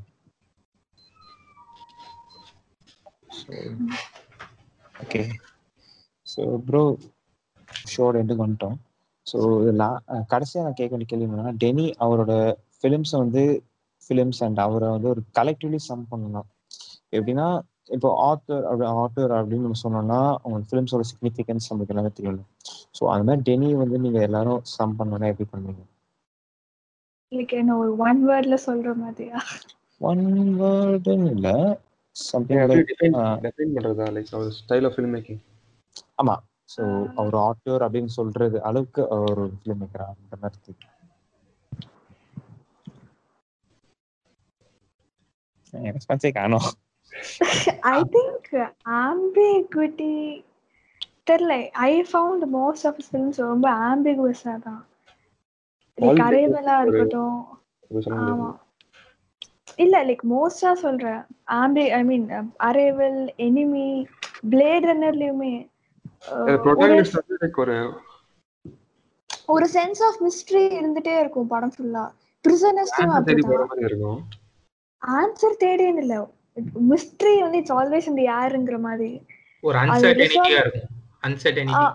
ஓகே 4.95 5.21
ஸோ 6.27 6.41
ப்ரோ 6.67 6.81
ஷோட 7.91 8.13
எண்டுக்கு 8.21 8.45
வந்துட்டோம். 8.45 8.77
ஸோ 9.27 9.37
லா 9.81 9.89
கடைசியாக 10.33 10.65
நான் 10.65 10.77
கேட்க 10.79 10.91
வேண்டிய 10.93 11.09
கேள்வி 11.11 11.27
என்னன்னா 11.27 11.53
டெனி 11.63 11.85
அவரோட 12.05 12.33
ஃபிலிம்ஸை 12.77 13.17
வந்து 13.23 13.43
ஃபிலிம்ஸ் 14.03 14.41
அண்ட் 14.45 14.59
அவரை 14.65 14.89
வந்து 14.95 15.09
ஒரு 15.13 15.21
கலெக்டிவ்லி 15.39 15.79
சம் 15.87 16.05
பண்ணணும். 16.11 16.47
எப்படின்னா 17.17 17.47
இப்போ 17.95 18.09
ஆத்தர் 18.29 18.63
அப்படி 18.69 18.85
ஆத்தர் 19.03 19.33
அப்படின்னு 19.39 19.65
நம்ம 19.65 19.79
சொன்னோம்னா 19.83 20.19
அவங்க 20.41 20.59
ஃபிலிம்ஸோட 20.69 21.03
சிக்னிஃபிகன்ஸ் 21.11 21.69
நம்மளுக்கு 21.69 21.93
எல்லாமே 21.95 22.11
தெரியணும் 22.17 22.49
ஸோ 22.97 23.03
அந்த 23.13 23.25
மாதிரி 23.27 23.45
டெனி 23.47 23.69
வந்து 23.81 23.97
நீங்க 24.03 24.19
எல்லாரும் 24.27 24.61
சம் 24.73 24.97
பண்ணோன்னா 24.99 25.29
எப்படி 25.31 25.47
பண்ணுவீங்க? 25.51 25.83
லைக் 27.31 27.53
என்ன 27.59 27.77
ஒரு 27.77 27.91
ஒன் 28.05 28.21
வேர்ட்ல 28.29 28.57
சொல்ற 28.65 28.89
மாதிரியா? 29.01 29.39
ஒன் 30.01 30.23
வேர்டுன்னு 30.61 31.29
இல்லை. 31.35 31.55
சம்திங் 32.15 32.61
லைக் 32.69 32.87
டிஃபைன் 32.91 33.17
டிஃபைன் 33.45 33.73
பண்றதா 33.75 34.07
லைக் 34.15 34.33
அவர் 34.35 34.55
ஸ்டைல் 34.59 34.87
ஆஃப் 34.89 34.95
ஃபில்ம் 34.95 35.13
மேக்கிங் 35.15 35.41
ஆமா 36.21 36.35
ஸோ 36.69 36.83
அவர் 37.19 37.35
ஆட்டோர் 37.47 37.85
அப்படின்னு 37.85 38.13
சொல்றது 38.19 38.57
அளவுக்கு 38.69 39.01
அவர் 39.15 39.41
ஃபிலிம் 39.57 39.81
மேக்கரா 39.83 40.07
அந்த 40.13 40.37
மாதிரி 40.41 40.75
ரெஸ்பான்ஸே 45.95 46.29
காணும். 46.35 46.67
ஐ 47.89 47.99
திங்க் 48.13 48.49
ஆம்பிகுவிட்டி 49.01 50.11
தெரியல 51.27 51.55
I 51.85 51.93
found 52.09 52.45
most 52.53 52.87
of 52.87 53.01
films 53.05 53.39
ரொம்ப 53.45 53.67
ஆம்பிகுவஸா 53.87 54.55
தான் 54.59 54.81
லைக் 55.97 56.21
அரேவலா 56.25 56.75
இருக்கட்டும். 56.81 57.37
ஆமா. 58.23 58.49
இல்ல 59.75 59.95
லைக் 60.05 60.23
மோஸ்டா 60.31 60.71
சொல்றேன். 60.83 61.21
ஆம்பி 61.55 61.85
ஐ 61.91 62.01
மீன் 62.03 62.25
அரேவல் 62.69 63.19
எனிமி 63.47 63.87
பிளேட் 64.49 64.87
ரன்னர்லயுமே 64.87 65.53
ஒரு 69.49 69.65
சென்ஸ் 69.73 70.01
ஆஃப் 70.03 70.19
மிஸ்ட்ரி 70.23 70.63
இருந்துட்டே 70.77 71.13
இருக்கும் 71.19 71.47
படம் 71.47 71.73
ஃபுல்லா 71.73 72.03
இருக்கும். 73.85 74.21
ஆன்சர் 75.01 75.57
தேடின்னு 75.63 76.01
இல்ல. 76.01 76.15
மிஸ்ட்ரி 76.89 77.33
வந்து 77.41 77.57
இட்ஸ் 77.57 77.75
ஆல்வேஸ் 77.75 78.07
இந்த 78.07 78.21
யாருங்கிற 78.29 78.79
மாதிரி. 78.79 79.11
ஒரு 79.63 79.77
அன்சர்டனிட்டியா 79.83 80.61
இருக்கும். 80.65 80.93
அன்சர்டனிட்டி 81.27 81.87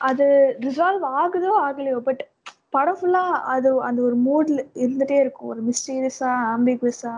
அது 0.00 0.26
ரிசால்வ் 0.60 1.04
ஆகுதோ 1.20 1.50
ஆகலையோ 1.64 1.98
பட் 2.00 2.22
படம் 2.70 2.98
ஃபுல்லா 2.98 3.22
அது 3.54 3.70
அந்த 3.82 4.00
ஒரு 4.02 4.16
மூட்ல 4.18 4.58
இருந்துட்டே 4.82 5.16
இருக்கும். 5.20 5.50
ஒரு 5.52 5.62
மிஸ்டீரியஸா 5.62 6.30
ஆம்பிகுவஸா. 6.52 7.14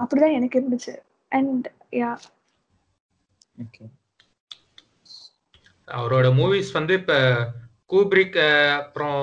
அப்படிதான் 0.00 0.36
எனக்கு 0.38 0.58
இருந்துச்சு. 0.60 0.94
அண்ட் 1.32 1.68
யா 1.94 2.10
ஓகே 3.62 3.84
அவரோட 5.88 6.26
மூவிஸ் 6.34 6.70
வந்து 6.72 6.94
இப்ப 6.94 7.14
கூப்ரிக் 7.90 8.38
அப்புறம் 8.80 9.22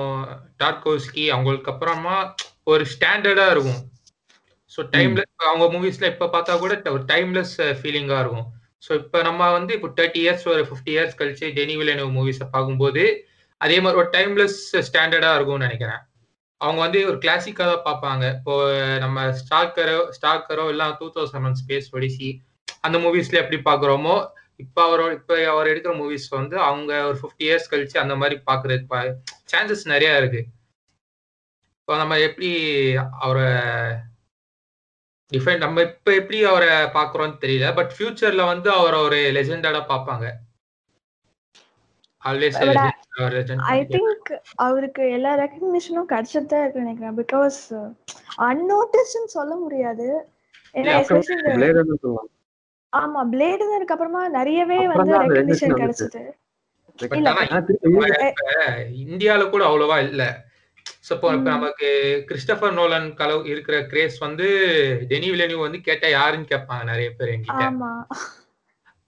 டார்கோஸ்கி 0.58 1.24
அவங்களுக்கு 1.28 1.72
அப்புறமா 1.72 2.16
ஒரு 2.64 2.84
ஸ்டாண்டர்டா 2.92 3.46
இருக்கும். 3.50 3.80
ஸோ 4.72 4.80
டைம்ல 4.92 5.22
அவங்க 5.44 5.66
மூவிஸ்ல 5.74 6.10
இப்ப 6.12 6.30
பார்த்தா 6.34 6.58
கூட 6.58 6.74
ஒரு 6.90 7.04
டைம்லெஸ் 7.04 7.54
ஃபீலிங்கா 7.80 8.18
இருக்கும். 8.20 8.48
ஸோ 8.82 8.90
இப்போ 9.00 9.18
நம்ம 9.28 9.50
வந்து 9.56 9.72
இப்போ 9.78 9.88
தேர்ட்டி 9.98 10.20
இயர்ஸ் 10.24 10.44
ஒரு 10.52 10.62
ஃபிஃப்டி 10.68 10.92
இயர்ஸ் 10.94 11.18
கழிச்சு 11.20 11.46
டெனிவில் 11.58 11.92
எனக்கு 11.94 12.12
மூவிஸை 12.18 12.46
பார்க்கும்போது 12.54 13.02
அதே 13.60 13.76
மாதிரி 13.84 14.00
ஒரு 14.02 14.10
டைம்லெஸ் 14.16 14.58
ஸ்டாண்டர்டாக 14.88 15.36
இருக்கும்னு 15.38 15.66
நினைக்கிறேன். 15.68 16.02
அவங்க 16.60 16.80
வந்து 16.86 17.00
ஒரு 17.10 17.18
கிளாசிக்காக 17.24 17.66
தான் 17.72 17.86
பார்ப்பாங்க. 17.88 18.24
இப்போ 18.38 18.54
நம்ம 19.04 19.18
ஸ்டாக்கரோ 19.40 19.98
ஸ்டாக்கரோ 20.16 20.64
எல்லாம் 20.74 20.94
two 21.00 21.08
thousand 21.16 21.46
one 21.48 21.58
Space 21.62 21.88
Odyssey 21.96 22.30
அந்த 22.86 22.96
மூவிஸ்ல 23.04 23.40
எப்படி 23.42 23.58
பார்க்குறோமோ 23.70 24.16
இப்போ 24.64 24.80
அவரோட 24.86 25.12
இப்போ 25.18 25.34
அவர் 25.52 25.70
எடுக்கிற 25.72 25.92
மூவிஸ் 26.00 26.26
வந்து 26.38 26.56
அவங்க 26.68 26.92
ஒரு 27.10 27.18
ஃபிஃப்டி 27.20 27.44
இயர்ஸ் 27.48 27.70
கழிச்சு 27.72 27.96
அந்த 28.04 28.14
மாதிரி 28.22 28.36
பார்க்கறதுக்கு 28.50 29.12
சான்சஸ் 29.52 29.84
நிறையா 29.92 30.14
இருக்குது 30.20 30.48
இப்போ 31.78 31.94
நம்ம 32.02 32.18
எப்படி 32.26 32.50
அவரை 33.20 33.46
டிஃபைன் 35.32 35.62
நம்ம 35.64 35.82
இப்போ 35.88 36.10
எப்படி 36.20 36.38
அவரை 36.50 36.68
பார்க்குறோம்னு 36.96 37.40
தெரியல 37.42 37.66
பட் 37.74 37.92
ஃபியூச்சர்ல 37.96 38.44
வந்து 38.52 38.70
அவரை 38.78 38.98
ஒரு 39.06 39.18
பார்ப்பாங்க. 39.92 40.26
ஆல்வேஸ் 42.22 42.56
But 42.60 42.78
ஐ 43.74 43.76
திங்க் 43.92 44.30
அவருக்கு 44.64 45.02
எல்லா 45.10 45.30
ரெக்கக்னிஷனும் 45.42 46.10
கிடைச்சிட்டு 46.12 46.50
தான் 46.52 46.62
இருக்கு 46.62 46.84
நினைக்கிறேன். 46.84 47.16
பிகாஸ் 47.20 47.60
அன்னோட்டிஸ்ட்னு 48.48 49.30
சொல்ல 49.36 49.52
முடியாது. 49.54 50.08
இந்த 50.74 50.90
பிளேட் 51.56 51.80
ஆமா 52.92 53.20
பிளேடுனருக்கு 53.32 53.94
அப்புறமா 53.94 54.22
நிறையவே 54.38 54.78
வந்து 54.86 55.12
ரெக்கக்னிஷன் 55.14 55.72
recognition 55.72 55.80
கிடைச்சது 55.82 56.22
இந்தியால 59.04 59.42
கூட 59.50 59.62
அவ்வளவா 59.70 59.98
இல்ல. 60.08 60.22
இப்போ 61.10 61.28
இப்போ. 61.34 61.50
நமக்கு 61.50 61.88
கிறிஸ்டபர் 62.28 62.72
நோலன் 62.72 63.08
கலவு 63.14 63.46
இருக்கிற 63.46 63.86
கிரேஸ் 63.86 64.18
வந்து 64.18 64.46
டெனி 65.08 65.30
வில்லனியூ 65.30 65.58
வந்து 65.58 65.80
கேட்டா 65.80 66.08
யாருன்னு 66.08 66.50
கேட்பாங்க 66.50 66.84
நிறைய 66.84 67.10
பேர் 67.10 67.28
என்கிட்ட. 67.28 67.64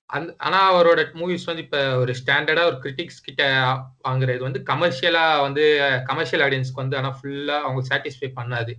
அந்த 0.06 0.34
ஆனா 0.38 0.58
அவரோட 0.72 1.00
மூவிஸ் 1.14 1.44
வந்து 1.46 1.62
இப்ப 1.62 1.96
ஒரு 1.96 2.14
ஸ்டாண்டர்டா 2.24 2.64
ஒரு 2.64 2.78
கிரிட்டிக்ஸ் 2.82 3.24
கிட்ட 3.24 3.42
வாங்குறது 4.08 4.38
வந்து 4.38 4.62
கமர்ஷியலா 4.66 5.40
வந்து 5.40 5.64
கமர்ஷியல் 6.06 6.44
ஆடியன்ஸ்க்கு 6.48 6.82
வந்து 6.82 6.96
ஆனா 6.96 7.18
ஃபுல்லா 7.18 7.56
அவங்க 7.60 7.82
சாட்டிஸ்ஃபை 7.90 8.30
பண்ணாது. 8.40 8.74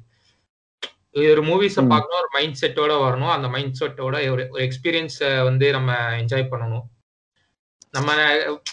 ஒரு 1.14 1.44
மூவிஸை. 1.44 1.88
பார்க்கணும் 1.88 2.20
ஒரு 2.20 2.30
மைண்ட் 2.32 2.62
செட்டோட 2.62 2.94
வரணும். 3.06 3.32
அந்த 3.32 3.48
மைண்ட் 3.48 3.80
செட்டோட 3.80 4.32
ஒரு 4.32 4.50
ஒரு 4.52 4.70
எக்ஸ்பீரியன்ஸை 4.70 5.44
வந்து 5.44 5.72
நம்ம 5.72 5.96
என்ஜாய் 6.18 6.52
பண்ணணும். 6.52 6.86
நம்ம 7.94 8.12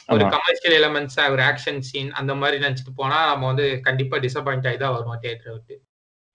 ஒரு. 0.09 0.25
கமர்ஷியல் 0.35 0.77
எலமெண்ட்ஸ் 0.81 1.19
ஒரு 1.33 1.43
ஆக்ஷன் 1.43 1.81
சீன் 1.89 2.11
அந்த 2.13 2.35
மாதிரி 2.35 2.57
நினைச்சிட்டு 2.65 2.95
போனா 2.97 3.19
நம்ம 3.27 3.47
வந்து 3.47 3.67
கண்டிப்பா 3.81 4.17
டிசப்பாயிண்ட் 4.19 4.69
ஆகி 4.69 4.77
தான் 4.77 4.95
வருவோம் 4.95 5.21
தியேட்டரை 5.23 5.53
விட்டு. 5.53 5.75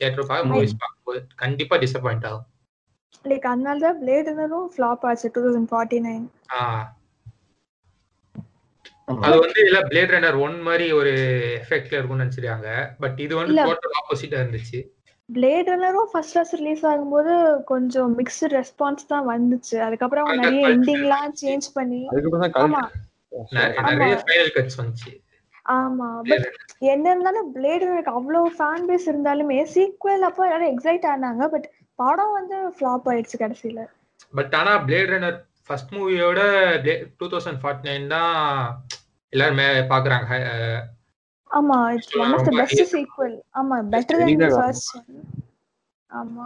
தியேட்டர் 0.02 0.28
பார்க்க 0.28 0.52
மூவிஸ் 0.54 0.80
பார்க்கும்போது 0.80 1.20
கண்டிப்பா 1.36 1.78
டிசப்பாயிண்ட் 1.78 2.26
ஆகும். 2.26 2.46
லைக் 3.26 3.46
அதனால 3.46 3.80
தான் 3.80 4.00
பிளேடுனரும் 4.02 4.68
ஃபிளாப் 4.74 5.06
ஆச்சு 5.06 5.32
டூ 5.36 5.42
தௌசண்ட் 5.46 5.72
ஃபார்ட்டி 5.72 6.00
நைன் 6.02 6.26
ஆஹ் 6.58 6.86
அது 9.22 9.40
வந்து 9.40 9.60
இல்ல 9.66 9.80
பிளேட் 9.82 10.14
ரன்னர் 10.14 10.38
ஒன் 10.40 10.62
மாதிரி 10.62 10.92
ஒரு 10.92 11.12
எஃபெக்ட்ல 11.60 11.98
இருக்கும்னு 11.98 12.24
நினைச்சிருக்காங்க. 12.24 12.70
பட் 13.00 13.20
இது 13.20 13.34
வந்து. 13.36 13.56
டோட்டல் 13.62 13.98
ஆப்போசிட்டா 14.00 14.38
இருந்துச்சு. 14.42 14.80
பிளேட் 15.34 15.70
ரன்னரும் 15.70 16.04
ஃபர்ஸ்ட் 16.12 16.34
ஃபர்ஸ்ட் 16.34 16.54
ரிலீஸ் 16.54 16.86
ஆகும்போது 16.86 17.64
கொஞ்சம் 17.64 18.20
மிக்ஸ்டு 18.20 18.48
ரெஸ்பான்ஸ் 18.48 19.06
தான் 19.08 19.28
வந்துச்சு. 19.28 19.78
அதுக்கப்புறம் 19.78 20.26
அவங்க 20.26 20.50
நிறைய 20.50 20.68
எண்டிங்லாம் 20.68 21.34
சேஞ்ச் 21.42 21.68
பண்ணி. 21.74 22.08
ஆமா. 22.08 22.12
கல்ட் 22.12 22.88
நெ- 23.52 23.54
ஆமா. 23.54 23.94
நிறைய 23.94 24.24
ஃபைனல் 24.28 24.58
கட்ஸ் 24.58 24.80
வந்துச்சு. 24.82 25.24
ஆமா. 25.70 26.22
பட் 26.22 26.52
என்ன 26.78 27.10
இருந்தாலும் 27.10 27.56
பிளேட் 27.56 27.84
ரன்னருக்கு 27.84 28.20
அவ்வளோ 28.20 28.42
ஃபேன் 28.60 28.88
பேஸ் 28.88 29.06
இருந்தாலுமே 29.06 29.66
சீக்வல் 29.74 30.20
அப்போ 30.20 30.44
எல்லாரும் 30.44 30.80
எக்ஸைட் 30.80 31.06
ஆனாங்க. 31.16 31.48
பட் 31.48 31.70
படம் 31.96 32.32
வந்து 32.32 32.70
ஃபிளாப் 32.70 33.02
ஆயிடுச்சு 33.06 33.40
கடைசியில. 33.40 33.86
பட் 34.36 34.56
ஆனா 34.56 34.78
பிளேட் 34.78 35.12
ரன்னர் 35.14 35.40
ஃபர்ஸ்ட் 35.68 35.94
மூவியோட 35.94 36.40
டூ 37.18 37.26
தௌசண்ட் 37.28 37.60
ஃபார்ட்டி 37.64 37.84
நைன் 37.84 38.08
தான் 38.08 38.86
எல்லாரும் 39.30 39.58
பாக்குறாங்க 39.90 40.44
ஆமா 41.56 41.78
it's 41.96 42.16
one 42.18 42.34
of 42.36 42.46
the 42.48 42.54
best 42.60 42.84
sequel 42.94 43.36
ஆமா 43.60 43.76
பெட்டர் 43.94 44.20
தென் 44.20 44.28
எளிதாக 44.28 44.56
ஃபர்ஸ்ட் 44.58 44.96
ஆமா. 46.12 46.46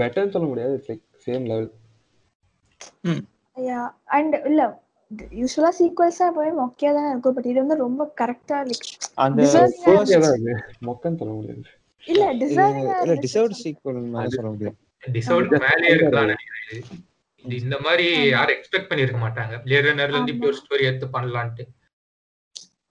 பெட்டர்னு 0.00 0.34
சொல்ல 0.34 0.48
முடியாது 0.48 0.74
it's 0.76 0.90
like 0.92 1.04
same 1.26 1.46
level 1.46 1.70
yeah 3.56 3.80
and 4.16 4.36
இல்ல 4.46 4.62
யூஸ்வலா 5.36 5.70
சீக்வல்ஸா 5.78 6.24
எப்பவுமே 6.30 6.52
மொக்கையா 6.58 6.90
தானே 6.96 7.10
இருக்கும் 7.10 7.36
பட் 7.36 7.48
இது 7.50 7.58
வந்து 7.62 7.76
ரொம்ப 7.84 8.02
கரெக்டா 8.20 8.58
லைக் 8.68 8.86
அந்த 9.18 9.42
மொக்கன்னு 10.86 11.18
சொல்ல 11.20 11.32
முடியாது. 11.32 11.62
இல்ல 12.04 12.24
டிசர்விங்கா 12.40 12.96
இல்ல 13.04 13.14
டிசர்வ்ட் 13.24 13.60
சீக்வல் 13.62 13.98
சொல்ல 14.36 14.50
முடியும். 14.50 14.76
டிசவுட் 15.08 15.54
மேலே 15.64 15.88
இருக்கலாம் 15.94 16.34
இந்த 17.44 17.76
மாதிரி 17.84 18.06
யாரும் 18.30 18.56
எக்ஸ்பெக்ட் 18.56 18.90
பண்ணிருக்க 18.90 19.18
மாட்டாங்க. 19.24 19.54
பிளேட் 19.64 19.86
ரன்னர்ல 19.86 20.16
இருந்து 20.16 20.34
இப்படி 20.34 20.50
ஒரு 20.50 20.60
ஸ்டோரி 20.60 20.86
எடுத்து 20.88 21.08
பண்ணலான்ட்டு. 21.16 21.64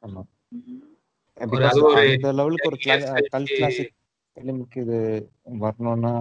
ஆமா. 0.02 0.22
அந்த 1.40 2.32
லெவலுக்கு 2.32 2.68
ஒரு 2.68 2.78
years 2.80 3.04
கல் 3.04 3.28
கழிச்சு- 3.34 3.56
கிளாசிக் 3.56 3.94
ஃபிலிமுக்கு 4.38 4.78
இது 4.78 4.98
வரணும்னா 5.44 6.14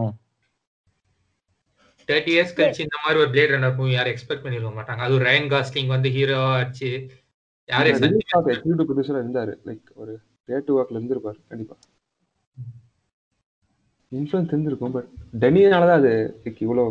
தேர்ட்டி 2.08 2.32
இயர்ஸ் 2.34 2.56
கழிச்சு 2.56 2.80
இந்த 2.80 2.96
மாதிரி 3.04 3.20
ஒரு 3.20 3.30
பிளேட் 3.30 3.52
ரன்னர் 3.52 3.76
மூவி 3.76 3.90
யாரும் 3.90 4.14
எக்ஸ்பெக்ட் 4.14 4.44
பண்ணிருக்க 4.44 4.70
மாட்டாங்க. 4.76 4.96
அது 4.96 5.14
ஒரு 5.14 5.24
ரயன் 5.24 5.48
காஸ்லிங் 5.48 5.86
வந்து 5.86 6.10
ஹீரோ 6.10 6.38
ஆச்சு. 6.38 6.90
expect 7.68 8.02
எக்ஸிக்யூட்டிவ் 8.46 8.88
ப்ரொடியூசரா 8.90 9.20
இருந்தாரு. 9.22 9.54
லைக் 9.66 9.88
ஒரு 9.94 10.12
கிரியேட்டிவ் 10.44 10.76
ஒர்க்ல 10.76 10.94
இருந்திருப்பாரு 10.94 11.38
கண்டிப்பா. 11.48 11.76
இன்ஃபுளுன்ஸ் 14.12 14.46
இருந்திருக்கும் 14.46 14.92
பட் 14.92 15.08
டெனினால 15.40 15.70
தான் 15.70 15.98
அது 15.98 16.40
லைக் 16.44 16.62
இவ்வளோ 16.62 16.84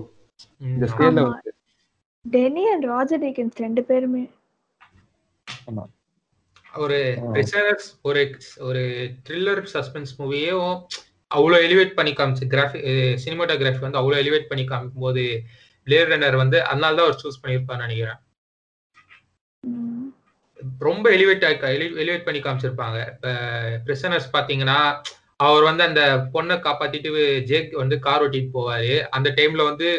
இந்த 0.61 0.85
ஸ்கேல்ல 0.85 1.19
ஆமா. 1.19 1.29
வந்து 1.29 1.53
டெனி 2.21 2.65
அண்ட் 2.67 2.83
ராஜர் 2.83 3.21
டீக்கன்ஸ் 3.21 3.55
ரெண்டு 3.55 3.83
பேருமே. 3.83 4.29
ஒரு. 6.75 6.99
ரிசர்ச் 7.33 7.85
ஒரு 8.01 8.21
ஒரு 8.59 8.81
த்ரில்லர் 9.29 9.61
சஸ்பென்ஸ் 9.73 10.13
மூவியும் 10.17 10.73
அவ்வளோ 11.31 11.57
எலிவேட் 11.67 11.93
பண்ணி 11.93 12.11
காமிச்சு 12.11 12.45
கிராஃபி 12.45 12.79
சினிமாட்டோகிராஃபி 13.25 13.79
வந்து 13.79 14.01
அவ்வளோ 14.01 14.17
எலிவேட் 14.23 14.47
பண்ணி 14.47 14.63
காமிக்கும் 14.63 15.05
போது 15.07 15.23
பிளேட் 15.87 16.11
ரன்னர் 16.11 16.35
வந்து 16.35 16.57
அதனால 16.63 16.95
தான் 16.95 17.05
அவர் 17.05 17.21
சூஸ் 17.23 17.41
பண்ணியிருப்பான்னு 17.41 17.85
நினைக்கிறேன். 17.85 18.19
ரொம்ப 20.79 21.09
எலிவேட் 21.09 21.43
எலிவேட் 21.97 22.23
பண்ணி 22.23 22.39
காமிச்சிருப்பாங்க 22.39 22.97
இப்ப 23.13 23.33
பிரிசனர்ஸ் 23.85 24.33
பாத்தீங்கன்னா 24.33 24.79
அவர் 25.37 25.63
வந்து 25.63 25.83
அந்த 25.83 26.01
பொண்ணை 26.33 26.55
காப்பாத்திட்டு 26.57 27.41
ஜேக் 27.45 27.71
வந்து 27.73 27.99
கார் 27.99 28.23
ஓட்டிட்டு 28.23 28.51
போவாரு 28.53 28.93
அந்த 29.09 29.29
டைம்ல 29.29 29.63
வந்து 29.63 29.89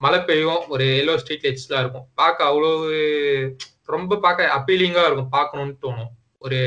மழை 0.00 0.18
பெய்யும் 0.20 0.64
ஒரு 0.68 0.84
எல்லோ 1.00 1.14
ஸ்ட்ரீட் 1.16 1.46
லைட்ஸ்லாம் 1.46 1.80
இருக்கும் 1.80 2.08
பார்க்க 2.14 2.44
அவ்வளோ 2.44 2.70
ரொம்ப 3.94 4.18
பார்க்க 4.24 4.54
அப்பீலிங்கா 4.56 5.04
இருக்கும் 5.06 5.34
பார்க்கணும்னு 5.36 5.76
தோணும். 5.84 6.10
ஒரு 6.44 6.58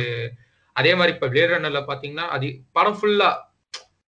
அதே 0.76 0.92
மாதிரி 0.96 1.16
இப்ப 1.16 1.28
பிளேட் 1.34 1.54
ரன்னர்ல 1.54 1.82
பாத்தீங்கன்னா 1.90 2.26
அது 2.36 2.48
படம் 2.78 2.98
ஃபுல்லா 3.00 3.30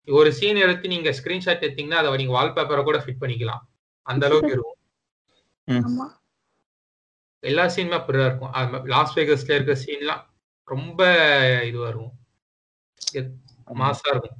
ஒரு 0.08 0.30
சீன் 0.38 0.62
எடுத்து 0.64 0.86
நீங்க 0.94 1.10
ஸ்கிரீன்ஷாட் 1.18 1.64
எடுத்தீங்கன்னா 1.66 2.00
அதை 2.00 2.16
நீங்க 2.22 2.34
வால்பேப்பரை 2.38 2.82
கூட 2.84 2.98
ஃபிட் 3.04 3.22
பண்ணிக்கலாம். 3.22 3.62
அந்த 4.06 4.22
அளவுக்கு 4.26 4.52
இருக்கும். 4.56 4.78
எல்லா 7.42 7.64
சீனுமே 7.74 7.96
அப்படிதான் 7.98 8.28
இருக்கும். 8.30 8.52
லாஸ் 8.94 9.14
வேகஸ்ல 9.18 9.56
இருக்க 9.56 9.74
சீன்லாம் 9.84 10.22
ரொம்ப 10.68 11.00
இதுவா 11.70 11.88
இருக்கும். 11.88 12.14
மாசா 13.82 14.08
இருக்கும். 14.14 14.38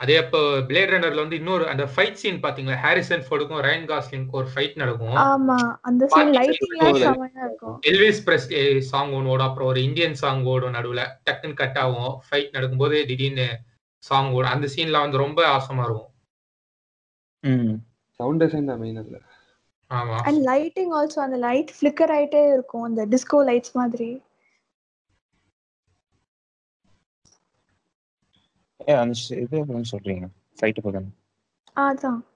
அதே 0.00 0.16
அப்போ 0.16 0.38
பிளேட் 0.38 0.90
ரன்னர்ல 0.92 1.14
வந்து 1.14 1.36
இன்னொரு 1.36 1.68
அந்த 1.68 1.84
ஃபைட் 1.94 2.20
சீன் 2.20 2.38
பாத்தீங்களா? 2.42 2.76
ஹாரிசன் 2.84 3.24
ஃபோர்டுக்கும் 3.26 3.62
ரயன் 3.66 3.84
காஸ்லிங்க்கும் 3.90 4.38
ஒரு 4.40 4.48
ஃபைட் 4.54 4.76
நடக்கும். 4.76 5.16
ஆமா 5.24 5.56
அந்த 5.80 6.06
சீன் 6.06 6.30
லைட்டிங்லாம் 6.36 7.00
செமையா 7.02 7.42
இருக்கும். 7.44 7.78
எல்விஸ் 7.86 8.22
பிரஸ் 8.24 8.46
சாங் 8.78 9.12
ஒன்று 9.12 9.30
ஓடும் 9.30 9.46
அப்புறம் 9.46 9.68
ஒரு 9.68 9.82
இந்தியன் 9.82 10.14
சாங் 10.14 10.44
ஓடும் 10.44 10.74
நடுவுல. 10.74 11.04
டக்குன்னு 11.30 11.54
கட் 11.54 11.78
ஆகும். 11.78 12.22
ஃபைட் 12.28 12.52
நடக்கும்போது 12.52 13.06
திடீர்னு 13.06 13.48
சாங் 14.04 14.30
ஓடும். 14.32 14.50
அந்த 14.50 14.68
சீன்லாம் 14.76 15.06
வந்து 15.06 15.16
ரொம்ப 15.16 15.40
ஆசமா 15.58 15.84
இருக்கும். 15.84 16.10
ம். 17.44 17.74
சவுண்ட் 18.20 18.42
டிசைன் 18.42 18.64
தான் 18.64 18.78
மெயின் 18.78 18.96
அதில். 18.96 19.20
ஆமா. 19.90 20.16
அண்ட் 20.16 20.46
லைட்டிங் 20.46 20.92
ஆல்சோ 20.98 21.20
அந்த 21.26 21.36
லைட் 21.36 21.70
ஃபிளிக்கர் 21.76 22.14
ஆயிட்டே 22.16 22.42
இருக்கும். 22.52 22.82
அந்த 22.82 23.06
டிஸ்கோ 23.06 23.38
லைட்ஸ் 23.50 23.72
மாதிரி. 23.72 24.10
ஏ 28.88 28.92
அந்த 28.92 29.18
ஷ்- 29.28 29.40
இது 29.40 29.64
எப்படின்னு 29.64 29.84
சொல்றீங்க? 29.92 30.26
பக்கம் 30.82 31.14
அதான். 31.76 32.28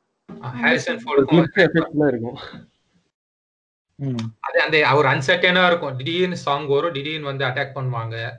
ஹாரிசன் 0.43 1.01
ஃபோர்டுக்கும் 1.05 2.09
இருக்கும். 2.09 2.39
அது 4.41 4.63
அந்த 4.63 4.95
ஒரு 4.95 5.09
அன்சர்டனா 5.09 5.67
இருக்கும். 5.67 5.97
திடீர்னு 5.97 6.37
சாங் 6.37 6.67
வரும் 6.67 6.93
திடீர்னு 6.93 7.25
வந்து 7.25 7.45
அட்டாக் 7.45 7.71
பண்ணுவாங்க. 7.75 8.31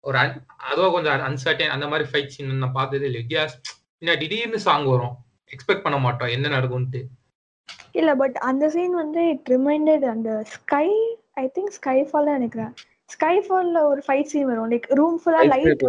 ஒரு 0.00 0.18
அதுவும் 0.56 0.92
கொஞ்சம் 0.92 1.18
அன்சர்டன் 1.20 1.68
அந்த 1.68 1.88
மாதிரி 1.88 2.10
ஃபைட் 2.10 2.26
சீன் 2.26 2.56
நான் 2.56 2.72
பார்த்ததே 2.72 3.10
இல்லை. 3.10 3.24
வித்தியாஸ் 3.28 3.60
பின்ன 4.00 4.18
திடீர்னு 4.18 4.58
சாங் 4.58 4.84
வரும். 4.84 5.16
எக்ஸ்பெக்ட் 5.50 5.82
பண்ண 5.82 5.98
மாட்டோம். 5.98 6.28
என்ன 6.28 6.48
நடக்கும்ட்டு 6.48 7.04
இல்ல 7.92 8.14
பட் 8.14 8.36
அந்த 8.36 8.68
சீன் 8.68 8.94
வந்து 8.94 9.28
இட் 9.28 9.48
ரிமைண்டட் 9.50 10.04
அந்த 10.04 10.42
Sky 10.46 11.16
I 11.32 11.50
think 11.54 11.68
sky 11.68 12.02
fall 12.02 12.24
நினைக்கிறேன். 12.24 12.74
ஸ்கை 13.06 13.38
ஃபால்ல 13.38 13.82
ஒரு 13.82 14.02
ஃபைட் 14.06 14.22
சீன் 14.22 14.46
வரும். 14.46 14.70
லைக் 14.70 14.94
ரூம் 14.94 15.20
ஃபுல்லா 15.24 15.46
லைட் 15.46 15.84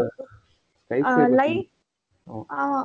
லைட் 1.35 1.69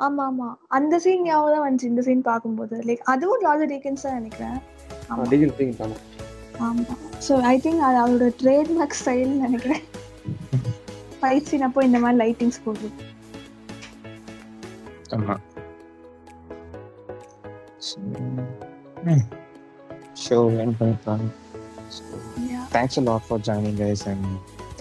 ஆமா 0.06 0.24
ஆமா. 0.24 0.46
அந்த 0.68 0.98
சீன் 0.98 1.22
ஞாபகம் 1.22 1.54
தான் 1.54 1.64
வந்துச்சு 1.64 1.90
இந்த 1.92 2.02
சீன் 2.02 2.22
பார்க்கும்போது. 2.22 2.76
லைக் 2.88 3.02
அதுவும் 3.04 3.42
ராஜர் 3.42 3.70
டீக்கன்ஸ் 3.72 4.06
தான் 4.06 4.14
நினைக்கிறேன். 4.14 4.56
ஆமா. 6.66 6.94
ஐ 7.50 7.54
திங்க் 7.64 7.82
அது 7.88 7.98
அவரோட 8.04 8.28
ட்ரேட்மார்க் 8.42 8.98
ஸ்டைல் 9.00 9.34
நினைக்கிறேன். 9.44 9.84
ஃபைட் 11.20 11.48
சீன் 11.50 11.66
அப்போ 11.68 11.84
இந்த 11.84 11.98
மாதிரி 11.98 12.18
லைட்டிங்ஸ் 12.24 12.62
போடுது 12.64 12.88
ஆமா. 15.16 15.36
Show 20.24 20.38
N. 20.58 20.74
Thanks 22.72 22.98
a 22.98 23.04
lot 23.08 23.22
for 23.28 23.38
joining 23.40 23.76
guys 23.76 24.02
and 24.12 24.24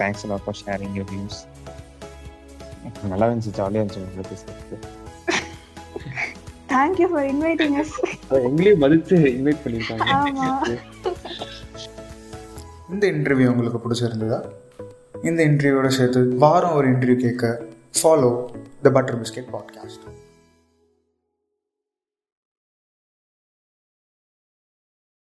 thanks 0.00 0.24
a 0.24 0.28
lot 0.32 0.42
for 0.46 0.54
sharing 0.54 0.92
your 0.94 1.06
views. 1.12 1.36
நல்லா 3.12 3.26
இருந்துச்சு 3.28 3.52
ஜாலியாக 3.52 3.82
இருந்துச்சு 3.82 4.04
உங்களை 4.04 4.24
பேசுறதுக்கு 4.30 4.76
தேங்க்யூ 6.68 7.06
ஃபார் 7.08 7.26
இன்வைட்டிங் 7.26 7.76
அஸ் 7.78 7.94
எங்களையும் 8.42 8.82
மதிச்சு 8.82 9.16
இன்வைட் 9.30 9.62
பண்ணியிருக்காங்க. 9.64 10.08
ஆமா. 10.18 10.48
இந்த 12.88 13.06
இன்டர்வியூ 13.06 13.48
உங்களுக்கு 13.48 13.78
பிடிச்சிருந்ததா? 13.78 14.38
இந்த 15.22 15.40
இன்டர்வியூவோட 15.44 15.88
சேர்த்து 15.92 16.20
வாரம் 16.36 16.74
ஒரு 16.74 16.88
இன்டர்வியூ 16.88 17.18
கேட்க 17.18 17.46
follow 17.94 18.30
the 18.82 18.90
butter 18.90 19.20
biscuit 19.20 19.50
podcast 19.52 20.04